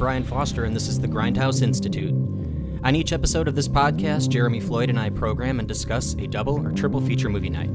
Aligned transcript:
Brian 0.00 0.24
Foster, 0.24 0.64
and 0.64 0.74
this 0.74 0.88
is 0.88 0.98
the 0.98 1.06
Grindhouse 1.06 1.60
Institute. 1.60 2.14
On 2.84 2.96
each 2.96 3.12
episode 3.12 3.46
of 3.46 3.54
this 3.54 3.68
podcast, 3.68 4.30
Jeremy 4.30 4.58
Floyd 4.58 4.88
and 4.88 4.98
I 4.98 5.10
program 5.10 5.58
and 5.58 5.68
discuss 5.68 6.14
a 6.14 6.26
double 6.26 6.66
or 6.66 6.72
triple 6.72 7.02
feature 7.02 7.28
movie 7.28 7.50
night. 7.50 7.68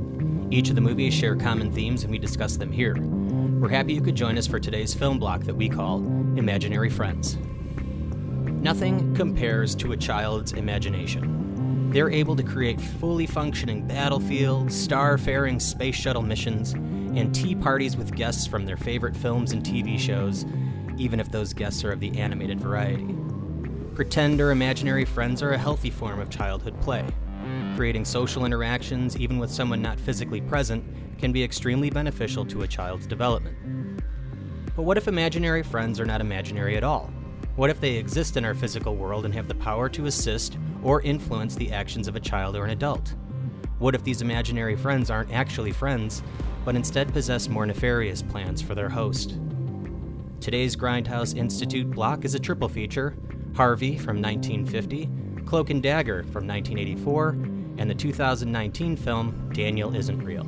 Each 0.50 0.70
of 0.70 0.76
the 0.76 0.82
movies 0.82 1.14
share 1.14 1.36
common 1.36 1.72
themes, 1.72 2.02
and 2.02 2.10
we 2.10 2.18
discuss 2.18 2.58
them 2.58 2.72
here. 2.72 2.96
We're 3.00 3.70
happy 3.70 3.94
you 3.94 4.02
could 4.02 4.16
join 4.16 4.40
us 4.40 4.48
for 4.48 4.60
today's 4.60 4.92
film 4.92 5.20
block 5.20 5.42
that 5.42 5.54
we 5.54 5.70
call 5.70 5.98
Imaginary 6.36 6.90
Friends. 6.90 7.38
Nothing 7.76 9.14
compares 9.14 9.76
to 9.76 9.92
a 9.92 9.98
child's 9.98 10.54
imagination. 10.54 11.92
They're 11.92 12.10
able 12.10 12.36
to 12.38 12.44
create 12.44 12.82
fully 12.82 13.28
functioning 13.28 13.88
battlefields, 13.88 14.76
star-faring 14.76 15.60
space 15.60 15.96
shuttle 15.96 16.24
missions, 16.24 16.74
and 16.74 17.36
tea 17.36 17.54
parties 17.54 17.96
with 17.96 18.16
guests 18.16 18.48
from 18.48 18.66
their 18.66 18.78
favorite 18.78 19.16
films 19.16 19.52
and 19.52 19.64
TV 19.64 20.00
shows, 20.00 20.44
even 20.98 21.20
if 21.20 21.32
those 21.32 21.54
guests 21.54 21.84
are 21.84 21.92
of 21.92 22.00
the 22.00 22.18
animated 22.18 22.60
variety. 22.60 23.16
Pretend 23.96 24.42
or 24.42 24.52
imaginary 24.52 25.06
friends 25.06 25.42
are 25.42 25.52
a 25.52 25.58
healthy 25.58 25.90
form 25.90 26.20
of 26.20 26.30
childhood 26.30 26.80
play. 26.82 27.06
Creating 27.76 28.06
social 28.06 28.46
interactions, 28.46 29.18
even 29.18 29.38
with 29.38 29.52
someone 29.52 29.82
not 29.82 30.00
physically 30.00 30.42
present, 30.42 30.84
can 31.18 31.32
be 31.32 31.44
extremely 31.44 31.90
beneficial 31.90 32.46
to 32.46 32.64
a 32.64 32.68
child's 32.68 33.08
development. 33.08 34.02
But 34.76 34.84
what 34.84 34.98
if 34.98 35.08
imaginary 35.08 35.64
friends 35.64 36.00
are 36.00 36.06
not 36.06 36.22
imaginary 36.22 36.76
at 36.76 36.84
all? 36.84 37.12
What 37.56 37.70
if 37.70 37.80
they 37.80 37.96
exist 37.96 38.36
in 38.36 38.44
our 38.44 38.54
physical 38.54 38.96
world 38.96 39.24
and 39.24 39.34
have 39.34 39.48
the 39.48 39.56
power 39.56 39.88
to 39.90 40.08
assist 40.08 40.58
or 40.84 41.02
influence 41.02 41.56
the 41.56 41.72
actions 41.72 42.10
of 42.10 42.18
a 42.18 42.20
child 42.20 42.58
or 42.58 42.66
an 42.66 42.72
adult? 42.72 43.16
What 43.80 43.96
if 43.96 44.04
these 44.04 44.22
imaginary 44.22 44.76
friends 44.76 45.10
aren't 45.10 45.32
actually 45.32 45.72
friends, 45.72 46.22
but 46.66 46.76
instead 46.76 47.14
possess 47.14 47.48
more 47.48 47.66
nefarious 47.66 48.22
plans 48.22 48.62
for 48.62 48.76
their 48.76 48.90
host? 48.90 49.38
Today's 50.42 50.76
Grindhouse 50.76 51.36
Institute 51.36 51.90
block 51.90 52.24
is 52.24 52.36
a 52.36 52.40
triple 52.40 52.70
feature 52.70 53.16
Harvey 53.56 53.98
from 53.98 54.22
1950, 54.22 55.10
Cloak 55.46 55.70
and 55.70 55.82
Dagger 55.82 56.24
from 56.24 56.46
1984, 56.46 57.30
and 57.78 57.90
the 57.90 57.96
2019 57.96 58.98
film 58.98 59.50
Daniel 59.54 59.96
Isn't 59.96 60.20
Real. 60.20 60.44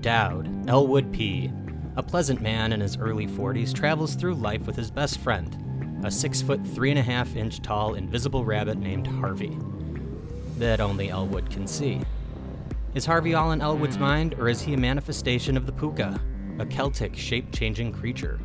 Dowd, 0.00 0.68
Elwood 0.68 1.12
P., 1.12 1.50
a 1.96 2.02
pleasant 2.02 2.40
man 2.40 2.72
in 2.72 2.80
his 2.80 2.96
early 2.96 3.26
40s, 3.26 3.74
travels 3.74 4.14
through 4.14 4.34
life 4.34 4.66
with 4.66 4.76
his 4.76 4.90
best 4.90 5.18
friend, 5.18 6.00
a 6.04 6.10
six 6.10 6.40
foot 6.40 6.64
three 6.68 6.90
and 6.90 6.98
a 6.98 7.02
half 7.02 7.34
inch 7.34 7.60
tall 7.60 7.94
invisible 7.94 8.44
rabbit 8.44 8.78
named 8.78 9.08
Harvey. 9.08 9.58
That 10.58 10.80
only 10.80 11.10
Elwood 11.10 11.50
can 11.50 11.66
see. 11.66 12.00
Is 12.94 13.04
Harvey 13.04 13.34
all 13.34 13.50
in 13.50 13.60
Elwood's 13.60 13.98
mind, 13.98 14.34
or 14.38 14.48
is 14.48 14.62
he 14.62 14.74
a 14.74 14.78
manifestation 14.78 15.56
of 15.56 15.66
the 15.66 15.72
pooka, 15.72 16.20
a 16.58 16.66
Celtic 16.66 17.16
shape 17.16 17.52
changing 17.52 17.92
creature? 17.92 18.40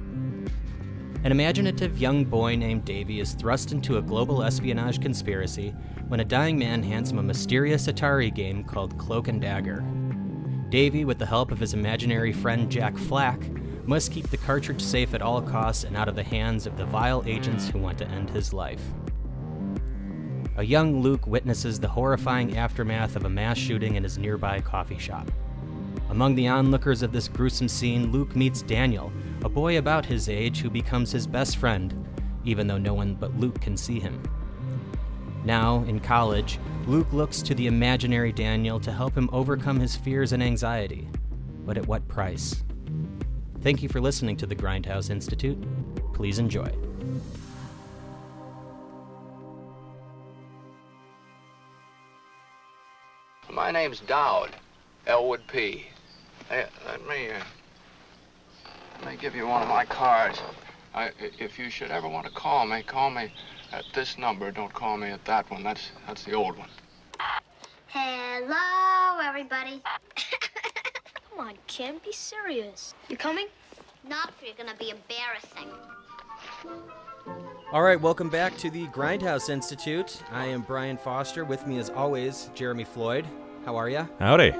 An 1.23 1.31
imaginative 1.31 1.97
young 1.97 2.25
boy 2.25 2.55
named 2.55 2.83
Davy 2.83 3.21
is 3.21 3.33
thrust 3.33 3.71
into 3.71 3.97
a 3.97 4.01
global 4.01 4.43
espionage 4.43 5.01
conspiracy 5.01 5.73
when 6.09 6.19
a 6.19 6.25
dying 6.25 6.57
man 6.57 6.83
hands 6.83 7.11
him 7.11 7.19
a 7.19 7.23
mysterious 7.23 7.87
Atari 7.87 8.33
game 8.33 8.63
called 8.63 8.97
Cloak 8.97 9.29
and 9.29 9.41
Dagger. 9.41 9.83
Davy, 10.69 11.05
with 11.05 11.19
the 11.19 11.25
help 11.25 11.51
of 11.51 11.59
his 11.59 11.73
imaginary 11.73 12.33
friend 12.33 12.69
Jack 12.69 12.97
Flack, 12.97 13.39
must 13.85 14.11
keep 14.11 14.29
the 14.29 14.37
cartridge 14.37 14.81
safe 14.81 15.13
at 15.13 15.21
all 15.21 15.41
costs 15.41 15.83
and 15.83 15.95
out 15.95 16.09
of 16.09 16.15
the 16.15 16.23
hands 16.23 16.65
of 16.65 16.77
the 16.77 16.85
vile 16.85 17.23
agents 17.25 17.69
who 17.69 17.79
want 17.79 17.97
to 17.99 18.07
end 18.09 18.29
his 18.29 18.51
life. 18.51 18.83
A 20.57 20.63
young 20.63 21.01
Luke 21.01 21.25
witnesses 21.25 21.79
the 21.79 21.87
horrifying 21.87 22.57
aftermath 22.57 23.15
of 23.15 23.25
a 23.25 23.29
mass 23.29 23.57
shooting 23.57 23.95
in 23.95 24.03
his 24.03 24.17
nearby 24.17 24.59
coffee 24.59 24.99
shop. 24.99 25.31
Among 26.13 26.35
the 26.35 26.47
onlookers 26.47 27.01
of 27.01 27.11
this 27.11 27.27
gruesome 27.27 27.67
scene, 27.67 28.11
Luke 28.11 28.35
meets 28.35 28.61
Daniel, 28.61 29.11
a 29.43 29.49
boy 29.49 29.79
about 29.79 30.05
his 30.05 30.29
age 30.29 30.59
who 30.59 30.69
becomes 30.69 31.11
his 31.11 31.25
best 31.25 31.57
friend, 31.57 32.07
even 32.45 32.67
though 32.67 32.77
no 32.77 32.93
one 32.93 33.15
but 33.15 33.35
Luke 33.39 33.59
can 33.59 33.75
see 33.75 33.99
him. 33.99 34.21
Now, 35.43 35.83
in 35.87 35.99
college, 35.99 36.59
Luke 36.85 37.11
looks 37.13 37.41
to 37.41 37.55
the 37.55 37.65
imaginary 37.65 38.31
Daniel 38.31 38.79
to 38.81 38.91
help 38.91 39.17
him 39.17 39.27
overcome 39.33 39.79
his 39.79 39.95
fears 39.95 40.33
and 40.33 40.43
anxiety. 40.43 41.07
But 41.65 41.79
at 41.79 41.87
what 41.87 42.07
price? 42.07 42.63
Thank 43.61 43.81
you 43.81 43.89
for 43.89 43.99
listening 43.99 44.37
to 44.37 44.45
the 44.45 44.55
Grindhouse 44.55 45.09
Institute. 45.09 45.57
Please 46.13 46.37
enjoy. 46.37 46.71
My 53.51 53.71
name's 53.71 53.99
Dowd, 54.01 54.51
Elwood 55.07 55.41
P. 55.47 55.87
Hey, 56.49 56.65
let 56.85 57.07
me, 57.07 57.29
uh, 57.29 57.39
let 59.01 59.11
me 59.11 59.17
give 59.17 59.35
you 59.35 59.47
one 59.47 59.61
of 59.61 59.69
my 59.69 59.85
cards. 59.85 60.41
I, 60.93 61.11
if 61.39 61.57
you 61.57 61.69
should 61.69 61.89
ever 61.89 62.07
want 62.07 62.25
to 62.27 62.31
call 62.31 62.65
me, 62.67 62.83
call 62.83 63.09
me 63.09 63.31
at 63.71 63.85
this 63.93 64.17
number. 64.17 64.51
Don't 64.51 64.73
call 64.73 64.97
me 64.97 65.09
at 65.09 65.23
that 65.25 65.49
one. 65.49 65.63
That's 65.63 65.89
that's 66.05 66.23
the 66.23 66.33
old 66.33 66.57
one. 66.57 66.69
Hello, 67.87 69.19
everybody. 69.23 69.81
Come 71.29 71.47
on, 71.47 71.53
Kim, 71.67 71.95
be 72.05 72.11
serious. 72.11 72.93
You 73.09 73.17
coming? 73.17 73.47
Not 74.07 74.29
if 74.29 74.45
you're 74.45 74.55
gonna 74.55 74.77
be 74.77 74.91
embarrassing. 74.91 75.71
All 77.71 77.81
right, 77.81 77.99
welcome 77.99 78.29
back 78.29 78.55
to 78.57 78.69
the 78.69 78.85
Grindhouse 78.87 79.49
Institute. 79.49 80.21
I 80.31 80.45
am 80.45 80.61
Brian 80.61 80.97
Foster. 80.97 81.43
With 81.43 81.65
me, 81.65 81.79
as 81.79 81.89
always, 81.89 82.51
Jeremy 82.53 82.83
Floyd. 82.83 83.25
How 83.65 83.75
are 83.75 83.89
you? 83.89 84.07
Howdy. 84.19 84.53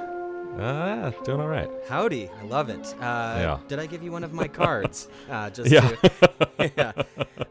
Uh, 0.58 1.10
doing 1.24 1.40
all 1.40 1.48
right. 1.48 1.68
Howdy. 1.88 2.30
I 2.40 2.44
love 2.44 2.68
it. 2.68 2.94
Uh, 3.00 3.36
Yeah. 3.38 3.58
Did 3.66 3.80
I 3.80 3.86
give 3.86 4.02
you 4.04 4.12
one 4.12 4.22
of 4.22 4.32
my 4.32 4.46
cards? 4.46 5.08
uh, 5.30 5.50
just 5.50 5.70
Yeah. 5.70 5.88
To, 5.90 6.72
yeah. 6.76 6.92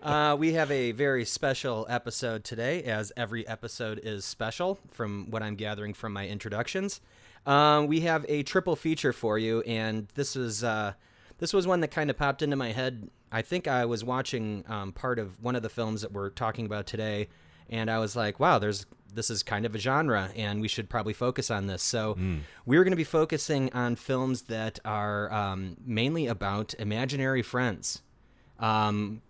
Uh, 0.02 0.36
we 0.40 0.54
have 0.54 0.72
a 0.72 0.94
very 0.94 1.26
special 1.26 1.86
episode 1.90 2.44
today, 2.46 2.82
as 2.84 3.12
every 3.18 3.46
episode 3.48 4.00
is 4.04 4.24
special 4.24 4.80
from 4.92 5.30
what 5.30 5.44
I'm 5.44 5.56
gathering 5.56 5.94
from 5.94 6.14
my 6.14 6.28
introductions. 6.28 7.02
Um, 7.46 7.88
we 7.88 8.02
have 8.02 8.26
a 8.30 8.42
triple 8.44 8.76
feature 8.78 9.12
for 9.12 9.38
you, 9.38 9.62
and 9.62 10.08
this 10.16 10.36
was 10.36 10.64
uh, 10.64 10.94
this 11.40 11.52
was 11.54 11.68
one 11.68 11.82
that 11.82 11.90
kind 11.90 12.10
of 12.10 12.18
popped 12.18 12.42
into 12.42 12.56
my 12.56 12.72
head. 12.72 13.10
I 13.34 13.42
think 13.42 13.68
I 13.68 13.84
was 13.84 14.04
watching 14.06 14.64
um, 14.70 14.94
part 14.94 15.20
of 15.20 15.44
one 15.44 15.56
of 15.58 15.62
the 15.62 15.70
films 15.70 16.02
that 16.04 16.14
we're 16.14 16.30
talking 16.30 16.66
about 16.66 16.88
today, 16.88 17.28
and 17.70 17.90
I 17.90 18.00
was 18.00 18.16
like, 18.16 18.40
"Wow, 18.40 18.60
there's 18.60 18.86
this 19.14 19.30
is 19.30 19.44
kind 19.44 19.66
of 19.66 19.76
a 19.76 19.78
genre, 19.78 20.32
and 20.36 20.60
we 20.60 20.68
should 20.68 20.90
probably 20.90 21.14
focus 21.14 21.52
on 21.52 21.68
this." 21.68 21.84
So 21.84 22.18
we're 22.66 22.84
going 22.84 22.92
to 22.92 22.98
be 22.98 23.04
focusing 23.04 23.72
on 23.74 23.96
films 23.96 24.44
that 24.44 24.80
are 24.86 25.32
um, 25.32 25.78
mainly 25.86 26.28
about 26.28 26.74
imaginary 26.80 27.42
friends. 27.42 28.02
Um, 28.60 29.22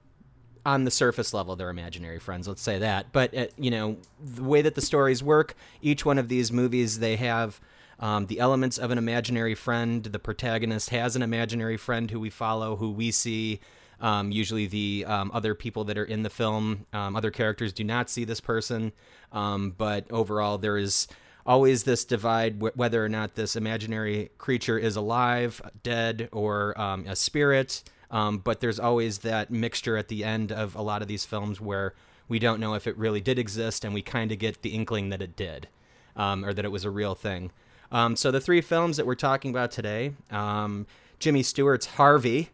on 0.66 0.86
the 0.86 0.92
surface 0.92 1.34
level, 1.34 1.56
they're 1.56 1.70
imaginary 1.70 2.20
friends. 2.20 2.48
Let's 2.48 2.62
say 2.62 2.80
that. 2.80 3.12
But 3.12 3.36
uh, 3.36 3.48
you 3.58 3.72
know, 3.72 3.98
the 4.24 4.44
way 4.44 4.62
that 4.62 4.76
the 4.76 4.82
stories 4.82 5.22
work, 5.22 5.56
each 5.82 6.06
one 6.06 6.18
of 6.18 6.30
these 6.30 6.52
movies, 6.52 7.00
they 7.00 7.18
have 7.18 7.60
um, 8.00 8.28
the 8.28 8.40
elements 8.40 8.78
of 8.78 8.92
an 8.92 8.98
imaginary 8.98 9.56
friend. 9.56 10.04
The 10.04 10.20
protagonist 10.20 10.90
has 10.92 11.16
an 11.16 11.22
imaginary 11.22 11.78
friend 11.78 12.10
who 12.10 12.20
we 12.20 12.30
follow, 12.30 12.78
who 12.78 12.92
we 12.92 13.12
see. 13.12 13.60
Um, 14.04 14.32
usually, 14.32 14.68
the 14.68 15.06
um, 15.08 15.32
other 15.34 15.56
people 15.56 15.84
that 15.86 15.98
are 15.98 16.04
in 16.04 16.22
the 16.22 16.30
film, 16.30 16.86
um, 16.94 17.16
other 17.16 17.32
characters, 17.32 17.74
do 17.74 17.84
not 17.84 18.10
see 18.10 18.26
this 18.26 18.40
person. 18.40 18.92
Um, 19.32 19.74
but 19.76 20.06
overall, 20.12 20.60
there 20.60 20.78
is 20.78 21.08
always 21.46 21.84
this 21.84 22.06
divide 22.06 22.62
wh- 22.62 22.78
whether 22.78 23.04
or 23.04 23.10
not 23.10 23.34
this 23.34 23.56
imaginary 23.56 24.30
creature 24.38 24.78
is 24.78 24.96
alive, 24.96 25.62
dead, 25.82 26.30
or 26.32 26.80
um, 26.80 27.06
a 27.08 27.16
spirit. 27.16 27.84
But 28.12 28.60
there's 28.60 28.80
always 28.80 29.20
that 29.20 29.50
mixture 29.50 29.98
at 29.98 30.10
the 30.10 30.24
end 30.24 30.52
of 30.52 30.76
a 30.76 30.82
lot 30.84 31.02
of 31.02 31.08
these 31.08 31.26
films 31.26 31.60
where 31.60 31.96
we 32.28 32.38
don't 32.38 32.60
know 32.60 32.76
if 32.76 32.86
it 32.86 32.96
really 32.96 33.22
did 33.22 33.40
exist 33.40 33.84
and 33.84 33.94
we 33.94 34.04
kind 34.04 34.32
of 34.32 34.38
get 34.38 34.62
the 34.62 34.70
inkling 34.76 35.10
that 35.10 35.22
it 35.22 35.36
did 35.36 35.68
or 36.16 36.54
that 36.54 36.64
it 36.64 36.72
was 36.72 36.86
a 36.86 36.92
real 36.92 37.16
thing. 37.16 37.52
Um, 37.92 38.16
so 38.16 38.32
the 38.32 38.42
three 38.42 38.62
films 38.62 38.98
that 38.98 39.06
we're 39.06 39.16
talking 39.16 39.52
about 39.52 39.72
today 39.72 40.14
um, 40.30 40.88
Jimmy 41.20 41.42
Stewart's 41.42 41.86
Harvey. 41.86 42.50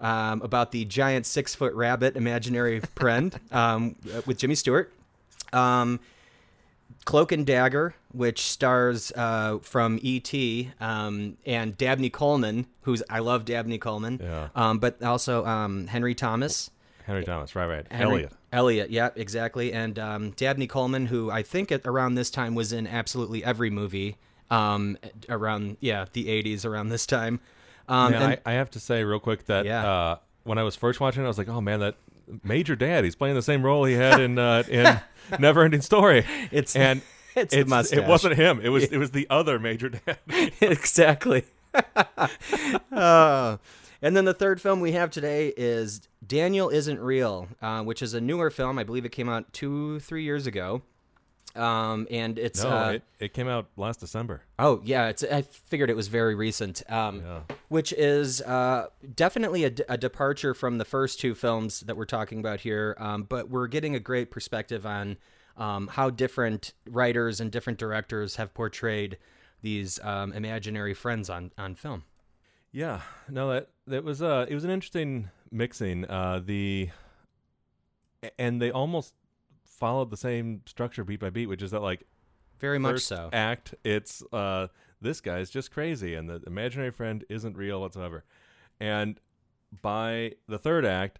Um, 0.00 0.42
about 0.42 0.72
the 0.72 0.84
giant 0.84 1.24
six 1.26 1.54
foot 1.54 1.72
rabbit 1.74 2.16
imaginary 2.16 2.80
friend 2.80 3.38
um, 3.50 3.96
with 4.26 4.38
Jimmy 4.38 4.54
Stewart. 4.54 4.92
Um, 5.52 6.00
Cloak 7.04 7.32
and 7.32 7.46
Dagger, 7.46 7.94
which 8.12 8.42
stars 8.42 9.12
uh, 9.14 9.58
from 9.62 9.98
E.T. 10.02 10.70
Um, 10.80 11.36
and 11.46 11.76
Dabney 11.78 12.10
Coleman, 12.10 12.66
who's 12.82 13.02
I 13.08 13.20
love 13.20 13.44
Dabney 13.44 13.78
Coleman, 13.78 14.20
Yeah. 14.22 14.48
um, 14.56 14.78
but 14.78 15.02
also 15.02 15.44
um, 15.46 15.86
Henry 15.86 16.14
Thomas. 16.14 16.70
Henry 17.04 17.24
Thomas, 17.24 17.54
right, 17.54 17.66
right. 17.66 17.86
Henry- 17.90 18.14
Elliot. 18.14 18.32
Elliot, 18.52 18.90
yeah, 18.90 19.10
exactly. 19.14 19.72
And 19.72 19.98
um, 19.98 20.30
Dabney 20.30 20.66
Coleman, 20.66 21.06
who 21.06 21.30
I 21.30 21.42
think 21.42 21.70
at, 21.70 21.82
around 21.86 22.14
this 22.16 22.30
time 22.30 22.54
was 22.54 22.72
in 22.72 22.86
absolutely 22.86 23.44
every 23.44 23.70
movie 23.70 24.16
um, 24.50 24.98
around, 25.28 25.76
yeah, 25.80 26.06
the 26.12 26.26
80s 26.26 26.64
around 26.64 26.88
this 26.88 27.06
time. 27.06 27.38
Um, 27.88 28.12
Man, 28.12 28.22
and- 28.22 28.40
I, 28.46 28.52
I 28.52 28.54
have 28.54 28.70
to 28.70 28.80
say 28.80 29.04
real 29.04 29.20
quick 29.20 29.44
that 29.46 29.64
Yeah. 29.66 29.86
uh, 29.86 30.16
when 30.44 30.58
I 30.58 30.62
was 30.62 30.76
first 30.76 31.00
watching 31.00 31.22
it, 31.22 31.26
I 31.26 31.28
was 31.28 31.38
like, 31.38 31.48
oh 31.48 31.60
man, 31.60 31.80
that 31.80 31.94
Major 32.42 32.74
Dad, 32.76 33.04
he's 33.04 33.14
playing 33.16 33.34
the 33.36 33.42
same 33.42 33.62
role 33.64 33.84
he 33.84 33.94
had 33.94 34.20
in 34.20 34.38
uh, 34.38 34.62
in 34.68 35.00
Never 35.38 35.62
Ending 35.62 35.80
Story. 35.82 36.18
It's- 36.50 36.74
and 36.76 37.02
it's 37.36 37.54
the 37.54 37.64
mustache. 37.64 37.98
It 37.98 38.06
wasn't 38.06 38.36
him. 38.36 38.60
It 38.62 38.70
was 38.70 38.84
it 38.84 38.98
was 38.98 39.10
the 39.12 39.26
other 39.30 39.58
Major 39.58 39.90
Dad. 39.90 40.18
exactly. 40.60 41.44
uh, 42.92 43.56
And 44.02 44.16
then 44.16 44.24
the 44.24 44.34
third 44.34 44.60
film 44.60 44.80
we 44.80 44.92
have 44.92 45.10
today 45.10 45.52
is 45.56 46.00
Daniel 46.26 46.68
Isn't 46.68 47.00
Real, 47.00 47.48
uh, 47.62 47.82
which 47.82 48.02
is 48.02 48.14
a 48.14 48.20
newer 48.20 48.50
film. 48.50 48.78
I 48.78 48.84
believe 48.84 49.04
it 49.04 49.12
came 49.12 49.28
out 49.28 49.52
two, 49.52 50.00
three 50.00 50.22
years 50.22 50.46
ago. 50.46 50.82
Um, 51.56 52.06
and 52.10 52.38
it's 52.38 52.62
No, 52.62 52.70
uh, 52.70 52.90
it, 52.90 53.02
it 53.18 53.34
came 53.34 53.48
out 53.48 53.68
last 53.76 54.00
December. 54.00 54.42
Oh 54.58 54.80
yeah, 54.84 55.08
it's. 55.08 55.24
I 55.24 55.42
figured 55.42 55.90
it 55.90 55.96
was 55.96 56.08
very 56.08 56.34
recent. 56.34 56.82
Um, 56.88 57.22
which 57.68 57.92
is 57.92 58.42
uh, 58.42 58.86
definitely 59.14 59.64
a 59.64 59.96
departure 59.96 60.54
from 60.54 60.78
the 60.78 60.84
first 60.84 61.20
two 61.20 61.34
films 61.34 61.80
that 61.80 61.96
we're 61.96 62.04
talking 62.04 62.38
about 62.38 62.60
here. 62.60 62.96
Um, 62.98 63.24
but 63.24 63.50
we're 63.50 63.66
getting 63.66 63.94
a 63.94 64.00
great 64.00 64.30
perspective 64.30 64.86
on 64.86 65.16
um, 65.56 65.88
how 65.88 66.10
different 66.10 66.72
writers 66.88 67.40
and 67.40 67.50
different 67.50 67.78
directors 67.78 68.36
have 68.36 68.54
portrayed 68.54 69.18
these 69.62 69.98
um, 70.02 70.32
imaginary 70.32 70.94
friends 70.94 71.30
on 71.30 71.50
on 71.58 71.74
film. 71.74 72.04
Yeah, 72.72 73.00
no, 73.28 73.50
that 73.50 73.70
that 73.86 74.04
was 74.04 74.22
uh, 74.22 74.46
it 74.48 74.54
was 74.54 74.64
an 74.64 74.70
interesting 74.70 75.30
mixing. 75.50 76.04
Uh, 76.04 76.40
the 76.44 76.90
and 78.38 78.60
they 78.60 78.70
almost 78.70 79.14
followed 79.76 80.10
the 80.10 80.16
same 80.16 80.62
structure 80.66 81.04
beat 81.04 81.20
by 81.20 81.30
beat, 81.30 81.46
which 81.46 81.62
is 81.62 81.70
that 81.70 81.80
like 81.80 82.06
Very 82.58 82.78
much 82.78 83.02
so. 83.02 83.30
act, 83.32 83.74
it's 83.84 84.22
uh, 84.32 84.68
this 85.00 85.20
guy's 85.20 85.50
just 85.50 85.70
crazy, 85.70 86.14
and 86.14 86.28
the 86.28 86.42
imaginary 86.46 86.90
friend 86.90 87.24
isn't 87.28 87.56
real 87.56 87.80
whatsoever. 87.80 88.24
And 88.80 89.20
by 89.82 90.32
the 90.48 90.58
third 90.58 90.84
act, 90.84 91.18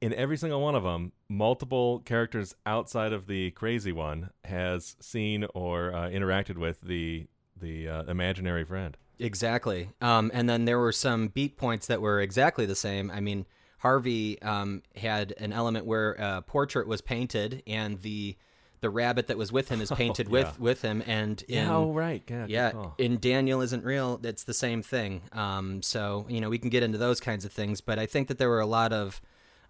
in 0.00 0.12
every 0.14 0.36
single 0.36 0.60
one 0.60 0.74
of 0.74 0.82
them, 0.82 1.12
multiple 1.28 2.00
characters 2.00 2.54
outside 2.66 3.12
of 3.12 3.26
the 3.26 3.50
crazy 3.52 3.92
one 3.92 4.30
has 4.44 4.96
seen 5.00 5.46
or 5.54 5.94
uh, 5.94 6.08
interacted 6.08 6.56
with 6.58 6.80
the 6.82 7.26
the 7.60 7.88
uh, 7.88 8.02
imaginary 8.04 8.64
friend. 8.64 8.96
Exactly. 9.18 9.90
Um, 10.00 10.30
and 10.34 10.48
then 10.48 10.64
there 10.64 10.78
were 10.78 10.92
some 10.92 11.28
beat 11.28 11.56
points 11.56 11.86
that 11.86 12.00
were 12.00 12.20
exactly 12.20 12.66
the 12.66 12.74
same. 12.74 13.10
I 13.12 13.20
mean, 13.20 13.46
Harvey 13.84 14.40
um, 14.40 14.82
had 14.96 15.34
an 15.36 15.52
element 15.52 15.84
where 15.84 16.12
a 16.12 16.40
portrait 16.40 16.88
was 16.88 17.02
painted, 17.02 17.62
and 17.66 18.00
the 18.00 18.34
the 18.80 18.88
rabbit 18.88 19.26
that 19.26 19.36
was 19.36 19.52
with 19.52 19.68
him 19.68 19.82
is 19.82 19.90
painted 19.94 20.30
with 20.30 20.46
yeah. 20.46 20.52
with 20.58 20.80
him. 20.80 21.02
And 21.06 21.44
in, 21.48 21.68
oh 21.68 21.92
right, 21.92 22.22
yeah, 22.26 22.46
yeah, 22.48 22.72
in 22.96 23.18
Daniel 23.18 23.60
isn't 23.60 23.84
real. 23.84 24.18
It's 24.22 24.44
the 24.44 24.54
same 24.54 24.82
thing. 24.82 25.20
Um, 25.32 25.82
so 25.82 26.24
you 26.30 26.40
know 26.40 26.48
we 26.48 26.56
can 26.56 26.70
get 26.70 26.82
into 26.82 26.96
those 26.96 27.20
kinds 27.20 27.44
of 27.44 27.52
things, 27.52 27.82
but 27.82 27.98
I 27.98 28.06
think 28.06 28.28
that 28.28 28.38
there 28.38 28.48
were 28.48 28.60
a 28.60 28.66
lot 28.66 28.94
of 28.94 29.20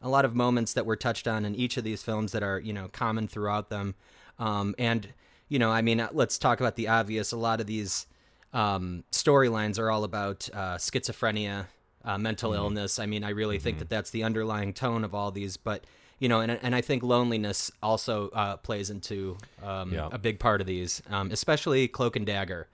a 0.01 0.09
lot 0.09 0.25
of 0.25 0.37
moments 0.37 0.75
that 0.75 0.87
were 0.87 0.95
touched 0.95 1.27
on 1.27 1.45
in 1.45 1.57
each 1.57 1.77
of 1.77 1.83
these 1.83 2.05
films 2.05 2.31
that 2.31 2.45
are 2.45 2.61
you 2.61 2.73
know 2.73 2.87
common 2.93 3.27
throughout 3.27 3.69
them. 3.69 3.97
Um, 4.39 4.77
and 4.79 5.09
you 5.49 5.59
know, 5.59 5.73
I 5.73 5.83
mean, 5.83 5.99
uh, 5.99 6.11
let's 6.13 6.39
talk 6.39 6.61
about 6.61 6.77
the 6.77 6.87
obvious. 6.87 7.33
A 7.33 7.37
lot 7.37 7.61
of 7.61 7.67
these 7.67 8.07
um, 8.53 9.03
storylines 9.11 9.77
are 9.77 9.91
all 9.91 10.05
about 10.05 10.49
uh, 10.55 10.77
schizophrenia, 10.77 11.67
uh, 12.05 12.19
mental 12.19 12.51
Mm-hmm. 12.53 12.63
illness. 12.63 12.99
I 12.99 13.07
mean, 13.07 13.25
I 13.25 13.31
really 13.31 13.59
think 13.59 13.79
that 13.79 13.89
that's 13.89 14.11
the 14.11 14.23
underlying 14.25 14.73
tone 14.73 15.05
of 15.05 15.15
all 15.15 15.31
these. 15.31 15.57
But 15.57 15.85
you 16.19 16.29
know, 16.29 16.41
and 16.41 16.53
and 16.63 16.75
I 16.75 16.81
think 16.81 17.03
loneliness 17.03 17.71
also 17.83 18.29
uh, 18.31 18.57
plays 18.59 18.91
into 18.91 19.37
um, 19.63 19.93
Yeah. 19.93 20.09
a 20.13 20.19
big 20.19 20.39
part 20.39 20.61
of 20.61 20.67
these, 20.67 21.03
um, 21.11 21.31
especially 21.31 21.89
Cloak 21.89 22.17
and 22.17 22.25
Dagger. 22.27 22.69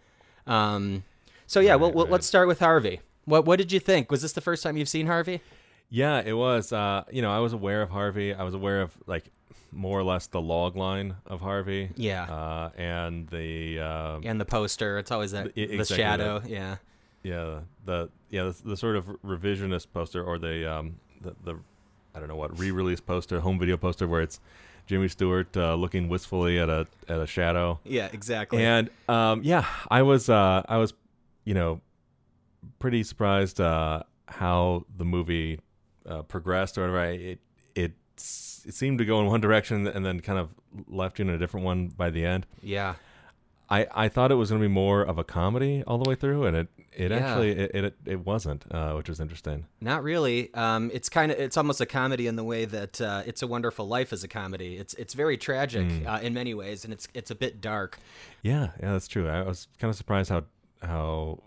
Um, 0.47 1.05
so 1.47 1.61
yeah, 1.61 1.75
well, 1.77 1.89
Right, 1.91 1.97
well, 1.97 2.05
right. 2.07 2.13
let's 2.13 2.27
start 2.27 2.49
with 2.49 2.61
Harvey. 2.61 3.01
What 3.25 3.45
what 3.45 3.59
did 3.59 3.73
you 3.73 3.81
think? 3.81 4.11
Was 4.11 4.23
this 4.23 4.33
the 4.33 4.41
first 4.41 4.63
time 4.63 4.77
you've 4.77 4.89
seen 4.89 5.07
Harvey? 5.07 5.41
Yeah, 5.89 6.23
it 6.25 6.35
was. 6.35 6.73
Uh, 6.73 7.05
you 7.11 7.21
know, 7.23 7.33
I 7.33 7.39
was 7.41 7.53
aware 7.53 7.83
of 7.83 7.91
Harvey. 7.91 8.33
I 8.35 8.43
was 8.45 8.55
aware 8.55 8.81
of 8.83 8.93
like 9.07 9.25
more 9.73 9.99
or 9.99 10.03
less 10.05 10.27
the 10.29 10.41
log 10.41 10.77
line 10.77 11.17
of 11.27 11.41
Harvey. 11.41 11.91
Yeah. 11.97 12.25
Uh, 12.25 12.71
and 12.77 13.29
the 13.29 13.81
uh, 13.81 14.21
And 14.25 14.41
the 14.41 14.45
poster, 14.45 14.99
it's 14.99 15.11
always 15.11 15.31
that 15.33 15.55
The- 15.55 15.67
the 15.67 15.75
exactly 15.75 15.97
shadow. 15.97 16.39
that. 16.41 16.49
Yeah, 16.51 16.77
yeah 17.23 17.61
the 17.85 18.09
yeah 18.31 18.45
the, 18.45 18.57
the 18.71 18.77
sort 18.77 18.97
of 18.97 19.07
revisionist 19.25 19.87
poster 19.93 20.23
or 20.25 20.39
the 20.39 20.71
um 20.73 20.97
the, 21.21 21.35
the 21.45 21.59
I 22.15 22.19
don't 22.19 22.29
know 22.29 22.37
what 22.37 22.59
re-release 22.59 23.01
poster, 23.01 23.39
home 23.41 23.59
video 23.59 23.77
poster 23.77 24.09
where 24.09 24.21
it's 24.21 24.41
Jimmy 24.87 25.07
Stewart 25.09 25.57
uh, 25.57 25.75
looking 25.77 26.09
wistfully 26.09 26.59
at 26.59 26.69
a 26.69 26.87
at 27.09 27.21
a 27.21 27.27
shadow. 27.27 27.79
yeah, 27.85 28.09
exactly. 28.13 28.65
And 28.65 28.91
um, 29.09 29.43
yeah, 29.45 29.65
I 29.91 30.03
was 30.03 30.29
uh, 30.29 30.63
I 30.69 30.79
was 30.79 30.93
you 31.45 31.55
know 31.55 31.81
pretty 32.79 33.03
surprised 33.05 33.61
uh, 33.61 34.03
how 34.27 34.85
the 34.97 35.05
movie 35.05 35.61
uh, 36.07 36.23
progressed 36.23 36.79
or 36.79 36.83
whatever. 36.83 37.01
I- 37.01 37.07
It 37.13 37.39
it 37.77 37.93
it 38.17 38.75
seemed 38.75 38.99
to 38.99 39.05
go 39.05 39.21
in 39.21 39.27
one 39.27 39.41
direction 39.41 39.87
and 39.87 40.05
then 40.05 40.21
kind 40.21 40.39
of 40.39 40.53
left 40.89 41.19
you 41.19 41.25
in 41.27 41.31
a 41.31 41.39
different 41.39 41.65
one 41.65 41.89
by 41.89 42.11
the 42.11 42.25
end. 42.25 42.47
yeah, 42.63 42.97
I, 43.73 43.87
I 43.95 44.09
thought 44.09 44.33
it 44.33 44.35
was 44.35 44.51
going 44.51 44.61
to 44.61 44.69
be 44.69 44.73
more 44.73 45.03
of 45.03 45.17
a 45.19 45.23
comedy 45.25 45.85
all 45.87 45.97
the 45.99 46.09
way 46.09 46.17
through, 46.17 46.45
and 46.47 46.57
it 46.57 46.69
it 46.93 47.11
Yeah. 47.13 47.19
actually 47.19 47.51
it, 47.53 47.71
it 47.75 47.95
it 48.05 48.27
wasn't, 48.27 48.65
uh, 48.71 48.95
which 48.95 49.09
was 49.09 49.21
interesting. 49.21 49.67
not 49.81 50.03
really. 50.03 50.53
Um, 50.55 50.91
it's 50.93 51.09
kind 51.09 51.31
of 51.31 51.39
it's 51.39 51.57
almost 51.57 51.81
a 51.81 51.87
comedy 51.87 52.27
in 52.27 52.35
the 52.35 52.43
way 52.43 52.65
that 52.65 53.01
uh, 53.01 53.23
It's 53.27 53.43
a 53.43 53.47
Wonderful 53.47 53.87
Life 53.87 54.13
is 54.13 54.25
a 54.25 54.29
comedy. 54.29 54.77
It's 54.77 54.95
it's 54.95 55.15
very 55.15 55.37
tragic 55.37 55.89
Hmm. 55.91 56.07
uh, 56.07 56.19
in 56.19 56.35
many 56.35 56.53
ways, 56.53 56.83
and 56.85 56.93
it's 56.93 57.07
it's 57.15 57.31
a 57.31 57.35
bit 57.37 57.61
dark. 57.61 57.99
Yeah, 58.43 58.71
yeah, 58.83 58.93
that's 58.93 59.07
true. 59.07 59.29
I 59.29 59.43
was 59.43 59.69
kind 59.79 59.89
of 59.89 59.97
surprised 59.97 60.31
how 60.31 60.43
how 60.83 61.39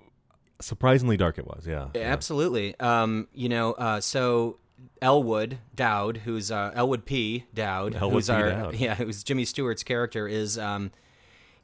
surprisingly 0.61 1.17
dark 1.17 1.37
it 1.37 1.45
was. 1.45 1.67
Yeah, 1.67 1.87
yeah. 1.93 2.01
Absolutely. 2.03 2.79
Um, 2.79 3.27
you 3.33 3.49
know, 3.49 3.73
uh, 3.73 3.99
so 3.99 4.59
Elwood 5.01 5.57
Dowd, 5.75 6.17
who's 6.23 6.51
uh, 6.51 6.71
Elwood 6.73 7.05
P. 7.05 7.45
Dowd, 7.53 7.95
Elwood 7.95 8.13
who's 8.13 8.27
P. 8.27 8.33
our 8.33 8.49
Dowd. 8.49 8.75
yeah, 8.79 8.95
who's 8.95 9.23
Jimmy 9.23 9.43
Stewart's 9.45 9.83
character 9.83 10.25
is. 10.27 10.57
Um, 10.57 10.91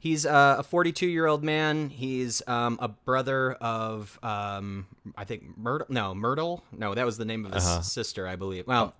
he's 0.00 0.26
uh, 0.26 0.56
a 0.58 0.62
42 0.64 1.06
year 1.06 1.26
old 1.26 1.44
man. 1.44 1.88
He's 1.90 2.42
um, 2.48 2.76
a 2.82 2.88
brother 2.88 3.52
of 3.52 4.18
um, 4.24 4.86
I 5.16 5.22
think 5.24 5.56
Myrtle. 5.56 5.86
No, 5.88 6.12
Myrtle. 6.14 6.64
No, 6.76 6.94
that 6.94 7.06
was 7.06 7.16
the 7.18 7.24
name 7.24 7.46
of 7.46 7.54
his 7.54 7.64
Uh-huh. 7.64 7.82
sister, 7.82 8.26
I 8.26 8.34
believe. 8.34 8.66
Well, 8.66 8.94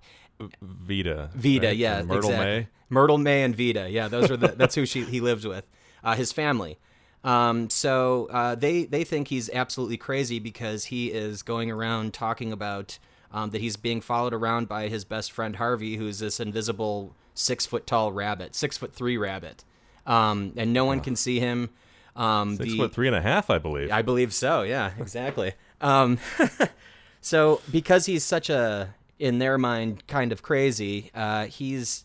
Veta, 0.62 1.31
Veta, 1.35 1.67
right? 1.69 1.76
yeah, 1.76 1.99
And 1.99 2.08
Myrtle 2.08 2.31
exactly. 2.31 2.47
May. 2.61 2.69
Myrtle 2.88 3.19
May 3.19 3.43
and 3.43 3.55
Veta, 3.55 3.88
yeah, 3.91 4.08
those 4.08 4.31
were 4.31 4.37
the, 4.37 4.49
that's 4.56 4.75
who 4.75 4.87
she 4.87 5.02
he 5.05 5.20
lived 5.20 5.44
with, 5.44 5.64
uh, 6.02 6.14
his 6.14 6.32
family. 6.32 6.79
Um, 7.23 7.69
so 7.69 8.29
uh, 8.31 8.55
they 8.55 8.85
they 8.85 9.05
think 9.05 9.29
he's 9.29 9.50
absolutely 9.50 9.99
crazy 9.99 10.38
because 10.38 10.87
he 10.87 11.08
is 11.08 11.43
going 11.43 11.70
around 11.70 12.14
talking 12.14 12.52
about 12.52 12.99
um, 13.32 13.50
that 13.50 13.61
he's 13.61 13.76
being 13.76 14.00
followed 14.00 14.32
around 14.32 14.67
by 14.69 14.88
his 14.88 15.05
best 15.05 15.31
friend 15.31 15.56
Harvey, 15.56 15.97
who's 15.97 16.19
this 16.19 16.41
invisible 16.41 17.14
six 17.35 17.67
foot 17.67 17.87
tall 17.87 18.11
rabbit, 18.11 18.55
six 18.55 18.79
foot 18.79 18.94
three 18.94 19.19
rabbit, 19.19 19.64
um, 20.11 20.53
and 20.57 20.73
no 20.73 20.85
one 20.85 21.01
can 21.01 21.15
see 21.17 21.39
him. 21.41 21.71
Um, 22.17 22.57
Six 22.57 22.71
the- 22.71 22.77
foot 22.77 22.93
three 22.93 23.07
and 23.07 23.17
a 23.17 23.23
half, 23.23 23.49
I 23.49 23.59
believe. 23.59 23.93
I 23.93 24.03
believe 24.03 24.35
so. 24.35 24.62
Yeah, 24.62 24.91
exactly. 24.99 25.53
um, 25.81 26.19
so 27.21 27.61
because 27.71 28.07
he's 28.07 28.25
such 28.25 28.51
a, 28.51 28.95
in 29.19 29.39
their 29.39 29.57
mind, 29.59 30.07
kind 30.07 30.33
of 30.33 30.43
crazy, 30.43 31.11
uh, 31.14 31.47
he's 31.47 32.05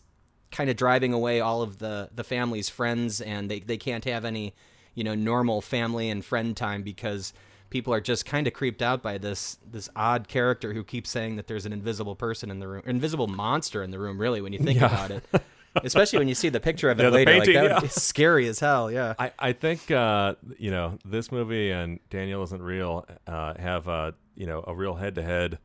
kind 0.50 0.70
of 0.70 0.76
driving 0.76 1.12
away 1.12 1.40
all 1.40 1.62
of 1.62 1.78
the 1.78 2.08
the 2.14 2.24
family's 2.24 2.68
friends, 2.68 3.20
and 3.20 3.50
they 3.50 3.60
they 3.60 3.76
can't 3.76 4.04
have 4.04 4.24
any, 4.24 4.54
you 4.94 5.02
know, 5.04 5.14
normal 5.14 5.60
family 5.60 6.08
and 6.08 6.24
friend 6.24 6.56
time 6.56 6.82
because 6.82 7.32
people 7.68 7.92
are 7.92 8.00
just 8.00 8.24
kind 8.24 8.46
of 8.46 8.52
creeped 8.52 8.80
out 8.80 9.02
by 9.02 9.18
this 9.18 9.58
this 9.68 9.88
odd 9.96 10.28
character 10.28 10.72
who 10.72 10.84
keeps 10.84 11.10
saying 11.10 11.34
that 11.36 11.48
there's 11.48 11.66
an 11.66 11.72
invisible 11.72 12.14
person 12.14 12.50
in 12.50 12.60
the 12.60 12.68
room, 12.68 12.82
invisible 12.86 13.26
monster 13.26 13.82
in 13.82 13.90
the 13.90 13.98
room. 13.98 14.18
Really, 14.18 14.40
when 14.40 14.52
you 14.52 14.60
think 14.60 14.78
about 14.80 15.10
it. 15.10 15.24
Especially 15.84 16.18
when 16.18 16.28
you 16.28 16.34
see 16.34 16.48
the 16.48 16.60
picture 16.60 16.90
of 16.90 16.98
it 17.00 17.02
Yeah, 17.04 17.08
later, 17.10 17.30
painting, 17.30 17.54
like 17.54 17.64
that 17.68 17.74
would 17.82 17.88
be 17.88 17.88
scary 18.00 18.46
as 18.48 18.60
hell. 18.60 18.90
Yeah, 18.90 19.14
I, 19.18 19.32
I 19.38 19.52
think 19.52 19.90
uh, 19.90 20.34
you 20.58 20.70
know 20.70 20.98
this 21.04 21.30
movie 21.32 21.70
and 21.70 22.00
Daniel 22.10 22.42
isn't 22.42 22.62
real 22.62 23.06
uh, 23.26 23.54
have 23.58 23.88
uh, 23.88 24.12
you 24.34 24.46
know 24.46 24.64
a 24.66 24.74
real 24.74 24.94
head 24.94 25.14
to 25.16 25.22
head 25.22 25.58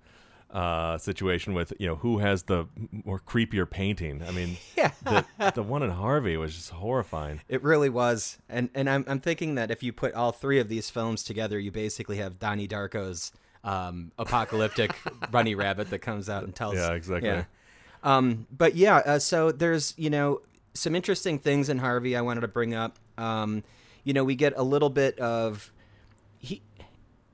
situation 0.99 1.53
with 1.53 1.73
you 1.79 1.87
know 1.87 1.95
who 1.95 2.19
has 2.19 2.43
the 2.43 2.65
more 2.91 3.19
creepier 3.19 3.69
painting. 3.69 4.23
I 4.23 4.31
mean, 4.31 4.57
Yeah. 4.77 4.91
the, 5.03 5.25
the 5.55 5.63
one 5.63 5.83
in 5.83 5.91
Harvey 5.91 6.37
was 6.37 6.55
just 6.55 6.71
horrifying. 6.71 7.41
It 7.47 7.63
really 7.63 7.89
was, 7.89 8.37
and 8.49 8.69
and 8.75 8.89
I'm 8.89 9.05
I'm 9.07 9.19
thinking 9.19 9.55
that 9.55 9.71
if 9.71 9.81
you 9.83 9.93
put 9.93 10.13
all 10.13 10.31
three 10.31 10.59
of 10.59 10.67
these 10.67 10.89
films 10.89 11.23
together, 11.23 11.59
you 11.59 11.71
basically 11.71 12.17
have 12.17 12.39
Donnie 12.39 12.67
Darko's 12.67 13.31
um, 13.63 14.11
apocalyptic 14.17 14.93
bunny 15.31 15.55
rabbit 15.55 15.89
that 15.91 15.99
comes 15.99 16.29
out 16.29 16.43
and 16.43 16.55
tells. 16.55 16.75
Yeah, 16.75 16.93
exactly. 16.93 17.45
Um, 18.03 18.47
but 18.55 18.75
yeah, 18.75 18.97
uh, 18.97 19.19
so 19.19 19.51
there's 19.51 19.93
you 19.97 20.09
know 20.09 20.41
some 20.73 20.95
interesting 20.95 21.39
things 21.39 21.69
in 21.69 21.79
Harvey 21.79 22.15
I 22.15 22.21
wanted 22.21 22.41
to 22.41 22.47
bring 22.47 22.73
up. 22.73 22.97
Um, 23.17 23.63
you 24.03 24.13
know, 24.13 24.23
we 24.23 24.35
get 24.35 24.53
a 24.55 24.63
little 24.63 24.89
bit 24.89 25.19
of 25.19 25.71
he. 26.39 26.61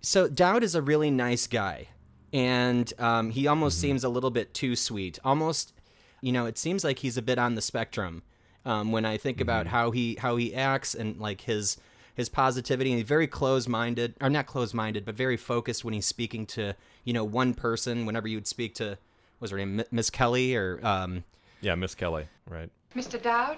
So 0.01 0.27
Dowd 0.27 0.63
is 0.63 0.75
a 0.75 0.81
really 0.81 1.11
nice 1.11 1.47
guy, 1.47 1.87
and 2.33 2.91
um, 2.99 3.31
he 3.31 3.47
almost 3.47 3.79
seems 3.79 4.03
a 4.03 4.09
little 4.09 4.29
bit 4.29 4.53
too 4.53 4.75
sweet. 4.75 5.19
Almost, 5.23 5.73
you 6.21 6.31
know, 6.31 6.45
it 6.45 6.57
seems 6.57 6.83
like 6.83 6.99
he's 6.99 7.17
a 7.17 7.21
bit 7.21 7.37
on 7.37 7.55
the 7.55 7.61
spectrum. 7.61 8.23
Um, 8.65 8.91
when 8.91 9.05
I 9.05 9.15
think 9.15 9.39
about 9.39 9.67
how 9.67 9.91
he 9.91 10.15
how 10.15 10.35
he 10.35 10.53
acts 10.53 10.93
and 10.93 11.17
like 11.19 11.41
his 11.41 11.77
his 12.15 12.27
positivity, 12.27 12.91
and 12.91 12.99
he's 12.99 13.07
very 13.07 13.27
close 13.27 13.67
minded, 13.67 14.15
or 14.19 14.29
not 14.29 14.45
close 14.45 14.73
minded, 14.73 15.05
but 15.05 15.15
very 15.15 15.37
focused 15.37 15.85
when 15.85 15.93
he's 15.93 16.05
speaking 16.05 16.45
to 16.47 16.75
you 17.05 17.13
know 17.13 17.23
one 17.23 17.53
person. 17.53 18.05
Whenever 18.05 18.27
you 18.27 18.35
would 18.35 18.47
speak 18.47 18.75
to, 18.75 18.97
was 19.39 19.51
her 19.51 19.57
name 19.57 19.83
Miss 19.91 20.09
Kelly 20.09 20.55
or 20.55 20.79
um, 20.83 21.23
Yeah, 21.61 21.75
Miss 21.75 21.95
Kelly, 21.95 22.27
right? 22.49 22.69
Mr. 22.95 23.21
Dowd, 23.21 23.57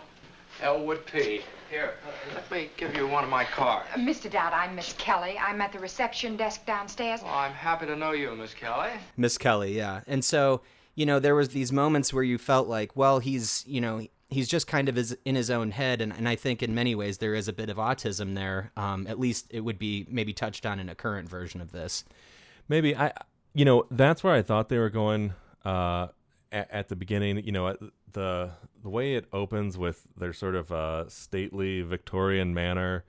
Elwood 0.61 1.05
P. 1.05 1.41
Here, 1.69 1.93
uh, 2.05 2.33
let 2.33 2.49
me 2.51 2.69
give 2.77 2.95
you 2.95 3.07
one 3.07 3.23
of 3.23 3.29
my 3.29 3.45
cards. 3.45 3.87
Uh, 3.93 3.99
Mr. 3.99 4.29
Dowd, 4.29 4.53
I'm 4.53 4.75
Miss 4.75 4.93
Kelly. 4.93 5.37
I'm 5.37 5.61
at 5.61 5.71
the 5.71 5.79
reception 5.79 6.35
desk 6.35 6.65
downstairs. 6.65 7.21
Well, 7.23 7.33
I'm 7.33 7.53
happy 7.53 7.85
to 7.85 7.95
know 7.95 8.11
you, 8.11 8.35
Miss 8.35 8.53
Kelly. 8.53 8.89
Miss 9.17 9.37
Kelly, 9.37 9.77
yeah. 9.77 10.01
And 10.07 10.25
so, 10.25 10.61
you 10.95 11.05
know, 11.05 11.19
there 11.19 11.35
was 11.35 11.49
these 11.49 11.71
moments 11.71 12.11
where 12.11 12.23
you 12.23 12.37
felt 12.39 12.67
like, 12.67 12.95
well, 12.95 13.19
he's, 13.19 13.63
you 13.67 13.79
know, 13.81 14.01
he's 14.29 14.47
just 14.47 14.67
kind 14.67 14.89
of 14.89 14.97
is 14.97 15.15
in 15.25 15.35
his 15.35 15.49
own 15.51 15.71
head, 15.71 16.01
and, 16.01 16.11
and 16.11 16.27
I 16.27 16.35
think 16.35 16.63
in 16.63 16.73
many 16.73 16.95
ways 16.95 17.19
there 17.19 17.35
is 17.35 17.47
a 17.47 17.53
bit 17.53 17.69
of 17.69 17.77
autism 17.77 18.35
there. 18.35 18.71
Um, 18.75 19.05
at 19.07 19.19
least 19.19 19.47
it 19.51 19.61
would 19.61 19.79
be 19.79 20.07
maybe 20.09 20.33
touched 20.33 20.65
on 20.65 20.79
in 20.79 20.89
a 20.89 20.95
current 20.95 21.29
version 21.29 21.61
of 21.61 21.71
this. 21.71 22.03
Maybe 22.67 22.95
I, 22.95 23.13
you 23.53 23.65
know, 23.65 23.85
that's 23.91 24.23
where 24.23 24.33
I 24.33 24.41
thought 24.41 24.69
they 24.69 24.77
were 24.77 24.89
going 24.89 25.33
uh, 25.65 26.07
at, 26.51 26.69
at 26.71 26.87
the 26.89 26.95
beginning. 26.95 27.43
You 27.45 27.51
know, 27.51 27.67
at 27.67 27.77
the 28.11 28.51
the 28.81 28.89
way 28.89 29.15
it 29.15 29.25
opens 29.33 29.77
with 29.77 30.07
their 30.17 30.33
sort 30.33 30.55
of 30.55 30.71
uh, 30.71 31.09
stately 31.09 31.81
Victorian 31.81 32.53
manner. 32.53 33.03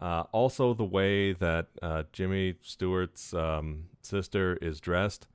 Uh, 0.00 0.24
also, 0.32 0.72
the 0.72 0.84
way 0.84 1.32
that 1.34 1.66
uh, 1.82 2.04
Jimmy 2.12 2.54
Stewart's 2.62 3.34
um, 3.34 3.84
sister 4.00 4.56
is 4.62 4.80
dressed. 4.80 5.26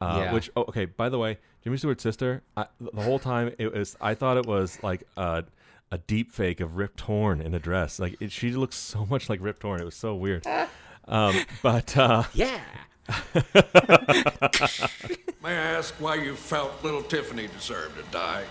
Uh, 0.00 0.18
Yeah. 0.24 0.32
Which, 0.34 0.50
oh, 0.56 0.62
okay. 0.68 0.84
By 0.84 1.08
the 1.08 1.18
way, 1.18 1.38
Jimmy 1.62 1.78
Stewart's 1.78 2.02
sister. 2.02 2.42
I, 2.54 2.66
the 2.80 3.00
whole 3.00 3.18
time 3.18 3.54
it 3.58 3.72
was, 3.72 3.96
I 4.02 4.12
thought 4.14 4.36
it 4.36 4.44
was 4.44 4.78
like 4.82 5.04
a, 5.16 5.44
a 5.90 5.96
deep 5.96 6.32
fake 6.32 6.60
of 6.60 6.76
Rip 6.76 6.96
Torn 6.96 7.40
in 7.40 7.54
a 7.54 7.58
dress. 7.58 7.98
Like 7.98 8.20
it, 8.20 8.30
she 8.30 8.50
looks 8.52 8.76
so 8.76 9.06
much 9.06 9.30
like 9.30 9.40
Rip 9.40 9.58
Torn. 9.58 9.80
It 9.80 9.84
was 9.84 9.96
so 9.96 10.14
weird. 10.14 10.46
Um, 11.06 11.36
but 11.62 11.94
uh, 11.98 12.22
Yeah. 12.32 12.58
May 15.42 15.50
I 15.50 15.52
ask 15.52 15.94
why 16.00 16.14
you 16.14 16.34
felt 16.34 16.82
little 16.82 17.02
Tiffany 17.02 17.48
deserved 17.48 17.96
to 17.96 18.04
die? 18.10 18.44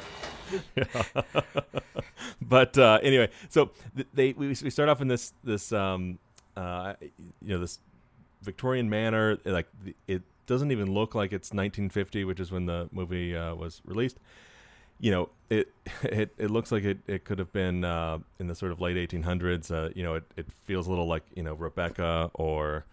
but 2.42 2.78
uh, 2.78 3.00
anyway, 3.02 3.30
so 3.50 3.72
they 4.14 4.34
we, 4.34 4.50
we 4.50 4.70
start 4.70 4.90
off 4.90 5.02
in 5.02 5.08
this 5.08 5.34
this 5.44 5.72
um 5.72 6.20
uh 6.56 6.94
you 7.02 7.32
know 7.42 7.60
this 7.60 7.80
Victorian 8.44 8.90
manor 8.90 9.40
like 9.46 9.68
it 10.08 10.22
doesn't 10.46 10.72
even 10.72 10.94
look 10.94 11.16
like 11.16 11.32
it's 11.32 11.50
1950, 11.50 12.26
which 12.26 12.40
is 12.40 12.52
when 12.52 12.66
the 12.66 12.90
movie 12.92 13.36
uh, 13.36 13.56
was 13.56 13.82
released. 13.86 14.18
You 15.00 15.12
know, 15.12 15.30
it 15.50 15.72
it, 16.04 16.34
it 16.38 16.52
looks 16.52 16.72
like 16.72 16.84
it, 16.84 17.00
it 17.08 17.26
could 17.26 17.40
have 17.40 17.52
been 17.52 17.84
uh, 17.84 18.20
in 18.40 18.48
the 18.48 18.56
sort 18.56 18.72
of 18.72 18.82
late 18.82 18.98
1800s. 19.10 19.72
Uh, 19.72 19.90
you 19.96 20.04
know, 20.04 20.16
it, 20.16 20.24
it 20.38 20.46
feels 20.66 20.88
a 20.88 20.90
little 20.90 21.08
like 21.08 21.24
you 21.36 21.44
know 21.44 21.54
Rebecca 21.54 22.30
or 22.34 22.86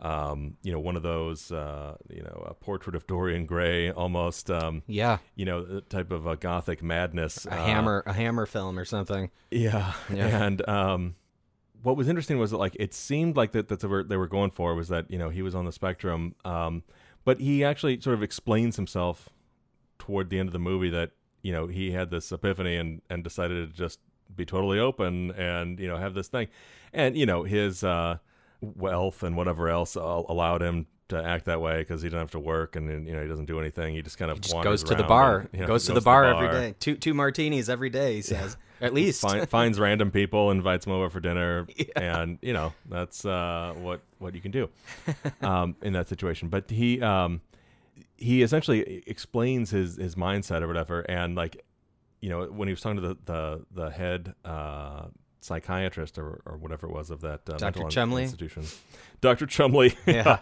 um, 0.00 0.56
you 0.62 0.72
know 0.72 0.78
one 0.80 0.96
of 0.96 1.02
those 1.02 1.50
uh, 1.50 1.96
you 2.10 2.22
know 2.22 2.44
a 2.48 2.54
portrait 2.54 2.94
of 2.94 3.06
Dorian 3.06 3.46
Gray 3.46 3.90
almost. 3.90 4.50
Um, 4.50 4.82
Yeah. 4.86 5.18
you 5.34 5.44
know, 5.44 5.64
the 5.64 5.80
type 5.80 6.10
of 6.10 6.26
a 6.26 6.36
gothic 6.36 6.82
madness. 6.82 7.46
A 7.46 7.52
uh, 7.54 7.64
hammer, 7.64 8.02
a 8.06 8.12
hammer 8.12 8.46
film 8.46 8.78
or 8.78 8.84
something. 8.84 9.30
yeah. 9.50 9.92
Yeah. 10.12 10.42
And 10.46 10.68
um, 10.68 11.16
what 11.82 11.96
was 11.96 12.08
interesting 12.08 12.38
was 12.38 12.50
that 12.50 12.58
like 12.58 12.76
it 12.78 12.92
seemed 12.94 13.36
like 13.36 13.52
that 13.52 13.68
that 13.68 13.80
they 13.80 13.88
were, 13.88 14.02
they 14.04 14.16
were 14.16 14.26
going 14.28 14.50
for 14.50 14.74
was 14.74 14.88
that 14.88 15.10
you 15.10 15.18
know 15.18 15.30
he 15.30 15.42
was 15.42 15.54
on 15.54 15.64
the 15.64 15.72
spectrum, 15.72 16.34
um, 16.44 16.82
but 17.24 17.40
he 17.40 17.64
actually 17.64 18.00
sort 18.00 18.14
of 18.14 18.22
explains 18.22 18.76
himself 18.76 19.28
toward 19.98 20.28
the 20.30 20.38
end 20.38 20.48
of 20.48 20.52
the 20.52 20.58
movie 20.58 20.90
that 20.90 21.12
you 21.42 21.52
know 21.52 21.66
he 21.68 21.92
had 21.92 22.10
this 22.10 22.32
epiphany 22.32 22.76
and 22.76 23.00
and 23.08 23.24
decided 23.24 23.70
to 23.70 23.76
just 23.76 24.00
be 24.34 24.44
totally 24.44 24.78
open 24.78 25.30
and 25.32 25.78
you 25.78 25.86
know 25.88 25.96
have 25.96 26.12
this 26.14 26.28
thing, 26.28 26.48
and 26.92 27.16
you 27.16 27.24
know 27.24 27.44
his 27.44 27.82
uh, 27.84 28.18
wealth 28.60 29.22
and 29.22 29.36
whatever 29.36 29.68
else 29.68 29.94
allowed 29.94 30.62
him 30.62 30.86
to 31.08 31.22
act 31.22 31.44
that 31.44 31.60
way 31.60 31.78
because 31.78 32.02
he 32.02 32.08
didn't 32.08 32.20
have 32.20 32.32
to 32.32 32.40
work 32.40 32.74
and 32.74 33.06
you 33.06 33.14
know 33.14 33.22
he 33.22 33.28
doesn't 33.28 33.44
do 33.46 33.60
anything. 33.60 33.94
He 33.94 34.02
just 34.02 34.18
kind 34.18 34.30
of 34.30 34.40
Just 34.40 34.60
goes 34.62 34.82
to 34.84 34.94
the 34.94 35.04
bar. 35.04 35.40
and, 35.40 35.48
you 35.52 35.60
know, 35.60 35.66
goes 35.66 35.86
to 35.86 35.92
goes 35.92 36.02
the 36.02 36.04
bar, 36.04 36.24
every 36.24 36.48
day. 36.48 36.74
Two 36.80 36.96
two 36.96 37.14
martinis 37.14 37.68
every 37.68 37.90
day. 37.90 38.14
He 38.16 38.22
says, 38.22 38.56
at 38.80 38.92
least. 38.92 39.22
Find, 39.22 39.48
finds 39.48 39.78
random 39.78 40.10
people, 40.10 40.50
invites 40.50 40.84
them 40.84 40.94
over 40.94 41.08
for 41.08 41.20
dinner, 41.20 41.66
and 41.96 42.38
you 42.42 42.52
know 42.52 42.72
that's 42.88 43.24
uh, 43.24 43.74
what 43.76 44.00
what 44.18 44.34
you 44.34 44.40
can 44.40 44.50
do 44.50 44.68
um, 45.42 45.76
in 45.82 45.92
that 45.92 46.08
situation. 46.08 46.48
But 46.48 46.70
he 46.70 47.00
um, 47.02 47.40
he 48.16 48.42
essentially 48.42 49.04
explains 49.06 49.70
his 49.70 49.96
his 49.96 50.16
mindset 50.16 50.62
or 50.62 50.66
whatever, 50.66 51.02
and 51.02 51.36
like 51.36 51.64
you 52.20 52.30
know 52.30 52.46
when 52.46 52.66
he 52.66 52.72
was 52.72 52.80
talking 52.80 53.00
to 53.00 53.08
the 53.08 53.16
the, 53.24 53.66
the 53.70 53.90
head 53.90 54.34
uh, 54.44 55.04
psychiatrist 55.46 56.18
or, 56.18 56.40
or 56.44 56.56
whatever 56.56 56.86
it 56.86 56.92
was 56.92 57.10
of 57.10 57.20
that 57.22 57.48
uh, 57.48 57.56
Dr. 57.56 57.88
Chumley? 57.88 58.22
institution, 58.24 58.64
Doctor 59.20 59.46
Chumley, 59.46 59.96
Yeah. 60.06 60.40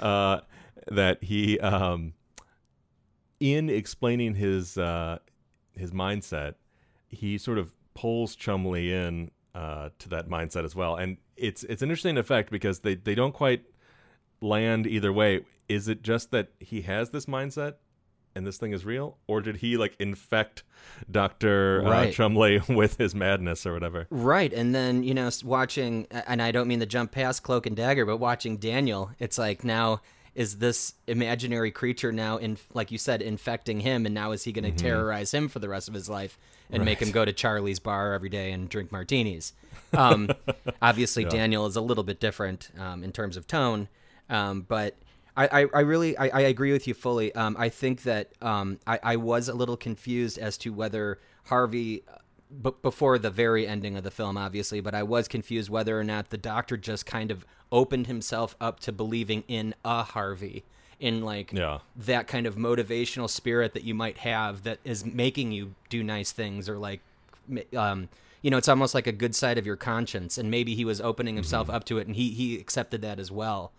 uh, 0.00 0.40
that 0.88 1.22
he 1.22 1.58
um, 1.60 2.14
in 3.40 3.68
explaining 3.70 4.34
his 4.34 4.78
uh, 4.78 5.18
his 5.72 5.90
mindset, 5.92 6.54
he 7.08 7.38
sort 7.38 7.58
of 7.58 7.70
pulls 7.94 8.34
Chumley 8.36 8.92
in 8.92 9.30
uh, 9.54 9.90
to 9.98 10.08
that 10.10 10.28
mindset 10.28 10.64
as 10.64 10.74
well, 10.74 10.96
and 10.96 11.18
it's 11.36 11.64
it's 11.64 11.82
an 11.82 11.88
interesting 11.90 12.18
effect 12.18 12.50
because 12.50 12.80
they 12.80 12.94
they 12.94 13.14
don't 13.14 13.32
quite 13.32 13.64
land 14.40 14.86
either 14.86 15.12
way. 15.12 15.44
Is 15.68 15.88
it 15.88 16.02
just 16.02 16.30
that 16.30 16.48
he 16.60 16.82
has 16.82 17.10
this 17.10 17.26
mindset 17.26 17.74
and 18.36 18.46
this 18.46 18.58
thing 18.58 18.72
is 18.72 18.84
real, 18.84 19.16
or 19.26 19.40
did 19.40 19.56
he 19.56 19.76
like 19.76 19.96
infect 19.98 20.62
Doctor 21.10 21.82
uh, 21.86 22.10
Chumley 22.10 22.60
with 22.68 22.98
his 22.98 23.14
madness 23.14 23.66
or 23.66 23.72
whatever? 23.72 24.06
Right, 24.10 24.52
and 24.52 24.74
then 24.74 25.02
you 25.02 25.14
know, 25.14 25.30
watching, 25.44 26.06
and 26.10 26.42
I 26.42 26.52
don't 26.52 26.68
mean 26.68 26.80
to 26.80 26.86
jump 26.86 27.12
past 27.12 27.42
Cloak 27.42 27.66
and 27.66 27.74
Dagger, 27.74 28.04
but 28.04 28.18
watching 28.18 28.58
Daniel, 28.58 29.10
it's 29.18 29.38
like 29.38 29.64
now 29.64 30.02
is 30.36 30.58
this 30.58 30.92
imaginary 31.06 31.70
creature 31.70 32.12
now, 32.12 32.36
in 32.36 32.58
like 32.74 32.92
you 32.92 32.98
said, 32.98 33.22
infecting 33.22 33.80
him, 33.80 34.04
and 34.04 34.14
now 34.14 34.32
is 34.32 34.44
he 34.44 34.52
going 34.52 34.70
to 34.70 34.84
terrorize 34.84 35.32
him 35.32 35.48
for 35.48 35.58
the 35.58 35.68
rest 35.68 35.88
of 35.88 35.94
his 35.94 36.10
life 36.10 36.38
and 36.70 36.84
make 36.84 37.00
him 37.00 37.10
go 37.10 37.24
to 37.24 37.32
Charlie's 37.32 37.78
bar 37.78 38.12
every 38.12 38.28
day 38.28 38.52
and 38.52 38.68
drink 38.68 38.92
martinis? 38.92 39.54
Um, 39.94 40.28
obviously, 40.82 41.24
Daniel 41.24 41.64
is 41.64 41.74
a 41.74 41.80
little 41.80 42.04
bit 42.04 42.20
different 42.20 42.68
um, 42.78 43.02
in 43.02 43.12
terms 43.12 43.36
of 43.36 43.48
tone, 43.48 43.88
um, 44.30 44.60
but. 44.62 44.94
I, 45.36 45.46
I, 45.62 45.66
I 45.74 45.80
really 45.80 46.16
I, 46.16 46.28
I 46.28 46.40
agree 46.40 46.72
with 46.72 46.86
you 46.88 46.94
fully. 46.94 47.34
Um, 47.34 47.56
I 47.58 47.68
think 47.68 48.02
that 48.04 48.30
um, 48.40 48.78
I, 48.86 48.98
I 49.02 49.16
was 49.16 49.48
a 49.48 49.54
little 49.54 49.76
confused 49.76 50.38
as 50.38 50.56
to 50.58 50.72
whether 50.72 51.18
Harvey 51.44 52.02
b- 52.62 52.70
before 52.82 53.18
the 53.18 53.30
very 53.30 53.66
ending 53.66 53.96
of 53.96 54.04
the 54.04 54.10
film, 54.10 54.36
obviously, 54.36 54.80
but 54.80 54.94
I 54.94 55.02
was 55.02 55.28
confused 55.28 55.68
whether 55.68 55.98
or 55.98 56.04
not 56.04 56.30
the 56.30 56.38
doctor 56.38 56.76
just 56.76 57.04
kind 57.06 57.30
of 57.30 57.44
opened 57.70 58.06
himself 58.06 58.56
up 58.60 58.80
to 58.80 58.92
believing 58.92 59.44
in 59.48 59.74
a 59.84 60.02
Harvey, 60.04 60.64
in 61.00 61.22
like 61.22 61.52
Yeah. 61.52 61.80
that 61.96 62.26
kind 62.28 62.46
of 62.46 62.54
motivational 62.56 63.28
spirit 63.28 63.74
that 63.74 63.84
you 63.84 63.94
might 63.94 64.18
have 64.18 64.62
that 64.62 64.78
is 64.84 65.04
making 65.04 65.52
you 65.52 65.74
do 65.90 66.02
nice 66.02 66.32
things 66.32 66.68
or 66.68 66.78
like, 66.78 67.00
um, 67.76 68.08
you 68.42 68.50
know, 68.50 68.56
it's 68.56 68.68
almost 68.68 68.94
like 68.94 69.06
a 69.06 69.12
good 69.12 69.34
side 69.34 69.58
of 69.58 69.66
your 69.66 69.76
conscience, 69.76 70.38
and 70.38 70.50
maybe 70.50 70.74
he 70.74 70.84
was 70.84 71.00
opening 71.00 71.34
himself 71.34 71.68
up 71.68 71.84
to 71.84 71.98
it, 71.98 72.06
and 72.06 72.14
he 72.16 72.30
he 72.30 72.58
accepted 72.58 73.02
that 73.02 73.18
as 73.18 73.30
well, 73.30 73.72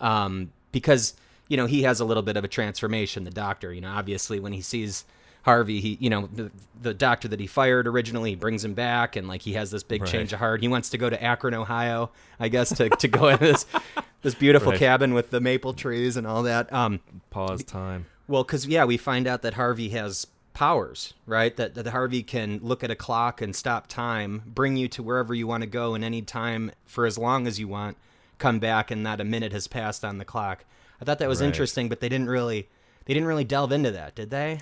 um, 0.00 0.50
because 0.74 1.14
you 1.48 1.56
know 1.56 1.64
he 1.66 1.82
has 1.84 2.00
a 2.00 2.04
little 2.04 2.22
bit 2.22 2.36
of 2.36 2.44
a 2.44 2.48
transformation. 2.48 3.24
The 3.24 3.30
doctor, 3.30 3.72
you 3.72 3.80
know, 3.80 3.90
obviously 3.90 4.38
when 4.40 4.52
he 4.52 4.60
sees 4.60 5.06
Harvey, 5.42 5.80
he 5.80 5.96
you 6.00 6.10
know 6.10 6.28
the 6.32 6.50
the 6.82 6.92
doctor 6.92 7.28
that 7.28 7.40
he 7.40 7.46
fired 7.46 7.86
originally, 7.86 8.30
he 8.30 8.36
brings 8.36 8.62
him 8.64 8.74
back, 8.74 9.16
and 9.16 9.26
like 9.28 9.40
he 9.42 9.54
has 9.54 9.70
this 9.70 9.82
big 9.82 10.02
Right. 10.02 10.10
change 10.10 10.32
of 10.34 10.38
heart. 10.40 10.60
He 10.60 10.68
wants 10.68 10.90
to 10.90 10.98
go 10.98 11.08
to 11.08 11.22
Akron, 11.22 11.54
Ohio, 11.54 12.10
I 12.38 12.48
guess, 12.48 12.74
to 12.76 12.88
to 12.90 13.08
go 13.08 13.28
in 13.28 13.38
this 13.38 13.64
this 14.22 14.34
beautiful 14.34 14.72
Right. 14.72 14.78
cabin 14.78 15.14
with 15.14 15.30
the 15.30 15.40
maple 15.40 15.72
trees 15.72 16.16
and 16.18 16.26
all 16.26 16.42
that. 16.42 16.70
Um, 16.72 17.00
Pause 17.30 17.64
time. 17.64 18.06
well, 18.28 18.42
because 18.44 18.66
yeah, 18.66 18.84
we 18.84 18.96
find 18.96 19.26
out 19.26 19.42
that 19.42 19.54
Harvey 19.54 19.90
has 19.90 20.26
powers, 20.54 21.12
right? 21.26 21.54
That 21.56 21.74
that 21.74 21.88
Harvey 21.88 22.22
can 22.22 22.58
look 22.62 22.82
at 22.82 22.90
a 22.90 22.94
clock 22.96 23.42
and 23.42 23.54
stop 23.54 23.86
time, 23.86 24.42
bring 24.46 24.76
you 24.78 24.88
to 24.88 25.02
wherever 25.02 25.34
you 25.34 25.46
want 25.46 25.62
to 25.62 25.66
go, 25.68 25.94
and 25.94 26.02
any 26.02 26.22
time 26.22 26.70
for 26.86 27.04
as 27.04 27.18
long 27.18 27.46
as 27.46 27.58
you 27.60 27.68
want, 27.68 27.96
come 28.38 28.58
back, 28.58 28.90
and 28.90 29.02
not 29.02 29.20
a 29.20 29.24
minute 29.24 29.52
has 29.52 29.66
passed 29.68 30.04
on 30.04 30.18
the 30.18 30.24
clock. 30.24 30.64
I 31.00 31.04
thought 31.04 31.18
that 31.18 31.28
was 31.28 31.40
Right. 31.40 31.46
interesting, 31.48 31.88
but 31.88 32.00
they 32.00 32.08
didn't 32.08 32.28
really 32.28 32.68
they 33.06 33.12
didn't 33.14 33.26
really 33.28 33.44
delve 33.44 33.72
into 33.72 33.90
that, 33.92 34.14
did 34.14 34.30
they? 34.30 34.60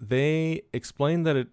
they 0.00 0.62
explain 0.72 1.22
that 1.22 1.36
it 1.36 1.48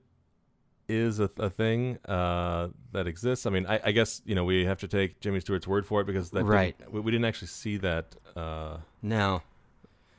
is 0.89 1.19
a, 1.19 1.29
a 1.37 1.49
thing 1.49 1.97
uh, 2.05 2.67
that 2.91 3.07
exists. 3.07 3.45
I 3.45 3.49
mean, 3.51 3.65
I, 3.65 3.79
I 3.85 3.91
guess 3.91 4.21
you 4.25 4.35
know 4.35 4.43
we 4.43 4.65
have 4.65 4.79
to 4.79 4.87
take 4.87 5.19
Jimmy 5.21 5.39
Stewart's 5.39 5.67
word 5.67 5.85
for 5.85 6.01
it 6.01 6.05
because 6.05 6.29
that 6.31 6.39
didn't- 6.39 6.49
Right. 6.51 6.75
we, 6.91 6.99
we 6.99 7.11
didn't 7.11 7.25
actually 7.25 7.47
see 7.49 7.77
that 7.77 8.15
uh, 8.35 8.77
No. 9.01 9.41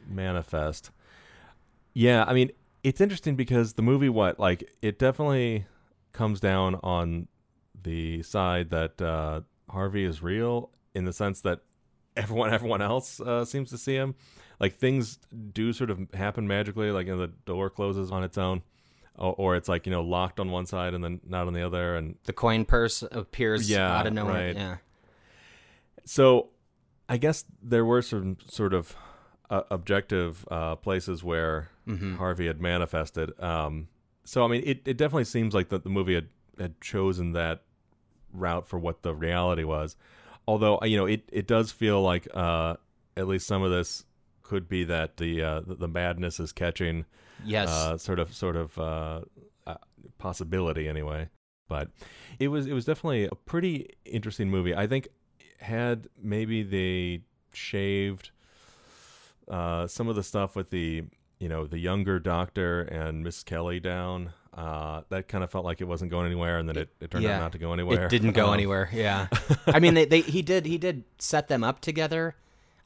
manifest. 0.09 0.91
Yeah, 1.93 2.25
I 2.27 2.35
mean, 2.35 2.51
it's 2.83 3.01
interesting 3.01 3.37
because 3.37 3.75
the 3.75 3.83
movie, 3.83 4.09
what 4.09 4.41
like, 4.41 4.71
it 4.83 4.99
definitely 4.99 5.67
comes 6.13 6.41
down 6.41 6.77
on 6.83 7.29
the 7.83 8.23
side 8.23 8.71
that 8.71 9.01
uh, 9.01 9.43
Harvey 9.71 10.05
is 10.05 10.23
real 10.23 10.71
in 10.95 11.05
the 11.05 11.13
sense 11.13 11.41
that 11.43 11.61
everyone, 12.17 12.53
everyone 12.59 12.83
else 12.83 13.21
uh, 13.21 13.45
seems 13.45 13.71
to 13.71 13.79
see 13.79 13.95
him. 13.95 14.15
Like 14.61 14.77
things 14.77 15.19
do 15.53 15.73
sort 15.73 15.91
of 15.91 15.99
happen 16.15 16.47
magically, 16.47 16.91
like 16.91 17.07
you 17.07 17.15
know, 17.17 17.27
the 17.27 17.33
door 17.45 17.69
closes 17.71 18.11
on 18.13 18.23
its 18.23 18.39
own, 18.39 18.63
or, 19.17 19.35
or 19.37 19.57
it's 19.57 19.69
like 19.69 19.85
you 19.87 19.93
know 19.93 20.03
locked 20.03 20.39
on 20.39 20.51
one 20.51 20.65
side 20.67 20.95
and 20.95 21.03
then 21.03 21.21
not 21.27 21.47
on 21.49 21.53
the 21.55 21.63
other, 21.67 21.97
and 21.97 22.17
The 22.25 22.33
coin 22.33 22.65
purse 22.65 23.03
appears 23.11 23.69
Yeah, 23.69 23.99
out 23.99 24.07
of 24.07 24.13
nowhere. 24.13 24.33
right. 24.47 24.55
Yeah. 24.57 24.77
So, 26.05 26.51
I 27.09 27.17
guess 27.17 27.45
there 27.63 27.85
were 27.85 28.03
some 28.03 28.37
sort 28.49 28.75
of 28.75 28.95
uh, 29.51 29.63
objective 29.71 30.47
uh, 30.51 30.77
places 30.77 31.23
where 31.25 31.69
Mm-hmm. 31.87 32.17
Harvey 32.17 32.47
had 32.47 32.63
manifested. 32.63 33.39
Um, 33.39 33.89
so, 34.25 34.43
I 34.43 34.49
mean, 34.49 34.63
it, 34.65 34.81
it 34.87 34.97
definitely 34.97 35.25
seems 35.25 35.53
like 35.53 35.69
that 35.69 35.85
the 35.85 35.91
movie 35.91 36.15
had 36.15 36.29
had 36.59 36.81
chosen 36.81 37.33
that 37.33 37.61
route 38.33 38.67
for 38.67 38.79
what 38.79 39.03
the 39.03 39.15
reality 39.15 39.65
was. 39.65 39.95
Although 40.47 40.79
you 40.83 40.97
know, 40.97 41.07
it 41.07 41.29
it 41.33 41.47
does 41.47 41.73
feel 41.73 42.03
like 42.03 42.29
uh, 42.35 42.77
at 43.17 43.27
least 43.27 43.47
some 43.47 43.63
of 43.63 43.71
this 43.71 44.05
could 44.43 44.69
be 44.69 44.85
that 44.85 45.17
the 45.17 45.43
uh, 45.43 45.61
the, 45.67 45.89
madness 45.89 46.39
is 46.39 46.53
catching 46.53 47.07
Yes. 47.45 47.69
uh, 47.69 47.99
sort 47.99 48.19
of 48.19 48.33
sort 48.35 48.57
of 48.57 48.79
uh, 48.79 49.21
uh, 49.67 49.77
possibility 50.19 50.89
anyway. 50.89 51.29
But 51.69 51.91
it 52.39 52.49
was 52.49 52.67
it 52.67 52.73
was 52.73 52.85
definitely 52.85 53.25
a 53.25 53.35
pretty 53.35 53.89
interesting 54.05 54.51
movie. 54.51 54.75
I 54.75 54.87
think 54.87 55.09
had 55.61 56.09
maybe 56.23 56.63
they 56.63 57.23
shaved 57.53 58.31
uh, 59.49 59.87
some 59.87 60.09
of 60.09 60.17
the 60.17 60.23
stuff 60.23 60.55
with 60.55 60.71
the 60.71 61.05
you 61.39 61.49
know 61.49 61.67
the 61.67 61.79
younger 61.79 62.19
doctor 62.19 62.83
and 62.83 63.25
Miss 63.25 63.43
Kelly 63.43 63.81
down. 63.81 64.33
Uh, 64.55 65.03
that 65.09 65.27
kind 65.27 65.43
of 65.43 65.51
felt 65.51 65.65
like 65.65 65.81
it 65.81 65.85
wasn't 65.89 66.11
going 66.11 66.27
anywhere, 66.27 66.59
and 66.59 66.69
then 66.69 66.77
it, 66.77 66.89
it 67.01 67.11
turned 67.11 67.25
yeah. 67.25 67.37
out 67.37 67.41
not 67.41 67.53
to 67.53 67.59
go 67.59 67.73
anywhere. 67.73 68.05
It 68.07 68.11
didn't 68.11 68.33
go 68.33 68.47
Um, 68.49 68.55
anywhere. 68.55 68.89
Yeah. 68.93 69.27
I 69.67 69.81
mean, 69.81 69.95
they, 69.95 70.05
they 70.05 70.21
he 70.21 70.43
did 70.43 70.65
he 70.67 70.79
did 70.79 71.03
set 71.19 71.49
them 71.49 71.65
up 71.65 71.81
together, 71.81 72.37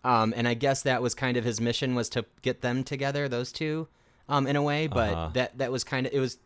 um, 0.02 0.32
and 0.37 0.48
I 0.48 0.54
guess 0.54 0.82
that 0.82 1.02
was 1.02 1.14
kind 1.14 1.37
of 1.37 1.44
his 1.44 1.60
mission 1.60 1.94
was 1.94 2.08
to 2.10 2.25
get 2.40 2.62
them 2.62 2.84
together, 2.84 3.28
those 3.28 3.52
two, 3.52 3.87
um, 4.30 4.46
in 4.46 4.56
a 4.56 4.62
way. 4.62 4.87
But 4.87 5.12
Uh-huh. 5.12 5.30
that 5.34 5.58
that 5.58 5.70
was 5.70 5.84
kind 5.84 6.06
of 6.06 6.12
it 6.14 6.20
was 6.20 6.38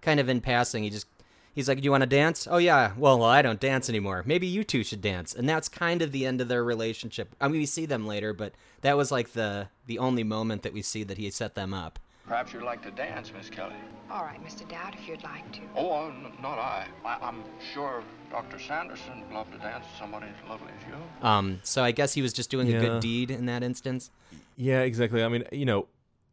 kind 0.00 0.18
of 0.18 0.28
in 0.28 0.40
passing. 0.40 0.82
He 0.82 0.90
just 0.90 1.06
he's 1.54 1.68
like, 1.68 1.78
"Do 1.78 1.84
you 1.84 1.92
want 1.92 2.02
to 2.02 2.08
dance?" 2.08 2.48
Oh 2.50 2.58
yeah. 2.58 2.92
Well, 2.98 3.20
well, 3.20 3.28
I 3.28 3.42
don't 3.42 3.60
dance 3.60 3.88
anymore. 3.88 4.24
Maybe 4.26 4.48
you 4.48 4.64
two 4.64 4.82
should 4.82 5.00
dance, 5.02 5.34
and 5.34 5.48
that's 5.48 5.68
kind 5.68 6.02
of 6.02 6.10
the 6.10 6.26
end 6.26 6.40
of 6.40 6.48
their 6.48 6.64
relationship. 6.64 7.32
I 7.40 7.46
mean, 7.46 7.60
we 7.60 7.66
see 7.66 7.86
them 7.86 8.08
later, 8.08 8.32
but 8.32 8.54
that 8.80 8.96
was 8.96 9.12
like 9.12 9.34
the 9.34 9.68
the 9.86 10.00
only 10.00 10.24
moment 10.24 10.62
that 10.62 10.72
we 10.72 10.82
see 10.82 11.04
that 11.04 11.18
he 11.18 11.30
set 11.30 11.54
them 11.54 11.72
up. 11.72 12.00
Perhaps 12.26 12.52
you'd 12.52 12.62
like 12.62 12.82
to 12.82 12.90
dance, 12.90 13.30
Miss 13.36 13.50
Kelly. 13.50 13.74
All 14.10 14.22
right, 14.24 14.42
Mr. 14.44 14.66
Dowd, 14.68 14.94
if 14.94 15.06
you'd 15.06 15.22
like 15.22 15.50
to. 15.52 15.60
Oh, 15.76 15.92
uh, 15.92 16.06
n- 16.08 16.32
not 16.40 16.58
I. 16.58 16.86
I. 17.04 17.18
I'm 17.20 17.42
sure 17.72 18.02
Dr. 18.30 18.58
Sanderson 18.58 19.20
would 19.22 19.32
love 19.34 19.50
to 19.52 19.58
dance 19.58 19.84
with 19.86 19.98
somebody 19.98 20.26
as 20.26 20.48
lovely 20.48 20.68
as 20.78 20.86
you. 20.86 21.26
Um, 21.26 21.60
so 21.62 21.82
I 21.84 21.90
guess 21.92 22.14
he 22.14 22.22
was 22.22 22.32
just 22.32 22.50
doing 22.50 22.72
a 22.72 22.78
good 22.78 23.00
deed 23.00 23.30
in 23.30 23.46
that 23.46 23.62
instance. 23.62 24.10
Yeah, 24.56 24.80
exactly. 24.80 25.22
I 25.22 25.28
mean, 25.28 25.44
you 25.52 25.64
know, 25.66 25.86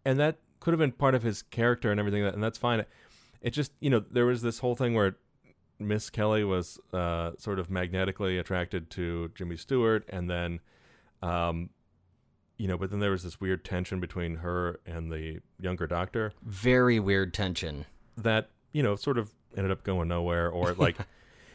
and 0.06 0.20
that 0.20 0.38
could 0.60 0.72
have 0.72 0.80
been 0.80 0.92
part 0.92 1.16
of 1.16 1.24
his 1.24 1.42
character 1.44 1.92
and 1.92 2.00
everything, 2.00 2.24
and 2.24 2.42
that's 2.44 2.58
fine. 2.58 2.86
It 3.42 3.50
just, 3.52 3.72
you 3.80 3.90
know, 3.90 4.00
there 4.12 4.26
was 4.26 4.42
this 4.42 4.60
whole 4.60 4.76
thing 4.76 4.94
where 4.94 5.16
Miss 5.80 6.10
Kelly 6.10 6.44
was 6.44 6.80
uh, 6.94 7.32
sort 7.38 7.58
of 7.60 7.70
magnetically 7.70 8.38
attracted 8.38 8.90
to 8.92 9.32
Jimmy 9.36 9.58
Stewart, 9.58 10.06
and 10.10 10.30
then, 10.30 10.60
um, 11.22 11.70
you 12.62 12.68
know, 12.68 12.78
but 12.78 12.92
then 12.92 13.00
there 13.00 13.10
was 13.10 13.24
this 13.24 13.42
weird 13.42 13.66
tension 13.66 14.00
between 14.00 14.36
her 14.36 14.80
and 14.86 15.12
the 15.12 15.40
younger 15.60 15.88
doctor 15.88 16.32
Very 16.44 17.00
weird 17.00 17.34
tension. 17.34 17.86
that 18.16 18.50
you 18.72 18.84
know 18.84 18.96
sort 18.96 19.18
of 19.18 19.32
ended 19.58 19.72
up 19.72 19.84
going 19.84 20.08
nowhere, 20.08 20.48
or 20.50 20.74
like. 20.78 20.98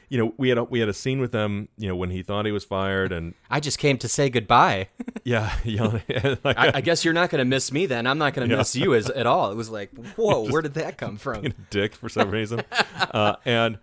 You 0.08 0.18
know, 0.18 0.34
we 0.36 0.50
had 0.50 0.58
a, 0.58 0.62
we 0.62 0.78
had 0.78 0.88
a 0.88 0.92
scene 0.94 1.18
with 1.18 1.32
them. 1.32 1.68
You 1.76 1.88
know, 1.88 1.96
when 1.96 2.10
he 2.10 2.22
thought 2.22 2.46
he 2.46 2.52
was 2.52 2.64
fired, 2.64 3.10
and 3.10 3.34
I 3.50 3.58
just 3.58 3.80
came 3.80 3.98
to 3.98 4.08
say 4.08 4.30
goodbye. 4.30 4.88
yeah, 5.24 5.52
yelling, 5.64 6.00
like, 6.44 6.56
I, 6.56 6.70
I 6.74 6.80
guess 6.80 7.04
you're 7.04 7.12
not 7.12 7.28
going 7.28 7.40
to 7.40 7.44
miss 7.44 7.72
me 7.72 7.86
then. 7.86 8.06
I'm 8.06 8.16
not 8.16 8.32
going 8.32 8.48
to 8.48 8.54
Yeah. 8.54 8.58
miss 8.58 8.76
you 8.76 8.94
as 8.94 9.10
at 9.10 9.26
all. 9.26 9.50
It 9.50 9.56
was 9.56 9.68
like, 9.68 9.90
whoa, 10.14 10.48
where 10.48 10.62
did 10.62 10.74
that 10.74 10.96
come 10.96 11.16
from? 11.16 11.52
dick 11.70 11.96
for 11.96 12.08
some 12.08 12.30
reason. 12.30 12.62
uh, 13.10 13.34
and 13.44 13.78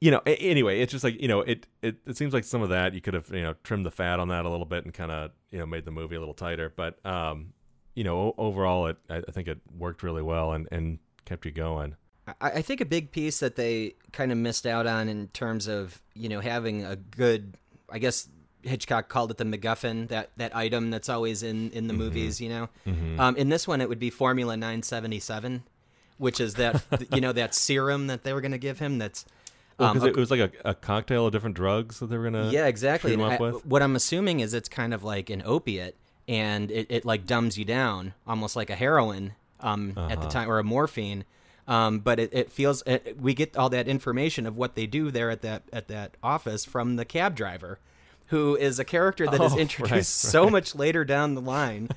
you 0.00 0.10
know, 0.10 0.22
anyway, 0.24 0.80
it's 0.80 0.92
just 0.92 1.04
like 1.04 1.20
you 1.20 1.28
know, 1.28 1.40
it, 1.40 1.66
it 1.82 1.96
it 2.06 2.16
seems 2.16 2.32
like 2.32 2.44
some 2.44 2.62
of 2.62 2.70
that 2.70 2.94
you 2.94 3.00
could 3.00 3.14
have 3.14 3.28
you 3.30 3.42
know 3.42 3.54
trimmed 3.62 3.84
the 3.84 3.90
fat 3.90 4.18
on 4.18 4.28
that 4.28 4.44
a 4.44 4.48
little 4.48 4.66
bit 4.66 4.84
and 4.84 4.94
kind 4.94 5.10
of 5.10 5.30
you 5.50 5.58
know 5.58 5.66
made 5.66 5.84
the 5.84 5.90
movie 5.90 6.16
a 6.16 6.18
little 6.18 6.34
tighter. 6.34 6.72
But 6.74 7.04
um, 7.04 7.52
you 7.94 8.04
know, 8.04 8.34
overall, 8.38 8.86
it 8.86 8.96
I 9.10 9.20
think 9.30 9.46
it 9.46 9.58
worked 9.76 10.02
really 10.02 10.22
well 10.22 10.52
and 10.52 10.66
and 10.72 10.98
kept 11.26 11.44
you 11.44 11.50
going. 11.50 11.96
I, 12.40 12.50
I 12.50 12.62
think 12.62 12.80
a 12.80 12.86
big 12.86 13.12
piece 13.12 13.40
that 13.40 13.56
they 13.56 13.94
kind 14.12 14.32
of 14.32 14.38
missed 14.38 14.66
out 14.66 14.86
on 14.86 15.08
in 15.08 15.28
terms 15.28 15.68
of 15.68 16.00
you 16.14 16.28
know 16.30 16.40
having 16.40 16.84
a 16.84 16.96
good, 16.96 17.56
I 17.90 17.98
guess 17.98 18.26
Hitchcock 18.62 19.08
called 19.08 19.30
it 19.30 19.36
the 19.36 19.44
MacGuffin, 19.44 20.08
that 20.08 20.30
that 20.36 20.56
item 20.56 20.90
that's 20.90 21.10
always 21.10 21.42
in 21.42 21.70
in 21.72 21.88
the 21.88 21.94
movies. 21.94 22.40
You 22.40 22.48
know, 22.48 22.68
um, 23.18 23.36
in 23.36 23.50
this 23.50 23.68
one 23.68 23.80
it 23.80 23.88
would 23.88 24.00
be 24.00 24.10
Formula 24.10 24.56
977, 24.56 25.62
which 26.18 26.40
is 26.40 26.54
that 26.54 26.82
you 27.12 27.20
know 27.20 27.32
that 27.32 27.54
serum 27.54 28.06
that 28.06 28.22
they 28.22 28.32
were 28.32 28.40
going 28.40 28.52
to 28.52 28.58
give 28.58 28.78
him. 28.78 28.98
That's 28.98 29.24
um, 29.80 29.94
Because 29.94 30.08
it 30.08 30.16
was 30.16 30.30
like 30.30 30.40
a, 30.40 30.50
a 30.70 30.74
cocktail 30.74 31.26
of 31.26 31.32
different 31.32 31.56
drugs 31.56 31.98
that 32.00 32.06
they 32.06 32.16
were 32.18 32.24
gonna 32.30 32.50
yeah 32.50 32.66
exactly 32.66 33.10
shoot 33.12 33.20
him 33.20 33.26
up 33.26 33.40
I- 33.40 33.44
with. 33.50 33.66
what 33.66 33.82
i'm 33.82 33.96
assuming 33.96 34.40
is 34.40 34.54
it's 34.54 34.68
kind 34.68 34.92
of 34.94 35.02
like 35.02 35.30
an 35.30 35.42
opiate 35.44 35.96
and 36.28 36.70
it, 36.70 36.86
it 36.90 37.04
like 37.04 37.26
dumbs 37.26 37.58
you 37.58 37.64
down 37.64 38.14
almost 38.26 38.54
like 38.56 38.70
a 38.70 38.76
heroin 38.76 39.32
um, 39.60 39.90
at 39.96 39.98
Uh-huh. 39.98 40.16
the 40.22 40.28
time 40.28 40.50
or 40.50 40.58
a 40.58 40.64
morphine 40.64 41.24
um, 41.68 42.00
but 42.00 42.18
it, 42.18 42.30
it 42.32 42.50
feels 42.50 42.82
it, 42.86 43.16
we 43.20 43.32
get 43.34 43.56
all 43.56 43.68
that 43.70 43.86
information 43.88 44.46
of 44.46 44.56
what 44.56 44.74
they 44.74 44.86
do 44.86 45.10
there 45.10 45.30
at 45.30 45.42
that 45.42 45.62
at 45.72 45.88
that 45.88 46.16
office 46.22 46.64
from 46.64 46.96
the 46.96 47.04
cab 47.04 47.34
driver 47.36 47.78
who 48.28 48.54
is 48.56 48.78
a 48.78 48.84
character 48.84 49.26
that 49.26 49.40
is 49.40 49.52
Oh, 49.52 49.58
introduced 49.66 49.92
right, 49.92 50.04
so 50.06 50.48
much 50.48 50.74
later 50.74 51.04
down 51.04 51.34
the 51.34 51.40
line 51.40 51.88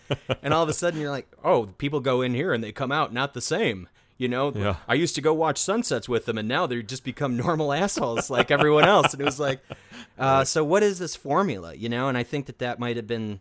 and 0.41 0.53
all 0.53 0.63
of 0.63 0.69
a 0.69 0.73
sudden 0.73 0.99
you're 0.99 1.09
like 1.11 1.27
oh 1.43 1.67
people 1.77 1.99
go 2.01 2.21
in 2.21 2.33
here 2.33 2.53
and 2.53 2.63
they 2.63 2.71
come 2.71 2.91
out 2.91 3.13
not 3.13 3.33
the 3.33 3.41
same 3.41 3.87
you 4.17 4.27
know? 4.27 4.51
Yeah. 4.53 4.75
i 4.87 4.93
used 4.93 5.15
to 5.15 5.21
go 5.21 5.33
watch 5.33 5.57
sunsets 5.57 6.07
with 6.07 6.25
them 6.25 6.37
and 6.37 6.47
now 6.47 6.67
they 6.67 6.81
just 6.81 7.03
become 7.03 7.37
normal 7.45 7.73
assholes 7.73 8.29
like 8.29 8.51
everyone 8.51 8.85
else. 8.85 9.13
And 9.13 9.21
it 9.21 9.25
was 9.25 9.39
like 9.39 9.61
uh, 10.17 10.43
so 10.43 10.63
what 10.63 10.83
is 10.83 10.99
this 10.99 11.15
formula 11.15 11.73
you 11.73 11.89
know? 11.89 12.07
And 12.09 12.17
i 12.17 12.23
think 12.23 12.45
that 12.47 12.59
that 12.59 12.79
might 12.79 12.95
have 12.95 13.07
been 13.07 13.39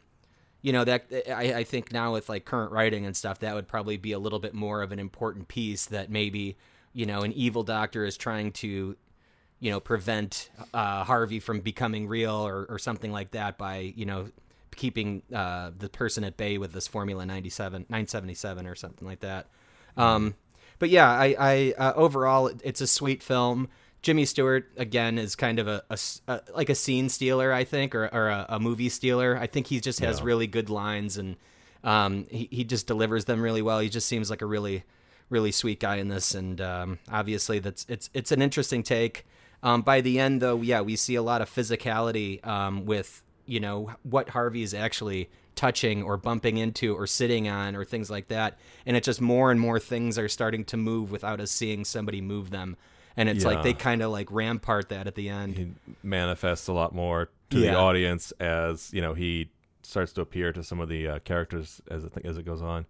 you 0.62 0.72
know 0.72 0.84
that 0.84 1.06
I, 1.28 1.54
I 1.54 1.64
think 1.64 1.92
now 1.92 2.12
with 2.12 2.28
like 2.28 2.44
current 2.44 2.72
writing 2.72 3.04
and 3.04 3.16
stuff 3.16 3.40
that 3.40 3.54
would 3.54 3.68
probably 3.68 3.96
be 3.96 4.12
a 4.12 4.18
little 4.18 4.38
bit 4.38 4.54
more 4.54 4.80
of 4.80 4.92
an 4.92 4.98
important 4.98 5.48
piece 5.48 5.86
that 5.86 6.08
maybe 6.08 6.56
you 6.92 7.04
know 7.04 7.22
an 7.22 7.32
evil 7.32 7.64
doctor 7.64 8.04
is 8.04 8.16
trying 8.16 8.52
to 8.52 8.96
you 9.58 9.70
know 9.70 9.80
prevent 9.80 10.50
uh, 10.72 11.04
harvey 11.04 11.40
from 11.40 11.60
becoming 11.60 12.08
real 12.08 12.34
or, 12.34 12.64
or 12.68 12.78
something 12.78 13.12
like 13.12 13.32
that 13.32 13.58
by 13.58 13.92
you 13.96 14.06
know 14.06 14.28
keeping 14.74 15.22
uh, 15.34 15.70
the 15.76 15.88
person 15.88 16.24
at 16.24 16.36
bay 16.36 16.58
with 16.58 16.72
this 16.72 16.88
formula 16.88 17.26
97 17.26 17.86
977 17.88 18.66
or 18.66 18.74
something 18.74 19.06
like 19.06 19.20
that. 19.20 19.46
Um, 19.96 20.34
but 20.82 20.90
yeah 20.90 21.08
i, 21.08 21.36
I 21.38 21.74
uh, 21.78 21.92
overall 21.94 22.50
it's 22.64 22.80
a 22.80 22.88
sweet 22.88 23.22
film. 23.22 23.68
Jimmy 24.02 24.24
stewart 24.24 24.64
again 24.76 25.16
is 25.16 25.36
kind 25.36 25.60
of 25.60 25.68
a, 25.68 25.84
a 25.88 25.96
a- 26.26 26.42
like 26.56 26.68
a 26.70 26.74
scene 26.74 27.08
stealer 27.08 27.52
i 27.52 27.62
think 27.62 27.94
or, 27.94 28.06
or 28.12 28.28
a, 28.30 28.46
a 28.48 28.58
movie 28.58 28.88
stealer. 28.88 29.38
I 29.40 29.46
think 29.46 29.68
he 29.68 29.78
just 29.80 30.00
has 30.00 30.18
Yeah. 30.18 30.26
really 30.26 30.48
good 30.48 30.68
lines 30.70 31.16
and 31.18 31.36
um, 31.84 32.26
he, 32.28 32.48
he 32.50 32.64
just 32.64 32.86
delivers 32.88 33.24
them 33.26 33.40
really 33.40 33.62
well. 33.62 33.78
He 33.78 33.88
just 33.88 34.08
seems 34.08 34.28
like 34.28 34.42
a 34.42 34.46
really 34.46 34.82
really 35.30 35.52
sweet 35.52 35.78
guy 35.78 35.96
in 35.96 36.08
this. 36.08 36.34
And 36.34 36.60
um, 36.60 36.98
obviously 37.08 37.60
that's 37.60 37.86
it's 37.88 38.10
it's 38.12 38.32
an 38.32 38.42
interesting 38.42 38.82
take. 38.82 39.24
Um, 39.62 39.82
by 39.82 40.00
the 40.00 40.18
end 40.18 40.42
though 40.42 40.60
yeah 40.62 40.80
we 40.80 40.96
see 40.96 41.14
a 41.14 41.22
lot 41.22 41.40
of 41.42 41.48
physicality 41.48 42.44
um, 42.44 42.86
with 42.86 43.22
you 43.46 43.60
know 43.60 43.92
what 44.02 44.30
harvey 44.30 44.62
is 44.64 44.74
actually 44.74 45.30
touching 45.54 46.02
or 46.02 46.16
bumping 46.16 46.56
into 46.56 46.94
or 46.94 47.06
sitting 47.06 47.48
on 47.48 47.76
or 47.76 47.84
things 47.84 48.10
like 48.10 48.28
that. 48.28 48.58
And 48.86 48.96
it 48.96 49.04
just 49.04 49.20
more 49.20 49.50
and 49.50 49.60
more 49.60 49.78
things 49.78 50.18
are 50.18 50.28
starting 50.28 50.64
to 50.66 50.76
move 50.76 51.10
without 51.10 51.40
us 51.40 51.50
seeing 51.50 51.84
somebody 51.84 52.20
move 52.20 52.50
them. 52.50 52.76
And 53.16 53.28
it's 53.28 53.44
like 53.44 53.62
they 53.62 53.74
kind 53.74 54.02
of 54.02 54.10
like 54.10 54.28
rampart 54.30 54.88
that 54.88 55.06
at 55.06 55.14
the 55.14 55.28
end. 55.28 55.58
He 55.58 55.68
manifests 56.02 56.68
a 56.68 56.72
lot 56.72 56.94
more 56.94 57.28
to 57.50 57.60
the 57.60 57.74
audience 57.74 58.32
as 58.40 58.90
you 58.94 59.02
know 59.02 59.12
he 59.12 59.50
starts 59.82 60.12
to 60.14 60.22
appear 60.22 60.52
to 60.52 60.64
some 60.64 60.80
of 60.80 60.88
the 60.88 61.08
uh, 61.08 61.18
characters 61.20 61.82
as 61.90 62.04
it 62.04 62.12
as 62.24 62.38
it 62.38 62.44
goes 62.44 62.62
on. 62.62 62.86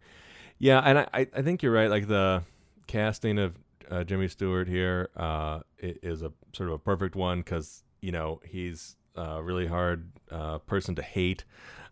Yeah, 0.58 0.78
and 0.78 0.98
I 0.98 1.08
I 1.12 1.20
I 1.36 1.42
think 1.42 1.62
you're 1.62 1.72
right. 1.72 1.90
Like 1.90 2.06
the 2.06 2.44
casting 2.86 3.38
of 3.38 3.58
uh, 3.90 4.04
Jimmy 4.04 4.28
Stewart 4.28 4.68
here 4.68 5.10
uh, 5.16 5.60
is 5.78 6.22
a 6.22 6.32
sort 6.52 6.68
of 6.68 6.74
a 6.74 6.78
perfect 6.78 7.16
one 7.16 7.40
because 7.40 7.82
you 8.00 8.12
know 8.12 8.40
he's 8.44 8.96
a 9.16 9.42
really 9.42 9.66
hard 9.66 10.10
uh, 10.30 10.58
person 10.58 10.94
to 10.94 11.02
hate 11.02 11.44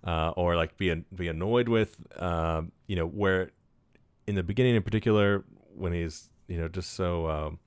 uh, 0.05 0.31
or 0.37 0.57
like 0.57 0.77
be 0.77 0.95
be 1.15 1.29
annoyed 1.29 1.69
with. 1.69 1.97
Um, 2.21 2.73
you 2.87 2.97
know 2.97 3.07
where 3.07 3.51
in 4.27 4.35
the 4.35 4.43
beginning 4.43 4.77
in 4.77 4.83
particular 4.83 5.45
when 5.75 5.93
he's 5.93 6.31
you 6.49 6.59
know 6.59 6.69
just 6.69 6.93
so 6.95 7.29
um, 7.29 7.59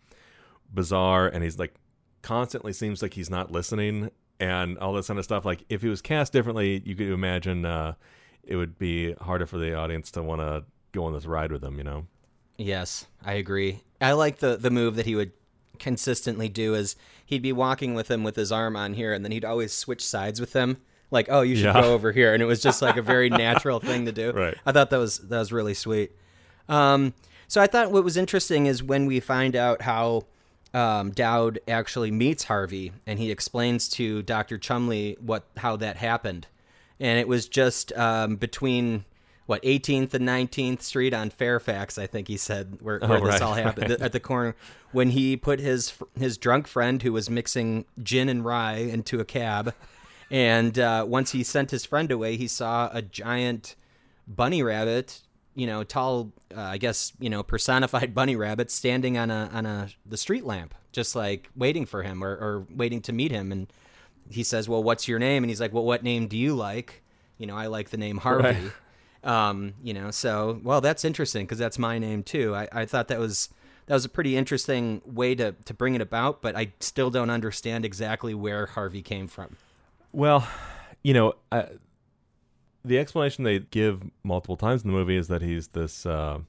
bizarre 0.73 1.27
and 1.27 1.43
he's 1.43 1.59
like 1.59 1.75
constantly 2.21 2.71
seems 2.71 3.01
like 3.01 3.13
he's 3.13 3.29
not 3.29 3.51
listening 3.51 4.09
and 4.39 4.77
all 4.79 4.93
this 4.93 5.07
kind 5.07 5.19
of 5.19 5.25
stuff 5.25 5.43
like 5.45 5.63
if 5.69 5.81
he 5.81 5.89
was 5.89 6.01
cast 6.01 6.31
differently 6.31 6.81
you 6.85 6.95
could 6.95 7.09
imagine 7.09 7.65
uh, 7.65 7.93
it 8.43 8.55
would 8.55 8.77
be 8.77 9.13
harder 9.15 9.45
for 9.45 9.57
the 9.57 9.75
audience 9.75 10.09
to 10.09 10.23
want 10.23 10.39
to 10.39 10.63
go 10.93 11.03
on 11.03 11.13
this 11.13 11.25
ride 11.25 11.51
with 11.51 11.61
him 11.63 11.77
you 11.77 11.83
know 11.83 12.05
Yes, 12.57 13.07
I 13.23 13.33
agree. 13.33 13.81
I 13.99 14.11
like 14.13 14.37
the 14.37 14.57
the 14.57 14.69
move 14.69 14.95
that 14.95 15.05
he 15.05 15.15
would 15.15 15.31
consistently 15.79 16.49
do 16.49 16.75
is 16.75 16.95
he'd 17.25 17.41
be 17.41 17.51
walking 17.51 17.95
with 17.95 18.09
him 18.09 18.23
with 18.23 18.35
his 18.35 18.51
arm 18.51 18.75
on 18.75 18.93
here 18.93 19.11
and 19.11 19.25
then 19.25 19.31
he'd 19.31 19.43
always 19.43 19.73
switch 19.73 20.05
sides 20.05 20.39
with 20.39 20.53
him 20.53 20.77
like 21.11 21.27
oh 21.29 21.41
you 21.41 21.55
should 21.55 21.65
Yeah. 21.65 21.81
go 21.81 21.93
over 21.93 22.11
here 22.11 22.33
and 22.33 22.41
it 22.41 22.45
was 22.45 22.61
just 22.61 22.81
like 22.81 22.97
a 22.97 23.01
very 23.01 23.29
natural 23.45 23.79
thing 23.79 24.05
to 24.05 24.11
do 24.11 24.31
Right. 24.31 24.55
i 24.65 24.71
thought 24.71 24.89
that 24.89 24.97
was 24.97 25.19
that 25.19 25.39
was 25.39 25.51
really 25.51 25.73
sweet 25.73 26.11
um, 26.69 27.13
so 27.47 27.61
i 27.61 27.67
thought 27.67 27.91
what 27.91 28.03
was 28.03 28.17
interesting 28.17 28.65
is 28.65 28.81
when 28.83 29.05
we 29.05 29.19
find 29.19 29.55
out 29.55 29.81
how 29.83 30.23
um, 30.73 31.11
dowd 31.11 31.59
actually 31.67 32.09
meets 32.11 32.45
harvey 32.45 32.91
and 33.05 33.19
he 33.19 33.29
explains 33.31 33.87
to 33.89 34.21
dr 34.23 34.57
chumley 34.59 35.17
what 35.19 35.43
how 35.57 35.75
that 35.75 35.97
happened 35.97 36.47
and 36.99 37.19
it 37.19 37.27
was 37.27 37.47
just 37.47 37.91
um, 37.93 38.35
between 38.37 39.05
what 39.45 39.61
18th 39.63 40.13
and 40.13 40.25
19th 40.25 40.81
Street 40.81 41.13
on 41.13 41.29
Fairfax, 41.29 41.97
I 41.97 42.07
think 42.07 42.29
he 42.29 42.37
said, 42.37 42.77
where, 42.79 42.97
Oh, 43.01 43.15
this 43.19 43.21
right, 43.23 43.41
all 43.41 43.53
happened 43.55 43.89
right. 43.89 44.01
at 44.01 44.13
the 44.13 44.19
corner 44.21 44.55
when 44.93 45.09
he 45.09 45.35
put 45.35 45.59
his 45.59 45.91
his 46.17 46.37
drunk 46.37 46.65
friend 46.65 47.01
who 47.03 47.11
was 47.11 47.29
mixing 47.29 47.83
gin 48.01 48.29
and 48.29 48.45
rye 48.45 48.75
into 48.77 49.19
a 49.19 49.25
cab, 49.25 49.73
and 50.33 50.79
uh, 50.79 51.05
once 51.07 51.31
he 51.31 51.43
sent 51.43 51.69
his 51.69 51.85
friend 51.85 52.11
away, 52.11 52.37
he 52.37 52.47
saw 52.47 52.89
a 52.91 53.03
giant 53.03 53.75
bunny 54.27 54.63
rabbit, 54.63 55.21
you 55.53 55.67
know, 55.67 55.83
tall, 55.83 56.33
uh, 56.57 56.59
I 56.59 56.79
guess, 56.79 57.13
you 57.19 57.29
know, 57.29 57.43
personified 57.43 58.15
bunny 58.15 58.35
rabbit 58.35 58.71
standing 58.71 59.15
on 59.15 59.29
a 59.29 59.47
on 59.53 59.67
a 59.67 59.89
the 60.07 60.17
street 60.17 60.43
lamp, 60.43 60.73
just 60.91 61.15
like 61.15 61.49
waiting 61.55 61.85
for 61.85 62.01
him 62.01 62.23
or, 62.23 62.31
or 62.31 62.65
waiting 62.75 62.99
to 63.03 63.13
meet 63.13 63.29
him, 63.29 63.51
and 63.51 63.71
he 64.27 64.43
says, 64.43 64.67
"Well, 64.67 64.81
what's 64.81 65.07
your 65.07 65.19
name?" 65.19 65.43
And 65.43 65.51
he's 65.51 65.61
like, 65.61 65.71
"Well, 65.71 65.85
what 65.85 66.01
name 66.01 66.27
do 66.27 66.35
you 66.35 66.55
like?" 66.55 67.03
You 67.37 67.45
know, 67.45 67.55
I 67.55 67.67
like 67.67 67.91
the 67.91 67.97
name 67.97 68.17
Harvey. 68.17 68.71
Um, 69.23 69.75
you 69.81 69.93
know, 69.93 70.11
so 70.11 70.59
well, 70.63 70.81
that's 70.81 71.05
interesting 71.05 71.45
because 71.45 71.57
that's 71.57 71.79
my 71.79 71.97
name 71.97 72.23
too. 72.23 72.53
I, 72.53 72.67
I 72.73 72.85
thought 72.85 73.07
that 73.07 73.19
was 73.19 73.47
that 73.85 73.93
was 73.93 74.03
a 74.03 74.09
pretty 74.09 74.35
interesting 74.35 75.01
way 75.05 75.33
to 75.35 75.53
to 75.63 75.73
bring 75.73 75.95
it 75.95 76.01
about, 76.01 76.41
but 76.41 76.57
I 76.57 76.73
still 76.81 77.09
don't 77.09 77.29
understand 77.29 77.85
exactly 77.85 78.33
where 78.33 78.65
Harvey 78.65 79.01
came 79.01 79.29
from. 79.29 79.55
Well, 80.13 80.47
you 81.03 81.13
know, 81.13 81.33
uh, 81.51 81.63
the 82.85 82.99
explanation 82.99 83.43
they 83.43 83.59
give 83.59 84.03
multiple 84.23 84.57
times 84.57 84.83
in 84.83 84.89
the 84.89 84.93
movie 84.93 85.17
is 85.17 85.27
that 85.27 85.41
he's 85.41 85.69
this 85.69 86.05
uh, 86.05 86.39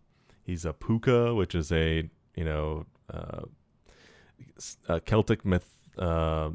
he's 0.42 0.64
a 0.64 0.72
pooka, 0.72 1.34
which 1.36 1.54
is 1.54 1.72
a 1.72 2.08
you 2.36 2.44
know 2.44 2.86
uh, 3.12 3.42
a 4.88 5.00
Celtic 5.00 5.44
myth, 5.44 5.68
uh, 5.98 6.50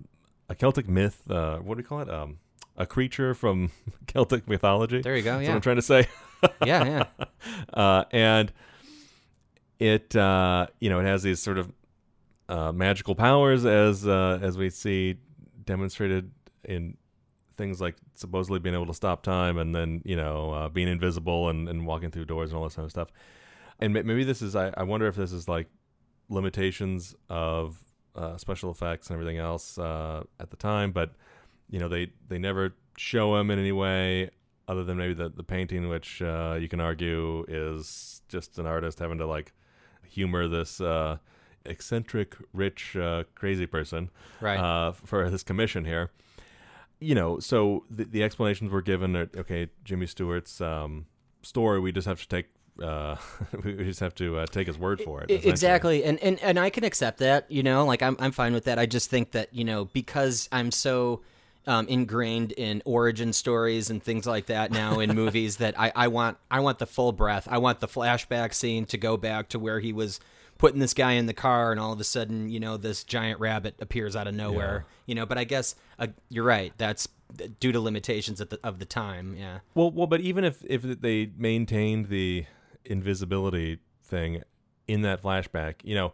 a 0.50 0.56
Celtic 0.56 0.88
myth. 0.88 1.30
Uh, 1.30 1.58
what 1.58 1.76
do 1.76 1.82
you 1.82 1.88
call 1.88 2.02
it? 2.02 2.10
Um, 2.10 2.38
a 2.78 2.86
creature 2.86 3.34
from 3.34 3.72
Celtic 4.08 4.48
mythology. 4.48 5.02
There 5.02 5.15
you 5.15 5.24
go, 5.24 5.34
That's 5.34 5.43
yeah. 5.43 5.50
what 5.50 5.56
I'm 5.56 5.62
trying 5.62 5.76
to 5.78 5.82
say. 5.82 6.08
Yeah, 6.65 7.04
yeah. 7.19 7.26
uh, 7.74 8.06
and 8.12 8.54
it 9.78 10.15
uh, 10.15 10.67
you 10.80 10.89
know 10.89 11.02
it 11.02 11.06
has 11.06 11.22
these 11.22 11.41
sort 11.41 11.58
of 11.58 11.69
uh, 12.48 12.72
magical 12.72 13.13
powers 13.13 13.65
as 13.65 14.08
uh, 14.08 14.39
as 14.41 14.58
we 14.58 14.69
see 14.69 15.17
demonstrated 15.65 16.32
in 16.63 16.95
things 17.60 17.80
like 17.80 17.95
supposedly 18.15 18.58
being 18.58 18.74
able 18.74 18.88
to 18.88 18.93
stop 18.93 19.22
time 19.22 19.58
and 19.60 19.76
then 19.76 20.02
you 20.06 20.15
know 20.15 20.52
uh, 20.52 20.69
being 20.69 20.88
invisible 20.88 21.50
and, 21.50 21.69
and 21.69 21.86
walking 21.86 22.10
through 22.10 22.26
doors 22.26 22.50
and 22.50 22.58
all 22.58 22.63
this 22.63 22.76
kind 22.76 22.86
of 22.86 22.91
stuff 22.91 23.10
and 23.80 23.93
maybe 23.93 24.24
this 24.24 24.41
is 24.41 24.56
I, 24.56 24.74
I 24.76 24.84
wonder 24.84 25.06
if 25.08 25.15
this 25.15 25.32
is 25.32 25.48
like 25.48 25.67
limitations 26.30 27.15
of 27.30 27.78
uh, 28.15 28.38
special 28.38 28.72
effects 28.72 29.10
and 29.10 29.15
everything 29.19 29.38
else 29.39 29.78
uh, 29.78 30.24
at 30.39 30.50
the 30.50 30.58
time 30.58 30.91
but 30.91 31.13
you 31.69 31.80
know 31.80 31.88
they 31.88 32.12
they 32.28 32.39
never 32.39 32.76
show 32.98 33.36
him 33.36 33.52
in 33.52 33.60
any 33.60 33.72
way 33.72 34.30
other 34.67 34.84
than 34.84 34.98
maybe 34.98 35.13
the, 35.13 35.30
the 35.30 35.43
painting 35.43 35.89
which 35.89 36.22
uh, 36.22 36.58
you 36.60 36.67
can 36.67 36.80
argue 36.80 37.45
is 37.48 38.22
just 38.28 38.60
an 38.60 38.65
artist 38.65 39.00
having 39.00 39.17
to 39.17 39.26
like 39.26 39.54
humor 40.08 40.48
this 40.48 40.80
uh, 40.82 41.17
eccentric 41.65 42.36
rich 42.54 42.95
uh, 42.95 43.24
crazy 43.36 43.65
person 43.67 44.10
Right. 44.41 44.60
uh, 44.60 44.91
for 44.93 45.30
this 45.30 45.43
commission 45.43 45.86
here 45.86 46.12
you 46.99 47.15
know 47.15 47.39
so 47.39 47.83
the, 47.89 48.05
the 48.05 48.23
explanations 48.23 48.71
were 48.71 48.81
given 48.81 49.15
are, 49.15 49.29
okay 49.35 49.67
jimmy 49.83 50.05
stewart's 50.05 50.62
um, 50.62 51.05
story 51.41 51.79
we 51.79 51.91
just 51.91 52.07
have 52.07 52.19
to 52.19 52.27
take 52.27 52.47
uh, 52.81 53.17
we 53.63 53.75
just 53.75 53.99
have 53.99 54.15
to 54.15 54.39
uh, 54.39 54.45
take 54.45 54.67
his 54.67 54.77
word 54.77 55.01
for 55.01 55.21
it 55.21 55.29
Exactly, 55.45 56.03
and, 56.03 56.17
and 56.19 56.39
and 56.39 56.57
I 56.57 56.69
can 56.69 56.83
accept 56.85 57.19
that. 57.19 57.51
You 57.51 57.62
know, 57.62 57.85
like 57.85 58.01
I'm 58.01 58.15
I'm 58.19 58.31
fine 58.31 58.53
with 58.53 58.65
that. 58.65 58.79
I 58.79 58.85
just 58.85 59.09
think 59.09 59.31
that 59.31 59.53
you 59.53 59.65
know 59.65 59.85
because 59.85 60.47
I'm 60.51 60.71
so 60.71 61.21
um, 61.67 61.88
ingrained 61.88 62.51
in 62.53 62.81
origin 62.85 63.33
stories 63.33 63.89
and 63.89 64.01
things 64.01 64.25
like 64.25 64.47
that 64.47 64.71
now 64.71 64.99
in 64.99 65.13
movies 65.15 65.57
that 65.57 65.79
I, 65.79 65.91
I 65.95 66.07
want 66.07 66.38
I 66.49 66.62
want 66.62 66.79
the 66.79 66.88
full 66.88 67.12
breath. 67.12 67.47
I 67.49 67.57
want 67.57 67.79
the 67.79 67.88
flashback 67.88 68.53
scene 68.53 68.85
to 68.88 68.97
go 68.97 69.17
back 69.17 69.49
to 69.49 69.59
where 69.59 69.79
he 69.79 69.93
was 69.93 70.19
putting 70.60 70.80
this 70.80 70.93
guy 70.93 71.13
in 71.13 71.26
the 71.26 71.34
car 71.34 71.72
and 71.72 71.80
all 71.80 71.91
of 71.91 72.00
a 72.00 72.04
sudden 72.04 72.50
you 72.50 72.60
know 72.60 72.78
this 72.78 73.04
giant 73.04 73.39
rabbit 73.39 73.76
appears 73.80 74.15
out 74.15 74.28
of 74.28 74.36
nowhere. 74.36 74.86
You 75.08 75.15
know, 75.15 75.26
but 75.26 75.39
I 75.39 75.43
guess 75.45 75.74
uh, 75.98 76.08
you're 76.30 76.43
right. 76.43 76.72
That's 76.78 77.08
due 77.60 77.72
to 77.72 77.80
limitations 77.80 78.41
at 78.41 78.52
the, 78.52 78.60
of 78.63 78.78
the 78.78 78.86
time. 78.86 79.36
Yeah. 79.36 79.60
Well, 79.74 79.89
well, 79.89 80.06
but 80.08 80.22
even 80.22 80.43
if 80.43 80.63
if 80.65 80.84
they 80.84 81.32
maintained 81.36 82.10
the 82.10 82.45
invisibility 82.86 83.80
thing 84.04 84.43
in 84.88 85.02
that 85.04 85.22
flashback, 85.24 85.76
you 85.84 85.95
know, 85.95 86.13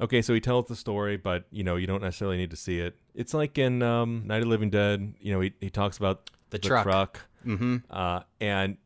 okay, 0.00 0.22
so 0.22 0.32
he 0.34 0.40
tells 0.40 0.66
the 0.66 0.76
story, 0.76 1.16
but 1.16 1.44
you 1.50 1.64
know, 1.64 1.76
you 1.76 1.86
don't 1.86 2.02
necessarily 2.02 2.36
need 2.36 2.50
to 2.50 2.56
see 2.56 2.80
it. 2.80 2.96
It's 3.14 3.34
like 3.34 3.58
in 3.58 3.82
um, 3.82 4.22
Night 4.26 4.38
of 4.38 4.44
the 4.44 4.48
Living 4.50 4.70
Dead. 4.70 5.14
You 5.20 5.32
know, 5.34 5.40
he 5.40 5.52
he 5.60 5.70
talks 5.70 5.96
about 5.98 6.30
The 6.50 6.58
truck. 6.58 7.20
mm-hmm. 7.46 7.78
uh, 7.90 8.20
and 8.40 8.76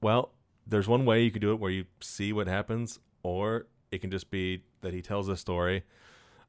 well, 0.00 0.32
there's 0.66 0.88
one 0.88 1.04
way 1.04 1.22
you 1.22 1.30
could 1.30 1.42
do 1.42 1.52
it 1.52 1.60
where 1.60 1.70
you 1.70 1.84
see 2.00 2.32
what 2.32 2.46
happens, 2.46 2.98
or 3.22 3.66
it 3.94 4.00
can 4.00 4.10
just 4.10 4.30
be 4.30 4.62
that 4.80 4.92
he 4.92 5.00
tells 5.00 5.28
a 5.28 5.36
story, 5.36 5.84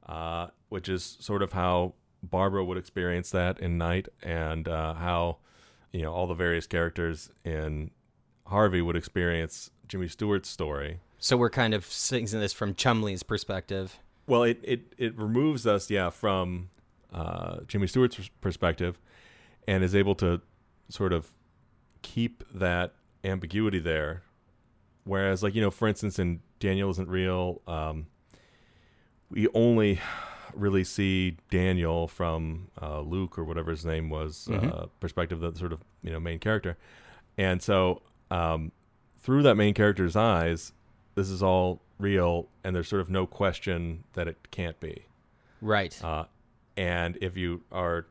uh, 0.06 0.48
which 0.68 0.88
is 0.88 1.16
sort 1.20 1.42
of 1.42 1.52
how 1.52 1.94
Barbara 2.22 2.64
would 2.64 2.76
experience 2.76 3.30
that 3.30 3.60
in 3.60 3.78
Night, 3.78 4.08
and 4.22 4.66
uh, 4.68 4.94
how 4.94 5.38
you 5.92 6.02
know 6.02 6.12
all 6.12 6.26
the 6.26 6.34
various 6.34 6.66
characters 6.66 7.30
in 7.44 7.90
Harvey 8.46 8.82
would 8.82 8.96
experience 8.96 9.70
Jimmy 9.88 10.08
Stewart's 10.08 10.48
story. 10.48 11.00
So 11.18 11.36
we're 11.36 11.50
kind 11.50 11.72
of 11.72 11.84
seeing 11.84 12.26
this 12.26 12.52
from 12.52 12.74
Chumley's 12.74 13.22
perspective. 13.22 13.98
Well, 14.26 14.42
it 14.42 14.58
it, 14.62 14.80
it 14.98 15.16
removes 15.16 15.66
us, 15.66 15.88
yeah, 15.88 16.10
from 16.10 16.70
uh, 17.12 17.58
Jimmy 17.68 17.86
Stewart's 17.86 18.28
perspective, 18.40 18.98
and 19.68 19.84
is 19.84 19.94
able 19.94 20.16
to 20.16 20.40
sort 20.88 21.12
of 21.12 21.28
keep 22.02 22.44
that 22.52 22.94
ambiguity 23.24 23.78
there. 23.78 24.22
Whereas, 25.06 25.42
like 25.42 25.54
you 25.54 25.60
know, 25.60 25.70
for 25.70 25.86
instance, 25.86 26.18
in 26.18 26.40
Daniel 26.58 26.90
isn't 26.90 27.08
real, 27.08 27.62
um, 27.68 28.06
we 29.30 29.46
only 29.54 30.00
really 30.52 30.82
see 30.82 31.36
Daniel 31.48 32.08
from 32.08 32.68
uh, 32.82 33.00
Luke 33.00 33.38
or 33.38 33.44
whatever 33.44 33.70
his 33.70 33.84
name 33.84 34.10
was 34.10 34.48
uh, 34.48 34.86
perspective, 34.98 35.38
the 35.38 35.54
sort 35.54 35.72
of 35.72 35.80
you 36.02 36.10
know 36.10 36.18
main 36.18 36.40
character, 36.40 36.76
and 37.38 37.62
so 37.62 38.02
um, 38.32 38.72
through 39.20 39.44
that 39.44 39.54
main 39.54 39.74
character's 39.74 40.16
eyes, 40.16 40.72
this 41.14 41.30
is 41.30 41.40
all 41.40 41.82
real, 42.00 42.48
and 42.64 42.74
there's 42.74 42.88
sort 42.88 43.00
of 43.00 43.08
no 43.08 43.26
question 43.26 44.02
that 44.14 44.26
it 44.26 44.50
can't 44.50 44.78
be. 44.80 45.06
Right. 45.60 46.02
Uh, 46.02 46.24
and 46.76 47.16
if 47.20 47.36
you 47.36 47.62
are 47.70 48.06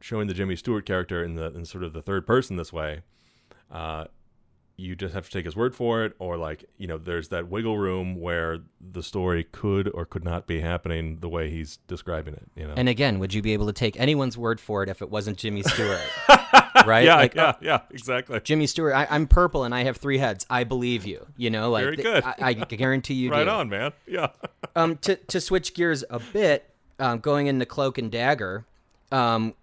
showing 0.00 0.28
the 0.28 0.34
Jimmy 0.34 0.54
Stewart 0.54 0.86
character 0.86 1.24
in 1.24 1.34
the 1.34 1.46
in 1.54 1.64
sort 1.64 1.82
of 1.82 1.92
the 1.92 2.02
third 2.02 2.24
person 2.24 2.56
this 2.56 2.72
way, 2.72 3.02
uh, 3.70 4.04
you 4.76 4.94
just 4.94 5.14
have 5.14 5.24
to 5.24 5.30
take 5.30 5.44
his 5.44 5.56
word 5.56 5.74
for 5.74 6.04
it, 6.04 6.14
or 6.18 6.36
like 6.36 6.64
you 6.78 6.86
know, 6.86 6.98
there's 6.98 7.28
that 7.28 7.48
wiggle 7.48 7.78
room 7.78 8.20
where 8.20 8.58
the 8.80 9.02
story 9.02 9.44
could 9.44 9.88
or 9.88 10.04
could 10.04 10.24
not 10.24 10.46
be 10.46 10.60
happening 10.60 11.18
the 11.20 11.28
way 11.28 11.50
he's 11.50 11.78
describing 11.88 12.34
it. 12.34 12.48
You 12.54 12.66
know, 12.68 12.74
And 12.76 12.88
again, 12.88 13.18
would 13.18 13.32
you 13.32 13.42
be 13.42 13.52
able 13.52 13.66
to 13.66 13.72
take 13.72 13.98
anyone's 13.98 14.36
word 14.36 14.60
for 14.60 14.82
it 14.82 14.88
if 14.88 15.02
it 15.02 15.10
wasn't 15.10 15.38
Jimmy 15.38 15.62
Stewart? 15.62 16.00
right? 16.86 17.04
yeah, 17.04 17.16
Like, 17.16 17.34
yeah, 17.34 17.52
oh, 17.54 17.58
yeah, 17.60 17.80
exactly. 17.90 18.40
Jimmy 18.40 18.66
Stewart, 18.66 18.94
I, 18.94 19.06
I'm 19.10 19.26
purple 19.26 19.64
and 19.64 19.74
I 19.74 19.84
have 19.84 19.96
three 19.96 20.18
heads. 20.18 20.46
I 20.50 20.64
believe 20.64 21.06
you. 21.06 21.26
You 21.36 21.50
know, 21.50 21.70
like 21.70 21.84
Very 21.84 21.96
good. 21.96 22.24
I, 22.24 22.34
I 22.38 22.52
guarantee 22.52 23.14
you 23.14 23.30
right 23.32 23.44
do. 23.44 23.50
on, 23.50 23.68
man. 23.68 23.92
Yeah. 24.06 24.28
Um, 24.74 24.98
to 24.98 25.16
to 25.16 25.40
switch 25.40 25.72
gears 25.72 26.04
a 26.10 26.18
bit, 26.18 26.68
um, 26.98 27.20
going 27.20 27.46
into 27.46 27.64
Cloak 27.64 27.96
and 27.96 28.10
Dagger, 28.12 28.66
um, 29.10 29.54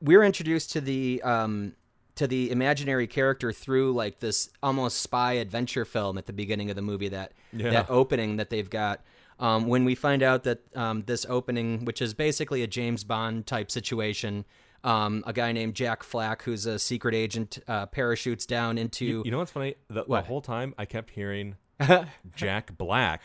we're 0.00 0.22
introduced 0.22 0.72
to 0.72 0.80
the 0.80 1.20
um, 1.22 1.74
to 2.16 2.26
the 2.26 2.50
imaginary 2.50 3.06
character 3.06 3.52
through 3.52 3.92
like 3.92 4.20
this 4.20 4.48
almost 4.62 5.00
spy 5.00 5.32
adventure 5.34 5.84
film 5.84 6.16
at 6.18 6.26
the 6.26 6.32
beginning 6.32 6.70
of 6.70 6.76
the 6.76 6.82
movie. 6.82 7.08
That 7.08 7.32
Yeah. 7.52 7.70
that 7.70 7.90
opening 7.90 8.36
that 8.36 8.50
they've 8.50 8.68
got. 8.70 9.02
Um, 9.40 9.66
when 9.66 9.84
we 9.84 9.96
find 9.96 10.22
out 10.22 10.44
that 10.44 10.60
um, 10.76 11.02
this 11.06 11.26
opening, 11.28 11.84
which 11.84 12.00
is 12.00 12.14
basically 12.14 12.62
a 12.62 12.68
James 12.68 13.02
Bond 13.02 13.46
type 13.48 13.68
situation, 13.70 14.44
um, 14.84 15.24
a 15.26 15.32
guy 15.32 15.50
named 15.50 15.74
Jack 15.74 16.04
Flack, 16.04 16.42
who's 16.42 16.66
a 16.66 16.78
secret 16.78 17.14
agent, 17.14 17.58
uh, 17.66 17.86
parachutes 17.86 18.46
down 18.46 18.78
into. 18.78 19.04
You, 19.04 19.22
you 19.24 19.30
know 19.32 19.38
what's 19.38 19.50
funny? 19.50 19.74
The, 19.88 20.04
the 20.04 20.20
whole 20.22 20.40
time 20.40 20.72
I 20.78 20.84
kept 20.84 21.10
hearing 21.10 21.56
Jack 22.36 22.76
Black. 22.78 23.24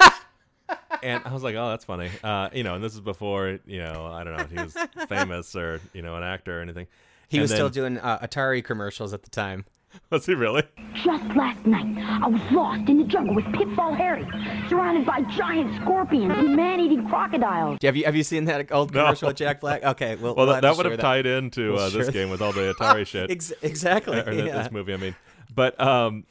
and 1.02 1.22
I 1.24 1.32
was 1.32 1.42
like, 1.42 1.56
oh, 1.56 1.70
that's 1.70 1.84
funny. 1.84 2.10
Uh, 2.22 2.48
you 2.52 2.62
know, 2.62 2.74
and 2.74 2.82
this 2.84 2.94
is 2.94 3.00
before, 3.00 3.58
you 3.66 3.80
know, 3.80 4.06
I 4.06 4.24
don't 4.24 4.36
know 4.36 4.44
if 4.44 4.50
he 4.50 4.56
was 4.62 4.76
famous 5.08 5.54
or, 5.56 5.80
you 5.92 6.02
know, 6.02 6.16
an 6.16 6.22
actor 6.22 6.58
or 6.58 6.62
anything. 6.62 6.86
He 7.30 7.38
And 7.38 7.42
was 7.42 7.50
still 7.52 7.70
doing 7.70 7.96
uh, 7.96 8.18
Atari 8.18 8.62
commercials 8.62 9.14
at 9.14 9.22
the 9.22 9.30
time. 9.30 9.64
Was 10.10 10.26
he 10.26 10.34
really? 10.34 10.62
Just 11.02 11.24
last 11.34 11.66
night, 11.66 11.96
I 12.22 12.28
was 12.28 12.40
lost 12.52 12.88
in 12.88 12.98
the 12.98 13.04
jungle 13.04 13.34
with 13.34 13.44
Pitfall 13.52 13.92
Harry, 13.94 14.24
surrounded 14.68 15.04
by 15.04 15.22
giant 15.22 15.82
scorpions 15.82 16.32
and 16.32 16.54
man-eating 16.54 17.08
crocodiles. 17.08 17.78
Have 17.82 17.96
you 17.96 18.04
have 18.04 18.14
you 18.14 18.22
seen 18.22 18.44
that 18.44 18.70
old 18.70 18.94
No. 18.94 19.02
commercial 19.02 19.28
with 19.28 19.36
Jack 19.36 19.60
Black? 19.60 19.82
Okay, 19.82 20.14
well, 20.14 20.34
Well, 20.36 20.46
we'll 20.46 20.54
that, 20.54 20.62
that 20.62 20.76
would 20.76 20.84
share 20.84 20.92
have 20.92 21.00
tied 21.00 21.26
into 21.26 21.72
We'll 21.72 21.80
uh, 21.80 21.88
this 21.90 22.08
game 22.10 22.30
with 22.30 22.40
all 22.40 22.52
the 22.52 22.72
Atari 22.78 23.04
shit. 23.04 23.32
Ex- 23.32 23.52
exactly. 23.62 24.20
or 24.26 24.30
yeah. 24.32 24.62
this 24.62 24.70
movie, 24.70 24.94
I 24.94 24.96
mean. 24.96 25.16
But 25.52 25.80
um, 25.80 26.24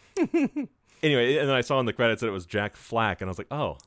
anyway, 1.04 1.38
and 1.38 1.50
then 1.50 1.56
I 1.56 1.62
saw 1.62 1.80
in 1.82 1.86
the 1.86 1.94
credits 1.94 2.22
that 2.22 2.28
it 2.28 2.32
was 2.32 2.46
Jack 2.46 2.78
Flack, 2.78 3.20
and 3.22 3.28
I 3.28 3.32
was 3.32 3.38
like, 3.38 3.52
oh, 3.52 3.78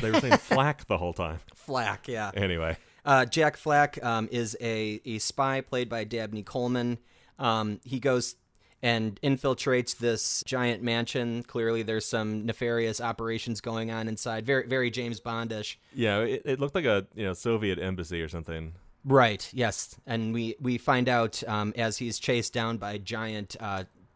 they 0.00 0.10
were 0.10 0.20
saying 0.20 0.36
Flack 0.36 0.86
the 0.86 0.98
whole 0.98 1.12
time. 1.12 1.40
Flack, 1.54 2.06
yeah. 2.06 2.30
Anyway, 2.34 2.76
Uh, 3.06 3.24
Jack 3.24 3.56
Flack 3.56 4.02
um, 4.04 4.28
is 4.32 4.56
a, 4.60 5.00
a 5.04 5.18
spy 5.18 5.60
played 5.60 5.88
by 5.88 6.04
Dabney 6.04 6.42
Coleman. 6.42 6.98
Um, 7.38 7.80
he 7.84 8.00
goes 8.00 8.34
and 8.82 9.18
infiltrates 9.22 9.96
this 9.96 10.42
giant 10.44 10.82
mansion. 10.82 11.44
Clearly, 11.44 11.82
there's 11.82 12.04
some 12.04 12.44
nefarious 12.44 13.00
operations 13.00 13.60
going 13.60 13.92
on 13.92 14.08
inside. 14.08 14.44
Very, 14.44 14.66
very 14.66 14.90
James 14.90 15.20
Bondish. 15.20 15.76
Yeah, 15.94 16.18
it, 16.20 16.42
it 16.44 16.60
looked 16.60 16.74
like 16.74 16.84
a 16.84 17.06
you 17.14 17.24
know 17.24 17.32
Soviet 17.32 17.78
embassy 17.78 18.20
or 18.20 18.28
something. 18.28 18.74
Right. 19.04 19.48
Yes, 19.52 19.94
and 20.04 20.34
we 20.34 20.56
we 20.60 20.76
find 20.76 21.08
out 21.08 21.42
um, 21.46 21.72
as 21.76 21.98
he's 21.98 22.18
chased 22.18 22.52
down 22.52 22.76
by 22.76 22.98
giant 22.98 23.56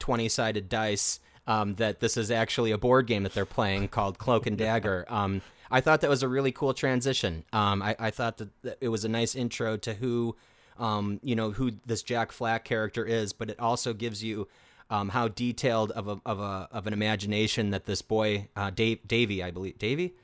twenty 0.01 0.29
sided 0.29 0.69
dice 0.69 1.21
um, 1.47 1.75
that 1.77 2.01
this 2.01 2.17
is 2.17 2.31
actually 2.31 2.71
a 2.71 2.79
board 2.79 3.07
game 3.07 3.23
that 3.23 3.35
they're 3.35 3.45
playing 3.45 3.89
called 3.89 4.19
Cloak 4.19 4.47
and 4.47 4.59
Dagger. 4.59 5.05
Um, 5.09 5.43
I 5.71 5.81
thought 5.81 6.01
that 6.01 6.11
was 6.11 6.23
a 6.23 6.29
really 6.29 6.53
cool 6.53 6.75
transition. 6.75 7.45
Um, 7.53 7.83
I, 7.83 7.97
I 7.99 8.11
thought 8.11 8.39
that, 8.39 8.49
that 8.63 8.79
it 8.81 8.89
was 8.89 9.05
a 9.05 9.09
nice 9.09 9.35
intro 9.35 9.77
to 9.79 9.95
who, 9.95 10.37
um, 10.79 11.21
you 11.23 11.37
know, 11.37 11.53
who 11.53 11.73
this 11.87 12.03
Jack 12.03 12.33
Flack 12.33 12.65
character 12.65 13.05
is, 13.05 13.33
but 13.33 13.51
it 13.51 13.61
also 13.61 13.93
gives 13.93 14.25
you 14.25 14.49
um, 14.91 15.11
how 15.11 15.29
detailed 15.29 15.93
of 15.93 16.09
a 16.09 16.21
of 16.27 16.41
a 16.41 16.69
of 16.73 16.87
an 16.87 16.93
imagination 16.93 17.71
that 17.71 17.87
this 17.87 18.03
boy 18.03 18.49
uh, 18.57 18.71
Dave 18.71 19.07
Davy, 19.07 19.43
I 19.43 19.51
believe 19.53 19.79
Davy, 19.79 20.15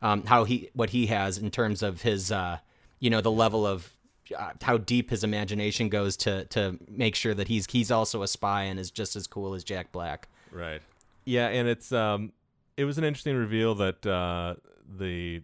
um, 0.00 0.24
how 0.24 0.44
he 0.44 0.70
what 0.72 0.90
he 0.90 1.06
has 1.06 1.36
in 1.38 1.50
terms 1.50 1.82
of 1.82 2.02
his, 2.02 2.32
uh, 2.32 2.58
you 3.00 3.10
know, 3.10 3.20
the 3.20 3.30
level 3.30 3.66
of 3.66 3.92
uh, 4.36 4.52
how 4.62 4.78
deep 4.78 5.10
his 5.10 5.22
imagination 5.22 5.90
goes 5.90 6.16
to 6.16 6.46
to 6.46 6.78
make 6.88 7.14
sure 7.14 7.34
that 7.34 7.48
he's 7.48 7.66
he's 7.70 7.90
also 7.90 8.22
a 8.22 8.28
spy 8.28 8.62
and 8.62 8.80
is 8.80 8.90
just 8.90 9.16
as 9.16 9.26
cool 9.26 9.52
as 9.54 9.62
Jack 9.62 9.92
Black. 9.92 10.28
Right. 10.50 10.80
Yeah, 11.26 11.48
and 11.48 11.68
it's 11.68 11.92
um, 11.92 12.32
it 12.76 12.84
was 12.84 12.96
an 12.96 13.04
interesting 13.04 13.36
reveal 13.36 13.74
that 13.76 14.06
uh, 14.06 14.54
the 14.88 15.42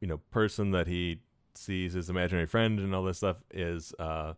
you 0.00 0.08
know 0.08 0.18
person 0.30 0.70
that 0.72 0.86
he 0.86 1.20
sees 1.54 1.92
his 1.92 2.08
imaginary 2.10 2.46
friend 2.46 2.78
and 2.80 2.94
all 2.94 3.04
this 3.04 3.18
stuff 3.18 3.42
is 3.52 3.92
uh, 3.98 4.32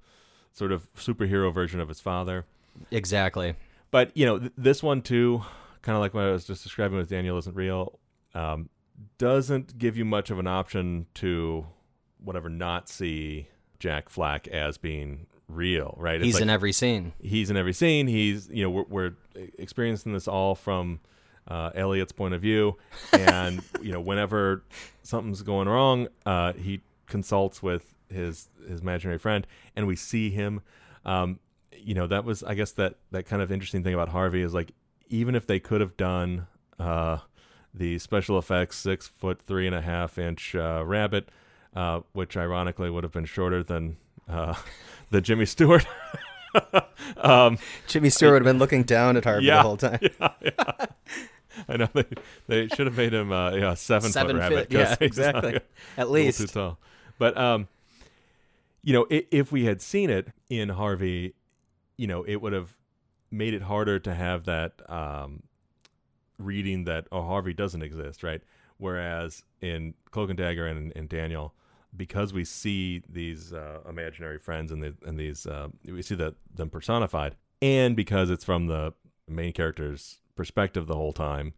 sort 0.53 0.73
of 0.73 0.93
superhero 0.95 1.53
version 1.53 1.81
of 1.81 1.89
his 1.89 2.01
father. 2.01 2.45
Exactly. 2.91 3.55
But 3.91 4.17
you 4.17 4.27
know 4.27 4.39
th- 4.41 4.53
this 4.59 4.83
one 4.83 5.01
too, 5.03 5.43
kind 5.83 5.95
of 5.97 6.01
like 6.01 6.13
what 6.15 6.25
I 6.25 6.33
was 6.33 6.45
just 6.45 6.63
describing 6.65 6.99
with 6.99 7.09
Daniel 7.09 7.39
isn't 7.39 7.55
real, 7.57 7.99
um, 8.35 8.69
doesn't 9.19 9.79
give 9.79 9.97
you 9.97 10.05
much 10.05 10.31
of 10.31 10.39
an 10.39 10.47
option 10.47 11.07
to 11.15 11.67
whatever 12.23 12.49
not 12.49 12.89
see 12.89 13.49
Jack 13.79 14.09
Flack 14.09 14.49
as 14.49 14.79
being 14.79 15.27
real, 15.49 15.95
right? 15.99 16.17
It's 16.17 16.25
He's 16.25 16.35
like- 16.35 16.43
in 16.43 16.51
every 16.51 16.73
scene. 16.73 17.13
he's 17.21 17.51
in 17.51 17.57
every 17.57 17.73
scene. 17.75 18.07
He's 18.09 18.49
you 18.51 18.65
know 18.65 18.71
we're, 18.71 18.85
we're 18.89 19.13
experiencing 19.59 20.13
this 20.13 20.27
all 20.27 20.55
from 20.55 21.01
uh, 21.49 21.71
Elliot's 21.75 22.13
point 22.13 22.35
of 22.35 22.41
view, 22.41 22.77
and 23.13 23.63
you 23.83 23.93
know 23.93 24.01
whenever 24.01 24.65
something's 25.03 25.43
going 25.43 25.69
wrong, 25.69 26.09
uh, 26.27 26.53
he 26.55 26.81
consults 27.07 27.63
with 27.63 27.95
his 28.09 28.49
his 28.69 28.81
imaginary 28.81 29.19
friend, 29.19 29.47
and 29.77 29.87
we 29.87 29.97
see 29.97 30.31
him. 30.31 30.63
Um, 31.05 31.39
you 31.77 31.95
know 31.95 32.07
that 32.07 32.25
was 32.25 32.43
I 32.43 32.55
guess 32.55 32.73
that 32.73 32.97
that 33.11 33.27
kind 33.27 33.43
of 33.43 33.53
interesting 33.53 33.85
thing 33.85 33.95
about 33.95 34.09
Harvey 34.09 34.43
is 34.43 34.55
like 34.55 34.73
even 35.09 35.35
if 35.35 35.47
they 35.47 35.61
could 35.61 35.81
have 35.81 35.97
done 35.97 36.47
uh, 36.79 37.19
the 37.75 37.99
special 37.99 38.39
effects 38.39 38.77
six 38.77 39.07
foot 39.07 39.41
three 39.47 39.67
and 39.67 39.77
a 39.77 39.83
half 39.83 40.19
inch 40.19 40.55
uh, 40.55 40.83
rabbit, 40.85 41.29
uh, 41.75 42.01
which 42.13 42.37
ironically 42.37 42.91
would 42.91 43.05
have 43.05 43.13
been 43.13 43.25
shorter 43.25 43.63
than 43.63 43.97
uh, 44.29 44.55
the 45.11 45.21
Jimmy 45.21 45.47
Stewart. 45.47 45.87
um, 47.19 47.59
Jimmy 47.87 48.11
Stewart 48.11 48.33
would 48.33 48.43
have 48.47 48.53
been 48.53 48.59
looking 48.59 48.85
down 48.85 49.17
at 49.17 49.25
Harvey 49.25 49.47
yeah, 49.47 49.57
the 49.57 49.63
whole 49.63 49.77
time. 49.77 49.99
yeah, 50.01 50.29
yeah. 50.41 50.87
I 51.69 51.77
know 51.77 51.89
they 51.93 52.05
they 52.47 52.69
should 52.69 52.87
have 52.87 52.97
made 52.97 53.13
him 53.13 53.33
uh, 53.33 53.53
yeah 53.53 53.75
seven, 53.75 54.11
Seven 54.11 54.37
foot 54.37 54.43
rabbit. 54.43 54.73
yeah, 54.73 54.97
exactly. 55.01 55.61
At 55.97 56.11
least. 56.11 56.39
too 56.39 56.47
tall. 56.47 56.79
But 57.19 57.37
um, 57.37 57.69
you 58.83 58.93
know, 58.93 59.07
i 59.11 59.27
if 59.31 59.53
we 59.53 59.65
had 59.65 59.81
seen 59.81 60.11
it 60.11 60.29
in 60.49 60.69
Harvey, 60.71 61.35
you 61.97 62.07
know, 62.07 62.23
it 62.25 62.37
would 62.37 62.53
have 62.53 62.77
made 63.31 63.55
it 63.55 63.63
harder 63.63 63.99
to 63.99 64.15
have 64.15 64.45
that 64.45 64.81
um, 64.91 65.43
reading 66.39 66.85
that 66.85 67.07
oh 67.13 67.23
Harvey 67.23 67.53
doesn't 67.55 67.83
exist, 67.83 68.23
right? 68.23 68.43
Whereas 68.79 69.45
in 69.61 69.95
Cloak 70.11 70.31
and 70.31 70.39
Dagger 70.39 70.67
and, 70.67 70.93
and 70.97 71.09
Daniel, 71.09 71.55
because 71.97 72.33
we 72.33 72.45
see 72.45 73.03
these 73.09 73.53
uh, 73.53 73.81
imaginary 73.89 74.39
friends 74.39 74.73
and 74.73 74.83
the, 74.83 74.95
and 75.07 75.19
these 75.19 75.47
uh, 75.47 75.69
we 75.85 76.03
see 76.03 76.17
that 76.17 76.35
them 76.53 76.71
personified, 76.71 77.37
and 77.63 77.95
because 77.97 78.31
it's 78.31 78.45
from 78.45 78.67
the 78.67 78.93
main 79.29 79.53
character's 79.53 80.19
perspective 80.37 80.87
the 80.87 80.95
whole 80.97 81.13
time, 81.13 81.55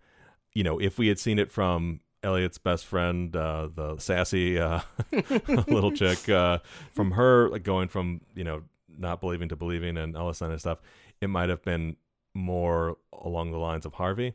you 0.53 0.65
know, 0.65 0.79
if 0.79 0.99
we 0.99 1.09
had 1.09 1.19
seen 1.19 1.39
it 1.39 1.53
from 1.53 2.01
Elliot's 2.23 2.59
best 2.59 2.87
friend, 2.87 3.35
uh, 3.37 3.69
the 3.73 3.99
sassy 3.99 4.59
uh, 4.59 4.81
little 5.69 5.93
chick, 5.93 6.29
uh, 6.29 6.59
from 6.93 7.13
her 7.13 7.49
like 7.51 7.63
going 7.63 7.89
from 7.89 8.21
you 8.35 8.45
know 8.45 8.63
not 8.99 9.21
believing 9.21 9.49
to 9.49 9.57
believing 9.57 9.97
and 9.97 10.17
all 10.17 10.29
this 10.29 10.39
kind 10.39 10.53
of 10.53 10.61
stuff, 10.61 10.79
it 11.21 11.29
might 11.29 11.49
have 11.49 11.63
been 11.63 11.97
more 12.35 12.97
along 13.13 13.51
the 13.51 13.59
lines 13.59 13.87
of 13.87 13.95
Harvey. 13.95 14.35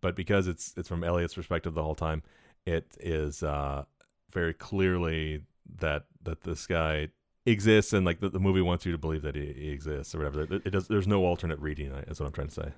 But 0.00 0.14
because 0.14 0.46
it's 0.46 0.74
it's 0.76 0.88
from 0.88 1.02
Elliot's 1.02 1.34
perspective 1.34 1.74
the 1.74 1.82
whole 1.82 1.94
time, 1.94 2.22
it 2.66 2.96
is 3.00 3.42
uh, 3.42 3.84
very 4.30 4.54
clearly 4.54 5.42
that 5.78 6.04
that 6.22 6.42
this 6.42 6.66
guy 6.66 7.08
exists 7.46 7.92
and 7.92 8.04
like 8.04 8.20
the, 8.20 8.28
the 8.28 8.38
movie 8.38 8.60
wants 8.60 8.84
you 8.84 8.92
to 8.92 8.98
believe 8.98 9.22
that 9.22 9.34
he, 9.34 9.52
he 9.54 9.70
exists 9.70 10.14
or 10.14 10.18
whatever. 10.18 10.42
It, 10.42 10.62
it 10.66 10.70
does, 10.70 10.88
there's 10.88 11.08
no 11.08 11.24
alternate 11.24 11.58
reading. 11.58 11.90
Is 12.08 12.20
what 12.20 12.26
I'm 12.26 12.32
trying 12.32 12.48
to 12.48 12.54
say. 12.54 12.72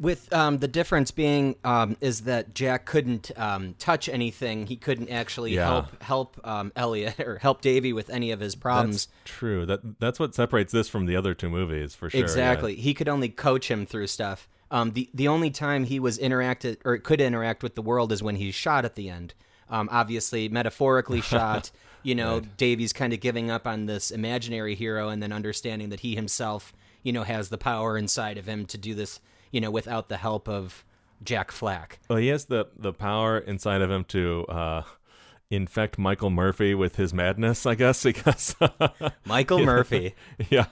With 0.00 0.32
um, 0.32 0.58
the 0.58 0.68
difference 0.68 1.10
being 1.10 1.56
um, 1.64 1.96
is 2.00 2.22
that 2.22 2.54
Jack 2.54 2.86
couldn't 2.86 3.30
um, 3.36 3.74
touch 3.78 4.08
anything. 4.08 4.66
He 4.66 4.76
couldn't 4.76 5.08
actually 5.10 5.54
Yeah. 5.54 5.66
help 5.66 6.02
help 6.02 6.40
um, 6.46 6.72
Elliot 6.76 7.20
or 7.20 7.38
help 7.38 7.60
Davy 7.60 7.92
with 7.92 8.10
any 8.10 8.30
of 8.30 8.40
his 8.40 8.54
problems. 8.54 9.06
That's 9.06 9.36
true. 9.36 9.66
That 9.66 10.00
that's 10.00 10.18
what 10.20 10.34
separates 10.34 10.72
this 10.72 10.88
from 10.88 11.06
the 11.06 11.16
other 11.16 11.34
two 11.34 11.48
movies 11.48 11.94
for 11.94 12.10
sure. 12.10 12.18
yeah. 12.18 12.24
Exactly. 12.24 12.74
He 12.74 12.94
could 12.94 13.08
only 13.08 13.28
coach 13.28 13.70
him 13.70 13.86
through 13.86 14.06
stuff. 14.08 14.48
Um, 14.70 14.92
the 14.92 15.10
the 15.12 15.28
only 15.28 15.50
time 15.50 15.84
he 15.84 16.00
was 16.00 16.18
interacted 16.18 16.78
or 16.84 16.96
could 16.98 17.20
interact 17.20 17.62
with 17.62 17.74
the 17.74 17.82
world 17.82 18.10
is 18.12 18.22
when 18.22 18.36
he's 18.36 18.54
shot 18.54 18.84
at 18.84 18.94
the 18.94 19.08
end. 19.10 19.34
Um, 19.68 19.88
obviously, 19.92 20.48
metaphorically 20.48 21.20
shot. 21.22 21.70
You 22.02 22.14
know, 22.16 22.40
Davy's 22.56 22.92
kind 22.92 23.12
of 23.12 23.20
giving 23.20 23.50
up 23.50 23.64
on 23.66 23.86
this 23.86 24.10
imaginary 24.10 24.74
hero, 24.74 25.08
and 25.08 25.22
then 25.22 25.30
understanding 25.32 25.90
that 25.90 26.00
he 26.00 26.14
himself, 26.16 26.72
you 27.04 27.12
know, 27.12 27.22
has 27.22 27.48
the 27.48 27.58
power 27.58 27.96
inside 27.96 28.38
of 28.38 28.46
him 28.46 28.66
to 28.66 28.78
do 28.78 28.94
this. 28.94 29.20
You 29.52 29.60
know, 29.60 29.70
without 29.70 30.08
the 30.08 30.16
help 30.16 30.48
of 30.48 30.84
Jack 31.22 31.52
Flack. 31.52 32.00
Well, 32.08 32.18
he 32.18 32.26
has 32.28 32.46
the 32.46 32.66
the 32.76 32.92
power 32.92 33.38
inside 33.38 33.80
of 33.82 33.90
him 33.90 34.02
to 34.06 34.44
uh, 34.48 34.82
infect 35.50 35.98
Michael 35.98 36.30
Murphy 36.30 36.74
with 36.74 36.96
his 36.96 37.12
madness, 37.14 37.64
I 37.66 37.74
guess, 37.76 38.02
because 38.10 38.56
Michael 39.24 39.58
Yeah. 39.60 39.64
Murphy. 39.66 40.14
yeah, 40.50 40.66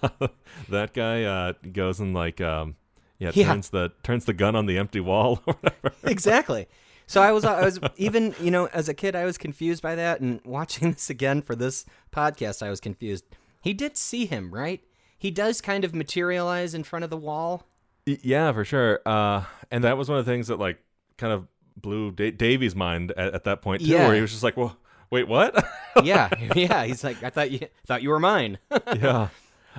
that 0.68 0.92
guy 0.94 1.22
uh, 1.24 1.52
goes 1.72 2.00
and 2.00 2.14
like 2.14 2.40
um, 2.40 2.76
yeah, 3.18 3.30
Yeah. 3.34 3.46
turns 3.52 3.70
the 3.70 3.92
turns 4.02 4.24
the 4.24 4.32
gun 4.32 4.56
on 4.56 4.66
the 4.66 4.78
empty 4.78 5.00
wall 5.00 5.40
or 5.46 5.54
whatever. 5.60 5.94
exactly. 6.04 6.66
So 7.06 7.20
I 7.20 7.32
was, 7.32 7.44
I 7.44 7.64
was 7.64 7.80
even, 7.96 8.36
you 8.40 8.52
know, 8.52 8.66
as 8.66 8.88
a 8.88 8.94
kid, 8.94 9.16
I 9.16 9.24
was 9.24 9.36
confused 9.36 9.82
by 9.82 9.96
that, 9.96 10.20
and 10.20 10.40
watching 10.44 10.92
this 10.92 11.10
again 11.10 11.42
for 11.42 11.56
this 11.56 11.84
podcast, 12.12 12.64
I 12.64 12.70
was 12.70 12.78
confused. 12.78 13.24
He 13.60 13.74
did 13.74 13.96
see 13.96 14.26
him, 14.26 14.54
right? 14.54 14.80
He 15.18 15.32
does 15.32 15.60
kind 15.60 15.84
of 15.84 15.92
materialize 15.92 16.72
in 16.72 16.84
front 16.84 17.02
of 17.04 17.10
the 17.10 17.16
wall. 17.16 17.66
Yeah, 18.06 18.52
for 18.52 18.64
sure. 18.64 19.00
Uh, 19.06 19.44
and 19.70 19.84
that 19.84 19.96
was 19.96 20.08
one 20.08 20.18
of 20.18 20.24
the 20.24 20.30
things 20.32 20.48
that 20.48 20.58
like 20.58 20.78
kind 21.18 21.32
of 21.32 21.46
blew 21.76 22.10
da- 22.12 22.30
Davy's 22.30 22.74
mind 22.74 23.12
at, 23.12 23.34
at 23.34 23.44
that 23.44 23.62
point 23.62 23.82
too, 23.82 23.88
Yeah. 23.88 24.06
where 24.06 24.14
he 24.16 24.20
was 24.20 24.30
just 24.32 24.42
like, 24.42 24.56
"Well, 24.56 24.76
wait, 25.10 25.28
what?" 25.28 25.64
Yeah, 26.04 26.28
yeah. 26.54 26.84
He's 26.84 27.02
like, 27.02 27.22
I 27.22 27.30
thought 27.30 27.50
you 27.50 27.66
thought 27.86 28.02
you 28.02 28.10
were 28.10 28.20
mine. 28.20 28.58
yeah. 28.96 29.28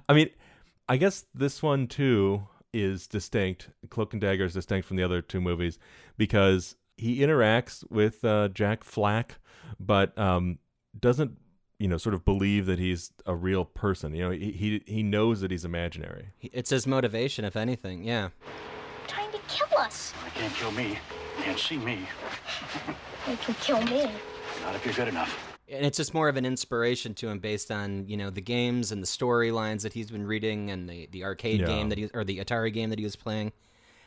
I 0.09 0.13
mean, 0.13 0.29
I 0.89 0.97
guess 0.97 1.25
this 1.33 1.63
one 1.63 1.87
too 1.87 2.47
is 2.73 3.07
distinct. 3.07 3.69
Cloak 3.89 4.13
and 4.13 4.21
Dagger 4.21 4.45
is 4.45 4.53
distinct 4.53 4.87
from 4.87 4.97
the 4.97 5.03
other 5.03 5.21
two 5.21 5.39
movies 5.41 5.79
because 6.17 6.75
he 6.97 7.19
interacts 7.19 7.89
with 7.89 8.23
uh, 8.25 8.49
Jack 8.49 8.83
Flack, 8.83 9.39
but 9.79 10.17
um, 10.17 10.59
doesn't 10.99 11.37
you 11.81 11.87
know 11.87 11.97
sort 11.97 12.13
of 12.13 12.23
believe 12.23 12.65
that 12.67 12.79
he's 12.79 13.11
a 13.25 13.35
real 13.35 13.65
person. 13.65 14.13
You 14.15 14.23
know, 14.25 14.29
he 14.31 14.51
he, 14.51 14.83
he 14.85 15.03
knows 15.03 15.41
that 15.41 15.51
he's 15.51 15.65
imaginary. 15.65 16.27
it's 16.41 16.69
his 16.69 16.85
motivation, 16.85 17.43
if 17.45 17.55
anything. 17.55 18.03
Yeah. 18.03 18.29
Trying 19.07 19.31
to 19.31 19.39
kill 19.47 19.77
us. 19.79 20.13
You 20.25 20.31
can't 20.41 20.53
kill 20.53 20.71
me. 20.71 20.89
You 21.37 21.43
can't 21.43 21.59
see 21.59 21.77
me. 21.77 21.99
You 23.29 23.37
can 23.37 23.53
kill 23.55 23.81
me. 23.83 24.09
Not 24.63 24.73
if 24.75 24.83
you're 24.83 24.95
good 24.95 25.07
enough. 25.07 25.55
and 25.69 25.85
it's 25.85 25.97
just 25.97 26.11
more 26.13 26.27
of 26.27 26.37
an 26.37 26.45
inspiration 26.45 27.13
to 27.13 27.29
him 27.29 27.37
based 27.37 27.69
on 27.69 28.07
you 28.07 28.17
know 28.17 28.31
the 28.31 28.41
games 28.41 28.91
and 28.91 29.01
the 29.01 29.05
storylines 29.07 29.83
that 29.83 29.93
he's 29.93 30.09
been 30.09 30.25
reading 30.25 30.71
and 30.71 30.89
the 30.89 31.07
the 31.11 31.23
arcade 31.23 31.59
Yeah. 31.61 31.67
game 31.67 31.89
that 31.89 31.97
he 31.99 32.09
or 32.15 32.23
the 32.23 32.39
Atari 32.39 32.73
game 32.73 32.89
that 32.89 32.97
he 32.99 33.05
was 33.05 33.15
playing. 33.15 33.51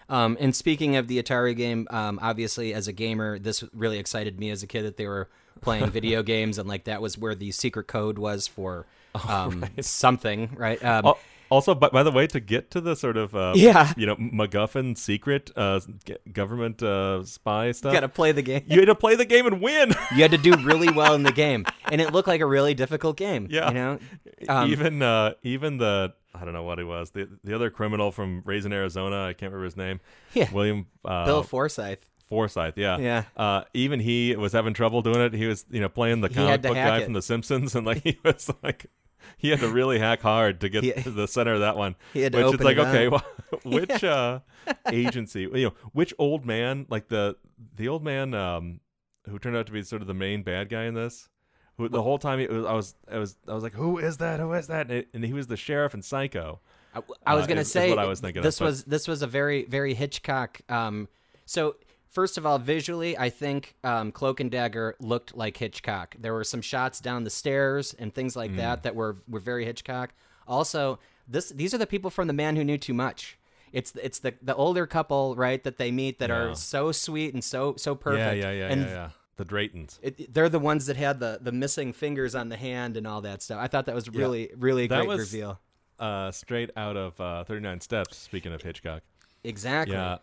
Um, 0.09 0.37
and 0.41 0.55
speaking 0.55 0.97
of 0.97 1.07
the 1.09 1.23
Atari 1.23 1.57
game, 1.57 1.87
um, 1.91 2.19
obviously 2.21 2.75
as 2.75 2.89
a 2.89 2.93
gamer, 2.93 3.39
this 3.39 3.63
really 3.73 3.99
excited 3.99 4.39
me 4.39 4.51
as 4.51 4.63
a 4.65 4.67
kid 4.67 4.83
that 4.83 4.97
they 4.97 5.07
were 5.07 5.31
playing 5.61 5.91
video 5.91 6.23
games 6.23 6.59
and 6.59 6.69
like 6.69 6.85
that 6.85 7.01
was 7.03 7.17
where 7.19 7.35
the 7.35 7.51
secret 7.53 7.87
code 7.87 8.19
was 8.19 8.47
for 8.47 8.87
um, 9.29 9.65
something, 9.81 10.55
right? 10.57 10.83
Um, 10.85 11.07
Al- 11.07 11.19
Also, 11.51 11.75
by, 11.75 11.89
by 11.91 12.03
the 12.03 12.11
way, 12.11 12.27
to 12.27 12.41
get 12.41 12.71
to 12.73 12.81
the 12.81 12.97
sort 12.97 13.17
of 13.17 13.35
uh, 13.37 13.53
Yeah. 13.55 13.93
you 13.97 14.07
know 14.07 14.17
MacGuffin 14.17 14.97
secret 14.99 15.51
uh, 15.55 15.79
g- 16.05 16.17
government 16.33 16.83
uh, 16.83 17.23
spy 17.25 17.71
stuff, 17.73 17.93
you 17.93 17.97
got 18.01 18.01
to 18.01 18.09
play 18.09 18.33
the 18.33 18.43
game. 18.43 18.63
you 18.67 18.81
had 18.81 18.87
to 18.87 18.95
play 18.95 19.15
the 19.15 19.25
game 19.27 19.47
and 19.47 19.61
win. 19.61 19.93
You 20.17 20.23
had 20.23 20.31
to 20.33 20.39
do 20.39 20.57
really 20.65 20.91
well 20.91 21.15
in 21.15 21.23
the 21.23 21.33
game, 21.33 21.65
and 21.91 22.01
it 22.01 22.13
looked 22.13 22.27
like 22.29 22.41
a 22.41 22.47
really 22.47 22.75
difficult 22.75 23.17
game. 23.17 23.47
Yeah. 23.51 23.69
you 23.69 23.75
know, 23.75 23.99
Um, 24.49 24.71
even 24.71 25.03
uh, 25.03 25.35
even 25.43 25.79
the 25.79 26.15
I 26.35 26.45
don't 26.45 26.55
know 26.55 26.65
what 26.65 26.79
he 26.79 26.85
was 26.85 27.11
the 27.11 27.29
the 27.45 27.55
other 27.55 27.71
criminal 27.71 28.11
from 28.11 28.43
Raising 28.45 28.73
Arizona. 28.73 29.25
I 29.27 29.33
can't 29.35 29.53
remember 29.53 29.67
his 29.67 29.77
name. 29.77 30.01
Yeah. 30.33 30.51
William 30.51 30.87
uh, 31.05 31.25
Bill 31.27 31.43
Forsythe. 31.45 31.99
Forsythe. 32.35 32.77
Yeah, 32.77 32.99
Yeah. 32.99 33.25
Uh, 33.37 33.63
even 33.75 34.01
he 34.01 34.35
was 34.35 34.53
having 34.53 34.75
trouble 34.75 35.03
doing 35.03 35.21
it. 35.21 35.33
He 35.35 35.47
was 35.47 35.65
you 35.71 35.81
know 35.81 35.89
playing 35.89 36.21
the 36.21 36.29
comic 36.29 36.63
book 36.63 36.75
guy 36.75 36.99
it. 36.99 37.05
from 37.05 37.13
The 37.13 37.23
Simpsons, 37.23 37.75
and 37.77 37.87
like 37.87 38.03
he 38.05 38.19
was 38.25 38.51
like. 38.63 38.87
He 39.39 39.49
had 39.49 39.61
to 39.61 39.69
really 39.69 39.99
hack 39.99 40.21
hard 40.21 40.61
to 40.61 40.69
get 40.69 40.85
He- 40.85 40.93
to 41.03 41.11
the 41.11 41.27
center 41.27 41.55
of 41.55 41.61
that 41.61 41.77
one. 41.79 41.95
He 42.13 42.21
had 42.21 42.33
to 42.33 42.45
which 42.45 42.55
is 42.57 42.61
like, 42.61 42.77
it 42.77 42.81
okay, 42.81 43.09
well, 43.09 43.25
which 43.65 44.05
uh, 44.05 44.41
agency, 44.93 45.43
you 45.43 45.65
know, 45.69 45.73
which 45.93 46.13
old 46.19 46.45
man, 46.45 46.87
like 46.91 47.09
the 47.09 47.37
the 47.77 47.89
old 47.89 48.05
man 48.05 48.35
um, 48.35 48.81
who 49.29 49.39
turned 49.39 49.57
out 49.57 49.67
to 49.67 49.73
be 49.73 49.83
sort 49.83 50.03
of 50.03 50.09
the 50.09 50.15
main 50.15 50.43
bad 50.43 50.69
guy 50.69 50.85
in 50.85 50.95
this, 50.95 51.29
who 51.79 51.89
the 51.89 52.03
whole 52.03 52.19
time 52.19 52.39
was, 52.39 52.65
I 52.67 52.73
was, 52.75 52.95
I 53.13 53.19
was, 53.19 53.37
I 53.49 53.55
was 53.55 53.63
like, 53.63 53.73
who 53.73 53.97
is 53.99 54.19
that? 54.19 54.41
Who 54.41 54.53
is 54.53 54.67
that? 54.67 54.89
And, 54.91 54.99
it- 54.99 55.09
and 55.15 55.25
he 55.25 55.33
was 55.33 55.47
the 55.47 55.57
sheriff 55.57 55.95
in 55.95 56.03
Psycho. 56.03 56.61
I, 56.95 57.01
I 57.27 57.35
was 57.35 57.45
Uh, 57.45 57.47
gonna 57.49 57.61
is- 57.63 57.69
is 57.69 57.73
say 57.73 57.89
what 57.91 57.99
I 57.99 58.07
was 58.07 58.21
thinking 58.21 58.41
of, 58.41 58.45
This 58.45 58.59
but- 58.59 58.67
was 58.67 58.85
this 58.85 59.09
was 59.09 59.23
a 59.23 59.27
very 59.27 59.65
very 59.65 59.95
Hitchcock. 59.95 60.61
Um, 60.69 61.09
so 61.47 61.77
first 62.15 62.39
of 62.39 62.47
all, 62.47 62.59
visually, 62.59 63.19
I 63.19 63.29
think 63.29 63.75
um, 63.85 64.11
Cloak 64.13 64.41
and 64.41 64.51
Dagger 64.51 64.95
looked 65.01 65.37
like 65.37 65.57
Hitchcock. 65.59 66.15
There 66.19 66.33
were 66.33 66.45
some 66.45 66.63
shots 66.63 67.01
down 67.01 67.25
the 67.25 67.31
stairs 67.31 67.95
and 67.99 68.15
things 68.15 68.35
like 68.37 68.53
Mm. 68.53 68.57
that 68.57 68.83
that 68.85 68.95
were 68.95 69.17
were 69.29 69.41
very 69.41 69.65
Hitchcock. 69.65 70.15
Also, 70.49 70.99
this 71.29 71.49
these 71.51 71.75
are 71.75 71.79
the 71.79 71.87
people 71.87 72.11
from 72.11 72.27
The 72.27 72.33
Man 72.33 72.57
Who 72.57 72.65
Knew 72.65 72.79
Too 72.79 72.95
Much. 72.95 73.37
It's 73.73 73.93
it's 74.03 74.21
the 74.21 74.35
the 74.41 74.55
older 74.55 74.87
couple 74.87 75.35
right 75.37 75.63
that 75.65 75.79
they 75.79 75.91
meet 75.91 76.19
that 76.21 76.29
Yeah. 76.31 76.37
are 76.37 76.55
so 76.55 76.93
sweet 76.93 77.35
and 77.35 77.43
so 77.43 77.75
so 77.77 77.95
perfect. 77.95 78.37
Yeah, 78.39 78.51
yeah, 78.51 78.59
yeah, 78.61 78.73
and 78.73 78.83
yeah, 78.83 78.89
yeah. 78.89 79.09
The 79.37 79.45
Draytons. 79.45 79.99
It, 80.01 80.33
they're 80.33 80.49
the 80.49 80.61
ones 80.61 80.87
that 80.87 80.97
had 80.97 81.19
the 81.19 81.39
the 81.43 81.51
missing 81.51 81.93
fingers 81.93 82.35
on 82.37 82.49
the 82.51 82.57
hand 82.57 82.97
and 82.97 83.05
all 83.07 83.21
that 83.23 83.43
stuff. 83.43 83.59
I 83.61 83.67
thought 83.67 83.87
that 83.87 83.95
was 83.95 84.09
really 84.09 84.51
really 84.57 84.85
a 84.85 84.89
that 84.89 84.97
great 84.99 85.09
was 85.09 85.21
reveal. 85.33 85.59
Uh, 85.99 86.31
straight 86.31 86.71
out 86.77 86.97
of 86.97 87.21
uh, 87.21 87.43
Thirty 87.45 87.61
Nine 87.63 87.81
Steps. 87.81 88.17
Speaking 88.17 88.53
of 88.53 88.63
Hitchcock. 88.63 89.03
Exactly. 89.43 89.97
Yeah. 89.97 90.19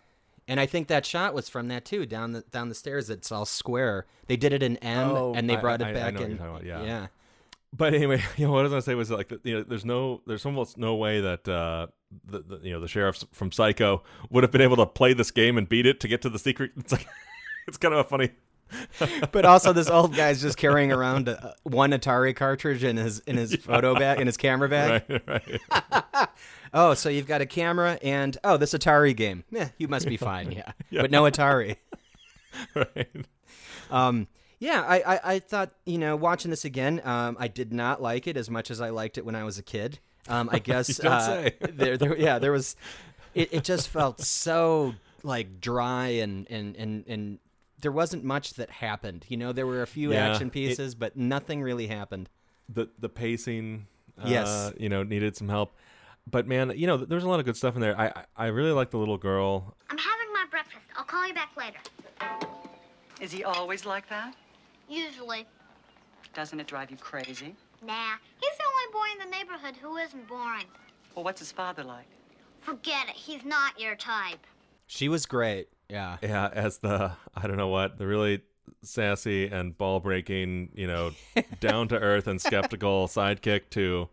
And 0.51 0.59
I 0.59 0.65
think 0.65 0.89
that 0.89 1.05
shot 1.05 1.33
was 1.33 1.47
from 1.47 1.69
that 1.69 1.85
too, 1.85 2.05
down 2.05 2.33
the 2.33 2.41
down 2.51 2.67
the 2.67 2.75
stairs. 2.75 3.09
It's 3.09 3.31
all 3.31 3.45
square. 3.45 4.05
They 4.27 4.35
did 4.35 4.51
it 4.51 4.61
in 4.61 4.75
M, 4.77 5.07
Oh, 5.09 5.33
and 5.33 5.49
they 5.49 5.55
I- 5.55 5.61
brought 5.61 5.81
I- 5.81 5.87
I 5.87 5.89
it 5.91 5.93
back 5.93 6.13
what 6.15 6.23
in. 6.23 6.31
about, 6.33 6.65
yeah. 6.65 6.83
yeah. 6.83 7.07
But 7.73 7.93
anyway, 7.93 8.21
you 8.35 8.47
know 8.47 8.51
what 8.51 8.59
I 8.59 8.63
was 8.63 8.71
gonna 8.71 8.81
say 8.81 8.95
was 8.95 9.09
like, 9.09 9.31
you 9.45 9.53
know, 9.59 9.63
there's 9.63 9.85
no, 9.85 10.19
there's 10.27 10.45
almost 10.45 10.77
no 10.77 10.95
way 10.95 11.21
that 11.21 11.47
uh, 11.47 11.87
the, 12.25 12.39
the 12.41 12.59
you 12.63 12.73
know 12.73 12.81
the 12.81 12.89
sheriffs 12.89 13.23
from 13.31 13.53
Psycho 13.53 14.03
would 14.29 14.43
have 14.43 14.51
been 14.51 14.59
able 14.59 14.75
to 14.75 14.85
play 14.85 15.13
this 15.13 15.31
game 15.31 15.57
and 15.57 15.69
beat 15.69 15.85
it 15.85 16.01
to 16.01 16.09
get 16.09 16.21
to 16.23 16.29
the 16.29 16.37
secret. 16.39 16.71
It's 16.77 16.91
like, 16.91 17.07
it's 17.69 17.77
kind 17.77 17.93
of 17.93 18.01
a 18.01 18.03
funny. 18.03 18.31
But 19.31 19.45
also, 19.45 19.71
this 19.73 19.89
old 19.89 20.15
guy's 20.15 20.41
just 20.41 20.57
carrying 20.57 20.91
around 20.91 21.27
a, 21.27 21.55
one 21.63 21.91
Atari 21.91 22.35
cartridge 22.35 22.83
in 22.83 22.97
his 22.97 23.19
in 23.19 23.37
his 23.37 23.55
photo 23.55 23.95
bag 23.95 24.19
in 24.19 24.27
his 24.27 24.35
camera 24.37 24.67
bag. 24.69 25.03
Right, 25.09 25.27
right. 25.27 26.29
Oh, 26.73 26.93
so 26.93 27.10
you've 27.10 27.27
got 27.27 27.41
a 27.41 27.45
camera 27.45 27.99
and 28.01 28.38
oh, 28.43 28.57
this 28.57 28.73
Atari 28.73 29.15
game. 29.15 29.43
Yeah, 29.51 29.69
you 29.77 29.88
must 29.88 30.07
be 30.07 30.17
fine. 30.29 30.51
Yeah, 30.51 30.71
Yeah. 30.89 31.01
but 31.01 31.12
no 31.12 31.23
Atari. 31.23 31.77
right. 32.75 33.07
Um, 33.89 34.27
yeah, 34.60 34.84
I, 34.88 35.01
I, 35.15 35.19
I 35.36 35.39
thought, 35.39 35.71
you 35.86 35.97
know, 35.97 36.15
watching 36.15 36.51
this 36.51 36.65
again, 36.65 37.01
um, 37.03 37.36
I 37.39 37.47
did 37.47 37.73
not 37.73 38.01
like 38.01 38.27
it 38.27 38.38
as 38.38 38.49
much 38.49 38.69
as 38.71 38.79
I 38.79 38.89
liked 38.89 39.17
it 39.17 39.25
when 39.25 39.36
I 39.36 39.43
was 39.43 39.57
a 39.57 39.63
kid. 39.63 39.99
Um, 40.27 40.49
I 40.51 40.60
guess, 40.60 40.99
uh, 40.99 41.19
say. 41.25 41.55
there, 41.60 41.97
there, 41.97 42.15
yeah, 42.15 42.38
there 42.38 42.51
was, 42.51 42.75
it, 43.34 43.51
it 43.51 43.63
just 43.63 43.89
felt 43.89 44.21
so 44.21 44.93
like 45.23 45.60
dry 45.60 46.07
and, 46.10 46.45
and, 46.51 46.75
and, 46.75 47.03
and 47.07 47.39
there 47.81 47.91
wasn't 47.91 48.23
much 48.23 48.53
that 48.53 48.69
happened. 48.69 49.25
You 49.29 49.38
know, 49.38 49.51
there 49.51 49.65
were 49.65 49.81
a 49.81 49.88
few 49.88 50.13
Yeah, 50.13 50.29
action 50.29 50.47
it- 50.47 50.53
pieces, 50.53 50.93
but 50.93 51.17
nothing 51.17 51.63
really 51.63 51.88
happened. 51.88 52.29
The 52.73 52.88
the 52.99 53.10
pacing, 53.10 53.88
uh, 54.17 54.27
Yes. 54.29 54.71
you 54.77 54.88
know, 54.88 55.03
needed 55.03 55.36
some 55.36 55.49
help. 55.49 55.75
But 56.29 56.47
man, 56.47 56.73
you 56.75 56.88
know, 56.88 56.97
there's 56.97 57.23
a 57.23 57.29
lot 57.29 57.39
of 57.39 57.45
good 57.45 57.57
stuff 57.57 57.75
in 57.75 57.81
there. 57.81 57.99
I 57.99 58.07
I, 58.07 58.25
I 58.38 58.47
really 58.47 58.71
like 58.71 58.91
the 58.91 58.97
little 58.97 59.17
girl. 59.17 59.75
I'm 59.89 59.97
having 59.97 60.31
my 60.34 60.45
breakfast. 60.49 60.86
I'll 60.95 61.03
call 61.03 61.27
you 61.27 61.34
back 61.34 61.51
later. 61.57 61.79
Is 63.19 63.31
he 63.31 63.43
always 63.43 63.86
like 63.86 64.10
that? 64.10 64.36
Usually. 64.89 65.45
Doesn't 66.34 66.60
it 66.60 66.67
drive 66.67 66.89
you 66.91 66.97
crazy? 66.97 67.55
Nah. 67.86 68.13
He's 68.39 68.57
the 68.57 68.63
only 68.63 68.93
boy 68.93 69.21
in 69.23 69.29
the 69.29 69.38
neighborhood 69.38 69.75
who 69.81 69.97
isn't 69.97 70.27
boring. 70.27 70.65
Well, 71.15 71.23
what's 71.23 71.39
his 71.39 71.51
father 71.51 71.84
like? 71.84 72.05
Forget 72.62 73.10
it. 73.10 73.15
He's 73.15 73.43
not 73.43 73.79
your 73.79 73.95
type. 73.95 74.45
She 74.88 75.10
was 75.10 75.25
great. 75.25 75.69
Yeah. 75.89 76.17
Yeah, 76.21 76.49
as 76.53 76.77
the 76.77 77.12
I 77.36 77.47
don't 77.47 77.57
know 77.57 77.67
what 77.67 77.97
the 77.97 78.07
really 78.07 78.41
sassy 78.84 79.47
and 79.47 79.77
ball 79.77 79.99
breaking, 79.99 80.69
you 80.73 80.88
know, 80.88 81.12
down 81.60 81.88
to 81.89 81.99
earth 81.99 82.27
and 82.27 82.41
skeptical 82.41 83.07
sidekick 83.07 83.69
to 83.71 84.10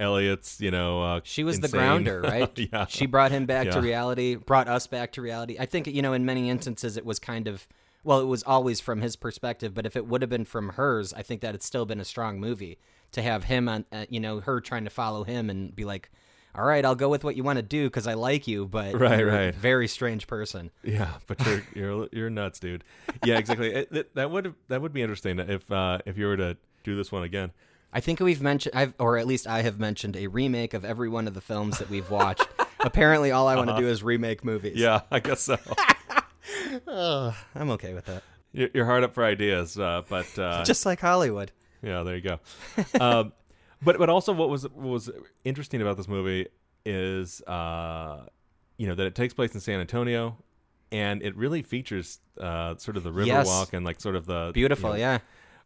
Elliot's, 0.00 0.60
you 0.60 0.70
know, 0.70 1.02
uh, 1.02 1.20
She 1.24 1.44
was 1.44 1.60
the 1.60 1.68
grounder, 1.68 2.20
right? 2.24 2.50
yeah, 2.58 2.86
She 2.86 3.06
brought 3.06 3.30
him 3.30 3.46
back 3.46 3.70
to 3.70 3.80
reality, 3.80 4.34
brought 4.36 4.66
us 4.68 4.86
back 4.86 5.12
to 5.12 5.22
reality. 5.22 5.56
I 5.60 5.66
think, 5.66 5.86
you 5.86 6.02
know, 6.02 6.12
in 6.12 6.24
many 6.24 6.48
instances 6.50 6.96
it 6.96 7.04
was 7.04 7.18
kind 7.18 7.46
of 7.46 7.66
well, 8.02 8.20
it 8.20 8.24
was 8.24 8.42
always 8.44 8.80
from 8.80 9.02
his 9.02 9.14
perspective, 9.14 9.74
but 9.74 9.84
if 9.84 9.94
it 9.94 10.06
would 10.06 10.22
have 10.22 10.30
been 10.30 10.46
from 10.46 10.70
hers, 10.70 11.12
I 11.12 11.20
think 11.20 11.42
that 11.42 11.54
it's 11.54 11.66
still 11.66 11.84
been 11.84 12.00
a 12.00 12.04
strong 12.04 12.40
movie 12.40 12.78
to 13.12 13.20
have 13.20 13.44
him 13.44 13.68
on 13.68 13.84
uh, 13.92 14.06
you 14.08 14.20
know, 14.20 14.40
her 14.40 14.58
trying 14.62 14.84
to 14.84 14.90
follow 14.90 15.22
him 15.24 15.50
and 15.50 15.76
be 15.76 15.84
like, 15.84 16.10
"All 16.54 16.64
right, 16.64 16.82
I'll 16.82 16.94
go 16.94 17.10
with 17.10 17.24
what 17.24 17.36
you 17.36 17.42
want 17.44 17.58
to 17.58 17.62
do 17.62 17.90
cuz 17.90 18.06
I 18.06 18.14
like 18.14 18.48
you, 18.48 18.64
but 18.66 18.98
Right, 18.98 19.22
right. 19.22 19.54
very 19.54 19.86
strange 19.86 20.26
person." 20.26 20.70
Yeah, 20.82 21.12
but 21.26 21.44
you're 21.44 21.62
you're 21.74 22.08
you're 22.10 22.30
nuts, 22.30 22.58
dude. 22.58 22.84
Yeah, 23.22 23.36
exactly. 23.36 23.70
It- 23.74 23.92
that, 23.92 24.14
that 24.14 24.30
would 24.30 24.54
that 24.68 24.80
would 24.80 24.94
be 24.94 25.02
interesting 25.02 25.38
if 25.38 25.70
uh, 25.70 25.98
if 26.06 26.16
you 26.16 26.24
were 26.26 26.38
to 26.38 26.56
do 26.84 26.96
this 26.96 27.12
one 27.12 27.22
again. 27.24 27.50
I 27.92 28.00
think 28.00 28.20
we've 28.20 28.40
mentioned, 28.40 28.74
I've, 28.74 28.94
or 29.00 29.18
at 29.18 29.26
least 29.26 29.46
I 29.46 29.62
have 29.62 29.78
mentioned, 29.80 30.16
a 30.16 30.28
remake 30.28 30.74
of 30.74 30.84
every 30.84 31.08
one 31.08 31.26
of 31.26 31.34
the 31.34 31.40
films 31.40 31.78
that 31.78 31.90
we've 31.90 32.08
watched. 32.10 32.46
Apparently, 32.80 33.30
all 33.32 33.48
I 33.48 33.56
want 33.56 33.68
to 33.68 33.72
Uh-huh. 33.72 33.80
do 33.82 33.88
is 33.88 34.02
remake 34.02 34.44
movies. 34.44 34.76
Yeah, 34.76 35.00
I 35.10 35.18
guess 35.20 35.42
so. 35.42 35.58
I'm 36.86 37.70
okay 37.70 37.94
with 37.94 38.06
that. 38.06 38.22
You're 38.52 38.68
you're 38.74 38.84
hard 38.86 39.04
up 39.04 39.14
for 39.14 39.24
ideas, 39.24 39.78
uh, 39.78 40.02
but 40.08 40.38
uh, 40.38 40.64
Just 40.64 40.86
like 40.86 41.00
Hollywood. 41.00 41.52
Yeah, 41.82 42.02
there 42.02 42.16
you 42.16 42.22
go. 42.22 42.40
um, 43.00 43.32
but 43.82 43.98
but 43.98 44.08
also 44.10 44.32
what 44.32 44.48
was 44.48 44.64
what 44.64 44.74
was 44.90 45.10
interesting 45.44 45.80
about 45.82 45.96
this 45.96 46.08
movie 46.08 46.46
is 46.84 47.42
uh, 47.42 48.26
you 48.76 48.86
know 48.88 48.94
that 48.94 49.06
it 49.06 49.14
takes 49.14 49.34
place 49.34 49.54
in 49.54 49.60
San 49.60 49.80
Antonio, 49.80 50.36
and 50.90 51.22
it 51.22 51.36
really 51.36 51.62
features 51.62 52.18
uh, 52.40 52.74
sort 52.76 52.96
of 52.96 53.02
the 53.04 53.12
river 53.12 53.28
Yes. 53.28 53.46
walk 53.46 53.72
and 53.72 53.84
like 53.84 54.00
sort 54.00 54.16
of 54.16 54.26
the 54.26 54.50
Beautiful, 54.52 54.90
you 54.90 54.96
know, 54.96 55.12
yeah. 55.12 55.18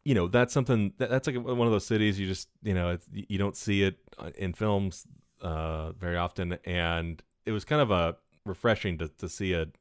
You 0.04 0.14
know 0.14 0.28
that's 0.28 0.52
something 0.52 0.92
that, 0.98 1.10
that's 1.10 1.26
like 1.26 1.36
one 1.36 1.66
of 1.66 1.72
those 1.72 1.86
cities 1.86 2.20
you 2.20 2.26
just 2.26 2.48
you 2.62 2.74
know 2.74 2.90
it's, 2.90 3.06
you 3.10 3.38
don't 3.38 3.56
see 3.56 3.82
it 3.82 3.96
uh, 4.18 4.30
in 4.36 4.52
films 4.52 5.06
uh, 5.40 5.92
very 5.92 6.16
often, 6.16 6.58
and 6.64 7.22
it 7.46 7.52
was 7.52 7.64
kind 7.64 7.80
of 7.80 7.90
a 7.90 8.16
refreshing 8.44 8.98
to, 8.98 9.08
to 9.08 9.28
see 9.28 9.52
it. 9.52 9.74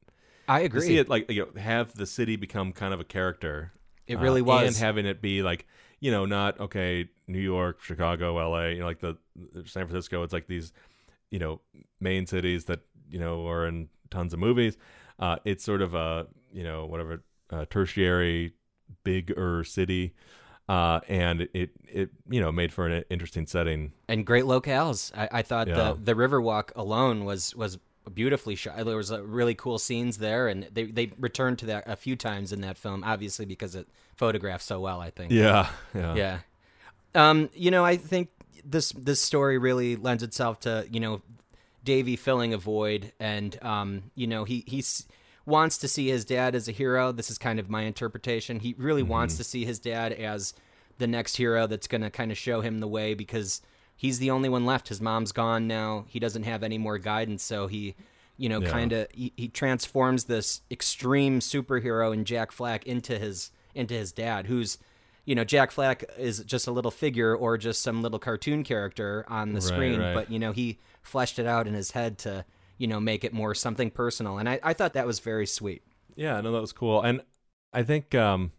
I 0.48 0.60
agree. 0.60 0.82
see 0.82 0.98
it 0.98 1.08
like 1.08 1.30
you 1.30 1.50
know, 1.54 1.60
have 1.60 1.94
the 1.94 2.06
city 2.06 2.36
become 2.36 2.72
kind 2.72 2.94
of 2.94 3.00
a 3.00 3.04
character. 3.04 3.72
It 4.06 4.16
uh, 4.16 4.20
was, 4.42 4.66
and 4.66 4.76
having 4.76 5.06
it 5.06 5.22
be 5.22 5.42
like 5.42 5.66
you 6.00 6.10
know 6.10 6.26
not 6.26 6.60
okay 6.60 7.08
New 7.26 7.40
York, 7.40 7.82
Chicago, 7.82 8.38
L.A. 8.38 8.72
You 8.72 8.80
know 8.80 8.86
like 8.86 9.00
the 9.00 9.16
San 9.64 9.86
Francisco. 9.86 10.22
It's 10.22 10.32
like 10.32 10.46
these 10.46 10.72
you 11.30 11.38
know 11.38 11.60
main 12.00 12.26
cities 12.26 12.66
that 12.66 12.80
you 13.08 13.18
know 13.18 13.46
are 13.48 13.66
in 13.66 13.88
tons 14.10 14.32
of 14.32 14.38
movies. 14.38 14.76
Uh, 15.18 15.36
it's 15.44 15.64
sort 15.64 15.80
of 15.82 15.94
a 15.94 16.26
you 16.52 16.62
know 16.62 16.86
whatever 16.86 17.22
uh, 17.50 17.64
tertiary 17.70 18.52
bigger 19.04 19.64
city. 19.64 20.14
Uh, 20.66 21.00
and 21.08 21.42
it, 21.52 21.70
it, 21.86 22.10
you 22.30 22.40
know, 22.40 22.50
made 22.50 22.72
for 22.72 22.86
an 22.88 23.04
interesting 23.10 23.46
setting. 23.46 23.92
and 24.08 24.24
great 24.24 24.44
locales. 24.44 25.12
I, 25.14 25.28
I 25.30 25.42
thought 25.42 25.68
Yeah. 25.68 25.74
the 25.74 25.98
the 26.02 26.14
Riverwalk 26.14 26.70
alone 26.74 27.26
was 27.26 27.54
was 27.54 27.78
beautifully 28.14 28.54
shot. 28.54 28.82
There 28.84 28.96
was 28.96 29.10
really 29.12 29.54
cool 29.54 29.78
scenes 29.78 30.16
there, 30.16 30.48
and 30.48 30.66
they 30.72 30.84
they 30.84 31.12
returned 31.18 31.58
to 31.58 31.66
that 31.66 31.84
a 31.86 31.96
few 31.96 32.16
times 32.16 32.50
in 32.50 32.62
that 32.62 32.78
film, 32.78 33.04
obviously 33.04 33.44
because 33.44 33.74
it 33.74 33.86
photographed 34.16 34.64
so 34.64 34.80
well. 34.80 35.00
I 35.02 35.10
think. 35.10 35.32
Yeah, 35.32 35.68
yeah. 35.94 36.14
yeah. 36.14 36.38
Um, 37.14 37.50
you 37.54 37.70
know, 37.70 37.84
I 37.84 37.98
think 37.98 38.30
this 38.64 38.90
this 38.92 39.20
story 39.20 39.58
really 39.58 39.96
lends 39.96 40.22
itself 40.22 40.60
to 40.60 40.86
you 40.90 40.98
know 40.98 41.20
Davy 41.84 42.16
filling 42.16 42.54
a 42.54 42.58
void, 42.58 43.12
and 43.20 43.62
um, 43.62 44.04
you 44.14 44.26
know 44.26 44.44
he 44.44 44.64
he's 44.66 45.06
wants 45.46 45.78
to 45.78 45.88
see 45.88 46.08
his 46.08 46.24
dad 46.24 46.54
as 46.54 46.68
a 46.68 46.72
hero. 46.72 47.12
This 47.12 47.30
is 47.30 47.38
kind 47.38 47.58
of 47.58 47.68
my 47.68 47.82
interpretation. 47.82 48.60
He 48.60 48.74
really 48.78 49.02
mm-hmm. 49.02 49.10
wants 49.10 49.36
to 49.36 49.44
see 49.44 49.64
his 49.64 49.78
dad 49.78 50.12
as 50.12 50.54
the 50.98 51.06
next 51.06 51.36
hero 51.36 51.66
that's 51.66 51.86
going 51.86 52.00
to 52.02 52.10
kind 52.10 52.30
of 52.30 52.38
show 52.38 52.60
him 52.60 52.78
the 52.78 52.88
way 52.88 53.14
because 53.14 53.60
he's 53.96 54.18
the 54.18 54.30
only 54.30 54.48
one 54.48 54.64
left. 54.64 54.88
His 54.88 55.00
mom's 55.00 55.32
gone 55.32 55.66
now. 55.66 56.04
He 56.08 56.18
doesn't 56.18 56.44
have 56.44 56.62
any 56.62 56.78
more 56.78 56.98
guidance, 56.98 57.42
so 57.42 57.66
he, 57.66 57.94
you 58.36 58.48
know, 58.48 58.60
Yeah. 58.60 58.70
kind 58.70 58.92
of 58.92 59.08
he, 59.12 59.32
he 59.36 59.48
transforms 59.48 60.24
this 60.24 60.62
extreme 60.70 61.40
superhero 61.40 62.12
in 62.14 62.24
Jack 62.24 62.52
Flack 62.52 62.86
into 62.86 63.18
his 63.18 63.50
into 63.74 63.94
his 63.94 64.12
dad, 64.12 64.46
who's 64.46 64.78
you 65.26 65.34
know, 65.34 65.42
Jack 65.44 65.70
Flack 65.70 66.04
is 66.18 66.40
just 66.40 66.66
a 66.66 66.70
little 66.70 66.90
figure 66.90 67.34
or 67.34 67.56
just 67.56 67.80
some 67.80 68.02
little 68.02 68.18
cartoon 68.18 68.62
character 68.62 69.24
on 69.26 69.48
the 69.54 69.60
Right, 69.60 69.62
screen, 69.62 69.98
right. 70.00 70.14
but 70.14 70.30
you 70.30 70.38
know, 70.38 70.52
he 70.52 70.78
fleshed 71.02 71.38
it 71.38 71.46
out 71.46 71.66
in 71.66 71.72
his 71.72 71.92
head 71.92 72.18
to, 72.18 72.44
you 72.78 72.86
know, 72.86 73.00
make 73.00 73.24
it 73.24 73.32
more 73.32 73.54
something 73.54 73.90
personal. 73.90 74.38
And 74.38 74.48
I, 74.48 74.60
I 74.62 74.72
thought 74.72 74.94
that 74.94 75.06
was 75.06 75.20
very 75.20 75.46
sweet. 75.46 75.82
Yeah, 76.16 76.40
no, 76.40 76.52
that 76.52 76.60
was 76.60 76.72
cool, 76.72 77.02
and 77.02 77.22
I 77.72 77.82
think 77.82 78.14
um, 78.14 78.52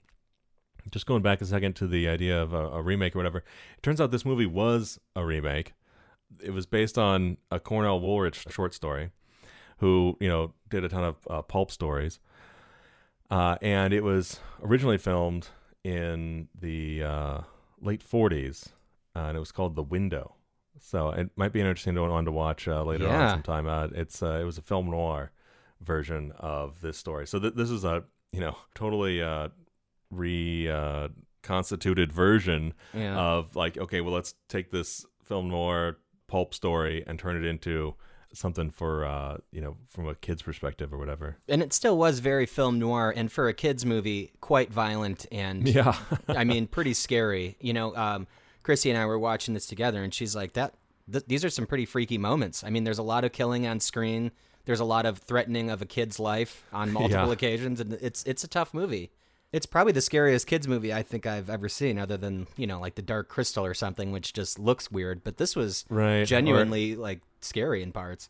just 0.91 1.05
going 1.05 1.21
back 1.21 1.41
a 1.41 1.45
second 1.45 1.75
to 1.77 1.87
the 1.87 2.07
idea 2.07 2.41
of 2.41 2.53
a, 2.53 2.67
a 2.67 2.81
remake 2.81 3.15
or 3.15 3.19
whatever. 3.19 3.39
It 3.39 3.83
turns 3.83 4.01
out 4.01 4.11
this 4.11 4.25
movie 4.25 4.45
was 4.45 4.99
a 5.15 5.25
remake. 5.25 5.73
It 6.43 6.51
was 6.51 6.65
based 6.65 6.97
on 6.97 7.37
a 7.49 7.59
Cornell 7.59 8.01
Woolrich 8.01 8.51
short 8.51 8.73
story, 8.73 9.11
who 9.77 10.17
you 10.19 10.27
know 10.27 10.53
did 10.69 10.83
a 10.83 10.89
ton 10.89 11.03
of 11.03 11.15
uh, 11.29 11.41
pulp 11.43 11.71
stories, 11.71 12.19
uh, 13.29 13.57
and 13.61 13.93
it 13.93 14.03
was 14.03 14.39
originally 14.61 14.97
filmed 14.97 15.47
in 15.83 16.49
the 16.59 17.03
uh, 17.03 17.41
late 17.79 18.03
'40s, 18.03 18.73
uh, 19.15 19.19
and 19.19 19.37
it 19.37 19.39
was 19.39 19.51
called 19.51 19.75
The 19.75 19.83
Window. 19.83 20.35
So 20.79 21.09
it 21.09 21.29
might 21.35 21.53
be 21.53 21.61
an 21.61 21.67
interesting 21.67 21.95
one 21.95 22.25
to 22.25 22.31
watch 22.31 22.67
uh, 22.67 22.83
later 22.83 23.05
Yeah. 23.05 23.23
on 23.23 23.29
sometime. 23.31 23.67
Uh, 23.67 23.87
it's 23.93 24.21
uh, 24.21 24.39
it 24.41 24.43
was 24.43 24.57
a 24.57 24.61
film 24.61 24.89
noir 24.89 25.31
version 25.81 26.31
of 26.37 26.81
this 26.81 26.97
story. 26.97 27.27
So 27.27 27.39
th- 27.39 27.53
this 27.55 27.69
is 27.69 27.83
a 27.83 28.03
you 28.31 28.39
know 28.41 28.55
totally 28.73 29.21
uh, 29.21 29.49
re 30.11 30.69
uh, 30.69 31.09
version 32.11 32.73
Yeah. 32.93 33.17
of 33.17 33.55
like 33.55 33.77
okay, 33.77 34.01
well 34.01 34.13
let's 34.13 34.35
take 34.49 34.71
this 34.71 35.05
film 35.23 35.49
noir 35.49 35.97
pulp 36.27 36.53
story 36.53 37.03
and 37.07 37.19
turn 37.19 37.35
it 37.37 37.45
into 37.47 37.95
something 38.33 38.69
for 38.69 39.05
uh, 39.05 39.37
you 39.51 39.61
know 39.61 39.77
from 39.87 40.07
a 40.07 40.15
kid's 40.15 40.41
perspective 40.41 40.93
or 40.93 40.97
whatever. 40.97 41.37
and 41.47 41.61
it 41.61 41.71
still 41.71 41.97
was 41.97 42.19
very 42.19 42.45
film 42.45 42.77
noir 42.79 43.13
and 43.15 43.31
for 43.31 43.47
a 43.47 43.53
kids 43.53 43.85
movie 43.85 44.31
quite 44.41 44.71
violent 44.73 45.25
and 45.31 45.67
Yeah. 45.75 45.95
i 46.27 46.43
mean 46.43 46.67
pretty 46.67 46.93
scary 46.93 47.55
you 47.61 47.71
know 47.73 47.95
um, 47.95 48.27
chrissy 48.65 48.89
and 48.89 48.97
i 48.99 49.05
were 49.05 49.19
watching 49.19 49.53
this 49.53 49.67
together 49.67 50.03
and 50.03 50.13
she's 50.13 50.35
like 50.35 50.53
that 50.53 50.73
th- 51.11 51.23
these 51.27 51.45
are 51.45 51.49
some 51.49 51.65
pretty 51.67 51.85
freaky 51.85 52.17
moments 52.17 52.63
i 52.63 52.69
mean 52.69 52.83
there's 52.83 52.97
a 52.97 53.03
lot 53.03 53.23
of 53.23 53.31
killing 53.31 53.65
on 53.67 53.79
screen 53.79 54.31
there's 54.65 54.79
a 54.79 54.85
lot 54.85 55.05
of 55.05 55.19
threatening 55.19 55.69
of 55.69 55.81
a 55.81 55.85
kid's 55.85 56.19
life 56.19 56.63
on 56.73 56.91
multiple 56.99 57.27
Yeah. 57.27 57.31
occasions 57.33 57.79
and 57.79 57.93
it's 57.93 58.23
it's 58.23 58.43
a 58.43 58.47
tough 58.47 58.73
movie 58.73 59.11
it's 59.53 59.67
probably 59.67 59.93
the 59.93 60.01
scariest 60.01 60.47
kids 60.47 60.67
movie 60.67 60.91
i 60.91 61.03
think 61.03 61.27
i've 61.27 61.49
ever 61.49 61.69
seen 61.69 61.99
other 61.99 62.17
than 62.17 62.47
you 62.57 62.65
know 62.67 62.79
like 62.79 62.95
the 62.95 63.01
dark 63.03 63.29
crystal 63.29 63.63
or 63.63 63.75
something 63.75 64.11
which 64.11 64.33
just 64.33 64.57
looks 64.57 64.89
weird 64.91 65.23
but 65.23 65.37
this 65.37 65.55
was 65.55 65.85
Right, 65.89 66.21
or- 66.21 66.25
genuinely 66.25 66.95
like 66.95 67.21
scary 67.41 67.83
in 67.83 67.91
parts 67.91 68.29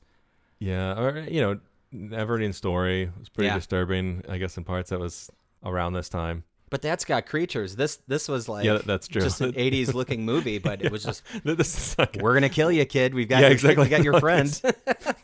Yeah, 0.60 1.00
or 1.00 1.20
you 1.30 1.42
know, 1.42 1.60
Neverending 1.94 2.54
Story 2.54 3.10
was 3.20 3.30
pretty 3.30 3.48
Yeah. 3.48 3.56
disturbing. 3.56 4.24
I 4.28 4.38
guess 4.38 4.58
in 4.58 4.64
parts 4.66 4.90
that 4.90 5.00
was 5.00 5.30
around 5.64 5.94
this 5.94 6.10
time. 6.10 6.44
But 6.76 6.82
that's 6.82 7.06
got 7.06 7.26
creatures. 7.26 7.78
This 7.78 8.00
this 8.06 8.28
was 8.28 8.50
like 8.50 8.66
Yeah, 8.66 8.80
that's 8.86 9.08
true. 9.08 9.22
Just 9.22 9.40
an 9.40 9.54
'80s 9.54 9.94
looking 9.94 10.26
movie, 10.26 10.58
but 10.58 10.82
it 10.82 10.92
was 10.92 11.06
just 11.06 11.24
like 11.98 12.18
we're 12.20 12.34
gonna 12.34 12.50
kill 12.50 12.70
you, 12.70 12.84
kid. 12.84 13.14
We've 13.14 13.30
got 13.30 13.38
yeah, 13.38 13.44
your, 13.44 13.52
exactly. 13.54 13.86
We 13.86 13.90
got 13.90 14.04
your 14.04 14.12
Like, 14.20 14.20
friend, 14.20 14.62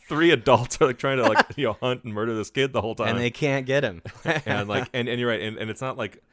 Three 0.08 0.32
adults 0.32 0.80
are 0.80 0.86
like 0.86 0.97
trying 0.97 1.18
to 1.18 1.24
like 1.24 1.45
you 1.58 1.66
know 1.66 1.74
hunt 1.82 2.06
and 2.06 2.14
murder 2.14 2.34
this 2.38 2.49
kid 2.52 2.72
the 2.72 2.80
whole 2.80 2.95
time, 2.95 3.10
and 3.10 3.20
they 3.20 3.32
can't 3.32 3.66
get 3.66 3.84
him. 3.84 4.02
and 4.45 4.70
like 4.70 4.88
and, 4.93 5.10
and 5.10 5.20
you're 5.20 5.28
right, 5.28 5.41
and, 5.41 5.58
and 5.58 5.70
it's 5.70 5.82
not 5.82 5.97
like 5.97 6.24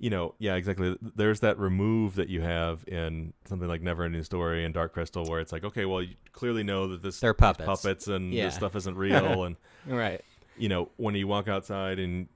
you 0.00 0.10
know, 0.10 0.34
yeah, 0.40 0.56
exactly. 0.56 0.96
There's 1.00 1.38
that 1.38 1.56
remove 1.60 2.16
that 2.16 2.28
you 2.28 2.40
have 2.40 2.82
in 2.88 3.34
something 3.44 3.68
like 3.68 3.80
Never 3.80 4.08
Neverending 4.08 4.24
Story 4.24 4.64
and 4.64 4.74
Dark 4.74 4.92
Crystal, 4.92 5.24
where 5.24 5.38
it's 5.38 5.52
like, 5.52 5.62
okay, 5.62 5.84
well, 5.84 6.02
you 6.02 6.16
clearly 6.32 6.64
know 6.64 6.88
that 6.88 7.00
this 7.00 7.20
They're 7.20 7.32
puppets. 7.32 7.66
puppets, 7.66 8.08
and 8.08 8.34
Yeah. 8.34 8.46
this 8.46 8.56
stuff 8.56 8.74
isn't 8.74 8.96
real, 8.96 9.44
and 9.44 9.54
right. 9.86 10.20
you 10.58 10.68
know, 10.68 10.88
when 10.96 11.14
you 11.14 11.28
walk 11.28 11.46
outside 11.46 12.00
and 12.00 12.26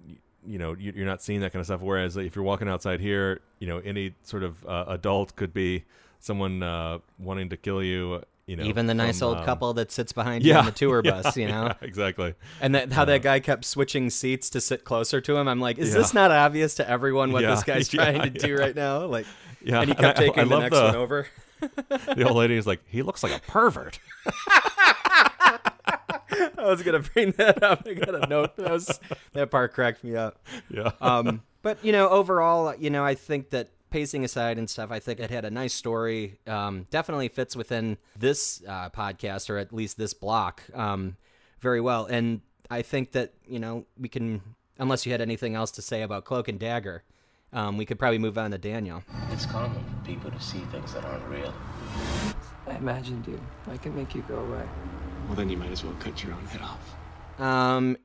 you 0.47 0.59
know 0.59 0.75
you- 0.79 0.93
you're 0.97 1.07
not 1.07 1.23
seeing 1.23 1.41
that 1.41 1.53
kind 1.53 1.61
of 1.61 1.67
stuff. 1.67 1.81
Whereas 1.81 2.17
if 2.17 2.35
you're 2.37 2.45
walking 2.45 2.69
outside 2.69 3.01
here, 3.01 3.41
you 3.59 3.67
know, 3.67 3.79
any 3.79 4.15
sort 4.23 4.43
of 4.43 4.65
uh, 4.67 4.85
adult 4.89 5.37
could 5.37 5.53
be 5.53 5.85
someone 6.21 6.63
uh, 6.63 6.99
wanting 7.19 7.49
to 7.51 7.57
kill 7.57 7.83
you. 7.83 8.23
You 8.47 8.55
know, 8.55 8.63
Even 8.63 8.87
the 8.87 8.95
nice 8.95 9.19
from, 9.19 9.29
old 9.29 9.39
um, 9.39 9.45
couple 9.45 9.75
that 9.75 9.91
sits 9.91 10.13
behind 10.13 10.45
you 10.47 10.55
on 10.55 10.67
the 10.67 10.71
tour 10.71 11.03
yeah, 11.05 11.21
bus, 11.21 11.37
you 11.37 11.49
know. 11.49 11.65
yeah, 11.65 11.75
exactly. 11.83 12.35
And 12.61 12.77
that 12.77 12.93
how 12.93 13.05
that 13.07 13.21
guy 13.23 13.41
kept 13.41 13.65
switching 13.65 14.09
seats 14.09 14.51
to 14.51 14.61
sit 14.61 14.85
closer 14.85 15.21
to 15.21 15.37
him. 15.37 15.49
I'm 15.49 15.59
like, 15.59 15.79
is 15.79 15.89
Yeah. 15.89 15.99
this 15.99 16.15
not 16.15 16.31
obvious 16.31 16.77
to 16.77 16.89
everyone 16.89 17.33
what 17.33 17.43
Yeah, 17.43 17.51
this 17.57 17.65
guy's 17.65 17.93
yeah, 17.93 18.13
trying 18.13 18.23
to 18.23 18.31
do 18.31 18.57
right 18.57 18.77
now? 18.77 19.05
Like, 19.07 19.27
Yeah, 19.65 19.81
and 19.81 19.87
he 19.89 19.97
and 19.97 19.99
kept 19.99 20.19
I- 20.21 20.23
I 20.23 20.27
taking 20.29 20.49
the 20.49 20.59
next 20.61 20.77
the- 20.77 20.85
one 20.85 20.95
over. 20.95 21.27
the 21.89 22.23
old 22.25 22.37
lady 22.37 22.55
is 22.55 22.69
like, 22.69 22.83
he 22.87 23.03
looks 23.03 23.25
like 23.25 23.33
a 23.35 23.41
pervert. 23.51 23.99
I 26.59 26.65
was 26.65 26.83
gonna 26.83 27.01
bring 27.01 27.33
that 27.33 27.63
up. 27.63 27.87
I 27.87 27.95
got 27.95 28.15
a 28.15 28.27
note. 28.27 28.57
That 28.57 28.71
was 28.71 29.01
that 29.33 29.51
part 29.51 29.73
cracked 29.73 30.05
me 30.05 30.17
up. 30.17 30.45
Yeah. 30.69 30.93
Um, 31.01 31.43
but 31.63 31.85
you 31.85 31.93
know, 31.93 32.09
overall, 32.09 32.75
you 32.77 32.91
know, 32.91 33.05
I 33.05 33.15
think 33.15 33.51
that 33.51 33.71
pacing 33.91 34.25
aside 34.25 34.59
and 34.59 34.69
stuff, 34.69 34.91
I 34.91 34.99
think 34.99 35.21
it 35.21 35.31
had 35.31 35.45
a 35.45 35.51
nice 35.51 35.73
story. 35.75 36.39
Um, 36.47 36.87
definitely 36.91 37.29
fits 37.29 37.55
within 37.57 37.99
this 38.19 38.63
uh, 38.67 38.91
podcast 38.91 39.51
or 39.51 39.59
at 39.59 39.73
least 39.73 39.99
this 39.99 40.15
block 40.15 40.63
um, 40.75 41.17
very 41.61 41.81
well. 41.81 42.07
And 42.07 42.41
I 42.71 42.83
think 42.83 43.13
that 43.13 43.35
you 43.47 43.59
know 43.59 43.87
we 43.99 44.09
can, 44.09 44.43
unless 44.79 45.07
you 45.07 45.13
had 45.13 45.21
anything 45.21 45.55
else 45.55 45.71
to 45.73 45.83
say 45.83 46.03
about 46.03 46.25
Cloak 46.25 46.49
and 46.49 46.59
Dagger, 46.59 47.05
um, 47.53 47.77
we 47.77 47.87
could 47.87 47.99
probably 47.99 48.19
move 48.19 48.37
on 48.39 48.51
to 48.51 48.59
Daniel. 48.59 49.03
It's 49.31 49.47
common 49.47 49.83
for 49.83 50.07
people 50.07 50.31
to 50.31 50.41
see 50.41 50.59
things 50.73 50.93
that 50.95 51.05
aren't 51.05 51.27
real. 51.29 51.55
I 52.67 52.75
imagined 52.77 53.27
you. 53.27 53.41
I 53.71 53.77
can 53.77 53.95
make 53.95 54.15
you 54.15 54.23
go 54.23 54.37
away. 54.37 54.67
Well, 55.27 55.35
then 55.35 55.49
you 55.49 55.57
might 55.57 55.73
as 55.73 55.85
well 55.85 55.95
cut 55.99 56.23
your 56.23 56.33
own 56.33 56.45
head 56.47 56.61
off. 56.63 57.41
Um, 57.41 57.97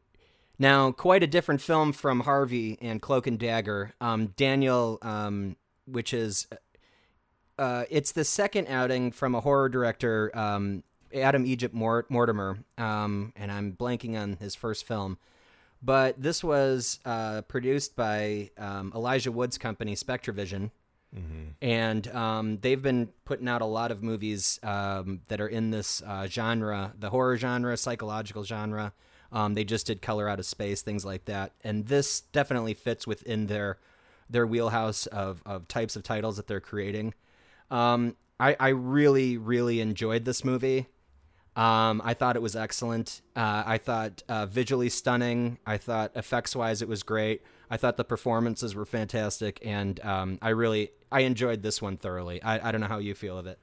now, 0.57 0.91
quite 0.91 1.23
a 1.23 1.27
different 1.27 1.61
film 1.61 1.93
from 1.93 2.21
Harvey 2.21 2.77
and 2.81 3.01
Cloak 3.01 3.27
and 3.27 3.39
Dagger. 3.39 3.93
Um, 4.01 4.27
Daniel, 4.37 4.99
um, 5.01 5.55
which 5.85 6.13
is, 6.13 6.47
uh, 7.57 7.85
it's 7.89 8.11
the 8.11 8.23
second 8.23 8.67
outing 8.67 9.11
from 9.11 9.35
a 9.35 9.41
horror 9.41 9.69
director, 9.69 10.31
um, 10.37 10.83
Adam 11.13 11.45
Egypt 11.45 11.73
Mort- 11.73 12.09
Mortimer, 12.09 12.59
um, 12.77 13.33
and 13.35 13.51
I'm 13.51 13.73
blanking 13.73 14.19
on 14.19 14.37
his 14.39 14.55
first 14.55 14.87
film. 14.87 15.17
But 15.81 16.21
this 16.21 16.43
was 16.43 16.99
uh, 17.05 17.41
produced 17.41 17.95
by 17.95 18.51
um, 18.57 18.91
Elijah 18.95 19.31
Wood's 19.31 19.57
company, 19.57 19.95
SpectreVision. 21.15 21.53
And 21.61 22.07
um, 22.09 22.57
they've 22.61 22.81
been 22.81 23.09
putting 23.25 23.47
out 23.47 23.61
a 23.61 23.65
lot 23.65 23.91
of 23.91 24.01
movies 24.01 24.59
um, 24.63 25.21
that 25.27 25.41
are 25.41 25.47
in 25.47 25.71
this 25.71 26.01
uh, 26.05 26.27
genre, 26.27 26.93
the 26.97 27.09
horror 27.09 27.37
genre, 27.37 27.75
psychological 27.77 28.43
genre. 28.43 28.93
Um, 29.31 29.53
they 29.53 29.63
just 29.63 29.87
did 29.87 30.01
Color 30.01 30.27
Out 30.27 30.39
of 30.39 30.45
Space, 30.45 30.81
things 30.81 31.05
like 31.05 31.25
that. 31.25 31.53
And 31.63 31.87
this 31.87 32.21
definitely 32.21 32.73
fits 32.73 33.07
within 33.07 33.47
their 33.47 33.77
their 34.29 34.47
wheelhouse 34.47 35.07
of, 35.07 35.41
of 35.45 35.67
types 35.67 35.97
of 35.97 36.03
titles 36.03 36.37
that 36.37 36.47
they're 36.47 36.61
creating. 36.61 37.13
Um, 37.69 38.15
I, 38.39 38.55
I 38.59 38.69
really, 38.69 39.37
really 39.37 39.81
enjoyed 39.81 40.23
this 40.23 40.45
movie. 40.45 40.87
Um, 41.57 42.01
I 42.05 42.13
thought 42.13 42.37
it 42.37 42.41
was 42.41 42.55
excellent. 42.55 43.21
Uh, 43.35 43.63
I 43.65 43.77
thought 43.77 44.23
uh, 44.29 44.45
visually 44.45 44.87
stunning. 44.87 45.57
I 45.65 45.77
thought 45.77 46.11
effects 46.15 46.55
wise 46.55 46.81
it 46.81 46.87
was 46.87 47.03
great. 47.03 47.41
I 47.71 47.77
thought 47.77 47.95
the 47.95 48.03
performances 48.03 48.75
were 48.75 48.85
fantastic, 48.85 49.59
and 49.63 49.97
um, 50.01 50.37
I 50.41 50.49
really 50.49 50.91
I 51.09 51.21
enjoyed 51.21 51.63
this 51.63 51.81
one 51.81 51.95
thoroughly. 51.95 52.43
I, 52.43 52.67
I 52.67 52.71
don't 52.71 52.81
know 52.81 52.87
how 52.87 52.97
you 52.97 53.15
feel 53.15 53.37
of 53.37 53.47
it. 53.47 53.59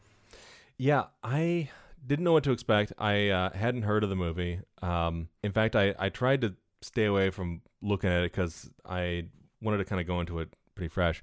Yeah, 0.78 1.04
I 1.22 1.68
didn't 2.06 2.24
know 2.24 2.32
what 2.32 2.44
to 2.44 2.52
expect. 2.52 2.94
I 2.98 3.28
uh, 3.28 3.52
hadn't 3.52 3.82
heard 3.82 4.02
of 4.04 4.08
the 4.08 4.16
movie. 4.16 4.60
Um, 4.80 5.28
in 5.44 5.52
fact, 5.52 5.76
I, 5.76 5.94
I 5.98 6.08
tried 6.08 6.40
to 6.40 6.54
stay 6.80 7.04
away 7.04 7.28
from 7.28 7.60
looking 7.82 8.08
at 8.08 8.22
it 8.22 8.32
because 8.32 8.70
I 8.88 9.26
wanted 9.60 9.78
to 9.78 9.84
kind 9.84 10.00
of 10.00 10.06
go 10.06 10.20
into 10.20 10.38
it 10.38 10.48
pretty 10.74 10.88
fresh. 10.88 11.22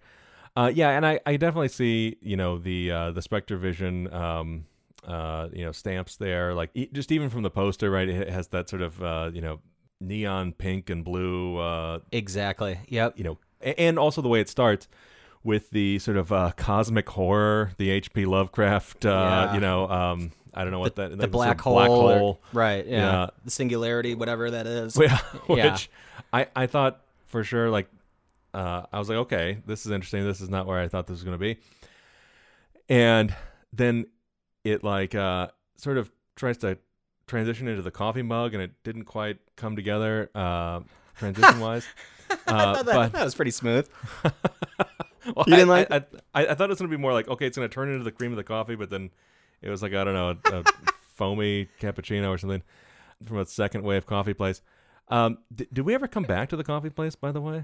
Uh, 0.56 0.72
yeah, 0.74 0.92
and 0.92 1.08
I, 1.08 1.20
I 1.26 1.38
definitely 1.38 1.70
see 1.70 2.18
you 2.22 2.38
know 2.38 2.60
the 2.60 2.92
uh, 2.92 3.12
the 3.12 3.22
SpectreVision 3.22 4.14
um, 4.14 4.66
uh, 5.08 5.50
you 5.52 5.66
know 5.66 5.72
stamps 5.72 6.18
there. 6.18 6.54
Like 6.54 6.70
just 6.94 7.12
even 7.12 7.32
from 7.32 7.42
the 7.42 7.50
poster, 7.50 7.90
right? 7.90 8.08
It 8.08 8.30
has 8.30 8.50
that 8.50 8.70
sort 8.70 8.84
of 8.84 9.02
uh, 9.02 9.32
you 9.34 9.42
know 9.42 9.60
neon 10.08 10.54
pink 10.54 10.90
and 10.90 11.04
blue. 11.04 11.58
Uh, 11.58 12.00
exactly. 12.12 12.80
Yep. 12.88 13.18
You 13.18 13.24
know, 13.24 13.38
and 13.62 13.98
also 14.00 14.22
the 14.22 14.30
way 14.30 14.40
it 14.42 14.50
starts 14.50 14.88
with 15.44 15.70
the 15.72 16.00
sort 16.00 16.18
of 16.18 16.32
uh, 16.32 16.52
cosmic 16.58 17.08
horror, 17.10 17.72
the 17.78 17.90
H.P. 17.92 18.26
Lovecraft. 18.26 19.06
Uh, 19.06 19.10
Yeah. 19.10 19.54
You 19.56 19.60
know, 19.60 19.88
um, 19.90 20.32
I 20.54 20.64
don't 20.64 20.72
know 20.72 20.80
what 20.80 20.96
that 20.96 21.12
the 21.12 21.18
that- 21.18 21.32
black 21.32 21.62
sort 21.62 21.84
of 21.84 21.88
hole, 21.88 22.02
or- 22.10 22.38
right? 22.54 22.86
Yeah. 22.88 23.28
the 23.44 23.52
singularity, 23.52 24.16
whatever 24.16 24.52
that 24.52 24.66
is. 24.68 24.98
Yeah, 25.00 25.20
Yeah. 25.50 25.72
which 25.72 25.90
I 26.34 26.48
I 26.56 26.66
thought 26.68 27.02
for 27.28 27.44
sure 27.44 27.70
like 27.70 27.88
uh, 28.54 28.84
I 28.94 29.00
was 29.00 29.10
like 29.10 29.18
okay 29.18 29.58
this 29.66 29.86
is 29.86 29.92
interesting 29.92 30.24
this 30.24 30.40
is 30.40 30.50
not 30.50 30.66
where 30.66 30.80
I 30.80 30.88
thought 30.88 31.08
this 31.08 31.16
was 31.16 31.24
going 31.24 31.36
to 31.38 31.40
be 31.40 31.58
and 32.88 33.36
then 33.74 34.06
it 34.64 34.84
like 34.84 35.14
uh, 35.16 35.50
sort 35.76 35.98
of 35.98 36.10
tries 36.36 36.58
to 36.60 36.78
transition 37.28 37.68
into 37.68 37.82
the 37.82 37.92
coffee 37.92 38.22
mug 38.22 38.54
and 38.54 38.62
it 38.62 38.72
didn't 38.84 39.06
quite 39.06 39.38
come 39.56 39.76
together 39.76 40.30
uh, 40.36 40.82
transition 41.18 41.60
wise 41.60 41.86
uh, 42.48 42.84
that, 42.84 42.86
but 42.86 43.12
that 43.14 43.24
was 43.24 43.36
pretty 43.36 43.52
smooth. 43.52 43.88
well, 44.24 45.46
You 45.48 45.56
didn't 45.56 45.70
I, 45.70 45.74
like 45.74 45.92
I, 45.92 45.96
I, 46.34 46.48
I 46.48 46.54
thought 46.56 46.66
it 46.66 46.74
was 46.74 46.80
going 46.80 46.90
to 46.90 46.98
be 46.98 47.02
more 47.02 47.14
like 47.14 47.28
okay 47.28 47.48
it's 47.48 47.58
going 47.58 47.68
to 47.70 47.74
turn 47.74 47.90
into 47.92 48.04
the 48.04 48.12
cream 48.12 48.32
of 48.32 48.38
the 48.38 48.44
coffee 48.44 48.76
but 48.76 48.90
then 48.90 49.10
it 49.62 49.70
was 49.70 49.82
like 49.82 49.94
I 49.94 50.04
don't 50.04 50.14
know 50.14 50.38
a, 50.52 50.60
a 50.60 50.64
foamy 51.16 51.68
cappuccino 51.80 52.30
or 52.30 52.38
something 52.38 52.62
from 53.24 53.38
a 53.38 53.46
second 53.46 53.84
wave 53.84 54.06
coffee 54.06 54.34
place 54.34 54.62
um, 55.08 55.38
did, 55.54 55.68
did 55.74 55.86
we 55.86 55.94
ever 55.94 56.08
come 56.08 56.24
back 56.24 56.50
to 56.50 56.56
the 56.56 56.64
coffee 56.64 56.90
place 56.90 57.16
by 57.16 57.32
the 57.32 57.42
way 57.42 57.64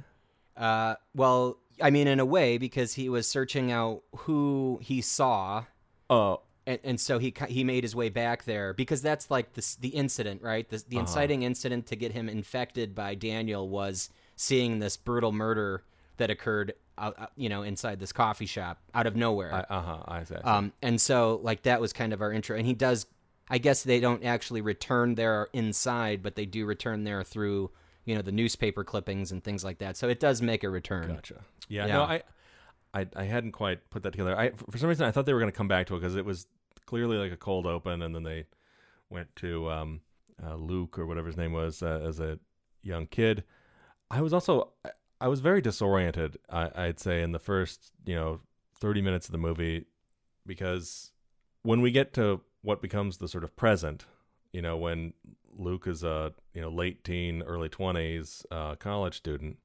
Uh, 0.55 0.95
well, 1.15 1.57
I 1.81 1.89
mean, 1.89 2.07
in 2.07 2.19
a 2.19 2.25
way, 2.25 2.57
because 2.57 2.93
he 2.93 3.09
was 3.09 3.27
searching 3.27 3.71
out 3.71 4.03
who 4.15 4.79
he 4.83 5.01
saw. 5.01 5.63
Oh. 6.09 6.41
And, 6.71 6.79
and 6.83 6.99
so 6.99 7.19
he 7.19 7.33
he 7.47 7.63
made 7.63 7.83
his 7.83 7.95
way 7.95 8.09
back 8.09 8.43
there 8.45 8.73
because 8.73 9.01
that's 9.01 9.29
like 9.29 9.53
the 9.53 9.75
the 9.81 9.89
incident, 9.89 10.41
right? 10.41 10.67
The, 10.69 10.77
the 10.87 10.97
Uh-huh. 10.97 11.01
inciting 11.01 11.43
incident 11.43 11.85
to 11.87 11.95
get 11.95 12.11
him 12.11 12.27
infected 12.29 12.95
by 12.95 13.15
Daniel 13.15 13.67
was 13.69 14.09
seeing 14.35 14.79
this 14.79 14.97
brutal 14.97 15.31
murder 15.31 15.83
that 16.17 16.29
occurred 16.29 16.73
out, 16.97 17.17
out- 17.19 17.31
you 17.35 17.49
know, 17.49 17.63
inside 17.63 17.99
this 17.99 18.11
coffee 18.11 18.45
shop 18.45 18.79
out 18.93 19.07
of 19.07 19.15
nowhere. 19.15 19.65
Uh 19.69 19.81
huh. 19.81 20.03
I 20.07 20.23
see. 20.23 20.35
Um, 20.35 20.73
and 20.81 20.99
so 20.99 21.39
like 21.43 21.63
that 21.63 21.79
was 21.81 21.93
kind 21.93 22.13
of 22.13 22.21
our 22.21 22.31
intro. 22.31 22.57
And 22.57 22.65
he 22.65 22.73
does. 22.73 23.05
I 23.49 23.57
guess 23.57 23.83
they 23.83 23.99
don't 23.99 24.23
actually 24.23 24.61
return 24.61 25.15
there 25.15 25.49
inside, 25.51 26.23
but 26.23 26.35
they 26.35 26.45
do 26.45 26.65
return 26.65 27.03
there 27.03 27.23
through 27.23 27.71
you 28.05 28.15
know 28.15 28.21
the 28.21 28.31
newspaper 28.31 28.83
clippings 28.83 29.31
and 29.31 29.43
things 29.43 29.63
like 29.63 29.79
that. 29.79 29.97
So 29.97 30.07
it 30.09 30.19
does 30.19 30.41
make 30.41 30.63
a 30.63 30.69
return. 30.69 31.07
Gotcha. 31.07 31.41
Yeah, 31.67 31.85
no, 31.87 32.03
I, 32.03 32.23
I, 32.93 33.07
I 33.15 33.23
hadn't 33.23 33.51
quite 33.51 33.89
put 33.89 34.03
that 34.03 34.11
together. 34.11 34.37
I, 34.37 34.51
for 34.69 34.77
some 34.77 34.89
reason, 34.89 35.05
I 35.05 35.11
thought 35.11 35.25
they 35.25 35.33
were 35.33 35.39
going 35.39 35.51
to 35.51 35.55
come 35.57 35.67
back 35.67 35.87
to 35.87 35.95
it 35.95 35.99
because 35.99 36.15
it 36.15 36.25
was 36.25 36.47
clearly 36.85 37.17
like 37.17 37.31
a 37.31 37.37
cold 37.37 37.65
open, 37.65 38.01
and 38.01 38.13
then 38.13 38.23
they 38.23 38.45
went 39.09 39.35
to 39.37 39.69
um, 39.69 40.01
uh, 40.43 40.55
Luke 40.55 40.97
or 40.97 41.05
whatever 41.05 41.27
his 41.27 41.37
name 41.37 41.53
was 41.53 41.81
uh, 41.83 42.01
as 42.05 42.19
a 42.19 42.39
young 42.83 43.07
kid. 43.07 43.43
I 44.09 44.21
was 44.21 44.33
also, 44.33 44.73
I- 45.19 45.27
was 45.27 45.39
very 45.39 45.61
disoriented. 45.61 46.37
I, 46.49 46.69
I'd 46.75 46.99
say 46.99 47.21
in 47.21 47.31
the 47.31 47.39
first, 47.39 47.91
you 48.05 48.15
know, 48.15 48.39
thirty 48.79 49.01
minutes 49.01 49.27
of 49.27 49.31
the 49.31 49.37
movie, 49.37 49.85
because 50.45 51.11
when 51.63 51.81
we 51.81 51.91
get 51.91 52.13
to 52.13 52.41
what 52.63 52.81
becomes 52.81 53.17
the 53.17 53.27
sort 53.27 53.43
of 53.43 53.55
present, 53.55 54.05
you 54.51 54.61
know, 54.61 54.77
when 54.77 55.13
Luke 55.55 55.85
is 55.87 56.03
a 56.03 56.33
you 56.53 56.61
know 56.61 56.69
late 56.69 57.03
teen, 57.03 57.41
early 57.43 57.69
twenties 57.69 58.45
uh, 58.51 58.75
college 58.75 59.15
student, 59.17 59.57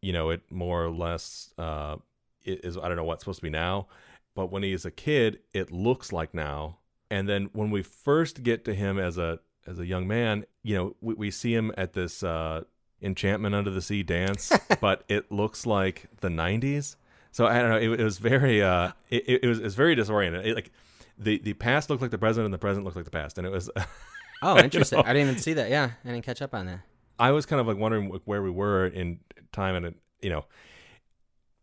you 0.00 0.12
know, 0.12 0.30
it 0.30 0.42
more 0.50 0.84
or 0.84 0.90
less 0.90 1.50
uh, 1.58 1.96
is 2.44 2.76
I 2.78 2.88
don't 2.88 2.96
know 2.96 3.04
what's 3.04 3.24
supposed 3.24 3.40
to 3.40 3.42
be 3.42 3.50
now, 3.50 3.88
but 4.34 4.50
when 4.50 4.62
he 4.62 4.72
is 4.72 4.84
a 4.84 4.90
kid, 4.90 5.40
it 5.52 5.70
looks 5.70 6.12
like 6.12 6.34
now. 6.34 6.78
And 7.10 7.28
then 7.28 7.50
when 7.52 7.70
we 7.70 7.82
first 7.82 8.42
get 8.42 8.64
to 8.64 8.74
him 8.74 8.98
as 8.98 9.18
a 9.18 9.40
as 9.66 9.78
a 9.78 9.86
young 9.86 10.06
man, 10.06 10.44
you 10.62 10.74
know, 10.76 10.96
we, 11.00 11.14
we 11.14 11.30
see 11.30 11.54
him 11.54 11.72
at 11.76 11.92
this 11.92 12.22
uh, 12.22 12.64
enchantment 13.00 13.54
under 13.54 13.70
the 13.70 13.80
sea 13.82 14.02
dance, 14.02 14.52
but 14.80 15.04
it 15.08 15.30
looks 15.30 15.66
like 15.66 16.08
the 16.20 16.28
'90s. 16.28 16.96
So 17.30 17.46
I 17.46 17.60
don't 17.60 17.70
know. 17.70 17.78
It, 17.78 18.00
it 18.00 18.04
was 18.04 18.18
very 18.18 18.62
uh, 18.62 18.92
it, 19.10 19.42
it 19.42 19.46
was 19.46 19.58
it 19.58 19.64
was 19.64 19.74
very 19.74 19.94
disoriented. 19.94 20.46
It, 20.46 20.54
like 20.54 20.70
the 21.18 21.38
the 21.38 21.54
past 21.54 21.90
looked 21.90 22.02
like 22.02 22.10
the 22.10 22.18
present, 22.18 22.44
and 22.44 22.52
the 22.52 22.58
present 22.58 22.84
looked 22.84 22.96
like 22.96 23.04
the 23.04 23.10
past, 23.10 23.38
and 23.38 23.46
it 23.46 23.50
was. 23.50 23.70
Oh, 24.42 24.58
you 24.58 24.64
interesting. 24.64 24.98
know, 24.98 25.04
I 25.06 25.14
didn't 25.14 25.28
even 25.30 25.40
see 25.40 25.54
that. 25.54 25.70
Yeah, 25.70 25.90
I 26.04 26.08
didn't 26.08 26.24
catch 26.26 26.42
up 26.42 26.54
on 26.54 26.66
that. 26.66 26.80
I 27.18 27.30
was 27.30 27.46
kind 27.46 27.60
of 27.60 27.66
like 27.66 27.78
wondering 27.78 28.08
where 28.26 28.42
we 28.42 28.50
were 28.50 28.86
in 28.86 29.20
time, 29.52 29.74
and 29.74 29.86
it, 29.86 29.94
you 30.20 30.28
know, 30.28 30.44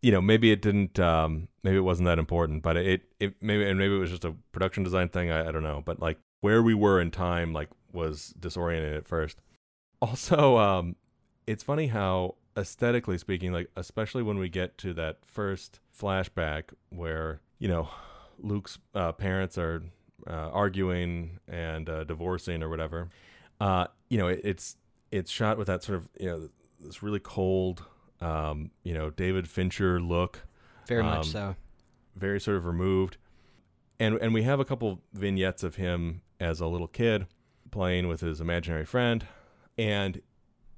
you 0.02 0.12
know, 0.12 0.20
maybe 0.20 0.52
it 0.52 0.60
didn't, 0.60 0.98
um, 0.98 1.48
maybe 1.62 1.76
it 1.76 1.80
wasn't 1.80 2.06
that 2.06 2.18
important, 2.18 2.62
but 2.62 2.76
it, 2.76 3.02
it 3.20 3.34
maybe, 3.40 3.64
and 3.64 3.78
maybe 3.78 3.94
it 3.94 3.98
was 3.98 4.10
just 4.10 4.24
a 4.24 4.34
production 4.50 4.82
design 4.82 5.08
thing. 5.08 5.30
I, 5.30 5.48
I 5.48 5.52
don't 5.52 5.62
know, 5.62 5.82
but 5.84 6.00
like 6.00 6.18
where 6.40 6.62
we 6.62 6.74
were 6.74 7.00
in 7.00 7.10
time, 7.10 7.52
like 7.52 7.70
was 7.92 8.34
disoriented 8.38 8.94
at 8.94 9.08
first. 9.08 9.38
Also, 10.02 10.58
um, 10.58 10.96
it's 11.46 11.62
funny 11.62 11.86
how 11.86 12.34
aesthetically 12.56 13.18
speaking, 13.18 13.52
like 13.52 13.70
especially 13.76 14.24
when 14.24 14.36
we 14.36 14.48
get 14.48 14.76
to 14.78 14.92
that 14.94 15.18
first 15.24 15.78
flashback 15.96 16.70
where 16.90 17.40
you 17.60 17.68
know 17.68 17.88
Luke's 18.38 18.78
uh, 18.96 19.12
parents 19.12 19.56
are 19.56 19.84
uh, 20.26 20.50
arguing 20.50 21.38
and 21.48 21.88
uh, 21.88 22.04
divorcing 22.04 22.62
or 22.62 22.68
whatever. 22.68 23.10
Uh, 23.60 23.86
you 24.08 24.18
know, 24.18 24.26
it, 24.26 24.40
it's 24.42 24.76
it's 25.10 25.30
shot 25.30 25.58
with 25.58 25.68
that 25.68 25.82
sort 25.82 25.98
of 25.98 26.08
you 26.18 26.26
know 26.26 26.48
this 26.80 27.02
really 27.02 27.20
cold, 27.20 27.84
um, 28.22 28.70
you 28.82 28.94
know, 28.94 29.10
David 29.10 29.48
Fincher 29.48 30.00
look. 30.00 30.44
Very 30.86 31.02
much 31.02 31.26
um, 31.26 31.32
so. 31.32 31.56
Very 32.16 32.40
sort 32.40 32.56
of 32.56 32.66
removed, 32.66 33.16
and 33.98 34.16
and 34.16 34.34
we 34.34 34.42
have 34.42 34.60
a 34.60 34.64
couple 34.64 35.00
vignettes 35.12 35.62
of 35.62 35.76
him 35.76 36.22
as 36.38 36.60
a 36.60 36.66
little 36.66 36.88
kid 36.88 37.26
playing 37.70 38.06
with 38.06 38.20
his 38.20 38.40
imaginary 38.40 38.84
friend, 38.84 39.26
and 39.78 40.20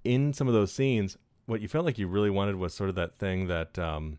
in 0.04 0.32
some 0.32 0.46
of 0.46 0.54
those 0.54 0.72
scenes, 0.72 1.16
what 1.46 1.60
you 1.60 1.68
felt 1.68 1.84
like 1.84 1.98
you 1.98 2.06
really 2.06 2.30
wanted 2.30 2.56
was 2.56 2.72
sort 2.72 2.88
of 2.88 2.94
that 2.96 3.16
thing 3.18 3.48
that, 3.48 3.78
um, 3.78 4.18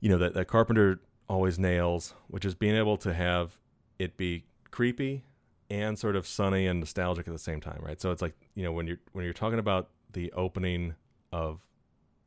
you 0.00 0.08
know, 0.08 0.18
that 0.18 0.34
that 0.34 0.48
Carpenter 0.48 1.00
always 1.28 1.58
nails, 1.58 2.14
which 2.28 2.44
is 2.44 2.54
being 2.54 2.76
able 2.76 2.96
to 2.98 3.14
have 3.14 3.58
it 3.98 4.16
be 4.16 4.44
creepy 4.70 5.24
and 5.70 5.98
sort 5.98 6.16
of 6.16 6.26
sunny 6.26 6.66
and 6.66 6.80
nostalgic 6.80 7.26
at 7.26 7.32
the 7.32 7.38
same 7.38 7.60
time, 7.60 7.80
right? 7.82 8.00
So 8.00 8.10
it's 8.10 8.20
like 8.20 8.34
you 8.54 8.62
know 8.62 8.72
when 8.72 8.86
you're 8.86 9.00
when 9.12 9.24
you're 9.24 9.32
talking 9.32 9.58
about 9.58 9.88
the 10.12 10.30
opening 10.32 10.94
of 11.32 11.60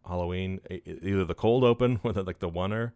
Halloween, 0.07 0.59
either 0.85 1.25
the 1.25 1.33
cold 1.35 1.63
open 1.63 1.99
with 2.03 2.17
like 2.17 2.39
the 2.39 2.49
oner, 2.49 2.93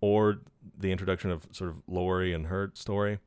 or 0.00 0.38
the 0.78 0.92
introduction 0.92 1.30
of 1.30 1.46
sort 1.52 1.70
of 1.70 1.82
Laurie 1.86 2.32
and 2.32 2.46
her 2.46 2.70
story, 2.74 3.18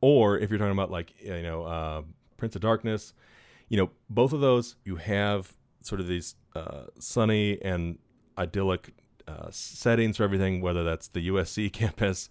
or 0.00 0.38
if 0.38 0.50
you're 0.50 0.58
talking 0.58 0.72
about 0.72 0.90
like 0.90 1.12
you 1.20 1.42
know 1.42 1.64
uh, 1.64 2.02
Prince 2.36 2.54
of 2.56 2.62
Darkness, 2.62 3.12
you 3.68 3.76
know 3.76 3.90
both 4.10 4.32
of 4.32 4.40
those 4.40 4.76
you 4.84 4.96
have 4.96 5.54
sort 5.80 6.00
of 6.00 6.06
these 6.06 6.36
uh, 6.54 6.84
sunny 6.98 7.60
and 7.62 7.98
idyllic 8.38 8.94
uh, 9.28 9.48
settings 9.50 10.16
for 10.16 10.24
everything, 10.24 10.60
whether 10.60 10.84
that's 10.84 11.08
the 11.08 11.28
USC 11.28 11.72
campus 11.80 12.28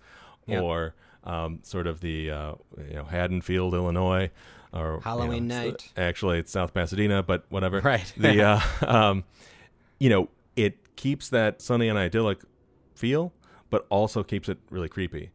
Yep. 0.48 0.64
or 0.64 0.96
um, 1.24 1.60
sort 1.62 1.86
of 1.88 2.02
the 2.02 2.32
uh, 2.32 2.54
you 2.90 2.96
know 2.96 3.04
Haddonfield, 3.04 3.74
Illinois, 3.76 4.32
or 4.74 4.96
you 4.96 5.00
Halloween 5.02 5.48
know, 5.48 5.64
night. 5.64 5.92
Actually, 5.96 6.40
it's 6.40 6.52
South 6.52 6.74
Pasadena, 6.74 7.22
but 7.24 7.46
whatever. 7.50 7.80
Right. 7.84 8.12
The 8.18 8.42
uh, 8.44 8.60
um, 8.88 9.24
you 10.02 10.10
know 10.10 10.30
it 10.56 10.96
keeps 10.96 11.30
that 11.30 11.62
sunny 11.62 11.88
and 11.88 11.98
idyllic 11.98 12.40
feel, 12.96 13.34
but 13.70 13.86
also 13.90 14.24
keeps 14.24 14.50
it 14.50 14.58
really 14.72 14.90
creepy, 14.90 15.30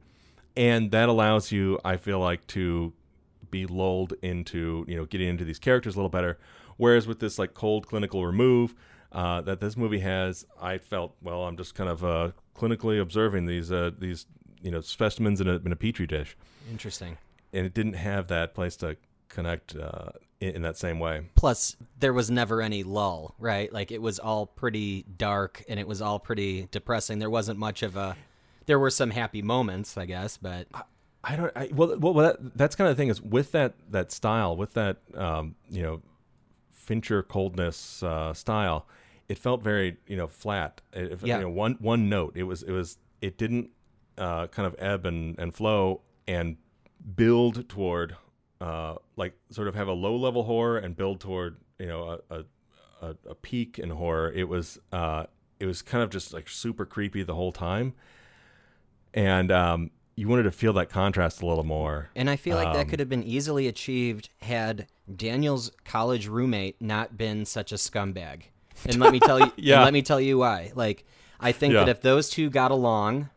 and 0.57 0.91
that 0.91 1.09
allows 1.09 1.53
you, 1.53 1.79
I 1.85 1.97
feel 1.97 2.19
like, 2.19 2.45
to 2.49 2.93
be 3.49 3.65
lulled 3.65 4.15
into 4.23 4.85
you 4.89 4.97
know 4.97 5.05
getting 5.05 5.29
into 5.29 5.45
these 5.45 5.61
characters 5.61 5.95
a 5.95 5.99
little 5.99 6.11
better. 6.11 6.39
Whereas 6.79 7.07
with 7.07 7.21
this 7.21 7.39
like 7.39 7.55
cold 7.55 7.87
clinical 7.87 8.27
remove 8.27 8.75
uh, 9.13 9.41
that 9.43 9.61
this 9.61 9.77
movie 9.77 10.01
has, 10.01 10.45
I 10.61 10.79
felt 10.79 11.15
well. 11.23 11.45
I'm 11.47 11.57
just 11.57 11.77
kind 11.77 11.89
of 11.89 12.05
uh, 12.05 12.33
clinically 12.57 13.01
observing 13.01 13.47
these 13.47 13.71
uh, 13.71 13.93
these 13.97 14.27
you 14.63 14.73
know 14.73 14.81
specimens 14.81 15.41
in 15.41 15.47
a 15.47 15.57
in 15.65 15.71
a 15.71 15.77
petri 15.77 16.09
dish, 16.09 16.37
Interesting. 16.73 17.19
and 17.53 17.65
it 17.65 17.73
didn't 17.73 17.95
have 17.95 18.27
that 18.29 18.53
place 18.53 18.77
to 18.79 18.97
connect 19.29 19.77
uh, 19.77 20.11
in, 20.41 20.57
in 20.57 20.63
that 20.63 20.77
same 20.77 20.99
way. 20.99 21.23
Plus, 21.35 21.77
there 21.99 22.13
was 22.13 22.31
never 22.31 22.61
any 22.63 22.83
lull, 22.83 23.35
right? 23.39 23.73
Like 23.73 23.91
it 23.91 24.01
was 24.03 24.19
all 24.19 24.47
pretty 24.47 25.03
dark 25.17 25.63
and 25.69 25.79
it 25.81 25.87
was 25.89 26.01
all 26.03 26.19
pretty 26.19 26.69
depressing. 26.71 27.19
There 27.19 27.31
wasn't 27.31 27.59
much 27.59 27.83
of 27.83 27.97
a. 27.97 28.17
There 28.67 28.79
were 28.79 28.91
some 28.91 29.11
happy 29.11 29.43
moments, 29.43 29.97
I 29.97 30.07
guess, 30.07 30.37
but 30.37 30.67
I 31.23 31.37
don't. 31.37 31.53
I, 31.57 31.69
well, 31.73 31.97
well, 31.99 32.15
that, 32.15 32.57
that's 32.57 32.75
kind 32.77 32.91
of 32.91 32.97
the 32.97 33.01
thing 33.01 33.09
is 33.09 33.21
with 33.23 33.53
that 33.53 33.75
that 33.91 34.11
style, 34.13 34.57
with 34.57 34.73
that 34.75 34.99
um, 35.15 35.55
you 35.71 35.83
know 35.83 36.03
Fincher 36.71 37.23
coldness 37.23 38.03
uh, 38.03 38.33
style, 38.35 38.87
it 39.29 39.39
felt 39.39 39.63
very 39.63 39.97
you 40.07 40.17
know 40.17 40.27
flat. 40.27 40.81
It- 40.93 41.21
Yeah. 41.23 41.37
You 41.39 41.43
know, 41.45 41.51
one 41.51 41.77
one 41.81 42.09
note. 42.09 42.33
It 42.37 42.45
was 42.45 42.63
it 42.63 42.73
was 42.73 42.99
it 43.21 43.39
didn't 43.39 43.71
uh, 44.19 44.47
kind 44.49 44.67
of 44.67 44.75
ebb 44.79 45.07
and, 45.07 45.39
and 45.39 45.55
flow 45.55 46.01
and 46.29 46.57
build 47.15 47.69
toward 47.69 48.17
uh, 48.61 48.97
like 49.17 49.35
sort 49.51 49.69
of 49.69 49.75
have 49.75 49.89
a 49.89 49.93
low 49.93 50.17
level 50.17 50.45
horror 50.45 50.79
and 50.79 50.97
build 50.97 51.21
toward 51.21 51.57
you 51.79 51.87
know 51.87 52.19
a, 52.31 52.45
a, 53.03 53.15
a, 53.29 53.35
peak 53.35 53.79
in 53.79 53.91
horror. 53.91 54.33
It 54.33 54.49
was 54.49 54.79
uh, 54.93 55.27
it 55.61 55.67
was 55.67 55.83
kind 55.83 56.03
of 56.03 56.11
just 56.11 56.33
like 56.33 56.49
super 56.49 56.87
creepy 56.87 57.23
the 57.23 57.35
whole 57.35 57.53
time, 57.53 57.95
and 59.15 59.51
um, 59.53 59.91
you 60.17 60.29
wanted 60.29 60.45
to 60.45 60.51
feel 60.51 60.73
that 60.75 60.89
contrast 60.89 61.43
a 61.43 61.47
little 61.47 61.65
more. 61.65 62.11
And 62.17 62.29
I 62.31 62.37
feel 62.37 62.57
like 62.57 62.73
that 62.73 62.83
Um, 62.83 62.89
could 62.89 63.01
have 63.01 63.09
been 63.09 63.23
easily 63.25 63.67
achieved 63.69 64.31
had 64.41 64.87
Daniel's 65.15 65.71
college 65.85 66.27
roommate 66.27 66.81
not 66.81 67.17
been 67.17 67.45
such 67.45 67.73
a 67.73 67.77
scumbag. 67.77 68.43
And 68.87 68.99
let 68.99 69.13
me 69.13 69.21
tell 69.21 69.39
you, 69.41 69.53
Yeah. 69.57 69.83
let 69.83 69.93
me 69.93 70.03
tell 70.03 70.21
you 70.21 70.39
why. 70.39 70.73
Like, 70.75 71.05
I 71.41 71.53
think 71.53 71.75
Yeah. 71.75 71.81
that 71.81 71.89
if 71.91 72.01
those 72.03 72.29
two 72.31 72.51
got 72.51 72.71
along, 72.71 73.29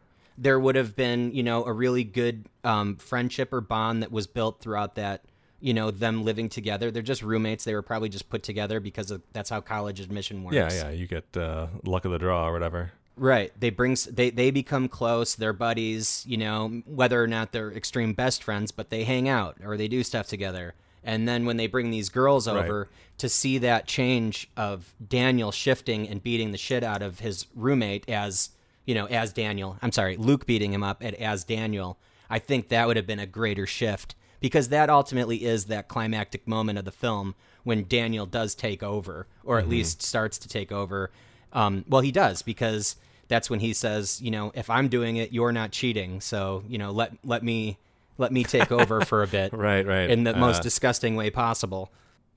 there 0.41 0.59
would 0.59 0.75
have 0.75 0.95
been, 0.95 1.33
you 1.33 1.43
know, 1.43 1.65
a 1.65 1.73
really 1.73 2.03
good 2.03 2.45
um, 2.63 2.95
friendship 2.95 3.51
or 3.51 3.61
bond 3.61 4.01
that 4.03 4.11
was 4.11 4.25
built 4.27 4.61
throughout 4.61 4.95
that. 4.95 5.23
You 5.61 5.73
know, 5.73 5.91
them 5.91 6.23
living 6.23 6.47
together. 6.47 6.89
They're 6.89 7.01
just 7.01 7.21
roommates. 7.21 7.65
They 7.65 7.73
were 7.75 7.81
probably 7.81 8.07
just 8.07 8.29
put 8.29 8.43
together 8.43 8.79
because 8.79 9.11
of, 9.11 9.21
that's 9.33 9.49
how 9.49 9.59
college 9.59 9.99
admission 9.99 10.41
works. 10.45 10.55
Yeah, 10.55 10.71
yeah, 10.71 10.89
you 10.91 11.05
get 11.05 11.35
uh, 11.35 11.67
luck 11.83 12.05
of 12.05 12.11
the 12.11 12.17
draw 12.17 12.47
or 12.47 12.53
whatever. 12.53 12.93
Right. 13.17 13.51
They 13.59 13.69
bring 13.69 13.97
they 14.09 14.29
they 14.29 14.51
become 14.51 14.87
close. 14.87 15.35
They're 15.35 15.51
buddies. 15.51 16.23
You 16.25 16.37
know, 16.37 16.81
whether 16.85 17.21
or 17.21 17.27
not 17.27 17.51
they're 17.51 17.73
extreme 17.73 18.13
best 18.13 18.41
friends, 18.41 18.71
but 18.71 18.89
they 18.89 19.03
hang 19.03 19.27
out 19.27 19.57
or 19.61 19.75
they 19.75 19.89
do 19.89 20.01
stuff 20.01 20.27
together. 20.27 20.75
And 21.03 21.27
then 21.27 21.45
when 21.45 21.57
they 21.57 21.67
bring 21.67 21.91
these 21.91 22.07
girls 22.07 22.47
Right. 22.47 22.63
over 22.63 22.87
to 23.17 23.27
see 23.27 23.57
that 23.57 23.85
change 23.85 24.49
of 24.55 24.93
Daniel 25.05 25.51
shifting 25.51 26.07
and 26.07 26.23
beating 26.23 26.51
the 26.53 26.57
shit 26.57 26.85
out 26.85 27.01
of 27.01 27.19
his 27.19 27.47
roommate 27.53 28.07
as 28.09 28.51
you 28.85 28.95
know 28.95 29.05
as 29.07 29.33
Daniel. 29.33 29.77
I'm 29.81 29.91
sorry, 29.91 30.17
Luke 30.17 30.45
beating 30.45 30.73
him 30.73 30.83
up 30.83 31.03
at 31.03 31.13
as 31.15 31.43
Daniel. 31.43 31.97
I 32.29 32.39
think 32.39 32.69
that 32.69 32.87
would 32.87 32.97
have 32.97 33.07
been 33.07 33.19
a 33.19 33.25
greater 33.25 33.65
shift 33.65 34.15
because 34.39 34.69
that 34.69 34.89
ultimately 34.89 35.43
is 35.43 35.65
that 35.65 35.87
climactic 35.87 36.47
moment 36.47 36.77
of 36.79 36.85
the 36.85 36.91
film 36.91 37.35
when 37.63 37.85
Daniel 37.87 38.25
does 38.25 38.55
take 38.55 38.81
over, 38.81 39.27
or 39.43 39.59
at 39.59 39.65
Mhm. 39.65 39.69
least 39.69 40.01
starts 40.01 40.37
to 40.39 40.47
take 40.47 40.71
over. 40.71 41.11
Um, 41.51 41.83
well, 41.89 42.01
he 42.01 42.11
does 42.11 42.41
because 42.41 42.95
that's 43.27 43.49
when 43.49 43.59
he 43.59 43.73
says, 43.73 44.21
you 44.21 44.31
know, 44.31 44.51
if 44.55 44.69
I'm 44.69 44.87
doing 44.87 45.17
it, 45.17 45.31
you're 45.33 45.51
not 45.51 45.71
cheating. 45.71 46.21
So 46.21 46.63
you 46.67 46.77
know, 46.77 46.91
let 46.91 47.13
let 47.23 47.43
me 47.43 47.77
let 48.17 48.31
me 48.31 48.43
take 48.43 48.71
over 48.71 49.01
for 49.05 49.23
a 49.23 49.27
bit, 49.27 49.53
Right, 49.67 49.85
right. 49.85 50.09
in 50.09 50.23
the 50.23 50.35
most 50.35 50.59
Uh, 50.59 50.63
disgusting 50.63 51.15
way 51.15 51.29
possible. 51.29 51.91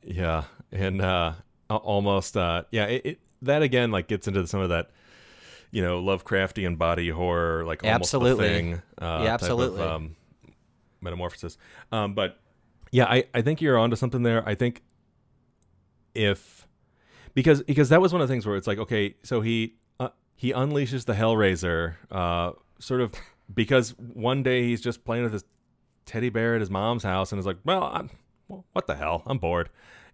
Yeah, 0.04 0.44
and 0.70 1.00
uh, 1.02 1.32
almost 1.70 2.36
uh, 2.36 2.64
yeah. 2.70 2.86
It, 2.86 3.06
it 3.06 3.18
that 3.42 3.62
again 3.62 3.90
like 3.90 4.06
gets 4.08 4.26
into 4.28 4.46
some 4.46 4.60
of 4.60 4.68
that 4.70 4.90
you 5.72 5.82
know, 5.82 6.00
Lovecraftian 6.00 6.78
body 6.78 7.08
horror, 7.08 7.64
like 7.64 7.82
almost 7.82 8.14
Absolutely. 8.14 8.46
the 8.46 8.54
thing. 8.54 8.82
Uh, 9.00 9.22
Yeah, 9.24 9.34
absolutely. 9.34 9.80
Of, 9.80 9.90
um, 9.90 10.16
metamorphosis. 11.00 11.58
Um, 11.90 12.14
but 12.14 12.38
yeah, 12.92 13.06
I, 13.06 13.24
I 13.34 13.42
think 13.42 13.60
you're 13.60 13.78
onto 13.78 13.96
something 13.96 14.22
there. 14.22 14.46
I 14.48 14.54
think 14.54 14.82
if 16.14 16.68
because 17.34 17.62
because 17.62 17.88
that 17.88 18.00
was 18.00 18.12
one 18.12 18.20
of 18.22 18.28
the 18.28 18.32
things 18.32 18.46
where 18.46 18.56
it's 18.56 18.66
like 18.66 18.78
okay, 18.78 19.16
so 19.22 19.40
he 19.40 19.74
uh, 19.98 20.10
he 20.36 20.52
unleashes 20.52 21.06
the 21.06 21.14
Hellraiser, 21.14 21.94
uh, 22.10 22.52
sort 22.78 23.00
of 23.00 23.12
because 23.52 23.90
one 23.98 24.42
day 24.42 24.64
he's 24.64 24.80
just 24.80 25.04
playing 25.04 25.24
with 25.24 25.32
his 25.32 25.44
teddy 26.04 26.28
bear 26.28 26.54
at 26.54 26.60
his 26.60 26.70
mom's 26.70 27.02
house 27.02 27.32
and 27.32 27.38
is 27.38 27.46
like, 27.46 27.58
well, 27.64 27.84
I'm, 27.84 28.10
well, 28.48 28.64
what 28.72 28.86
the 28.86 28.94
hell, 28.94 29.22
I'm 29.26 29.38
bored, 29.38 29.70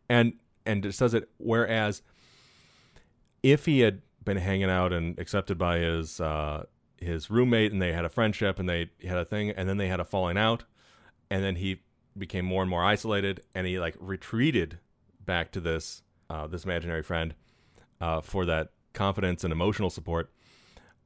and 0.09 0.35
and 0.65 0.85
just 0.85 1.01
does 1.01 1.15
it. 1.15 1.29
Whereas 1.39 2.03
if 3.43 3.67
he 3.67 3.81
had 3.81 4.03
been 4.29 4.37
hanging 4.37 4.71
out 4.71 4.93
and 4.93 5.19
accepted 5.19 5.59
by 5.59 5.79
his 5.79 6.21
uh, 6.21 6.65
his 6.99 7.31
roommate 7.31 7.73
and 7.73 7.83
they 7.83 7.93
had 7.93 8.05
a 8.05 8.09
friendship 8.09 8.59
and 8.59 8.69
they 8.69 8.91
had 9.05 9.19
a 9.19 9.25
thing 9.25 9.51
and 9.51 9.69
then 9.69 9.77
they 9.77 9.89
had 9.89 10.01
a 10.01 10.05
falling 10.05 10.37
out 10.37 10.65
and 11.31 11.43
then 11.43 11.57
he 11.57 11.81
became 12.17 12.45
more 12.45 12.63
and 12.63 12.71
more 12.71 12.85
isolated 12.85 13.41
and 13.55 13.67
he 13.67 13.79
like 13.79 13.97
retreated 13.99 14.79
back 15.25 15.51
to 15.53 15.61
this 15.61 16.03
uh, 16.31 16.47
this 16.47 16.65
imaginary 16.65 17.03
friend 17.03 17.35
uh, 18.01 18.21
for 18.21 18.45
that 18.45 18.71
confidence 18.93 19.45
and 19.45 19.53
emotional 19.53 19.91
support. 19.91 20.31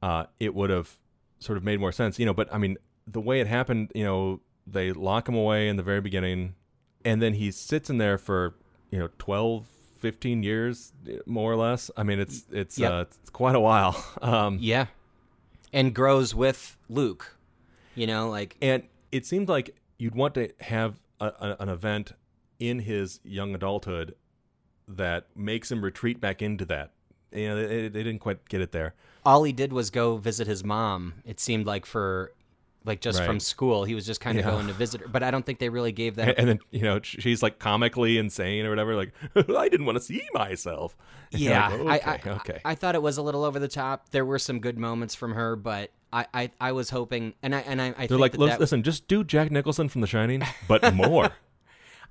Uh, 0.01 0.25
it 0.39 0.53
would 0.53 0.69
have 0.69 0.97
sort 1.39 1.57
of 1.57 1.63
made 1.63 1.79
more 1.79 1.91
sense 1.91 2.17
you 2.17 2.25
know 2.25 2.33
but 2.33 2.47
i 2.53 2.57
mean 2.57 2.77
the 3.05 3.19
way 3.19 3.41
it 3.41 3.47
happened 3.47 3.91
you 3.93 4.03
know 4.03 4.39
they 4.65 4.93
lock 4.93 5.27
him 5.27 5.35
away 5.35 5.67
in 5.67 5.75
the 5.75 5.83
very 5.83 5.99
beginning 5.99 6.55
and 7.03 7.21
then 7.21 7.33
he 7.33 7.51
sits 7.51 7.89
in 7.89 7.97
there 7.97 8.17
for 8.17 8.55
you 8.91 8.97
know 8.97 9.09
12 9.17 9.67
15 10.03 10.43
years 10.43 10.91
more 11.25 11.49
or 11.49 11.55
less 11.55 11.89
i 11.95 12.03
mean 12.03 12.19
it's 12.19 12.43
it's 12.51 12.77
Yep. 12.77 12.91
uh, 12.91 13.05
it's 13.21 13.29
quite 13.29 13.55
a 13.55 13.59
while 13.59 13.95
um 14.21 14.57
Yeah. 14.59 14.87
And 15.71 15.95
grows 15.95 16.35
with 16.35 16.77
Luke. 16.87 17.37
You 17.95 18.05
know, 18.05 18.29
like 18.29 18.57
and 18.61 18.83
it 19.11 19.25
seemed 19.25 19.47
like 19.47 19.75
you'd 19.97 20.13
want 20.13 20.33
to 20.35 20.49
have 20.59 20.99
a, 21.21 21.27
a, 21.27 21.55
an 21.61 21.69
event 21.69 22.11
in 22.59 22.79
his 22.79 23.21
young 23.23 23.55
adulthood 23.55 24.13
that 24.87 25.27
makes 25.35 25.71
him 25.71 25.81
retreat 25.83 26.19
back 26.19 26.41
into 26.41 26.65
that 26.65 26.91
you 27.31 27.47
know 27.47 27.55
they, 27.55 27.87
they 27.87 28.03
didn't 28.03 28.19
quite 28.19 28.47
get 28.49 28.59
it 28.61 28.71
there 28.73 28.93
all 29.25 29.43
he 29.45 29.53
did 29.53 29.71
was 29.71 29.89
go 29.89 30.17
visit 30.17 30.47
his 30.47 30.63
mom. 30.65 31.13
It 31.25 31.39
seemed 31.39 31.65
like 31.65 31.85
for 31.85 32.33
like 32.85 32.99
just 33.01 33.23
from 33.23 33.39
school, 33.39 33.83
he 33.85 33.95
was 33.95 34.05
just 34.05 34.19
kind 34.21 34.37
of 34.37 34.45
Yeah. 34.45 34.51
going 34.51 34.67
to 34.67 34.73
visit 34.73 35.01
her. 35.01 35.07
But 35.07 35.23
I 35.23 35.31
don't 35.31 35.45
think 35.45 35.59
they 35.59 35.69
really 35.69 35.91
gave 35.91 36.15
that. 36.15 36.27
and, 36.37 36.37
and 36.39 36.49
then 36.49 36.59
you 36.71 36.81
know 36.81 36.99
she's 37.01 37.41
like 37.41 37.59
comically 37.59 38.17
insane 38.17 38.65
or 38.65 38.69
whatever 38.69 38.95
like 38.95 39.13
i 39.35 39.69
didn't 39.69 39.85
want 39.85 39.97
to 39.97 40.03
see 40.03 40.21
myself 40.33 40.97
And 41.33 41.41
yeah, 41.41 41.69
like, 41.69 42.05
I, 42.07 42.13
okay 42.15 42.29
I, 42.29 42.33
okay 42.35 42.61
I 42.65 42.75
thought 42.75 42.93
it 42.95 43.01
was 43.01 43.17
a 43.17 43.21
little 43.23 43.43
over 43.43 43.57
the 43.57 43.67
top. 43.67 44.09
There 44.09 44.23
were 44.25 44.37
some 44.37 44.59
good 44.59 44.77
moments 44.77 45.15
from 45.15 45.33
her, 45.33 45.55
but 45.55 45.89
I, 46.11 46.27
I, 46.31 46.51
I 46.61 46.71
was 46.73 46.91
hoping, 46.91 47.33
and 47.41 47.55
I, 47.55 47.61
and 47.61 47.81
I, 47.81 47.87
I 47.87 47.91
they're 47.91 48.07
think 48.09 48.19
like 48.19 48.31
that 48.33 48.39
"Lis- 48.39 48.49
that- 48.51 48.59
listen 48.59 48.83
just 48.83 49.07
do 49.07 49.23
jack 49.23 49.49
nicholson 49.49 49.89
from 49.89 50.01
the 50.01 50.07
shining 50.07 50.43
but 50.67 50.93
more 50.93 51.31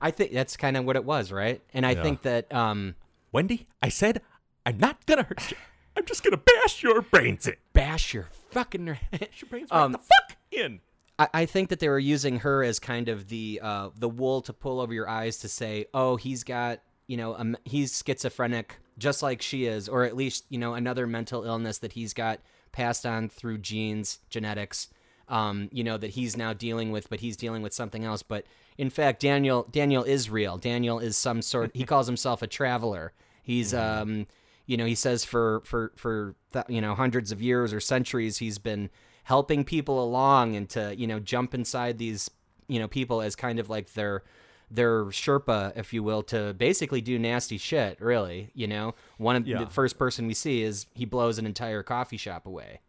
I 0.01 0.11
think 0.11 0.33
that's 0.33 0.57
kind 0.57 0.77
of 0.77 0.85
what 0.85 0.97
it 0.97 1.05
was, 1.05 1.31
right? 1.31 1.63
And 1.73 1.87
I 1.87 1.93
Yeah. 1.93 2.03
think 2.03 2.23
that, 2.23 2.53
um, 2.53 2.97
wendy 3.31 3.67
i 3.81 3.89
said 3.89 4.21
i'm 4.67 4.77
not 4.77 5.07
gonna 5.07 5.23
hurt 5.23 5.51
you 5.51 5.57
i'm 5.97 6.05
just 6.05 6.23
gonna 6.23 6.37
bash 6.37 6.83
your 6.83 7.01
brains 7.01 7.47
in 7.47 7.55
bash 7.73 8.13
your 8.13 8.29
fucking 8.51 8.85
bash 8.85 9.41
your 9.41 9.49
brains 9.49 9.71
right 9.71 9.81
Um, 9.81 9.93
the 9.93 9.99
fuck 9.99 10.37
in 10.53 10.81
I, 11.19 11.29
I 11.35 11.47
think 11.47 11.69
that 11.69 11.81
they 11.81 11.89
were 11.89 11.99
using 11.99 12.41
her 12.41 12.63
as 12.63 12.79
kind 12.79 13.09
of 13.09 13.29
the 13.29 13.61
uh, 13.63 13.91
the 13.97 14.09
wool 14.09 14.43
to 14.43 14.53
pull 14.53 14.81
over 14.81 14.93
your 14.93 15.09
eyes 15.09 15.39
to 15.39 15.49
say, 15.49 15.87
oh, 15.95 16.17
he's 16.17 16.45
got 16.45 16.81
you 17.07 17.17
know 17.17 17.37
um, 17.37 17.57
he's 17.65 18.03
schizophrenic 18.05 18.79
just 18.99 19.23
like 19.23 19.43
she 19.43 19.67
is, 19.67 19.89
or 19.89 20.05
at 20.05 20.17
least 20.17 20.45
you 20.49 20.59
know 20.59 20.75
another 20.75 21.07
mental 21.07 21.45
illness 21.45 21.79
that 21.79 21.93
he's 21.93 22.13
got 22.13 22.41
passed 22.73 23.07
on 23.07 23.29
through 23.29 23.59
genes, 23.59 24.19
genetics. 24.31 24.89
Um, 25.29 25.69
you 25.73 25.85
know 25.85 25.97
that 25.97 26.11
he's 26.11 26.37
now 26.37 26.53
dealing 26.53 26.91
with, 26.91 27.09
but 27.09 27.21
he's 27.21 27.37
dealing 27.37 27.63
with 27.63 27.73
something 27.73 28.05
else. 28.05 28.23
But 28.23 28.45
in 28.77 28.91
fact, 28.91 29.21
Daniel 29.21 29.67
Daniel 29.71 30.03
is 30.03 30.29
real. 30.29 30.59
Daniel 30.59 30.99
is 30.99 31.17
some 31.17 31.43
sort. 31.43 31.71
He 31.75 31.85
calls 31.85 32.07
himself 32.07 32.43
a 32.43 32.47
traveler. 32.47 33.13
He's 33.43 33.73
um, 33.73 34.27
you 34.67 34.77
know, 34.77 34.85
he 34.85 34.95
says 34.95 35.25
for 35.25 35.63
for 35.65 35.93
for 35.97 36.35
th- 36.53 36.67
you 36.69 36.81
know 36.81 36.95
hundreds 36.95 37.33
of 37.33 37.41
years 37.41 37.73
or 37.73 37.81
centuries 37.81 38.39
he's 38.39 38.59
been 38.59 38.91
helping 39.25 39.65
people 39.65 40.03
along 40.03 40.57
and 40.57 40.69
to 40.71 40.95
you 40.97 41.07
know 41.07 41.19
jump 41.21 41.55
inside 41.55 41.99
these 41.99 42.31
you 42.69 42.79
know 42.79 42.89
people 42.89 43.23
as 43.23 43.37
kind 43.37 43.59
of 43.59 43.69
like 43.71 43.93
their 43.95 44.23
their 44.71 45.05
Sherpa, 45.05 45.77
if 45.77 45.93
you 45.93 46.03
will, 46.03 46.23
to 46.25 46.55
basically 46.55 47.03
do 47.03 47.19
nasty 47.19 47.59
shit. 47.59 48.01
Really, 48.01 48.51
you 48.55 48.67
know, 48.67 48.95
one 49.19 49.37
of 49.37 49.47
Yeah. 49.47 49.59
the 49.59 49.67
first 49.67 49.99
person 49.99 50.27
we 50.27 50.33
see 50.33 50.63
is 50.63 50.87
he 50.95 51.05
blows 51.05 51.39
an 51.39 51.45
entire 51.45 51.83
coffee 51.83 52.17
shop 52.17 52.47
away. 52.47 52.81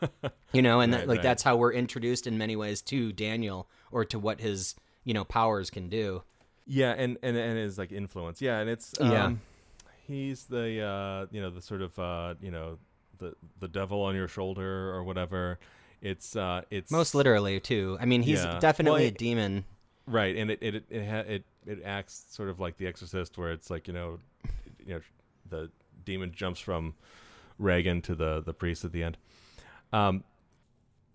you 0.52 0.62
know, 0.62 0.80
and 0.80 0.94
that, 0.94 1.06
like 1.06 1.18
right. 1.18 1.22
that's 1.22 1.42
how 1.42 1.56
we're 1.56 1.74
introduced 1.74 2.26
in 2.26 2.38
many 2.38 2.56
ways 2.56 2.80
to 2.82 3.12
Daniel 3.12 3.68
or 3.92 4.04
to 4.06 4.18
what 4.18 4.40
his 4.40 4.76
you 5.04 5.12
know 5.12 5.24
powers 5.24 5.68
can 5.68 5.90
do. 5.90 6.22
Yeah, 6.66 6.92
and 6.92 7.18
and 7.22 7.36
and 7.36 7.58
his 7.58 7.76
like 7.76 7.92
influence. 7.92 8.40
Yeah, 8.40 8.60
and 8.60 8.70
it's 8.70 8.98
um, 9.00 9.10
Yeah. 9.12 9.32
He's 10.06 10.44
the 10.44 10.80
uh, 10.82 11.26
you 11.30 11.42
know 11.42 11.50
the 11.50 11.60
sort 11.60 11.82
of 11.82 11.98
uh, 11.98 12.34
you 12.40 12.50
know 12.50 12.78
the 13.18 13.34
the 13.60 13.68
devil 13.68 14.02
on 14.02 14.14
your 14.14 14.28
shoulder 14.28 14.90
or 14.90 15.04
whatever. 15.04 15.58
It's 16.02 16.36
uh, 16.36 16.62
it's 16.70 16.90
Most 16.90 17.14
literally 17.14 17.58
too. 17.60 17.96
I 18.00 18.04
mean, 18.04 18.22
he's 18.22 18.38
Yeah. 18.42 18.58
definitely 18.60 19.02
Well, 19.02 19.08
a 19.08 19.12
demon. 19.12 19.64
right, 20.06 20.36
and 20.36 20.50
it 20.50 20.58
it 20.62 20.74
it 20.76 20.84
it, 20.90 21.08
ha- 21.08 21.24
it 21.26 21.44
it 21.66 21.82
acts 21.84 22.24
sort 22.30 22.48
of 22.48 22.60
like 22.60 22.76
The 22.76 22.86
Exorcist, 22.86 23.36
where 23.38 23.50
it's 23.52 23.70
like 23.70 23.88
you 23.88 23.94
know, 23.94 24.18
you 24.84 24.94
know, 24.94 25.00
the 25.48 25.70
demon 26.04 26.32
jumps 26.32 26.60
from 26.60 26.94
Regan 27.58 28.02
to 28.02 28.14
the 28.14 28.40
the 28.42 28.52
priest 28.54 28.84
at 28.84 28.92
the 28.92 29.02
end. 29.02 29.16
Um, 29.92 30.24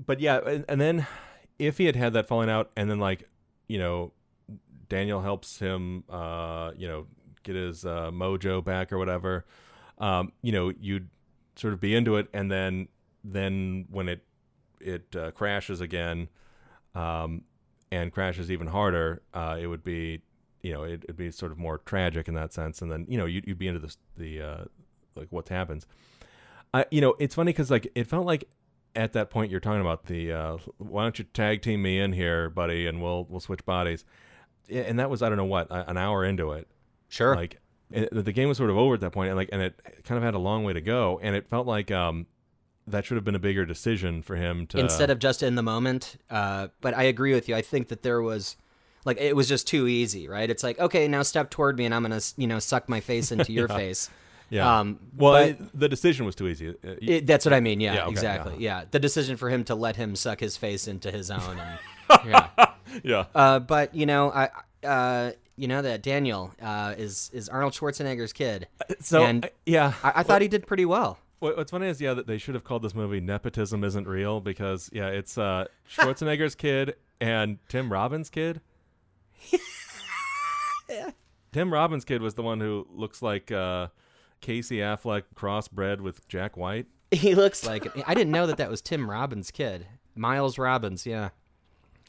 but 0.04 0.20
yeah, 0.20 0.40
and, 0.46 0.66
and 0.68 0.82
then 0.82 1.06
if 1.60 1.78
he 1.78 1.86
had 1.86 1.96
had 1.96 2.14
that 2.14 2.28
falling 2.28 2.50
out, 2.50 2.72
and 2.76 2.90
then 2.90 3.00
like 3.00 3.30
you 3.68 3.78
know, 3.78 4.12
Daniel 4.90 5.22
helps 5.22 5.60
him, 5.60 6.04
uh, 6.10 6.72
you 6.76 6.88
know, 6.88 7.06
get 7.44 7.56
his 7.56 7.86
uh, 7.86 8.10
mojo 8.12 8.64
back 8.64 8.92
or 8.92 8.98
whatever. 8.98 9.46
Um, 10.00 10.32
you 10.42 10.52
know, 10.52 10.74
you'd 10.80 11.08
sort 11.56 11.74
of 11.74 11.80
be 11.80 11.96
into 11.96 12.16
it, 12.18 12.28
and 12.34 12.52
then 12.52 12.88
then 13.24 13.86
when 13.92 14.10
it 14.10 14.24
it 14.82 15.16
uh, 15.16 15.32
crashes 15.32 15.82
again, 15.82 16.30
um, 16.96 17.44
and 17.92 18.12
crashes 18.12 18.52
even 18.52 18.68
harder, 18.68 19.22
uh, 19.34 19.58
it 19.60 19.68
would 19.68 19.84
be 19.84 20.22
you 20.62 20.74
know 20.74 20.84
it, 20.84 21.04
it'd 21.04 21.18
be 21.18 21.32
sort 21.32 21.52
of 21.52 21.58
more 21.58 21.80
tragic 21.80 22.28
in 22.28 22.34
that 22.36 22.54
sense, 22.54 22.82
and 22.82 22.92
then 22.92 23.06
you 23.08 23.18
know 23.18 23.26
you'd, 23.26 23.46
you'd 23.48 23.58
be 23.58 23.68
into 23.68 23.80
this 23.80 23.98
the 24.18 24.42
uh, 24.42 24.64
like 25.16 25.28
what 25.30 25.50
happens. 25.50 25.88
I 26.74 26.86
you 26.92 27.02
know 27.02 27.16
it's 27.20 27.36
funny 27.36 27.52
because 27.52 27.72
like 27.72 27.92
it 27.96 28.08
felt 28.08 28.26
like 28.26 28.48
at 28.96 29.14
that 29.14 29.30
point 29.30 29.52
you're 29.52 29.60
talking 29.60 29.82
about 29.82 30.06
the 30.06 30.32
uh, 30.32 30.58
why 30.78 31.04
don't 31.04 31.18
you 31.20 31.26
tag 31.26 31.62
team 31.62 31.82
me 31.82 32.00
in 32.00 32.14
here, 32.14 32.50
buddy, 32.50 32.88
and 32.88 33.02
we'll 33.02 33.26
we'll 33.30 33.40
switch 33.40 33.66
bodies, 33.66 34.06
and 34.70 35.00
that 35.00 35.10
was 35.10 35.22
I 35.22 35.30
don't 35.30 35.38
know 35.38 35.46
what 35.46 35.68
an 35.70 35.98
hour 35.98 36.24
into 36.24 36.52
it. 36.52 36.68
Sure. 37.10 37.36
Like 37.36 37.60
it, 37.92 38.10
the 38.12 38.32
game 38.32 38.48
was 38.48 38.58
sort 38.58 38.70
of 38.70 38.78
over 38.78 38.96
at 38.96 39.02
that 39.02 39.12
point, 39.12 39.30
and 39.30 39.38
like 39.38 39.50
and 39.52 39.62
it 39.62 39.80
kind 40.04 40.18
of 40.18 40.24
had 40.24 40.34
a 40.34 40.40
long 40.40 40.64
way 40.64 40.74
to 40.74 40.82
go, 40.82 41.20
and 41.22 41.36
it 41.36 41.48
felt 41.50 41.68
like 41.68 41.92
um 41.92 42.28
that 42.92 43.06
should 43.06 43.16
have 43.16 43.24
been 43.26 43.36
a 43.36 43.40
bigger 43.40 43.66
decision 43.66 44.22
for 44.22 44.36
him 44.36 44.68
to 44.68 44.80
instead 44.80 45.10
of 45.10 45.20
just 45.20 45.42
in 45.44 45.56
the 45.56 45.64
moment. 45.64 46.16
Uh, 46.30 46.68
but 46.82 46.96
I 46.96 47.04
agree 47.04 47.34
with 47.34 47.50
you. 47.50 47.56
I 47.56 47.62
think 47.62 47.88
that 47.90 48.04
there 48.04 48.22
was 48.22 48.56
like 49.06 49.18
it 49.20 49.36
was 49.36 49.48
just 49.48 49.68
too 49.68 49.88
easy, 49.88 50.28
right? 50.28 50.50
It's 50.50 50.64
like 50.64 50.80
okay, 50.80 51.08
now 51.08 51.22
step 51.24 51.50
toward 51.50 51.78
me, 51.78 51.86
and 51.86 51.94
I'm 51.96 52.02
gonna 52.04 52.22
you 52.38 52.48
know 52.48 52.60
suck 52.60 52.88
my 52.90 53.00
face 53.00 53.32
into 53.32 53.52
your 53.52 53.68
Yeah. 53.70 53.78
face. 53.78 54.10
Yeah. 54.50 54.80
Um, 54.80 55.00
well, 55.16 55.36
it- 55.38 55.80
the 55.80 55.88
decision 55.88 56.26
was 56.26 56.36
too 56.36 56.48
easy. 56.50 56.70
Uh, 56.70 56.74
It, 57.02 57.26
that's 57.26 57.46
what 57.46 57.54
I 57.54 57.62
mean. 57.62 57.80
Yeah, 57.80 57.94
Yeah, 57.94 58.02
okay, 58.04 58.12
exactly. 58.12 58.54
yeah. 58.60 58.80
Yeah. 58.80 58.86
the 58.92 59.00
decision 59.00 59.38
for 59.38 59.50
him 59.50 59.64
to 59.66 59.76
let 59.76 59.96
him 59.96 60.14
suck 60.16 60.42
his 60.42 60.58
face 60.58 60.90
into 60.90 61.10
his 61.10 61.32
own. 61.32 61.58
And, 61.58 61.80
yeah, 62.30 62.48
Yeah. 63.02 63.26
Uh, 63.34 63.60
but 63.60 63.96
you 63.96 64.06
know, 64.06 64.30
I, 64.30 64.50
uh, 64.86 65.32
you 65.56 65.68
know 65.70 65.82
that 65.82 66.04
Daniel 66.04 66.52
uh, 66.62 66.96
is 66.98 67.30
is 67.34 67.48
Arnold 67.48 67.72
Schwarzenegger's 67.74 68.34
kid. 68.34 68.68
so, 69.00 69.24
and 69.24 69.46
uh, 69.46 69.50
yeah. 69.66 69.94
I, 70.04 70.12
I 70.18 70.24
thought 70.24 70.42
he 70.42 70.48
did 70.50 70.68
pretty 70.68 70.86
well. 70.86 71.18
What, 71.42 71.58
what's 71.58 71.72
funny 71.72 71.88
is 71.88 72.00
yeah 72.00 72.14
that 72.14 72.28
they 72.28 72.38
should 72.38 72.54
have 72.54 72.64
called 72.64 72.84
this 72.84 72.94
movie 72.94 73.20
"Nepotism 73.20 73.84
Isn't 73.84 74.08
Real" 74.08 74.40
because 74.40 74.92
yeah 74.94 75.08
it's 75.08 75.40
uh, 75.40 75.66
Schwarzenegger's 75.92 76.54
kid 76.54 76.94
and 77.20 77.58
Tim 77.68 77.92
Robbins' 77.92 78.30
kid. 78.30 78.62
Tim 81.52 81.74
Robbins' 81.74 82.06
kid 82.06 82.22
was 82.22 82.36
the 82.36 82.44
one 82.44 82.60
who 82.60 82.86
looks 82.94 83.24
like 83.24 83.52
uh, 83.52 83.88
Casey 84.40 84.78
Affleck 84.78 85.24
crossbred 85.36 86.00
with 86.00 86.28
Jack 86.28 86.56
White. 86.56 86.86
He 87.10 87.34
looks 87.34 87.66
like 87.66 87.88
it. 87.88 87.92
I 88.06 88.14
didn't 88.14 88.32
know 88.32 88.46
that 88.46 88.58
that 88.58 88.70
was 88.70 88.80
Tim 88.80 89.10
Robbins' 89.10 89.50
kid, 89.50 89.88
Miles 90.14 90.60
Robbins. 90.60 91.08
Yeah. 91.08 91.30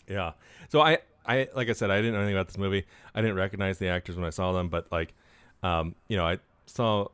Yeah. 0.07 0.33
So 0.69 0.83
I, 0.83 0.99
I 1.25 1.49
like 1.57 1.71
I 1.71 1.73
said, 1.73 1.91
I 1.91 1.97
didn't 1.97 2.13
know 2.13 2.19
anything 2.19 2.37
about 2.37 2.49
this 2.49 2.59
movie. 2.59 2.85
I 3.15 3.23
didn't 3.23 3.37
recognize 3.37 3.79
the 3.79 3.89
actors 3.89 4.15
when 4.15 4.27
I 4.27 4.31
saw 4.31 4.53
them, 4.53 4.69
but 4.69 4.93
like, 4.93 5.15
um, 5.63 5.95
you 6.09 6.19
know, 6.19 6.27
I 6.27 6.39
saw 6.67 7.09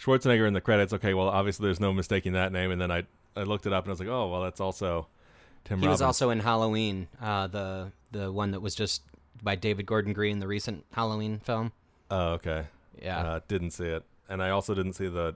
Schwarzenegger 0.00 0.46
in 0.46 0.54
the 0.54 0.60
credits. 0.60 0.92
Okay, 0.92 1.14
well, 1.14 1.28
obviously 1.28 1.66
there's 1.66 1.80
no 1.80 1.92
mistaking 1.92 2.32
that 2.32 2.52
name. 2.52 2.70
And 2.70 2.80
then 2.80 2.90
I, 2.90 3.04
I 3.36 3.42
looked 3.42 3.66
it 3.66 3.72
up 3.72 3.84
and 3.84 3.90
I 3.90 3.92
was 3.92 4.00
like, 4.00 4.08
oh, 4.08 4.28
well, 4.28 4.42
that's 4.42 4.60
also 4.60 5.06
Tim. 5.64 5.80
He 5.80 5.88
was 5.88 6.02
also 6.02 6.30
in 6.30 6.40
Halloween, 6.40 7.08
uh, 7.20 7.46
the 7.46 7.92
the 8.12 8.30
one 8.30 8.52
that 8.52 8.60
was 8.60 8.74
just 8.74 9.02
by 9.42 9.56
David 9.56 9.86
Gordon 9.86 10.12
Green, 10.12 10.38
the 10.38 10.46
recent 10.46 10.84
Halloween 10.92 11.40
film. 11.40 11.72
Oh, 12.10 12.32
okay. 12.32 12.66
Yeah. 13.00 13.20
Uh, 13.20 13.40
didn't 13.48 13.70
see 13.72 13.86
it, 13.86 14.04
and 14.28 14.42
I 14.42 14.50
also 14.50 14.74
didn't 14.74 14.92
see 14.94 15.08
the 15.08 15.34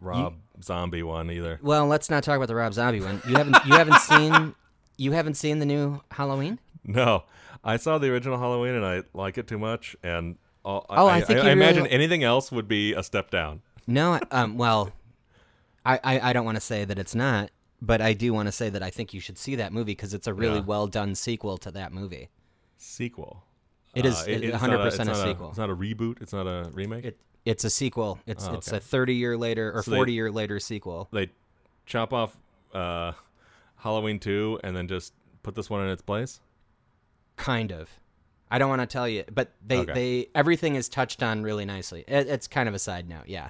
Rob 0.00 0.34
Zombie 0.62 1.02
one 1.02 1.30
either. 1.30 1.58
Well, 1.62 1.86
let's 1.86 2.10
not 2.10 2.22
talk 2.22 2.36
about 2.36 2.48
the 2.48 2.54
Rob 2.54 2.74
Zombie 2.74 3.00
one. 3.00 3.22
You 3.28 3.36
haven't 3.36 3.56
you 3.64 3.72
haven't 3.74 4.00
seen 4.00 4.54
you 4.96 5.12
haven't 5.12 5.34
seen 5.34 5.58
the 5.58 5.66
new 5.66 6.00
Halloween? 6.10 6.58
No, 6.84 7.22
I 7.62 7.76
saw 7.76 7.98
the 7.98 8.10
original 8.10 8.38
Halloween 8.38 8.74
and 8.74 8.84
I 8.84 9.04
like 9.14 9.38
it 9.38 9.46
too 9.46 9.56
much. 9.56 9.94
And 10.02 10.36
all, 10.64 10.86
Oh, 10.90 11.06
I 11.06 11.20
think 11.20 11.40
I, 11.40 11.44
you 11.44 11.48
imagine 11.50 11.84
really- 11.84 11.94
anything 11.94 12.22
else 12.24 12.50
would 12.52 12.68
be 12.68 12.92
a 12.94 13.02
step 13.02 13.30
down. 13.30 13.62
No, 13.86 14.20
um, 14.30 14.56
well, 14.56 14.92
I, 15.84 15.98
I, 16.04 16.30
I 16.30 16.32
don't 16.32 16.44
want 16.44 16.56
to 16.56 16.60
say 16.60 16.84
that 16.84 16.98
it's 16.98 17.14
not, 17.14 17.50
but 17.80 18.00
I 18.00 18.12
do 18.12 18.32
want 18.32 18.46
to 18.46 18.52
say 18.52 18.68
that 18.70 18.82
I 18.82 18.90
think 18.90 19.12
you 19.12 19.18
should 19.20 19.38
see 19.38 19.56
that 19.56 19.72
movie 19.72 19.92
because 19.92 20.14
it's 20.14 20.26
a 20.28 20.34
really 20.34 20.58
Yeah. 20.60 20.64
well 20.66 20.86
done 20.86 21.14
sequel 21.16 21.58
to 21.58 21.70
that 21.72 21.92
movie. 21.92 22.28
Sequel. 22.78 23.42
It 23.94 24.06
is 24.06 24.20
Uh, 24.20 24.24
it- 24.28 24.44
it's 24.44 24.56
100% 24.56 24.62
not 24.62 25.00
a 25.00 25.04
not 25.04 25.16
sequel. 25.16 25.48
It's 25.50 25.58
not 25.58 25.68
a 25.70 25.74
reboot. 25.76 26.22
It's 26.22 26.32
not 26.32 26.46
a 26.46 26.70
remake. 26.72 27.04
It, 27.04 27.18
it's 27.44 27.64
a 27.64 27.70
sequel. 27.70 28.20
It's 28.26 28.46
Oh, 28.46 28.54
it's 28.54 28.70
a 28.70 28.78
30 28.78 29.14
year 29.16 29.36
later 29.36 29.72
or 29.76 29.82
So 29.82 29.90
they- 29.90 29.96
40 29.96 30.12
year 30.12 30.30
later 30.30 30.60
sequel. 30.60 31.08
they 31.12 31.30
chop 31.86 32.12
off 32.12 32.36
uh, 32.72 33.12
Halloween 33.78 34.18
two 34.20 34.60
and 34.62 34.76
then 34.76 34.86
just 34.86 35.12
put 35.42 35.56
this 35.56 35.68
one 35.68 35.82
in 35.84 35.88
its 35.90 36.02
place. 36.02 36.40
Kind 37.36 37.72
of. 37.72 37.88
I 38.52 38.58
don't 38.58 38.68
want 38.68 38.82
to 38.82 38.86
tell 38.86 39.08
you, 39.08 39.24
but 39.34 39.50
they, 39.66 39.78
Okay. 39.78 39.92
they 39.94 40.28
everything 40.34 40.74
is 40.76 40.88
touched 40.88 41.22
on 41.22 41.42
really 41.42 41.64
nicely. 41.64 42.04
It, 42.06 42.26
it's 42.28 42.46
kind 42.46 42.68
of 42.68 42.74
a 42.74 42.78
side 42.78 43.08
note, 43.08 43.26
yeah. 43.26 43.48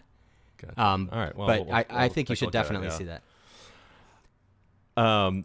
Um, 0.77 1.09
All 1.13 1.19
right, 1.19 1.37
well, 1.37 1.49
but 1.49 1.67
we'll- 1.67 1.75
I, 1.75 1.85
I 1.91 2.05
we'll 2.05 2.13
think 2.15 2.29
you 2.31 2.37
should 2.37 2.47
at 2.47 2.51
it, 2.51 2.53
definitely 2.53 2.87
yeah. 2.89 2.95
see 2.95 3.05
that. 3.05 3.23
Um, 4.97 5.45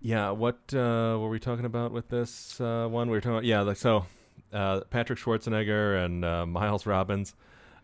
yeah. 0.00 0.30
What 0.30 0.58
uh, 0.72 1.18
were 1.20 1.28
we 1.28 1.38
talking 1.38 1.64
about 1.64 1.92
with 1.92 2.08
this 2.08 2.60
uh, 2.60 2.86
one? 2.88 3.08
We 3.10 3.16
were 3.16 3.20
talking 3.20 3.32
about 3.34 3.44
yeah, 3.44 3.60
like 3.60 3.76
so, 3.76 4.06
uh, 4.52 4.80
Patrick 4.90 5.18
Schwarzenegger 5.18 6.04
and 6.04 6.24
uh, 6.24 6.46
Miles 6.46 6.86
Robbins. 6.86 7.34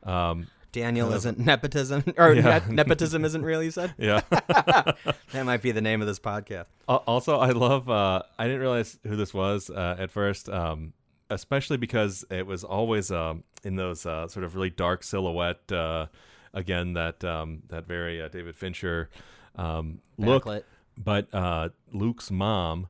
Um, 0.04 0.46
Daniel 0.72 1.12
isn't 1.12 1.38
nepotism, 1.38 2.04
or 2.16 2.32
Yeah. 2.32 2.60
ne- 2.68 2.74
nepotism 2.76 3.24
isn't 3.24 3.42
real. 3.42 3.62
You 3.62 3.72
said, 3.72 3.92
Yeah. 3.98 4.20
that 4.30 5.44
might 5.44 5.62
be 5.62 5.72
the 5.72 5.80
name 5.80 6.00
of 6.00 6.06
this 6.06 6.20
podcast. 6.20 6.66
Al- 6.88 7.02
Also, 7.06 7.38
I 7.38 7.50
love. 7.50 7.90
Uh, 7.90 8.22
I 8.38 8.44
didn't 8.46 8.60
realize 8.60 8.98
who 9.06 9.16
this 9.16 9.34
was 9.34 9.68
uh, 9.68 9.96
at 9.98 10.10
first, 10.12 10.48
um, 10.48 10.92
especially 11.30 11.76
because 11.76 12.24
it 12.30 12.46
was 12.46 12.64
always 12.64 13.10
um, 13.10 13.44
in 13.64 13.76
those 13.76 14.04
uh, 14.04 14.28
sort 14.28 14.44
of 14.44 14.54
really 14.54 14.70
dark 14.70 15.02
silhouette. 15.02 15.70
Uh, 15.72 16.06
again, 16.52 16.94
that 16.94 17.24
um, 17.24 17.62
that 17.68 17.86
very 17.86 18.20
uh, 18.20 18.28
David 18.28 18.56
Fincher 18.56 19.08
um, 19.56 20.00
look. 20.18 20.44
Backlit. 20.44 20.64
But 21.02 21.32
uh, 21.32 21.70
Luke's 21.92 22.30
mom, 22.30 22.88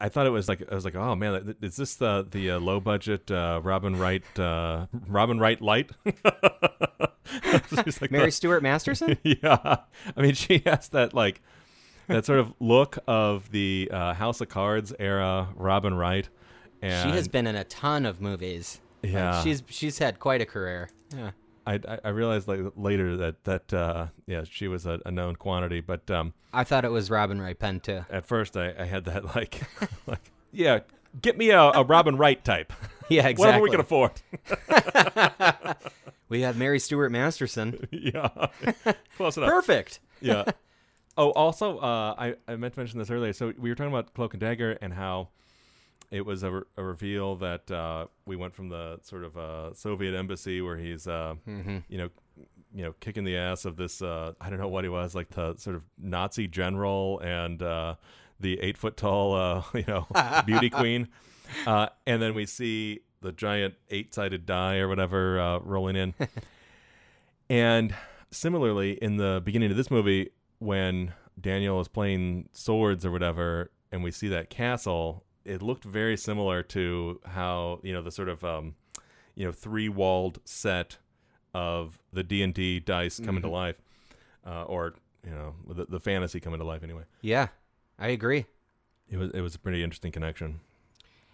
I 0.00 0.08
thought 0.08 0.26
it 0.26 0.30
was 0.30 0.48
like 0.48 0.62
I 0.70 0.74
was 0.74 0.84
like, 0.84 0.96
oh 0.96 1.14
man, 1.14 1.54
is 1.62 1.76
this 1.76 1.94
the 1.94 2.26
the 2.28 2.52
uh, 2.52 2.58
low 2.58 2.80
budget 2.80 3.30
uh, 3.30 3.60
Robin 3.62 3.96
Wright 3.96 4.24
uh, 4.38 4.86
Robin 5.06 5.38
Wright 5.38 5.60
light? 5.60 5.90
Like 8.00 8.10
Mary 8.10 8.26
the- 8.26 8.32
Stuart 8.32 8.62
Masterson? 8.62 9.18
yeah, 9.22 9.76
I 10.16 10.20
mean, 10.22 10.34
she 10.34 10.62
has 10.64 10.88
that 10.90 11.12
like 11.12 11.42
that 12.06 12.24
sort 12.24 12.38
of 12.38 12.54
look 12.58 12.98
of 13.06 13.50
the 13.50 13.90
uh, 13.92 14.14
House 14.14 14.40
of 14.40 14.48
Cards 14.48 14.92
era 14.98 15.48
Robin 15.54 15.94
Wright. 15.94 16.28
And 16.82 17.10
she 17.10 17.16
has 17.16 17.28
been 17.28 17.46
in 17.46 17.56
a 17.56 17.64
ton 17.64 18.06
of 18.06 18.20
movies. 18.20 18.80
Like, 19.02 19.12
Yeah. 19.12 19.42
she's 19.42 19.62
she's 19.68 19.98
had 19.98 20.18
quite 20.20 20.40
a 20.40 20.46
career. 20.46 20.90
Yeah. 21.16 21.30
I, 21.66 21.74
I- 21.86 21.98
I 22.04 22.08
realized 22.10 22.48
like 22.48 22.60
later 22.76 23.16
that 23.18 23.44
that 23.44 23.72
uh, 23.74 24.06
yeah 24.26 24.44
she 24.48 24.68
was 24.68 24.86
a, 24.86 25.00
a 25.06 25.10
known 25.10 25.36
quantity, 25.36 25.80
but 25.80 26.10
um, 26.10 26.32
I 26.52 26.64
thought 26.64 26.84
it 26.84 26.90
was 26.90 27.10
Robin 27.10 27.40
Wright 27.40 27.58
Penn 27.58 27.80
too. 27.80 28.04
at 28.10 28.26
first 28.26 28.56
I, 28.56 28.74
I 28.78 28.84
had 28.84 29.04
that 29.04 29.24
like 29.36 29.60
like 30.06 30.30
yeah 30.52 30.80
get 31.20 31.36
me 31.36 31.50
a, 31.50 31.60
a 31.60 31.82
Robin 31.84 32.16
Wright 32.16 32.42
type 32.44 32.72
Yeah, 33.10 33.26
exactly. 33.28 33.44
whatever 33.46 33.62
we 33.64 33.70
can 33.70 33.80
afford 33.80 34.12
We 36.30 36.42
have 36.42 36.56
Mary 36.58 36.78
Stuart 36.78 37.10
Masterson. 37.10 37.88
yeah 37.90 38.28
close 39.16 39.36
enough 39.36 39.48
Perfect. 39.50 40.00
yeah 40.20 40.44
oh 41.16 41.30
also 41.32 41.78
uh, 41.78 42.14
I 42.18 42.34
I 42.46 42.56
meant 42.56 42.74
to 42.74 42.80
mention 42.80 42.98
this 42.98 43.10
earlier 43.10 43.32
so 43.32 43.52
we 43.58 43.70
were 43.70 43.74
talking 43.74 43.92
about 43.92 44.12
Cloak 44.14 44.34
and 44.34 44.40
Dagger 44.40 44.72
and 44.82 44.92
how 44.92 45.28
it 46.10 46.24
was 46.24 46.42
a, 46.42 46.50
re- 46.50 46.62
a 46.76 46.82
reveal 46.82 47.36
that 47.36 47.70
uh, 47.70 48.06
we 48.26 48.34
went 48.36 48.54
from 48.54 48.68
the 48.70 48.98
sort 49.02 49.24
of 49.24 49.36
uh, 49.36 49.74
Soviet 49.74 50.14
embassy 50.14 50.60
where 50.62 50.76
he's 50.78 51.06
uh, 51.06 51.34
Mhm. 51.46 51.84
you 51.88 51.98
know 51.98 52.08
you 52.74 52.82
know 52.84 52.94
kicking 53.00 53.24
the 53.24 53.36
ass 53.36 53.64
of 53.64 53.76
this 53.76 54.00
uh, 54.02 54.32
I 54.40 54.50
don't 54.50 54.58
know 54.58 54.68
what 54.68 54.84
he 54.84 54.90
was 54.90 55.14
like 55.14 55.30
the 55.30 55.56
sort 55.56 55.76
of 55.76 55.84
Nazi 55.98 56.46
general 56.48 57.18
and 57.20 57.62
uh, 57.62 57.94
the 58.40 58.58
eight 58.60 58.76
foot 58.78 58.96
tall 58.96 59.34
uh, 59.34 59.62
you 59.74 59.84
know 59.88 60.06
beauty 60.46 60.70
queen 60.80 61.08
uh, 61.66 61.88
and 62.06 62.20
then 62.22 62.34
we 62.34 62.46
see 62.46 63.00
the 63.20 63.32
giant 63.32 63.74
eight 63.90 64.14
sided 64.14 64.46
die 64.46 64.76
or 64.78 64.86
whatever 64.88 65.40
uh, 65.40 65.58
rolling 65.60 65.96
in 65.96 66.14
and 67.50 67.94
similarly 68.30 68.92
in 68.92 69.16
the 69.16 69.40
beginning 69.44 69.70
of 69.70 69.76
this 69.76 69.90
movie 69.90 70.30
when 70.58 71.12
Daniel 71.40 71.80
is 71.80 71.88
playing 71.88 72.48
swords 72.52 73.04
or 73.06 73.10
whatever 73.10 73.70
and 73.90 74.02
we 74.02 74.10
see 74.10 74.28
that 74.28 74.50
castle 74.50 75.24
it 75.48 75.62
looked 75.62 75.84
very 75.84 76.16
similar 76.16 76.62
to 76.64 77.20
how 77.24 77.80
you 77.82 77.92
know 77.92 78.02
the 78.02 78.10
sort 78.10 78.28
of 78.28 78.44
um, 78.44 78.74
you 79.34 79.44
know 79.46 79.52
three 79.52 79.88
walled 79.88 80.40
set 80.44 80.98
of 81.54 81.98
the 82.12 82.22
D 82.22 82.42
and 82.42 82.52
D 82.54 82.78
dice 82.80 83.18
coming 83.18 83.42
to 83.42 83.48
Mhm. 83.48 83.52
life, 83.52 83.76
uh, 84.46 84.62
or 84.64 84.94
you 85.24 85.30
know 85.30 85.54
the, 85.68 85.86
the 85.86 86.00
fantasy 86.00 86.40
coming 86.40 86.58
to 86.60 86.64
life 86.66 86.82
anyway. 86.82 87.02
Yeah, 87.22 87.48
I 87.98 88.08
agree. 88.08 88.46
It 89.10 89.16
was 89.16 89.30
it 89.32 89.40
was 89.40 89.54
a 89.54 89.58
pretty 89.58 89.82
interesting 89.82 90.12
connection. 90.12 90.60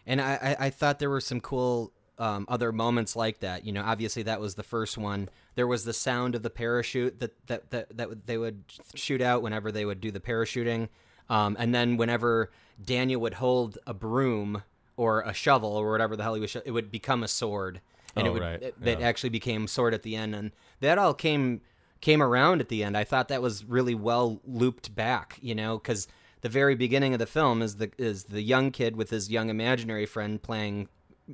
And 0.07 0.21
I, 0.21 0.57
I, 0.61 0.67
I 0.67 0.71
thought 0.71 0.99
there 0.99 1.09
were 1.11 1.21
some 1.21 1.41
cool 1.41 1.91
um, 2.19 2.45
other 2.49 2.73
moments 2.73 3.17
like 3.17 3.41
that. 3.41 3.65
You 3.65 3.73
know, 3.73 3.83
obviously 3.83 4.23
that 4.25 4.39
was 4.39 4.55
the 4.55 4.63
first 4.63 4.99
one. 4.99 5.29
There 5.55 5.67
was 5.67 5.85
the 5.85 5.95
sound 5.95 6.35
of 6.35 6.43
the 6.43 6.51
parachute 6.51 7.19
that 7.21 7.33
that 7.49 7.71
that, 7.71 7.97
that 7.97 8.27
they 8.27 8.39
would 8.39 8.65
shoot 8.95 9.21
out 9.21 9.43
whenever 9.43 9.73
they 9.73 9.85
would 9.85 10.01
do 10.01 10.11
the 10.13 10.21
parachuting, 10.21 10.89
um, 11.29 11.57
and 11.59 11.75
then 11.75 11.97
whenever 11.97 12.51
Daniel 12.83 13.21
would 13.21 13.35
hold 13.35 13.79
a 13.87 13.95
broom 13.95 14.63
or 14.97 15.23
a 15.23 15.33
shovel 15.33 15.71
or 15.77 15.91
whatever 15.91 16.17
the 16.17 16.23
hell 16.23 16.35
he 16.35 16.41
was, 16.41 16.55
it 16.57 16.71
would 16.71 16.91
become 16.91 17.23
a 17.23 17.29
sword, 17.29 17.81
and 18.17 18.27
Oh, 18.27 18.31
it 18.31 18.33
would 18.35 18.43
right, 18.43 18.63
it, 18.63 18.81
that 18.81 19.01
yeah. 19.01 19.07
actually 19.07 19.31
became 19.31 19.67
sword 19.67 19.95
at 19.95 20.03
the 20.03 20.17
end, 20.17 20.35
and 20.35 20.53
that 20.81 20.99
all 20.99 21.15
came 21.15 21.61
came 22.01 22.23
around 22.23 22.61
at 22.61 22.69
the 22.69 22.85
end. 22.85 22.97
I 22.97 23.05
thought 23.05 23.29
that 23.29 23.41
was 23.43 23.65
really 23.65 23.95
well 23.95 24.41
looped 24.47 24.95
back, 24.95 25.39
you 25.41 25.55
know, 25.55 25.79
because 25.79 26.07
the 26.43 26.49
very 26.51 26.75
beginning 26.75 27.15
of 27.15 27.19
the 27.19 27.27
film 27.27 27.63
is 27.63 27.77
the 27.77 27.91
is 27.99 28.25
the 28.25 28.43
young 28.43 28.71
kid 28.71 28.95
with 28.97 29.11
his 29.11 29.31
young 29.31 29.49
imaginary 29.49 30.07
friend 30.07 30.43
playing 30.43 30.89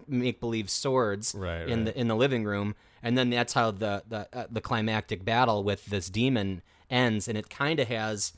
make 0.07 0.38
believe 0.38 0.70
swords 0.70 1.34
Right, 1.36 1.68
in 1.68 1.84
right. 1.84 1.86
the 1.95 2.01
in 2.01 2.07
the 2.09 2.14
living 2.14 2.45
room, 2.45 2.76
and 3.03 3.18
then 3.18 3.28
that's 3.30 3.53
how 3.55 3.72
the 3.72 4.05
the 4.09 4.28
uh, 4.32 4.47
the 4.51 4.61
climactic 4.61 5.24
battle 5.24 5.64
with 5.64 5.86
this 5.86 6.09
demon 6.09 6.62
ends, 6.88 7.26
and 7.28 7.36
it 7.36 7.51
kind 7.51 7.80
of 7.80 7.88
has 7.88 8.32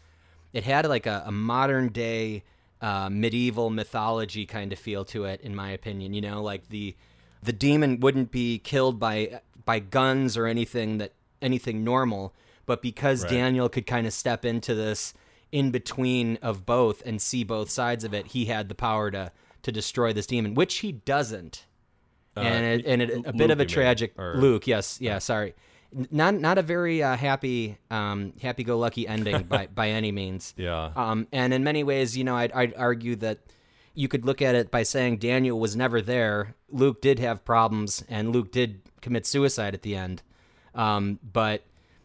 it 0.53 0.65
had 0.65 0.87
like 0.87 1.07
a, 1.07 1.25
a 1.27 1.33
modern 1.33 1.89
day 1.89 2.45
uh, 2.81 3.09
medieval 3.11 3.71
mythology 3.71 4.45
kind 4.47 4.73
of 4.73 4.79
feel 4.79 5.05
to 5.07 5.25
it, 5.25 5.41
in 5.41 5.55
my 5.55 5.71
opinion. 5.71 6.15
You 6.15 6.21
know, 6.21 6.43
like 6.43 6.69
the 6.69 6.97
the 7.43 7.53
demon 7.53 8.01
wouldn't 8.01 8.31
be 8.31 8.59
killed 8.59 8.99
by 8.99 9.41
by 9.65 9.79
guns 9.79 10.37
or 10.37 10.47
anything 10.47 10.99
that 10.99 11.13
anything 11.41 11.85
normal, 11.85 12.35
but 12.67 12.83
because 12.83 13.23
Right. 13.25 13.31
Daniel 13.33 13.69
could 13.69 13.87
kind 13.87 14.07
of 14.07 14.13
step 14.13 14.45
into 14.45 14.75
this 14.75 15.15
in 15.51 15.71
between 15.71 16.39
of 16.43 16.65
both 16.65 17.03
and 17.05 17.21
see 17.21 17.45
both 17.45 17.69
sides 17.71 18.05
of 18.05 18.15
it, 18.15 18.29
he 18.29 18.47
had 18.47 18.69
the 18.69 18.75
power 18.75 19.11
to 19.11 19.31
to 19.63 19.71
destroy 19.73 20.13
this 20.13 20.27
demon, 20.27 20.55
which 20.55 20.77
he 20.79 20.91
doesn't. 20.93 21.67
Uh, 22.37 22.41
and 22.41 22.81
it, 22.81 22.87
and 22.87 23.03
it, 23.03 23.11
a 23.11 23.15
Luke, 23.17 23.37
bit 23.37 23.51
of 23.51 23.61
a 23.61 23.67
tragic 23.67 24.19
or- 24.19 24.35
Luke, 24.37 24.67
yes, 24.67 24.99
yeah, 25.01 25.19
sorry, 25.19 25.49
N- 25.49 25.55
not 26.11 26.35
not 26.35 26.59
a 26.59 26.63
very 26.63 27.03
uh, 27.03 27.17
happy 27.17 27.79
um, 27.91 28.33
happy 28.41 28.65
go 28.65 28.79
lucky 28.79 29.07
ending 29.07 29.45
by 29.45 29.67
by 29.75 29.91
any 29.91 30.13
means. 30.13 30.55
Yeah. 30.57 30.93
Um, 30.97 31.27
and 31.33 31.53
in 31.53 31.65
many 31.65 31.85
ways, 31.85 32.17
you 32.17 32.25
know, 32.25 32.37
I'd, 32.37 32.53
I'd 32.53 32.75
argue 32.75 33.17
that 33.17 33.39
you 33.95 34.09
could 34.09 34.25
look 34.25 34.41
at 34.41 34.55
it 34.55 34.71
by 34.71 34.83
saying 34.83 35.19
Daniel 35.19 35.59
was 35.61 35.77
never 35.77 36.01
there. 36.01 36.55
Luke 36.71 37.03
did 37.03 37.19
have 37.19 37.45
problems, 37.45 38.05
and 38.09 38.33
Luke 38.33 38.51
did 38.53 38.81
commit 39.01 39.27
suicide 39.27 39.75
at 39.75 39.83
the 39.83 39.95
end. 39.97 40.23
Um, 40.75 41.19
but 41.23 41.65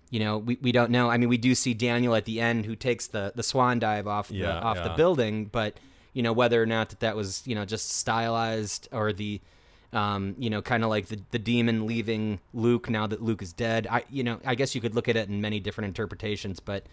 you 0.09 0.19
know, 0.19 0.37
we, 0.37 0.57
we 0.61 0.71
don't 0.71 0.91
know. 0.91 1.09
I 1.09 1.17
mean, 1.17 1.29
we 1.29 1.37
do 1.37 1.53
see 1.55 1.73
Daniel 1.73 2.15
at 2.15 2.25
the 2.25 2.39
end 2.39 2.65
who 2.65 2.75
takes 2.75 3.07
the, 3.07 3.33
the 3.35 3.43
swan 3.43 3.79
dive 3.79 4.07
off 4.07 4.29
the, 4.29 4.35
Yeah, 4.35 4.59
off 4.59 4.77
the 4.77 4.89
yeah. 4.89 4.95
building, 4.95 5.45
but 5.45 5.79
you 6.13 6.23
know 6.23 6.33
whether 6.33 6.61
or 6.61 6.65
not 6.65 6.89
that 6.89 6.99
that 7.01 7.15
was 7.15 7.45
you 7.45 7.53
know 7.55 7.63
just 7.65 7.91
stylized 7.91 8.87
or 8.91 9.13
the 9.13 9.39
um, 9.93 10.35
you 10.37 10.49
know 10.49 10.61
kind 10.61 10.83
of 10.83 10.89
like 10.89 11.07
the 11.07 11.19
the 11.31 11.39
demon 11.39 11.87
leaving 11.87 12.39
Luke 12.53 12.89
now 12.89 13.07
that 13.07 13.21
Luke 13.21 13.41
is 13.41 13.53
dead. 13.53 13.87
I 13.89 14.03
you 14.09 14.23
know 14.23 14.39
I 14.45 14.55
guess 14.55 14.75
you 14.75 14.81
could 14.81 14.95
look 14.95 15.07
at 15.07 15.15
it 15.15 15.29
in 15.29 15.41
many 15.41 15.59
different 15.59 15.87
interpretations, 15.87 16.59
but 16.59 16.85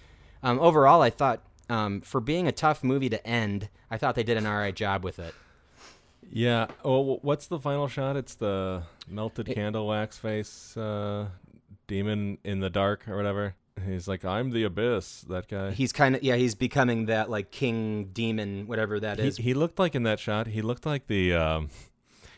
um, 0.42 0.60
overall, 0.60 1.00
I 1.00 1.10
thought 1.10 1.40
um, 1.70 2.02
for 2.02 2.20
being 2.20 2.46
a 2.46 2.52
tough 2.52 2.84
movie 2.84 3.08
to 3.08 3.26
end, 3.26 3.70
I 3.90 3.96
thought 3.96 4.14
they 4.14 4.22
did 4.22 4.36
an 4.36 4.46
all 4.46 4.56
right 4.56 4.74
job 4.74 5.02
with 5.02 5.18
it. 5.18 5.34
Yeah. 6.30 6.66
Oh, 6.84 7.18
what's 7.22 7.46
the 7.46 7.58
final 7.58 7.88
shot? 7.88 8.16
It's 8.16 8.34
the 8.34 8.82
melted 9.08 9.46
candle 9.46 9.86
wax 9.86 10.18
face 10.18 10.76
uh, 10.76 11.28
demon 11.86 12.38
in 12.44 12.60
the 12.60 12.70
dark 12.70 13.08
or 13.08 13.16
whatever. 13.16 13.54
He's 13.86 14.06
like, 14.06 14.24
I'm 14.24 14.50
the 14.50 14.64
abyss. 14.64 15.22
That 15.22 15.48
guy. 15.48 15.72
He's 15.72 15.92
kind 15.92 16.14
of 16.14 16.22
yeah, 16.22 16.36
he's 16.36 16.54
becoming 16.54 17.06
that 17.06 17.30
like 17.30 17.50
king 17.50 18.10
demon, 18.12 18.66
whatever 18.66 19.00
that 19.00 19.18
he, 19.18 19.26
is. 19.26 19.36
he 19.36 19.54
looked 19.54 19.78
like 19.78 19.94
in 19.94 20.04
that 20.04 20.20
shot. 20.20 20.46
He 20.46 20.62
looked 20.62 20.86
like 20.86 21.06
the. 21.06 21.34
Um, 21.34 21.70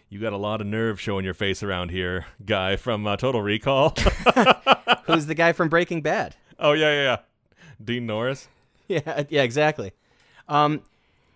you 0.09 0.21
got 0.21 0.33
a 0.33 0.37
lot 0.37 0.61
of 0.61 0.67
nerve 0.67 1.01
showing 1.01 1.25
your 1.25 1.35
face 1.35 1.63
around 1.63 1.91
here, 1.91 2.27
guy 2.45 2.77
from 2.77 3.07
uh, 3.07 3.17
Total 3.17 3.43
Recall. 3.43 3.91
Who's 5.07 5.27
the 5.27 5.35
guy 5.35 5.53
from 5.53 5.69
Breaking 5.69 6.03
Bad? 6.03 6.37
oh 6.59 6.73
yeah, 6.73 6.93
yeah, 6.93 7.03
yeah. 7.03 7.17
Dean 7.83 8.07
Norris. 8.07 8.49
Yeah, 8.89 9.25
yeah, 9.31 9.43
exactly. 9.43 9.91
Um, 10.47 10.83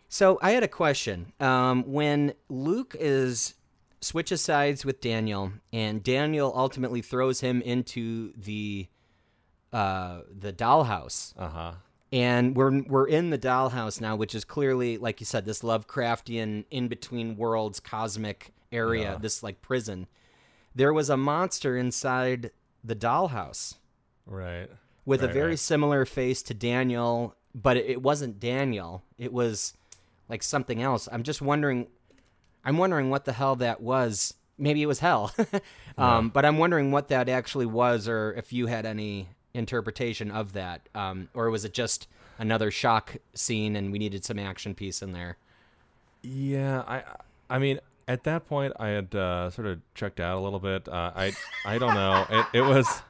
so 0.09 0.39
I 0.41 0.53
had 0.53 0.63
a 0.63 0.69
question. 0.69 1.33
Um, 1.41 1.83
when 1.83 2.35
Luke 2.49 2.95
is 2.97 3.55
switches 4.01 4.41
sides 4.41 4.85
with 4.85 5.01
Daniel, 5.01 5.53
and 5.73 6.01
Daniel 6.01 6.53
ultimately 6.55 7.03
throws 7.03 7.41
him 7.41 7.61
into 7.63 8.33
the 8.37 8.87
uh, 9.73 10.21
the 10.31 10.53
dollhouse. 10.53 11.35
Uh 11.37 11.49
huh. 11.49 11.73
And 12.13 12.57
we're 12.57 12.83
we're 12.83 13.09
in 13.09 13.31
the 13.31 13.39
dollhouse 13.39 14.01
now, 14.01 14.15
which 14.15 14.37
is 14.37 14.45
clearly, 14.45 14.97
like 14.97 15.19
you 15.21 15.27
said, 15.27 15.45
this 15.45 15.63
Lovecraftian 15.63 16.67
in 16.71 16.87
between 16.87 17.37
worlds 17.37 17.81
cosmic 17.81 18.53
area, 18.73 19.13
Yeah. 19.13 19.19
this 19.19 19.43
like 19.43 19.63
prison. 19.63 20.07
There 20.75 20.93
was 20.93 21.11
a 21.11 21.17
monster 21.17 21.77
inside 21.77 22.51
the 22.85 22.95
dollhouse 22.97 23.75
Right. 24.27 24.71
with 25.05 25.23
a 25.23 25.29
very 25.29 25.51
right. 25.51 25.59
similar 25.59 26.05
face 26.05 26.43
to 26.45 26.55
Daniel, 26.55 27.35
but 27.55 27.77
it, 27.77 28.01
wasn't 28.03 28.39
Daniel. 28.39 29.03
It 29.19 29.33
was 29.33 29.75
like 30.29 30.43
something 30.43 30.81
else. 30.83 31.09
I'm 31.11 31.23
just 31.23 31.43
wondering. 31.43 31.89
I'm 32.65 32.77
wondering 32.77 33.09
what 33.11 33.25
the 33.25 33.33
hell 33.33 33.57
that 33.57 33.81
was. 33.81 34.35
Maybe 34.59 34.83
it 34.83 34.87
was 34.87 34.99
hell, 35.01 35.35
um, 35.99 36.29
but 36.29 36.45
I'm 36.45 36.59
wondering 36.59 36.93
what 36.93 37.09
that 37.09 37.29
actually 37.31 37.65
was, 37.65 38.07
or 38.07 38.35
if 38.35 38.53
you 38.53 38.67
had 38.67 38.85
any 38.85 39.31
interpretation 39.55 40.31
of 40.31 40.53
that, 40.53 40.87
um, 40.95 41.31
or 41.33 41.49
was 41.51 41.65
it 41.65 41.73
just 41.73 42.07
another 42.39 42.71
shock 42.71 43.17
scene 43.35 43.75
and 43.75 43.91
we 43.91 43.99
needed 43.99 44.23
some 44.25 44.39
action 44.39 44.75
piece 44.75 45.01
in 45.01 45.13
there? 45.13 45.39
Yeah, 46.23 46.85
I 46.87 47.03
I 47.49 47.59
mean 47.59 47.81
at 48.11 48.25
that 48.25 48.47
point 48.47 48.73
I 48.79 48.89
had 48.89 49.15
uh, 49.15 49.51
sort 49.51 49.69
of 49.69 49.81
checked 49.95 50.19
out 50.21 50.37
a 50.37 50.41
little 50.41 50.59
bit. 50.59 50.89
Uh, 50.89 51.13
I 51.15 51.33
I 51.65 51.79
don't 51.79 51.95
know. 51.95 52.27
It 52.29 52.47
it 52.59 52.63
was 52.63 53.03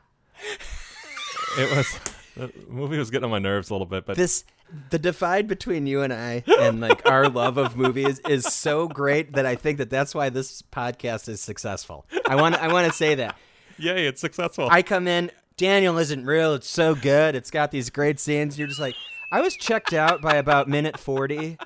it 1.58 1.76
was 1.76 1.98
the 2.36 2.52
movie 2.68 2.98
was 2.98 3.10
getting 3.10 3.24
on 3.24 3.30
my 3.30 3.38
nerves 3.38 3.70
a 3.70 3.74
little 3.74 3.86
bit, 3.86 4.04
but 4.06 4.16
This 4.16 4.44
the 4.90 4.98
divide 4.98 5.48
between 5.48 5.86
you 5.86 6.02
and 6.02 6.12
I 6.12 6.44
and 6.60 6.80
like 6.80 7.08
our 7.10 7.28
love 7.28 7.56
of 7.56 7.76
movies 7.76 8.20
is 8.28 8.44
so 8.44 8.86
great 8.86 9.32
that 9.32 9.46
I 9.46 9.56
think 9.56 9.78
that 9.78 9.90
that's 9.90 10.14
why 10.14 10.28
this 10.28 10.62
podcast 10.62 11.28
is 11.28 11.40
successful. 11.40 12.06
I 12.28 12.36
want 12.36 12.54
I 12.56 12.72
want 12.72 12.86
to 12.86 12.92
say 12.92 13.14
that. 13.16 13.36
yay, 13.78 14.06
it's 14.06 14.20
successful. 14.20 14.68
I 14.70 14.82
come 14.82 15.08
in, 15.08 15.30
Daniel 15.56 15.96
isn't 15.98 16.24
real. 16.26 16.54
It's 16.54 16.68
so 16.68 16.94
good. 16.94 17.34
It's 17.34 17.50
got 17.50 17.70
these 17.70 17.88
great 17.90 18.20
scenes. 18.20 18.58
You're 18.58 18.68
just 18.68 18.80
like, 18.80 18.94
I 19.32 19.40
was 19.40 19.56
checked 19.56 19.92
out 19.92 20.20
by 20.20 20.36
about 20.36 20.68
minute 20.68 20.98
40. 20.98 21.56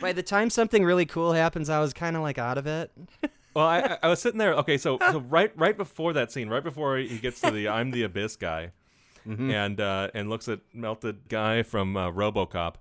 By 0.00 0.12
the 0.12 0.22
time 0.22 0.50
something 0.50 0.84
really 0.84 1.06
cool 1.06 1.32
happens, 1.32 1.68
I 1.70 1.80
was 1.80 1.92
kind 1.92 2.16
of 2.16 2.22
like 2.22 2.38
out 2.38 2.58
of 2.58 2.66
it. 2.66 2.90
well, 3.54 3.66
I, 3.66 3.78
I- 3.80 3.98
I 4.04 4.08
was 4.08 4.20
sitting 4.20 4.38
there. 4.38 4.54
Okay, 4.54 4.78
so 4.78 4.98
so 5.10 5.20
right 5.20 5.52
right 5.56 5.76
before 5.76 6.12
that 6.14 6.30
scene, 6.32 6.48
right 6.48 6.62
before 6.64 6.96
he 6.98 7.18
gets 7.18 7.40
to 7.40 7.50
the 7.50 7.68
I'm 7.76 7.90
the 7.90 8.02
abyss 8.04 8.36
guy, 8.36 8.72
Mm-hmm. 9.26 9.50
and 9.50 9.80
uh, 9.80 10.08
and 10.14 10.30
looks 10.30 10.48
at 10.48 10.60
melted 10.72 11.28
guy 11.28 11.62
from 11.62 11.96
uh, 11.96 12.10
RoboCop, 12.10 12.74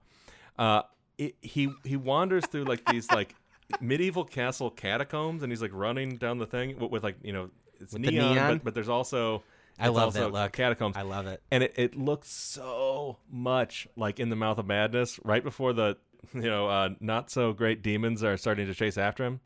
uh, 0.58 0.84
it, 1.18 1.36
he 1.42 1.70
he 1.84 1.98
wanders 1.98 2.46
through 2.46 2.64
like 2.66 2.86
these 2.86 3.12
like 3.12 3.36
medieval 3.82 4.24
castle 4.24 4.70
catacombs, 4.70 5.44
and 5.44 5.52
he's 5.52 5.62
like 5.62 5.72
running 5.74 6.16
down 6.16 6.38
the 6.38 6.46
thing 6.46 6.80
with, 6.80 6.92
with 6.92 7.04
like 7.04 7.18
you 7.22 7.34
know 7.34 7.50
it's 7.82 7.92
With 7.94 8.04
the 8.04 8.12
neon, 8.12 8.34
neon? 8.36 8.54
But, 8.58 8.64
but 8.66 8.74
there's 8.76 8.88
also 8.88 9.44
I 9.78 9.90
love 9.90 10.06
also 10.16 10.20
that 10.22 10.32
look. 10.32 10.54
catacombs. 10.54 10.96
I 10.96 11.02
love 11.02 11.28
it. 11.28 11.42
and 11.52 11.64
it, 11.64 11.74
it 11.76 11.96
looks 11.98 12.30
so 12.30 13.18
much 13.30 13.88
like 13.98 14.20
in 14.20 14.30
the 14.30 14.36
mouth 14.38 14.58
of 14.58 14.66
madness 14.68 15.20
right 15.26 15.44
before 15.44 15.74
the 15.74 15.98
you 16.34 16.42
know 16.42 16.68
uh, 16.68 16.90
not 17.00 17.30
so 17.30 17.54
great 17.54 17.82
demons 17.82 18.24
are 18.24 18.38
starting 18.38 18.68
to 18.68 18.74
chase 18.74 18.98
after 18.98 19.24
him 19.26 19.40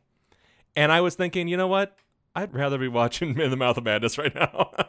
and 0.76 0.90
i 0.92 1.00
was 1.00 1.14
thinking 1.14 1.48
you 1.48 1.56
know 1.56 1.66
what 1.68 1.96
i'd 2.36 2.54
rather 2.54 2.78
be 2.78 2.88
watching 2.88 3.38
in 3.40 3.50
the 3.50 3.56
mouth 3.56 3.76
of 3.76 3.84
madness 3.84 4.18
right 4.18 4.34
now 4.34 4.70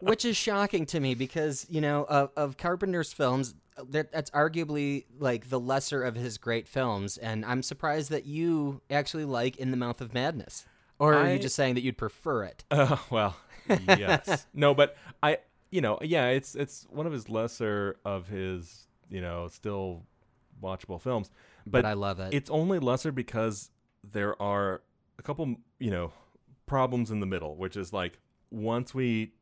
Which 0.00 0.24
is 0.24 0.34
shocking 0.34 0.86
to 0.86 0.98
me 1.00 1.14
because, 1.14 1.66
you 1.68 1.82
know, 1.82 2.04
of, 2.08 2.30
of 2.34 2.56
Carpenter's 2.56 3.12
films, 3.12 3.54
that, 3.90 4.10
that's 4.10 4.30
arguably 4.30 5.04
like 5.18 5.50
the 5.50 5.60
lesser 5.60 6.02
of 6.02 6.14
his 6.14 6.38
great 6.38 6.66
films. 6.66 7.18
And 7.18 7.44
I'm 7.44 7.62
surprised 7.62 8.08
that 8.10 8.24
you 8.24 8.80
actually 8.90 9.26
like 9.26 9.58
In 9.58 9.70
the 9.72 9.76
Mouth 9.76 10.00
of 10.00 10.14
Madness. 10.14 10.64
Or 10.98 11.12
are 11.12 11.24
I- 11.24 11.32
you 11.32 11.38
just 11.38 11.54
saying 11.54 11.74
that 11.74 11.82
you'd 11.82 11.98
prefer 11.98 12.44
it? 12.44 12.64
uh, 12.70 12.96
well 13.10 13.36
yes 13.98 14.46
no 14.54 14.72
but 14.72 14.96
i 15.22 15.36
you 15.70 15.82
know 15.82 15.98
yeah 16.00 16.28
it's 16.28 16.54
it's 16.54 16.86
one 16.88 17.06
of 17.06 17.12
his 17.12 17.28
lesser 17.28 17.96
of 18.06 18.26
his 18.26 18.86
you 19.10 19.20
know 19.20 19.48
still 19.48 20.02
watchable 20.62 21.00
films 21.00 21.30
But 21.66 21.84
I 21.84 21.92
love 21.94 22.20
it. 22.20 22.32
it's 22.34 22.50
only 22.50 22.78
lesser 22.78 23.12
because 23.12 23.70
there 24.02 24.40
are 24.40 24.82
a 25.18 25.22
couple 25.22 25.56
you 25.78 25.90
know 25.90 26.12
problems 26.66 27.10
in 27.10 27.20
the 27.20 27.26
middle 27.26 27.56
which 27.56 27.76
is 27.76 27.92
like 27.92 28.18
once 28.50 28.94
we 28.94 29.32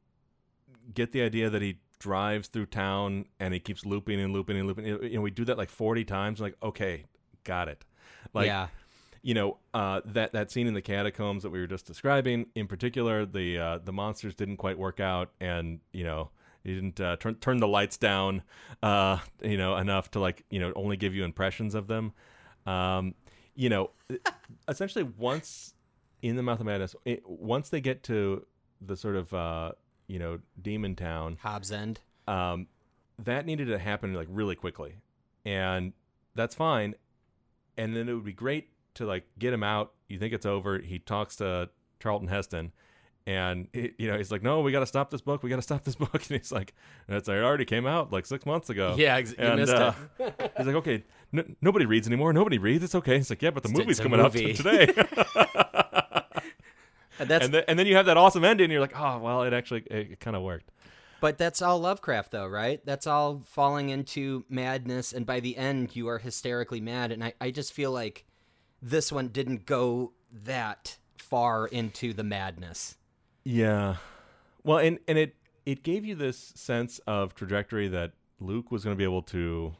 get 0.95 1.13
the 1.13 1.23
idea 1.23 1.51
that 1.51 1.63
he 1.63 1.79
drives 1.99 2.49
through 2.49 2.67
town 2.67 3.25
and 3.41 3.53
he 3.53 3.61
keeps 3.61 3.85
looping 3.85 4.21
and 4.21 4.33
looping 4.33 4.57
and 4.57 4.67
looping 4.67 4.87
you 4.87 5.15
know 5.15 5.21
we 5.21 5.31
do 5.31 5.45
that 5.45 5.59
like 5.59 5.71
40 5.71 6.05
times 6.05 6.41
like 6.41 6.57
okay 6.63 7.05
got 7.45 7.69
it 7.69 7.85
like 8.35 8.47
Yeah. 8.47 8.69
you 9.23 9.35
know 9.35 9.59
uh, 9.75 10.01
that 10.07 10.33
that 10.33 10.51
scene 10.51 10.67
in 10.67 10.75
the 10.75 10.83
catacombs 10.83 11.43
that 11.43 11.51
we 11.51 11.59
were 11.61 11.67
just 11.67 11.87
describing 11.87 12.47
in 12.55 12.67
particular 12.69 13.27
the 13.27 13.59
uh, 13.59 13.79
the 13.79 13.93
monsters 13.93 14.35
didn't 14.35 14.59
quite 14.59 14.79
work 14.79 15.01
out 15.01 15.31
and 15.41 15.81
you 15.93 16.05
know 16.05 16.31
he 16.69 16.75
didn't 16.75 17.01
uh, 17.01 17.17
turn 17.17 17.35
turn 17.37 17.59
the 17.59 17.69
lights 17.69 17.97
down 17.97 18.43
uh, 18.83 19.19
you 19.43 19.57
know 19.57 19.77
enough 19.77 20.11
to 20.11 20.21
like 20.21 20.45
you 20.51 20.61
know 20.61 20.73
only 20.77 20.97
give 20.97 21.15
you 21.15 21.25
impressions 21.25 21.75
of 21.75 21.87
them 21.87 22.13
um, 22.67 23.15
you 23.55 23.69
know 23.69 23.91
essentially 24.69 25.05
once 25.17 25.75
in 26.23 26.37
the 26.37 26.43
mouth 26.43 26.61
of 26.61 26.67
madness 26.67 26.95
it, 27.05 27.23
once 27.27 27.71
they 27.71 27.81
get 27.81 28.03
to 28.03 28.45
the 28.81 28.97
sort 28.97 29.17
of 29.17 29.33
uh, 29.33 29.73
you 30.07 30.19
know 30.19 30.39
demon 30.61 30.95
town 30.95 31.39
Hobbs 31.41 31.73
End. 31.73 32.01
um, 32.27 32.67
that 33.19 33.47
needed 33.47 33.67
to 33.69 33.79
happen 33.79 34.15
like 34.15 34.29
really 34.31 34.55
quickly, 34.55 34.95
and 35.45 35.93
that's 36.35 36.55
fine. 36.55 36.95
And 37.77 37.95
then 37.95 38.09
it 38.09 38.15
would 38.15 38.25
be 38.25 38.33
great 38.33 38.69
to 38.95 39.07
like 39.07 39.25
get 39.39 39.53
him 39.53 39.63
out. 39.63 39.93
You 40.09 40.19
think 40.19 40.33
it's 40.33 40.47
over. 40.47 40.79
He 40.79 40.99
talks 40.99 41.37
to 41.37 41.71
Charlton 42.01 42.29
Heston, 42.29 42.73
and 43.29 43.69
he, 43.75 43.93
you 43.99 44.11
know 44.11 44.17
he's 44.17 44.33
like, 44.33 44.43
"No, 44.43 44.61
we 44.63 44.73
got 44.73 44.81
to 44.81 44.87
stop 44.87 45.11
this 45.11 45.21
book. 45.21 45.43
We 45.43 45.51
got 45.51 45.57
to 45.57 45.63
stop 45.63 45.85
this 45.85 45.95
book." 46.05 46.15
And 46.15 46.25
he's 46.41 46.51
like, 46.51 46.73
"That's 47.07 47.29
it 47.29 47.33
already 47.33 47.67
came 47.67 47.87
out 47.87 48.11
like 48.11 48.25
six 48.25 48.47
months 48.47 48.71
ago." 48.71 48.95
Yeah, 48.97 49.17
ex- 49.17 49.33
you 49.33 49.37
and, 49.45 49.61
missed 49.61 49.75
uh, 49.75 49.93
it. 50.19 50.53
he's 50.57 50.67
like, 50.67 50.77
"Okay, 50.77 51.05
n- 51.35 51.55
nobody 51.61 51.85
reads 51.85 52.07
anymore. 52.07 52.33
Nobody 52.33 52.57
reads. 52.57 52.83
It's 52.85 52.95
okay." 52.95 53.17
He's 53.19 53.29
like, 53.29 53.43
"Yeah, 53.43 53.51
but 53.51 53.63
the 53.63 53.69
It's- 53.69 53.79
movie's 53.79 53.99
it's 53.99 54.01
a 54.01 54.03
coming 54.09 54.21
out 54.21 54.35
movie." 54.35 54.55
t- 54.55 54.63
today." 54.63 54.95
And 57.21 57.29
that's 57.29 57.47
and, 57.47 57.55
then, 57.55 57.65
and 57.67 57.77
then 57.77 57.89
you 57.89 57.97
have 57.97 58.07
that 58.07 58.17
awesome 58.17 58.45
ending. 58.45 58.67
And 58.67 58.73
you're 58.73 58.81
like, 58.81 58.97
"Oh, 58.97 59.19
well, 59.19 59.43
it 59.43 59.53
actually 59.53 59.83
it, 59.91 60.13
it 60.13 60.21
kind 60.21 60.37
of 60.37 60.43
worked." 60.43 60.71
But 61.21 61.37
that's 61.37 61.61
all 61.61 61.81
Lovecraft, 61.81 62.31
though, 62.31 62.47
right? 62.47 62.81
That's 62.87 63.09
all 63.09 63.43
falling 63.45 63.89
into 63.89 64.45
madness, 64.49 65.13
and 65.13 65.27
by 65.27 65.41
the 65.41 65.57
end, 65.57 65.97
you 65.97 66.07
are 66.09 66.19
hysterically 66.19 66.81
mad. 66.81 67.11
And 67.11 67.25
I, 67.25 67.33
I 67.41 67.51
just 67.51 67.73
feel 67.73 67.91
like 67.91 68.25
this 68.81 69.11
one 69.11 69.29
didn't 69.29 69.67
go 69.67 70.13
that 70.45 70.97
far 71.17 71.67
into 71.67 72.13
the 72.13 72.23
madness. 72.23 72.97
Yeah. 73.49 73.97
Well, 74.63 74.77
and 74.79 74.99
and 75.09 75.17
it 75.17 75.35
it 75.65 75.83
gave 75.83 76.05
you 76.05 76.15
this 76.15 76.53
sense 76.55 76.99
of 77.07 77.35
trajectory 77.35 77.89
that 77.89 78.13
Luke 78.41 78.71
was 78.71 78.85
going 78.85 78.95
to 78.95 78.99
be 78.99 79.05
able 79.05 79.23
to 79.23 79.75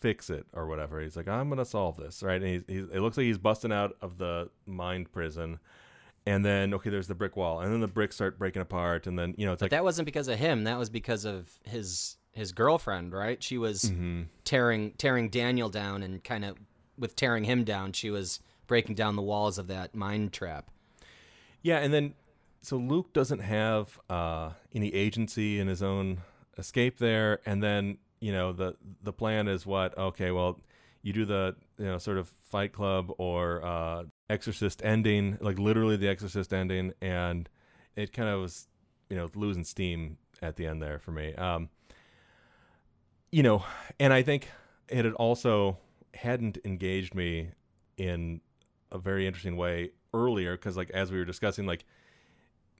fix 0.00 0.28
it 0.28 0.44
or 0.52 0.66
whatever. 0.66 1.00
He's 1.00 1.16
like, 1.16 1.28
I'm 1.28 1.48
going 1.48 1.58
to 1.58 1.64
solve 1.64 1.96
this, 1.96 2.22
right? 2.24 2.42
And 2.42 2.50
he's, 2.50 2.62
he's, 2.66 2.84
it 2.92 3.00
looks 3.00 3.16
like 3.16 3.24
he's 3.24 3.38
busting 3.38 3.72
out 3.72 3.96
of 4.02 4.18
the 4.18 4.50
mind 4.66 5.12
prison. 5.12 5.60
And 6.26 6.44
then 6.44 6.74
okay, 6.74 6.90
there's 6.90 7.06
the 7.06 7.14
brick 7.14 7.36
wall, 7.36 7.60
and 7.60 7.72
then 7.72 7.80
the 7.80 7.86
bricks 7.88 8.16
start 8.16 8.38
breaking 8.40 8.62
apart, 8.62 9.06
and 9.06 9.16
then 9.16 9.34
you 9.38 9.46
know 9.46 9.52
it's 9.52 9.60
But 9.60 9.66
like 9.66 9.70
that 9.70 9.84
wasn't 9.84 10.06
because 10.06 10.26
of 10.26 10.38
him. 10.38 10.64
That 10.64 10.78
was 10.78 10.90
because 10.90 11.24
of 11.24 11.48
his 11.64 12.16
his 12.32 12.50
girlfriend, 12.52 13.12
right? 13.12 13.40
She 13.42 13.56
was 13.58 13.84
Mhm. 13.84 14.26
tearing 14.44 14.92
tearing 14.98 15.28
Daniel 15.30 15.68
down, 15.68 16.02
and 16.02 16.22
kind 16.24 16.44
of 16.44 16.56
with 16.98 17.14
tearing 17.14 17.44
him 17.44 17.62
down, 17.62 17.92
she 17.92 18.10
was 18.10 18.40
breaking 18.66 18.96
down 18.96 19.14
the 19.16 19.22
walls 19.22 19.58
of 19.58 19.68
that 19.68 19.94
mind 19.94 20.32
trap. 20.32 20.70
Yeah, 21.62 21.78
and 21.78 21.92
then 21.92 22.14
so 22.62 22.76
Luke 22.76 23.12
doesn't 23.12 23.40
have 23.40 23.98
uh, 24.08 24.50
any 24.72 24.94
agency 24.94 25.58
in 25.58 25.66
his 25.66 25.82
own 25.82 26.22
escape 26.56 26.98
there, 26.98 27.40
and 27.44 27.62
then 27.62 27.98
you 28.20 28.32
know 28.32 28.52
the 28.52 28.76
the 29.02 29.12
plan 29.12 29.48
is 29.48 29.66
what? 29.66 29.96
Okay, 29.98 30.30
well, 30.30 30.60
you 31.02 31.12
do 31.12 31.24
the 31.24 31.56
you 31.76 31.86
know 31.86 31.98
sort 31.98 32.18
of 32.18 32.28
Fight 32.28 32.72
Club 32.72 33.12
or 33.18 33.64
uh, 33.64 34.04
Exorcist 34.30 34.80
ending, 34.84 35.38
like 35.40 35.58
literally 35.58 35.96
the 35.96 36.08
Exorcist 36.08 36.52
ending, 36.52 36.92
and 37.00 37.48
it 37.96 38.12
kind 38.12 38.28
of 38.28 38.40
was 38.40 38.68
you 39.10 39.16
know 39.16 39.28
losing 39.34 39.64
steam 39.64 40.16
at 40.40 40.56
the 40.56 40.66
end 40.66 40.80
there 40.80 41.00
for 41.00 41.10
me. 41.10 41.34
Um, 41.34 41.68
you 43.32 43.42
know, 43.42 43.64
and 43.98 44.12
I 44.12 44.22
think 44.22 44.48
it 44.88 45.04
had 45.04 45.14
also 45.14 45.78
hadn't 46.14 46.58
engaged 46.64 47.14
me 47.14 47.50
in 47.96 48.40
a 48.92 48.98
very 48.98 49.26
interesting 49.26 49.56
way 49.56 49.90
earlier 50.14 50.52
because 50.52 50.76
like 50.76 50.90
as 50.90 51.10
we 51.10 51.18
were 51.18 51.24
discussing 51.24 51.66
like 51.66 51.84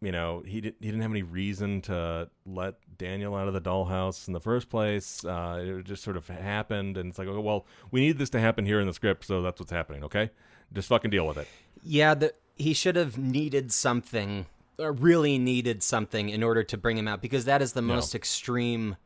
you 0.02 0.12
know 0.12 0.42
he 0.44 0.60
didn't 0.60 0.76
he 0.80 0.88
didn't 0.88 1.00
have 1.00 1.10
any 1.10 1.22
reason 1.22 1.80
to 1.82 2.28
let 2.44 2.74
Daniel 2.98 3.34
out 3.34 3.48
of 3.48 3.54
the 3.54 3.60
dollhouse 3.60 4.26
in 4.26 4.34
the 4.34 4.40
first 4.40 4.68
place 4.68 5.24
uh, 5.24 5.62
it 5.64 5.84
just 5.84 6.02
sort 6.02 6.18
of 6.18 6.28
happened 6.28 6.98
and 6.98 7.08
it's 7.08 7.18
like 7.18 7.28
oh, 7.28 7.40
well 7.40 7.64
we 7.90 8.00
need 8.00 8.18
this 8.18 8.28
to 8.30 8.40
happen 8.40 8.66
here 8.66 8.80
in 8.80 8.86
the 8.86 8.92
script 8.92 9.24
so 9.24 9.40
that's 9.40 9.58
what's 9.60 9.72
happening 9.72 10.04
okay 10.04 10.30
just 10.72 10.88
fucking 10.88 11.10
deal 11.10 11.26
with 11.26 11.36
it. 11.36 11.48
Yeah, 11.82 12.14
the, 12.14 12.34
he 12.56 12.72
should 12.72 12.96
have 12.96 13.18
needed 13.18 13.72
something, 13.72 14.46
or 14.78 14.92
really 14.92 15.38
needed 15.38 15.82
something, 15.82 16.28
in 16.28 16.42
order 16.42 16.62
to 16.64 16.76
bring 16.76 16.96
him 16.96 17.08
out 17.08 17.22
because 17.22 17.44
that 17.44 17.62
is 17.62 17.72
the 17.72 17.82
most 17.82 18.14
extreme 18.14 18.96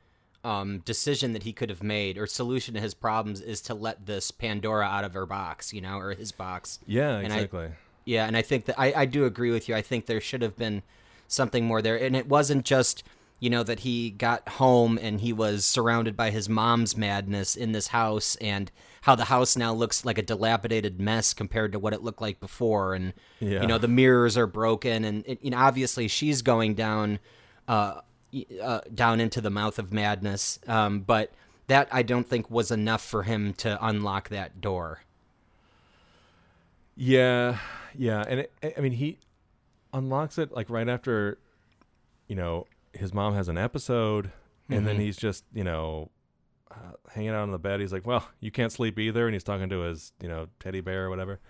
um, 0.44 0.80
decision 0.80 1.32
that 1.32 1.42
he 1.42 1.52
could 1.52 1.70
have 1.70 1.82
made, 1.82 2.18
or 2.18 2.26
solution 2.26 2.74
to 2.74 2.80
his 2.80 2.94
problems 2.94 3.40
is 3.40 3.60
to 3.62 3.74
let 3.74 4.06
this 4.06 4.30
Pandora 4.30 4.86
out 4.86 5.04
of 5.04 5.14
her 5.14 5.26
box, 5.26 5.72
you 5.72 5.80
know, 5.80 5.98
or 5.98 6.12
his 6.12 6.32
box. 6.32 6.78
Yeah, 6.86 7.16
And 7.16 7.32
I- 7.32 7.36
exactly. 7.36 7.68
Yeah, 8.06 8.26
and 8.26 8.34
I 8.36 8.40
think 8.42 8.64
that 8.64 8.80
I, 8.80 8.92
I 9.02 9.04
do 9.04 9.26
agree 9.26 9.50
with 9.50 9.68
you. 9.68 9.74
I 9.74 9.82
think 9.82 10.06
there 10.06 10.20
should 10.22 10.40
have 10.40 10.56
been 10.56 10.82
something 11.28 11.66
more 11.66 11.82
there, 11.82 11.96
and 11.96 12.16
it 12.16 12.26
wasn't 12.28 12.64
just 12.64 13.02
you 13.38 13.50
know 13.50 13.62
that 13.62 13.80
he 13.80 14.08
got 14.08 14.48
home 14.48 14.98
and 15.02 15.20
he 15.20 15.30
was 15.30 15.66
surrounded 15.66 16.16
by 16.16 16.30
his 16.30 16.48
mom's 16.48 16.96
madness 16.96 17.54
in 17.54 17.72
this 17.72 17.88
house, 17.88 18.34
and 18.36 18.70
how 19.02 19.14
the 19.14 19.26
house 19.26 19.56
now 19.56 19.74
looks 19.74 20.04
like 20.06 20.16
a 20.16 20.22
dilapidated 20.22 20.98
mess 20.98 21.34
compared 21.34 21.72
to 21.72 21.78
what 21.78 21.92
it 21.92 22.02
looked 22.02 22.22
like 22.22 22.40
before, 22.40 22.94
and 22.94 23.12
Yeah. 23.40 23.60
you 23.60 23.66
know 23.66 23.76
the 23.78 23.88
mirrors 23.88 24.38
are 24.38 24.46
broken, 24.46 25.04
and 25.04 25.22
it, 25.26 25.38
you 25.42 25.50
know 25.50 25.58
obviously 25.58 26.08
she's 26.08 26.40
going 26.42 26.74
down, 26.74 27.18
uh, 27.68 28.00
uh, 28.62 28.80
down 28.94 29.20
into 29.20 29.40
the 29.42 29.50
mouth 29.50 29.78
of 29.78 29.92
madness, 29.92 30.58
um, 30.68 31.00
but. 31.00 31.32
That 31.68 31.88
I 31.90 32.04
don't 32.04 32.28
think 32.28 32.48
was 32.48 32.70
enough 32.70 33.04
for 33.04 33.24
him 33.24 33.52
to 33.54 33.76
unlock 33.84 34.28
that 34.28 34.60
door. 34.60 35.00
Yeah, 36.96 37.58
yeah, 37.98 38.24
and 38.28 38.40
it, 38.40 38.52
I 38.76 38.80
mean 38.80 38.92
he 38.92 39.18
unlocks 39.92 40.38
it 40.38 40.52
like 40.52 40.68
right 40.70 40.88
after, 40.88 41.38
you 42.28 42.36
know, 42.36 42.66
his 42.92 43.12
mom 43.14 43.34
has 43.34 43.48
an 43.48 43.58
episode, 43.58 44.30
and 44.70 44.86
then 44.86 44.96
Mhm. 44.96 45.00
he's 45.00 45.16
just 45.16 45.44
you 45.54 45.64
know, 45.64 46.10
uh, 46.70 46.92
hanging 47.12 47.30
out 47.30 47.42
on 47.42 47.50
the 47.52 47.58
bed. 47.58 47.80
He's 47.80 47.92
like, 47.92 48.06
"Well, 48.06 48.26
you 48.40 48.50
can't 48.50 48.72
sleep 48.72 48.98
either," 48.98 49.26
and 49.26 49.34
he's 49.34 49.44
talking 49.44 49.68
to 49.70 49.80
his 49.80 50.12
you 50.20 50.28
know 50.28 50.48
teddy 50.60 50.80
bear 50.80 51.06
or 51.06 51.10
whatever, 51.10 51.40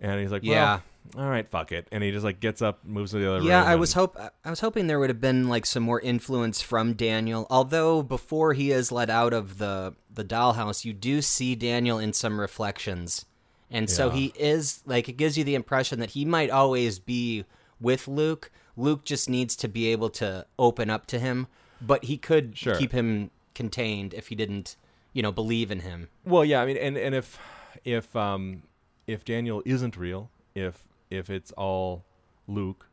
and 0.00 0.20
he's 0.20 0.30
like, 0.32 0.42
"Well, 0.42 0.50
Yeah. 0.52 0.80
all 1.22 1.28
right, 1.28 1.48
fuck 1.48 1.72
it," 1.72 1.88
and 1.92 2.02
he 2.04 2.10
just 2.10 2.24
like 2.24 2.40
gets 2.40 2.60
up, 2.62 2.84
moves 2.84 3.12
to 3.12 3.18
the 3.18 3.28
other 3.30 3.42
Yeah, 3.42 3.58
room. 3.58 3.64
Yeah, 3.66 3.72
I 3.72 3.76
was 3.76 3.92
hope 3.94 4.16
I 4.44 4.50
was 4.50 4.60
hoping 4.60 4.86
there 4.88 4.98
would 4.98 5.10
have 5.10 5.20
been 5.20 5.48
like 5.48 5.64
some 5.66 5.82
more 5.82 6.00
influence 6.00 6.60
from 6.60 6.94
Daniel. 6.94 7.46
Although 7.48 8.02
before 8.02 8.52
he 8.54 8.70
is 8.72 8.90
let 8.92 9.08
out 9.10 9.32
of 9.32 9.58
the 9.58 9.94
the 10.12 10.24
dollhouse, 10.24 10.84
you 10.84 10.92
do 10.92 11.22
see 11.22 11.54
Daniel 11.54 11.98
in 11.98 12.12
some 12.12 12.40
reflections, 12.40 13.24
and 13.70 13.88
so 13.90 14.10
he 14.10 14.32
is 14.38 14.82
like 14.86 15.08
it 15.08 15.16
gives 15.16 15.36
you 15.36 15.44
the 15.44 15.54
impression 15.54 16.00
that 16.00 16.10
he 16.10 16.24
might 16.24 16.50
always 16.50 16.98
be 16.98 17.44
with 17.80 18.08
Luke. 18.08 18.50
Luke 18.76 19.04
just 19.04 19.28
needs 19.28 19.56
to 19.56 19.68
be 19.68 19.88
able 19.88 20.08
to 20.10 20.46
open 20.58 20.88
up 20.90 21.06
to 21.06 21.18
him, 21.18 21.46
but 21.80 22.04
he 22.04 22.16
could 22.16 22.56
Sure. 22.56 22.76
keep 22.76 22.92
him 22.92 23.30
contained 23.54 24.14
if 24.14 24.28
he 24.28 24.34
didn't, 24.34 24.76
you 25.12 25.22
know, 25.22 25.32
believe 25.32 25.70
in 25.70 25.80
him. 25.80 26.08
Well, 26.24 26.44
yeah, 26.44 26.62
I 26.62 26.66
mean, 26.66 26.76
and 26.76 26.96
and 26.96 27.14
if 27.14 27.38
if 27.84 28.14
um 28.16 28.62
if 29.06 29.24
Daniel 29.24 29.62
isn't 29.64 29.96
real, 29.96 30.30
if 30.54 30.86
if 31.10 31.28
it's 31.30 31.50
all 31.52 32.04
Luke, 32.46 32.86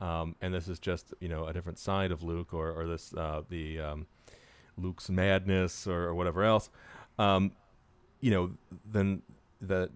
um, 0.00 0.34
and 0.40 0.54
this 0.54 0.68
is 0.68 0.78
just 0.78 1.12
you 1.20 1.28
know 1.28 1.46
a 1.46 1.52
different 1.52 1.78
side 1.78 2.10
of 2.10 2.22
Luke, 2.22 2.54
or 2.54 2.70
or 2.72 2.86
this 2.86 3.12
uh, 3.14 3.42
the 3.48 3.80
um, 3.80 4.06
Luke's 4.76 5.10
madness 5.10 5.86
or, 5.86 6.04
or 6.04 6.14
whatever 6.14 6.42
else, 6.44 6.70
um, 7.18 7.52
you 8.20 8.30
know, 8.30 8.50
then 8.90 9.22
that 9.60 9.90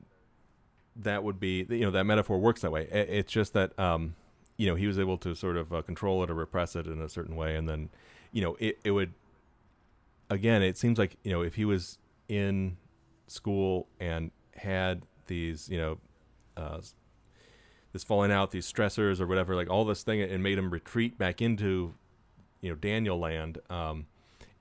that 0.97 1.25
would 1.25 1.41
be 1.41 1.67
you 1.69 1.81
know 1.81 1.91
that 1.91 2.05
metaphor 2.05 2.39
works 2.39 2.61
that 2.63 2.71
way. 2.71 2.87
It's 2.91 3.33
just 3.33 3.53
that 3.55 3.79
um, 3.79 4.15
you 4.57 4.67
know 4.67 4.75
he 4.75 4.87
was 4.87 4.99
able 4.99 5.19
to 5.19 5.35
sort 5.35 5.57
of 5.57 5.73
uh, 5.73 5.83
control 5.83 6.23
it 6.23 6.31
or 6.31 6.35
repress 6.35 6.77
it 6.77 6.87
in 6.87 7.01
a 7.01 7.09
certain 7.09 7.37
way, 7.37 7.57
and 7.57 7.69
then 7.69 7.91
you 8.33 8.43
know 8.43 8.57
it 8.61 8.79
it 8.85 8.91
would 8.93 9.13
again, 10.33 10.63
it 10.63 10.77
seems 10.77 10.99
like 10.99 11.17
you 11.23 11.31
know 11.31 11.43
if 11.43 11.55
he 11.55 11.65
was 11.65 11.99
in 12.29 12.77
school 13.27 13.87
and 14.01 14.31
had 14.57 15.03
these 15.27 15.69
you 15.69 15.79
know 15.79 15.99
uh, 16.57 16.81
this 17.93 18.03
falling 18.03 18.33
out, 18.33 18.51
these 18.51 18.71
stressors 18.71 19.21
or 19.21 19.27
whatever, 19.27 19.55
like 19.55 19.71
all 19.71 19.85
this 19.85 20.03
thing, 20.03 20.21
and 20.21 20.43
made 20.43 20.59
him 20.59 20.71
retreat 20.71 21.19
back 21.19 21.41
into 21.41 21.95
you 22.61 22.71
know 22.71 22.77
Daniel 22.77 23.19
land, 23.19 23.59
um, 23.71 24.07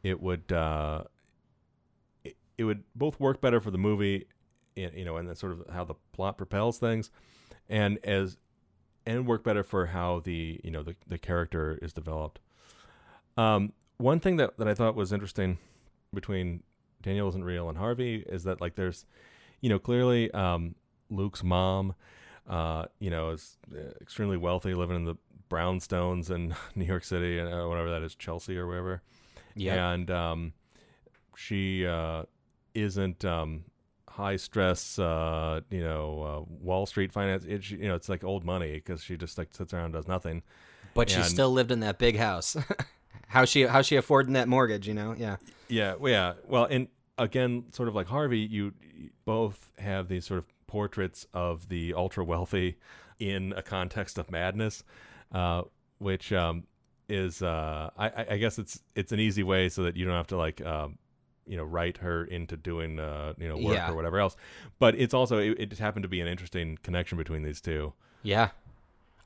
it 0.04 0.22
would 0.22 0.52
uh, 0.52 1.04
it, 2.24 2.36
it 2.58 2.64
would 2.64 2.84
both 2.96 3.20
work 3.20 3.42
better 3.42 3.60
for 3.60 3.72
the 3.72 3.78
movie, 3.78 4.26
you 4.76 5.06
know, 5.06 5.18
and 5.18 5.28
then 5.28 5.36
sort 5.36 5.52
of 5.54 5.64
how 5.72 5.84
the 5.84 5.96
plot 6.14 6.38
propels 6.38 6.78
things, 6.78 7.10
and 7.70 7.98
as 8.04 8.38
and 9.06 9.26
work 9.26 9.44
better 9.44 9.64
for 9.64 9.88
how 9.88 10.20
the 10.20 10.60
you 10.64 10.72
know 10.72 10.84
the 10.84 10.96
the 11.08 11.18
character 11.18 11.78
is 11.82 11.94
developed. 11.94 12.40
Um, 13.38 13.74
one 13.98 14.20
thing 14.20 14.38
that, 14.38 14.58
that 14.58 14.68
I 14.68 14.74
thought 14.74 14.96
was 14.96 15.14
interesting 15.14 15.58
between 16.14 16.64
Daniel 17.02 17.30
isn't 17.30 17.44
real 17.44 17.70
and 17.70 17.78
Harvey 17.78 18.24
is 18.28 18.44
that 18.44 18.60
like 18.62 18.76
there's, 18.76 19.06
you 19.62 19.70
know, 19.70 19.80
clearly 19.80 20.32
um, 20.32 20.76
Luke's 21.10 21.44
mom, 21.44 21.96
uh, 22.50 22.86
you 23.00 23.10
know, 23.10 23.30
is 23.30 23.58
uh, 23.74 23.92
extremely 24.02 24.38
wealthy, 24.38 24.74
living 24.74 24.96
in 24.96 25.06
the 25.06 25.16
brownstones 25.50 26.30
in 26.30 26.56
New 26.76 26.86
York 26.86 27.04
City 27.04 27.38
and 27.38 27.54
uh, 27.54 27.68
whatever 27.68 27.90
that 27.92 28.04
is, 28.04 28.16
Chelsea 28.16 28.58
or 28.58 28.68
wherever. 28.68 29.02
Yeah, 29.56 29.92
And 29.92 30.10
um, 30.10 30.54
she 31.36 31.86
uh, 31.86 32.24
isn't 32.74 33.24
um, 33.26 33.66
high 34.12 34.36
stress, 34.36 35.00
uh, 35.00 35.62
you 35.70 35.82
know, 35.84 36.22
uh, 36.50 36.54
Wall 36.64 36.86
Street 36.86 37.12
finance. 37.12 37.46
It, 37.46 37.70
you 37.72 37.88
know, 37.88 37.96
it's 37.96 38.10
like 38.10 38.24
old 38.24 38.44
money 38.46 38.74
because 38.74 39.04
she 39.04 39.18
just 39.18 39.38
like 39.38 39.54
sits 39.54 39.74
around 39.74 39.86
and 39.86 39.94
does 39.94 40.08
nothing. 40.08 40.44
But 40.94 41.10
she 41.10 41.20
still 41.24 41.52
lived 41.52 41.72
in 41.72 41.80
that 41.82 41.98
big 41.98 42.18
house. 42.18 42.56
how 43.28 43.46
she 43.46 43.64
how 43.64 43.82
she 43.82 43.96
affording 43.96 44.34
that 44.34 44.48
mortgage? 44.48 44.88
You 44.88 44.94
know, 44.94 45.16
yeah. 45.18 45.38
Yeah, 45.70 45.96
well, 45.96 46.12
yeah. 46.12 46.34
Well, 46.48 46.66
and 46.66 46.88
again, 47.18 47.66
sort 47.72 47.88
of 47.88 47.96
like 47.96 48.08
Harvey, 48.08 48.40
you, 48.40 48.74
you 48.96 49.10
both 49.26 49.70
have 49.80 50.08
these 50.10 50.26
sort 50.26 50.40
of 50.40 50.46
portraits 50.68 51.26
of 51.34 51.70
the 51.70 51.94
ultra 51.94 52.24
wealthy 52.24 52.78
in 53.20 53.54
a 53.56 53.62
context 53.62 54.18
of 54.18 54.30
madness, 54.32 54.84
uh, 55.32 55.62
which 56.00 56.34
um, 56.34 56.64
is, 57.08 57.42
uh, 57.42 57.90
I, 57.98 58.08
I- 58.10 58.26
I 58.32 58.38
guess 58.38 58.58
it's 58.60 58.82
it's 58.96 59.12
an 59.12 59.20
easy 59.20 59.44
way 59.44 59.70
so 59.70 59.84
that 59.84 59.96
you 59.96 60.06
don't 60.06 60.16
have 60.16 60.28
to 60.28 60.38
like, 60.38 60.62
um, 60.66 60.98
you 61.52 61.58
know, 61.58 61.64
write 61.66 61.98
her 61.98 62.24
into 62.24 62.56
doing, 62.56 62.98
uh, 63.00 63.34
you 63.38 63.48
know, 63.50 63.58
work 63.58 63.76
Yeah. 63.76 63.92
or 63.92 63.94
whatever 63.96 64.20
else. 64.20 64.36
But 64.80 64.96
it's 64.96 65.14
also 65.14 65.38
it, 65.38 65.58
it 65.60 65.70
just 65.70 65.82
happened 65.82 66.04
to 66.04 66.10
be 66.10 66.22
an 66.22 66.28
interesting 66.28 66.78
connection 66.82 67.18
between 67.18 67.44
these 67.44 67.60
two. 67.60 67.92
Yeah. 68.24 68.50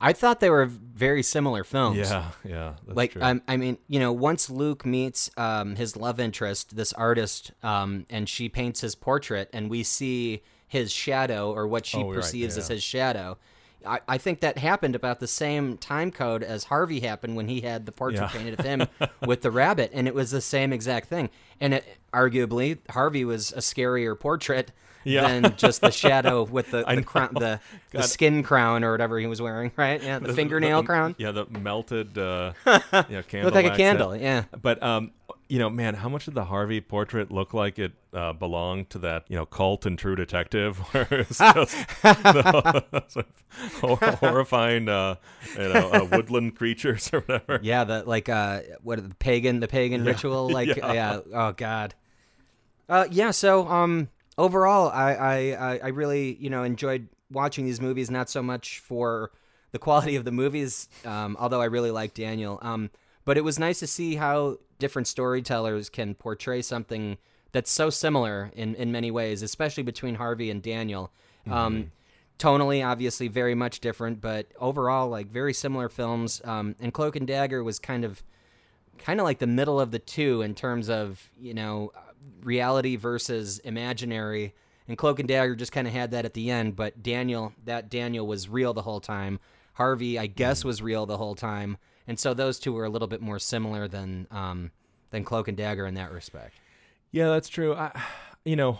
I 0.00 0.12
thought 0.12 0.40
they 0.40 0.50
were 0.50 0.66
very 0.66 1.22
similar 1.22 1.64
films. 1.64 1.96
Yeah, 1.96 2.32
yeah, 2.44 2.74
that's 2.84 2.96
like 2.96 3.12
true. 3.12 3.22
um, 3.22 3.40
I 3.48 3.56
mean, 3.56 3.78
you 3.88 3.98
know, 3.98 4.12
once 4.12 4.50
Luke 4.50 4.84
meets 4.84 5.30
um, 5.38 5.76
his 5.76 5.96
love 5.96 6.20
interest, 6.20 6.76
this 6.76 6.92
artist, 6.92 7.52
um, 7.62 8.04
and 8.10 8.28
she 8.28 8.50
paints 8.50 8.82
his 8.82 8.94
portrait, 8.94 9.48
and 9.54 9.70
we 9.70 9.82
see 9.82 10.42
his 10.68 10.92
shadow 10.92 11.50
or 11.50 11.66
what 11.66 11.86
she 11.86 11.96
Oh, 11.98 12.08
right, 12.08 12.16
perceives 12.16 12.58
as 12.58 12.68
his 12.68 12.82
shadow. 12.82 13.38
I, 13.86 14.00
I 14.08 14.18
think 14.18 14.40
that 14.40 14.58
happened 14.58 14.96
about 14.96 15.20
the 15.20 15.28
same 15.28 15.78
time 15.78 16.10
code 16.10 16.42
as 16.42 16.64
Harvey 16.64 17.00
happened 17.00 17.34
when 17.36 17.48
he 17.48 17.62
had 17.62 17.86
the 17.86 17.92
portrait 17.92 18.20
Yeah. 18.20 18.28
painted 18.28 18.58
of 18.60 18.66
him 18.66 18.88
with 19.26 19.40
the 19.40 19.50
rabbit, 19.50 19.92
and 19.94 20.06
it 20.06 20.14
was 20.14 20.30
the 20.30 20.40
same 20.42 20.74
exact 20.74 21.06
thing. 21.08 21.30
And 21.60 21.74
it, 21.74 21.98
arguably, 22.12 22.78
Harvey 22.90 23.24
was 23.24 23.52
a 23.52 23.58
scarier 23.58 24.18
portrait 24.18 24.72
Yeah. 25.06 25.26
than 25.40 25.56
just 25.56 25.80
the 25.80 25.90
shadow 25.90 26.42
with 26.50 26.70
the 26.70 26.84
the, 26.84 27.02
crown, 27.02 27.30
the, 27.34 27.60
the 27.92 28.02
skin 28.02 28.42
crown 28.42 28.82
or 28.84 28.90
whatever 28.92 29.18
he 29.18 29.26
was 29.26 29.40
wearing, 29.40 29.70
right? 29.76 30.02
Yeah, 30.02 30.18
the, 30.18 30.32
fingernail 30.34 30.82
the- 30.82 30.86
crown. 30.86 31.14
Yeah, 31.18 31.30
the 31.32 31.46
melted, 31.46 32.18
uh, 32.18 32.52
yeah, 32.66 32.80
candle. 33.22 33.44
Looked 33.44 33.54
like 33.54 33.72
a 33.72 33.76
candle, 33.76 34.16
yeah. 34.16 34.44
But 34.60 34.82
um, 34.82 35.12
you 35.48 35.60
know, 35.60 35.70
man, 35.70 35.94
how 35.94 36.08
much 36.08 36.24
did 36.24 36.34
the 36.34 36.44
Harvey 36.46 36.80
portrait 36.80 37.30
look 37.30 37.54
like 37.54 37.78
it 37.78 37.92
uh, 38.12 38.32
belonged 38.32 38.90
to 38.90 38.98
that 38.98 39.24
you 39.28 39.36
know 39.36 39.46
cult 39.46 39.86
and 39.86 39.96
True 39.96 40.16
Detective, 40.16 40.78
where 40.92 41.06
it's 41.10 41.38
just 41.38 41.76
the 42.02 42.84
sort 43.08 43.26
of 43.26 43.74
hor- 43.80 43.96
horrifying, 44.16 44.88
uh, 44.88 45.14
you 45.56 45.68
know, 45.68 45.90
uh, 45.92 46.04
woodland 46.10 46.56
creatures 46.56 47.08
or 47.12 47.20
whatever. 47.20 47.60
Yeah, 47.62 47.84
the 47.84 48.02
like 48.04 48.28
uh 48.28 48.62
what 48.82 49.08
the 49.08 49.14
pagan 49.16 49.60
the 49.60 49.68
pagan 49.68 50.02
Yeah. 50.04 50.10
ritual 50.10 50.50
like 50.50 50.74
Yeah. 50.76 50.92
yeah. 50.92 51.20
oh 51.32 51.52
god. 51.52 51.94
Uh 52.88 53.06
yeah, 53.10 53.30
so 53.30 53.68
um 53.68 54.08
overall 54.38 54.90
I, 54.90 55.12
I 55.12 55.78
I 55.84 55.88
really, 55.88 56.36
you 56.36 56.50
know, 56.50 56.62
enjoyed 56.62 57.08
watching 57.30 57.64
these 57.64 57.80
movies 57.80 58.10
not 58.10 58.28
so 58.28 58.42
much 58.42 58.78
for 58.80 59.32
the 59.72 59.78
quality 59.78 60.16
of 60.16 60.24
the 60.24 60.32
movies 60.32 60.88
um 61.04 61.36
although 61.38 61.60
I 61.60 61.66
really 61.66 61.90
like 61.90 62.14
Daniel. 62.14 62.58
Um 62.62 62.90
but 63.24 63.36
it 63.36 63.42
was 63.42 63.58
nice 63.58 63.80
to 63.80 63.86
see 63.86 64.14
how 64.16 64.58
different 64.78 65.08
storytellers 65.08 65.88
can 65.88 66.14
portray 66.14 66.62
something 66.62 67.18
that's 67.52 67.70
so 67.70 67.90
similar 67.90 68.50
in 68.54 68.74
in 68.74 68.92
many 68.92 69.10
ways, 69.10 69.42
especially 69.42 69.82
between 69.82 70.16
Harvey 70.16 70.50
and 70.50 70.62
Daniel. 70.62 71.10
Um 71.50 71.92
tonally 72.38 72.86
obviously 72.86 73.28
very 73.28 73.54
much 73.54 73.80
different 73.80 74.20
but 74.20 74.46
overall 74.60 75.08
like 75.08 75.28
very 75.28 75.54
similar 75.54 75.88
films 75.88 76.42
um, 76.44 76.76
and 76.80 76.92
cloak 76.92 77.16
and 77.16 77.26
dagger 77.26 77.64
was 77.64 77.78
kind 77.78 78.04
of 78.04 78.22
kind 78.98 79.20
of 79.20 79.24
like 79.24 79.38
the 79.38 79.46
middle 79.46 79.80
of 79.80 79.90
the 79.90 79.98
two 79.98 80.42
in 80.42 80.54
terms 80.54 80.90
of 80.90 81.30
you 81.40 81.54
know 81.54 81.90
reality 82.42 82.96
versus 82.96 83.58
imaginary 83.60 84.54
and 84.88 84.96
cloak 84.96 85.18
and 85.18 85.28
dagger 85.28 85.54
just 85.56 85.72
kind 85.72 85.86
of 85.86 85.92
had 85.92 86.10
that 86.12 86.24
at 86.24 86.34
the 86.34 86.50
end 86.50 86.76
but 86.76 87.02
daniel 87.02 87.52
that 87.64 87.88
daniel 87.90 88.26
was 88.26 88.48
real 88.48 88.72
the 88.72 88.82
whole 88.82 89.00
time 89.00 89.38
harvey 89.74 90.18
i 90.18 90.26
guess 90.26 90.64
was 90.64 90.80
real 90.82 91.06
the 91.06 91.16
whole 91.16 91.34
time 91.34 91.76
and 92.06 92.18
so 92.18 92.34
those 92.34 92.58
two 92.58 92.72
were 92.72 92.84
a 92.84 92.88
little 92.90 93.08
bit 93.08 93.20
more 93.20 93.38
similar 93.38 93.88
than 93.88 94.26
um, 94.30 94.70
than 95.10 95.24
cloak 95.24 95.48
and 95.48 95.56
dagger 95.56 95.86
in 95.86 95.94
that 95.94 96.12
respect 96.12 96.54
Yeah, 97.12 97.28
that's 97.28 97.48
true. 97.48 97.74
I, 97.74 97.90
you 98.44 98.56
know, 98.56 98.78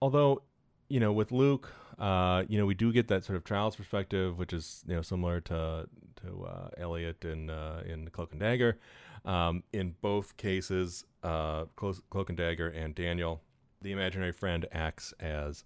although, 0.00 0.42
you 0.88 0.98
know, 1.00 1.12
with 1.12 1.30
Luke, 1.32 1.72
Uh, 1.98 2.44
you 2.48 2.58
know, 2.58 2.66
we 2.66 2.74
do 2.74 2.92
get 2.92 3.08
that 3.08 3.24
sort 3.24 3.36
of 3.36 3.44
Charles 3.44 3.74
perspective, 3.76 4.38
which 4.38 4.52
is 4.52 4.84
you 4.86 4.94
know 4.94 5.02
similar 5.02 5.40
to 5.42 5.88
to 6.22 6.44
uh, 6.44 6.68
Elliot 6.76 7.24
in 7.24 7.50
uh, 7.50 7.82
in 7.86 8.08
Cloak 8.10 8.32
and 8.32 8.40
Dagger. 8.40 8.78
Um, 9.26 9.64
in 9.72 9.94
both 10.00 10.36
cases, 10.36 11.04
uh, 11.22 11.64
Clo- 11.76 11.94
Cloak 12.10 12.28
and 12.30 12.38
Dagger 12.38 12.68
and 12.68 12.94
Daniel, 12.94 13.42
the 13.82 13.92
imaginary 13.92 14.32
friend 14.32 14.66
acts 14.72 15.12
as 15.20 15.64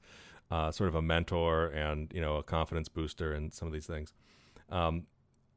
uh, 0.50 0.70
sort 0.72 0.88
of 0.88 0.94
a 0.96 1.02
mentor 1.02 1.66
and 1.68 2.10
you 2.12 2.20
know 2.20 2.36
a 2.36 2.42
confidence 2.42 2.88
booster 2.88 3.32
and 3.34 3.52
some 3.52 3.68
of 3.68 3.72
these 3.74 3.86
things. 3.86 4.12
Um, 4.70 5.06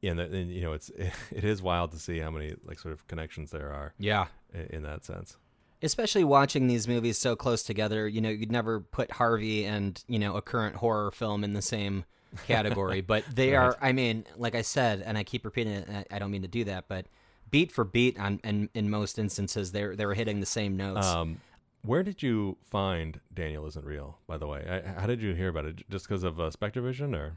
and, 0.02 0.20
and 0.20 0.50
you 0.52 0.60
know, 0.60 0.72
it's 0.74 0.90
it 1.30 1.44
is 1.44 1.62
wild 1.62 1.92
to 1.92 1.98
see 1.98 2.18
how 2.18 2.30
many 2.30 2.54
like 2.64 2.78
sort 2.78 2.92
of 2.92 3.06
connections 3.08 3.50
there 3.50 3.72
are. 3.72 3.94
Yeah. 3.98 4.26
in, 4.52 4.60
in 4.76 4.82
that 4.82 5.04
sense. 5.04 5.38
Especially 5.82 6.24
watching 6.24 6.66
these 6.66 6.86
movies 6.88 7.18
so 7.18 7.36
close 7.36 7.62
together, 7.62 8.08
you 8.08 8.20
know, 8.20 8.30
you'd 8.30 8.52
never 8.52 8.80
put 8.80 9.10
Harvey 9.10 9.66
and, 9.66 10.02
you 10.08 10.18
know, 10.18 10.34
a 10.36 10.40
current 10.40 10.76
horror 10.76 11.10
film 11.10 11.44
in 11.44 11.52
the 11.52 11.60
same 11.60 12.04
category, 12.46 13.02
but 13.02 13.22
they 13.34 13.52
Right. 13.52 13.64
are, 13.66 13.76
I 13.82 13.92
mean, 13.92 14.24
like 14.38 14.54
I 14.54 14.62
said, 14.62 15.02
and 15.04 15.18
I 15.18 15.24
keep 15.24 15.44
repeating 15.44 15.74
it, 15.74 16.06
I 16.10 16.18
don't 16.18 16.30
mean 16.30 16.40
to 16.42 16.48
do 16.48 16.64
that, 16.64 16.86
but 16.88 17.04
beat 17.50 17.70
for 17.72 17.84
beat 17.84 18.18
on, 18.18 18.40
in, 18.44 18.68
in 18.74 18.90
most 18.90 19.18
instances, 19.18 19.72
they're, 19.72 19.94
they 19.96 20.06
were 20.06 20.14
hitting 20.14 20.40
the 20.40 20.46
same 20.46 20.76
notes. 20.76 21.06
Um, 21.06 21.40
where 21.82 22.02
did 22.02 22.22
you 22.22 22.56
find 22.64 23.20
Daniel 23.32 23.66
Isn't 23.66 23.84
Real? 23.84 24.18
By 24.26 24.38
the 24.38 24.46
way, 24.46 24.82
I, 24.86 25.00
how 25.00 25.06
did 25.06 25.20
you 25.22 25.34
hear 25.34 25.48
about 25.48 25.66
it? 25.66 25.88
Just 25.90 26.08
because 26.08 26.24
of 26.24 26.40
uh, 26.40 26.50
SpectreVision, 26.50 27.14
or 27.14 27.34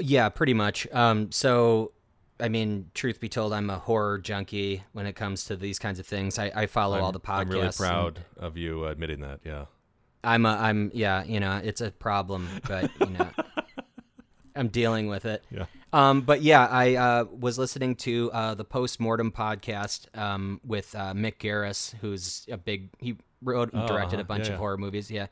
Yeah, 0.00 0.28
pretty 0.28 0.54
much. 0.54 0.86
Um, 0.92 1.32
so, 1.32 1.92
I 2.38 2.48
mean, 2.50 2.90
truth 2.94 3.20
be 3.20 3.28
told, 3.28 3.52
I'm 3.52 3.70
a 3.70 3.78
horror 3.78 4.18
junkie 4.18 4.82
when 4.92 5.06
it 5.06 5.14
comes 5.14 5.44
to 5.46 5.56
these 5.56 5.78
kinds 5.78 5.98
of 5.98 6.06
things. 6.06 6.38
I, 6.38 6.52
I 6.54 6.66
follow 6.66 6.98
all 6.98 7.04
I'm- 7.06 7.12
the 7.12 7.20
podcasts. 7.20 7.40
I'm 7.40 7.48
really 7.48 7.72
proud 7.72 8.24
of 8.36 8.56
you 8.58 8.84
admitting 8.86 9.20
that. 9.20 9.40
Yeah. 9.44 9.64
I'm, 10.22 10.46
a, 10.46 10.50
I'm, 10.50 10.90
yeah, 10.94 11.22
you 11.24 11.38
know, 11.40 11.60
it's 11.62 11.80
a 11.80 11.90
problem, 11.90 12.48
but 12.66 12.90
you 13.00 13.06
know, 13.10 13.28
I'm 14.56 14.68
dealing 14.68 15.06
with 15.08 15.24
it. 15.26 15.44
Yeah. 15.50 15.66
Um, 15.94 16.22
but 16.22 16.42
yeah, 16.42 16.66
I 16.66 16.96
uh, 16.96 17.24
was 17.30 17.56
listening 17.58 17.94
to 17.96 18.30
uh, 18.32 18.54
the 18.54 18.64
postmortem 18.64 19.30
podcast 19.30 20.06
um, 20.18 20.60
with 20.66 20.94
uh, 20.94 21.12
Mick 21.12 21.38
Garris, 21.38 21.94
who's 22.00 22.46
a 22.50 22.56
big 22.56 22.88
he 22.98 23.16
wrote 23.42 23.72
and 23.72 23.82
Oh, 23.82 23.86
directed 23.86 24.16
uh-huh. 24.16 24.22
a 24.22 24.24
bunch 24.24 24.46
Yeah, 24.46 24.54
of 24.54 24.54
yeah. 24.54 24.58
horror 24.58 24.76
movies. 24.78 25.10
Yeah, 25.10 25.26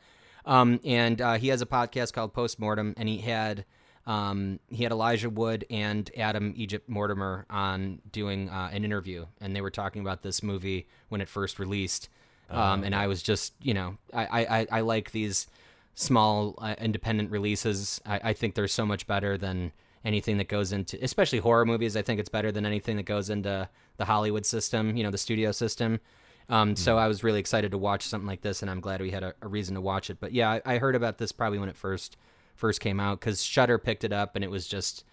um, 0.47 0.79
and 0.85 1.21
uh, 1.21 1.35
he 1.35 1.49
has 1.49 1.63
a 1.63 1.67
podcast 1.67 2.13
called 2.13 2.33
Postmortem, 2.33 2.95
and 2.97 3.09
he 3.09 3.19
had 3.19 3.65
um, 4.07 4.61
he 4.69 4.83
had 4.85 4.93
Elijah 4.93 5.31
Wood 5.31 5.65
and 5.71 6.09
Adam 6.17 6.53
Egypt 6.57 6.89
Mortimer 6.89 7.45
on 7.51 8.01
doing 8.13 8.49
uh, 8.49 8.71
an 8.73 8.85
interview, 8.85 9.27
and 9.41 9.57
they 9.57 9.61
were 9.63 9.71
talking 9.71 10.01
about 10.03 10.23
this 10.23 10.43
movie 10.45 10.87
when 11.09 11.21
it 11.21 11.29
first 11.29 11.59
released. 11.59 12.09
Um, 12.51 12.83
Oh, 12.83 12.85
and 12.87 12.95
I 12.95 13.07
was 13.07 13.23
just, 13.23 13.55
you 13.63 13.73
know, 13.75 13.97
I, 14.13 14.25
I, 14.27 14.59
I- 14.61 14.67
I 14.73 14.81
like 14.83 15.11
these 15.13 15.47
small 15.95 16.55
uh, 16.59 16.75
independent 16.79 17.31
releases. 17.31 18.01
I, 18.05 18.21
I 18.25 18.33
think 18.33 18.55
they're 18.55 18.69
so 18.69 18.85
much 18.87 19.07
better 19.07 19.39
than 19.39 19.73
anything 20.05 20.39
that 20.39 20.49
goes 20.49 20.73
into, 20.73 20.99
especially 21.03 21.39
horror 21.39 21.65
movies. 21.65 21.97
I 21.97 22.03
think 22.03 22.19
it's 22.21 22.29
better 22.29 22.51
than 22.53 22.67
anything 22.67 22.97
that 22.97 23.05
goes 23.05 23.31
into 23.31 23.69
the 23.97 24.05
Hollywood 24.05 24.45
system, 24.47 24.97
you 24.97 25.03
know, 25.03 25.11
the 25.11 25.19
studio 25.19 25.53
system. 25.53 26.01
Um, 26.49 26.75
So 26.77 26.99
I 26.99 27.07
was 27.07 27.23
really 27.23 27.39
excited 27.41 27.71
to 27.71 27.79
watch 27.79 28.03
something 28.07 28.27
like 28.27 28.41
this, 28.43 28.63
and 28.63 28.71
I'm 28.71 28.81
glad 28.81 29.01
we 29.01 29.11
had 29.13 29.23
a, 29.23 29.35
a 29.43 29.49
reason 29.49 29.75
to 29.77 29.81
watch 29.81 30.11
it. 30.11 30.19
But 30.21 30.33
yeah, 30.33 30.51
I, 30.51 30.75
I 30.75 30.79
heard 30.79 30.97
about 30.97 31.19
this 31.19 31.31
probably 31.33 31.59
when 31.59 31.69
it 31.69 31.77
first 31.77 32.17
first 32.57 32.81
came 32.81 33.01
out 33.01 33.21
because 33.21 33.43
Shudder 33.43 33.79
picked 33.79 34.05
it 34.05 34.13
up, 34.13 34.35
and 34.35 34.45
it 34.45 34.51
was 34.51 34.67
just 34.67 35.05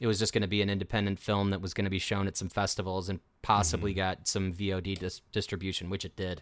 it 0.00 0.06
was 0.06 0.18
just 0.18 0.32
going 0.32 0.40
to 0.42 0.48
be 0.48 0.62
an 0.62 0.70
independent 0.70 1.18
film 1.20 1.50
that 1.50 1.60
was 1.60 1.74
going 1.74 1.84
to 1.84 1.90
be 1.90 1.98
shown 1.98 2.26
at 2.26 2.36
some 2.36 2.48
festivals 2.48 3.10
and 3.10 3.20
possibly 3.42 3.92
got 3.92 4.26
some 4.26 4.50
VOD 4.54 4.98
dis- 4.98 5.20
distribution, 5.30 5.90
which 5.90 6.06
it 6.06 6.16
did 6.16 6.40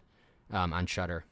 um, 0.53 0.73
on 0.73 0.87
Shudder. 0.87 1.25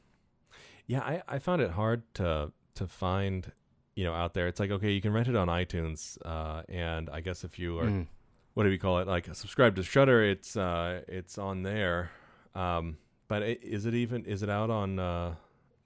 Yeah, 0.85 0.99
I, 0.99 1.21
I 1.27 1.39
found 1.39 1.61
it 1.61 1.71
hard 1.71 2.03
to 2.15 2.51
to 2.75 2.87
find, 2.87 3.51
you 3.97 4.03
know, 4.03 4.13
out 4.13 4.35
there. 4.35 4.47
It's 4.47 4.59
like 4.59 4.69
okay, 4.69 4.91
you 4.91 5.01
can 5.01 5.11
rent 5.11 5.27
it 5.27 5.35
on 5.35 5.47
iTunes, 5.47 6.19
uh, 6.23 6.61
and 6.69 7.09
I 7.09 7.19
guess 7.19 7.43
if 7.43 7.57
you 7.57 7.79
are, 7.79 7.85
Mhm. 7.85 8.05
what 8.53 8.63
do 8.63 8.69
we 8.69 8.77
call 8.77 8.99
it? 8.99 9.07
Like 9.07 9.25
subscribe 9.33 9.75
to 9.75 9.83
Shudder, 9.83 10.23
it's 10.23 10.55
uh, 10.55 11.01
it's 11.07 11.39
on 11.39 11.63
there. 11.63 12.11
Um, 12.53 12.97
but 13.27 13.41
i 13.41 13.57
is 13.61 13.87
it 13.87 13.95
even 13.95 14.23
is 14.25 14.43
it 14.43 14.49
out 14.51 14.69
on 14.69 14.99
uh, 14.99 15.33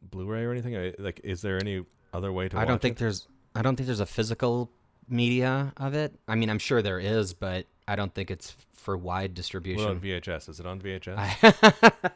Blu-ray 0.01 0.43
or 0.43 0.51
anything? 0.51 0.93
Like, 0.99 1.21
is 1.23 1.41
there 1.41 1.57
any 1.57 1.85
other 2.13 2.33
way 2.33 2.49
to? 2.49 2.57
I 2.59 2.65
don't 2.65 2.81
think 2.81 2.97
it? 2.97 2.99
there's 2.99 3.29
I 3.55 3.61
don't 3.61 3.77
think 3.77 3.87
there's 3.87 4.01
a 4.01 4.05
physical 4.05 4.69
media 5.07 5.71
of 5.77 5.93
it. 5.93 6.13
I 6.27 6.35
mean, 6.35 6.49
I'm 6.49 6.59
sure 6.59 6.81
there 6.81 6.99
is, 6.99 7.33
but 7.33 7.65
I 7.87 7.95
don't 7.95 8.13
think 8.13 8.29
it's 8.29 8.57
for 8.73 8.97
wide 8.97 9.33
distribution. 9.33 9.87
on 9.89 10.01
VHS? 10.01 10.49
Is 10.49 10.59
it 10.59 10.65
on 10.65 10.81
VHS? 10.81 11.15
I, 12.03 12.11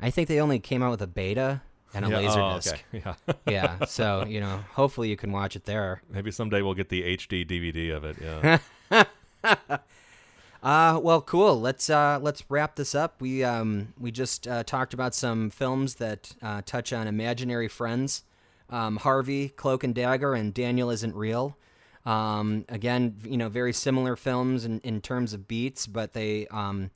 I 0.00 0.10
think 0.10 0.28
they 0.28 0.40
only 0.40 0.60
came 0.60 0.80
out 0.80 0.92
with 0.92 1.02
a 1.02 1.06
beta 1.08 1.62
and 1.94 2.04
a 2.04 2.08
Yeah, 2.08 2.18
laser 2.18 2.40
oh, 2.40 2.54
disc. 2.56 2.74
okay, 2.94 3.02
Yeah. 3.04 3.34
yeah. 3.78 3.84
So 3.86 4.24
you 4.26 4.40
know, 4.40 4.60
hopefully 4.72 5.08
you 5.08 5.16
can 5.16 5.32
watch 5.32 5.56
it 5.56 5.64
there. 5.64 6.02
Maybe 6.10 6.30
someday 6.30 6.62
we'll 6.62 6.74
get 6.74 6.88
the 6.88 7.02
HD 7.16 7.46
DVD 7.46 7.94
of 7.96 8.04
it. 8.04 8.16
Yeah. 8.20 9.76
Uh, 10.62 11.00
well, 11.02 11.22
cool. 11.22 11.58
Let's 11.58 11.88
uh, 11.88 12.18
let's 12.20 12.44
wrap 12.50 12.76
this 12.76 12.94
up. 12.94 13.20
We 13.22 13.42
um, 13.42 13.94
we 13.98 14.10
just 14.10 14.46
uh, 14.46 14.62
talked 14.62 14.92
about 14.92 15.14
some 15.14 15.48
films 15.48 15.94
that 15.94 16.34
uh, 16.42 16.60
touch 16.66 16.92
on 16.92 17.06
imaginary 17.06 17.68
friends. 17.68 18.24
Um, 18.68 18.96
Harvey, 18.98 19.48
Cloak 19.48 19.84
and 19.84 19.94
Dagger, 19.94 20.34
and 20.34 20.52
Daniel 20.52 20.90
Isn't 20.90 21.14
Real. 21.14 21.56
Um, 22.04 22.66
again, 22.68 23.16
you 23.24 23.38
know, 23.38 23.48
very 23.48 23.72
similar 23.72 24.16
films 24.16 24.66
in, 24.66 24.80
in 24.80 25.00
terms 25.00 25.32
of 25.32 25.48
beats, 25.48 25.86
but 25.86 26.12
they, 26.12 26.46
um, 26.48 26.90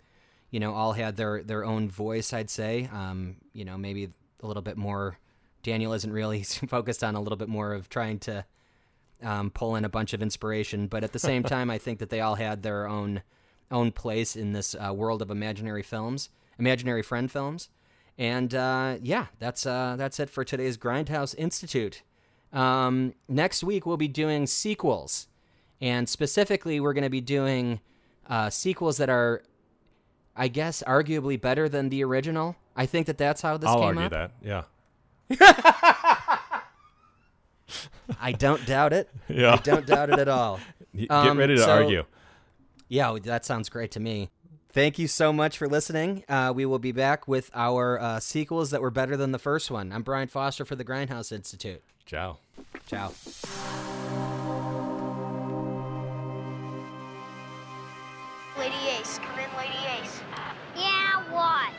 you 0.51 0.61
know, 0.61 0.75
all 0.75 0.93
had 0.93 1.17
their 1.17 1.43
their 1.43 1.65
own 1.65 1.89
voice. 1.89 2.35
I'd 2.35 2.51
say, 2.51 2.91
um, 2.93 3.37
you 3.55 3.65
know, 3.65 3.79
maybe 3.79 4.11
a 4.45 4.47
little 4.47 4.63
bit 4.63 4.77
more. 4.77 5.19
Daniel 5.63 5.93
isn't 5.93 6.13
really 6.13 6.43
focused 6.69 7.03
on 7.03 7.15
a 7.15 7.21
little 7.21 7.39
bit 7.39 7.49
more 7.49 7.73
of 7.73 7.89
trying 7.89 8.19
to 8.21 8.45
um, 9.23 9.51
pull 9.51 9.75
in 9.75 9.85
a 9.85 9.89
bunch 9.89 10.13
of 10.13 10.23
inspiration, 10.23 10.87
but 10.87 11.03
at 11.03 11.13
the 11.13 11.19
same 11.19 11.43
time, 11.55 11.71
I 11.71 11.79
think 11.79 11.99
that 11.99 12.11
they 12.11 12.21
all 12.21 12.37
had 12.37 12.63
their 12.63 12.87
own 12.87 13.23
own 13.71 13.91
place 13.91 14.37
in 14.37 14.53
this 14.53 14.75
uh, 14.75 14.93
world 14.93 15.23
of 15.23 15.31
imaginary 15.31 15.83
films, 15.83 16.29
imaginary 16.59 17.03
friend 17.03 17.31
films, 17.31 17.71
and 18.19 18.55
uh, 18.55 18.99
yeah, 19.03 19.27
that's 19.39 19.67
uh, 19.67 19.97
that's 19.99 20.21
it 20.21 20.31
for 20.31 20.45
today's 20.45 20.77
Grindhouse 20.77 21.35
Institute. 21.37 22.03
Um, 22.53 23.15
next 23.29 23.65
week 23.65 23.85
we'll 23.85 23.97
be 23.97 24.07
doing 24.07 24.47
sequels, 24.47 25.27
and 25.81 26.09
specifically 26.09 26.79
we're 26.79 26.93
going 26.93 27.05
to 27.05 27.11
be 27.11 27.21
doing 27.21 27.81
uh, 28.29 28.51
sequels 28.51 28.99
that 28.99 29.11
are, 29.11 29.43
I 30.37 30.49
guess, 30.49 30.83
arguably 30.87 31.41
better 31.41 31.69
than 31.69 31.89
the 31.91 32.03
original. 32.05 32.57
I 32.77 32.87
think 32.87 33.07
that 33.07 33.19
that's 33.19 33.41
how 33.43 33.57
this 33.57 33.69
I'll 33.71 33.77
came 33.81 33.99
argue 33.99 34.05
up. 34.05 34.11
that. 34.13 34.31
Yeah. 34.43 34.63
I 38.21 38.33
don't 38.33 38.65
doubt 38.67 38.93
it. 38.93 39.09
Yeah. 39.29 39.55
I 39.55 39.57
don't 39.57 39.87
doubt 39.87 40.11
it 40.11 40.19
at 40.19 40.29
all. 40.29 40.61
Y- 40.95 41.07
get 41.09 41.37
ready 41.37 41.57
to 41.57 41.63
so- 41.63 41.71
argue. 41.71 42.05
Yeah, 42.89 43.17
that 43.25 43.45
sounds 43.45 43.69
great 43.69 43.91
to 43.93 44.01
me. 44.01 44.31
Thank 44.71 44.99
you 44.99 45.07
so 45.09 45.33
much 45.33 45.57
for 45.57 45.67
listening. 45.69 46.25
Uh, 46.29 46.53
we 46.55 46.67
will 46.67 46.79
be 46.81 46.93
back 46.93 47.27
with 47.29 47.51
our 47.55 47.99
uh, 48.01 48.21
sequels 48.21 48.71
that 48.71 48.81
were 48.83 48.91
better 48.91 49.17
than 49.17 49.31
the 49.33 49.39
first 49.39 49.71
one. 49.71 49.93
I'm 49.93 50.03
Brian 50.03 50.29
Foster 50.29 50.65
for 50.65 50.75
the 50.77 50.85
Grindhouse 50.85 51.31
Institute. 51.33 51.83
Ciao. 52.07 52.39
Ciao. 52.87 53.13
Lady 58.59 58.75
Ace, 58.99 59.19
come 59.19 59.39
in, 59.39 59.51
Lady 59.57 59.79
Ace. 60.01 60.21
Yeah, 60.77 61.23
what? 61.33 61.73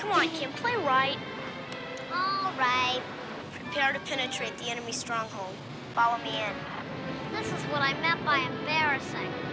Come 0.00 0.12
on, 0.12 0.28
Kim, 0.30 0.50
play 0.52 0.74
right. 0.76 1.18
All 2.10 2.50
right. 2.58 3.02
Prepare 3.52 3.92
to 3.92 4.00
penetrate 4.00 4.56
the 4.56 4.70
enemy 4.70 4.92
stronghold. 4.92 5.54
Follow 5.94 6.16
me 6.24 6.30
in. 6.30 6.54
This 7.34 7.46
is 7.48 7.62
what 7.64 7.82
I 7.82 7.92
meant 8.00 8.24
by 8.24 8.38
embarrassing. 8.38 9.49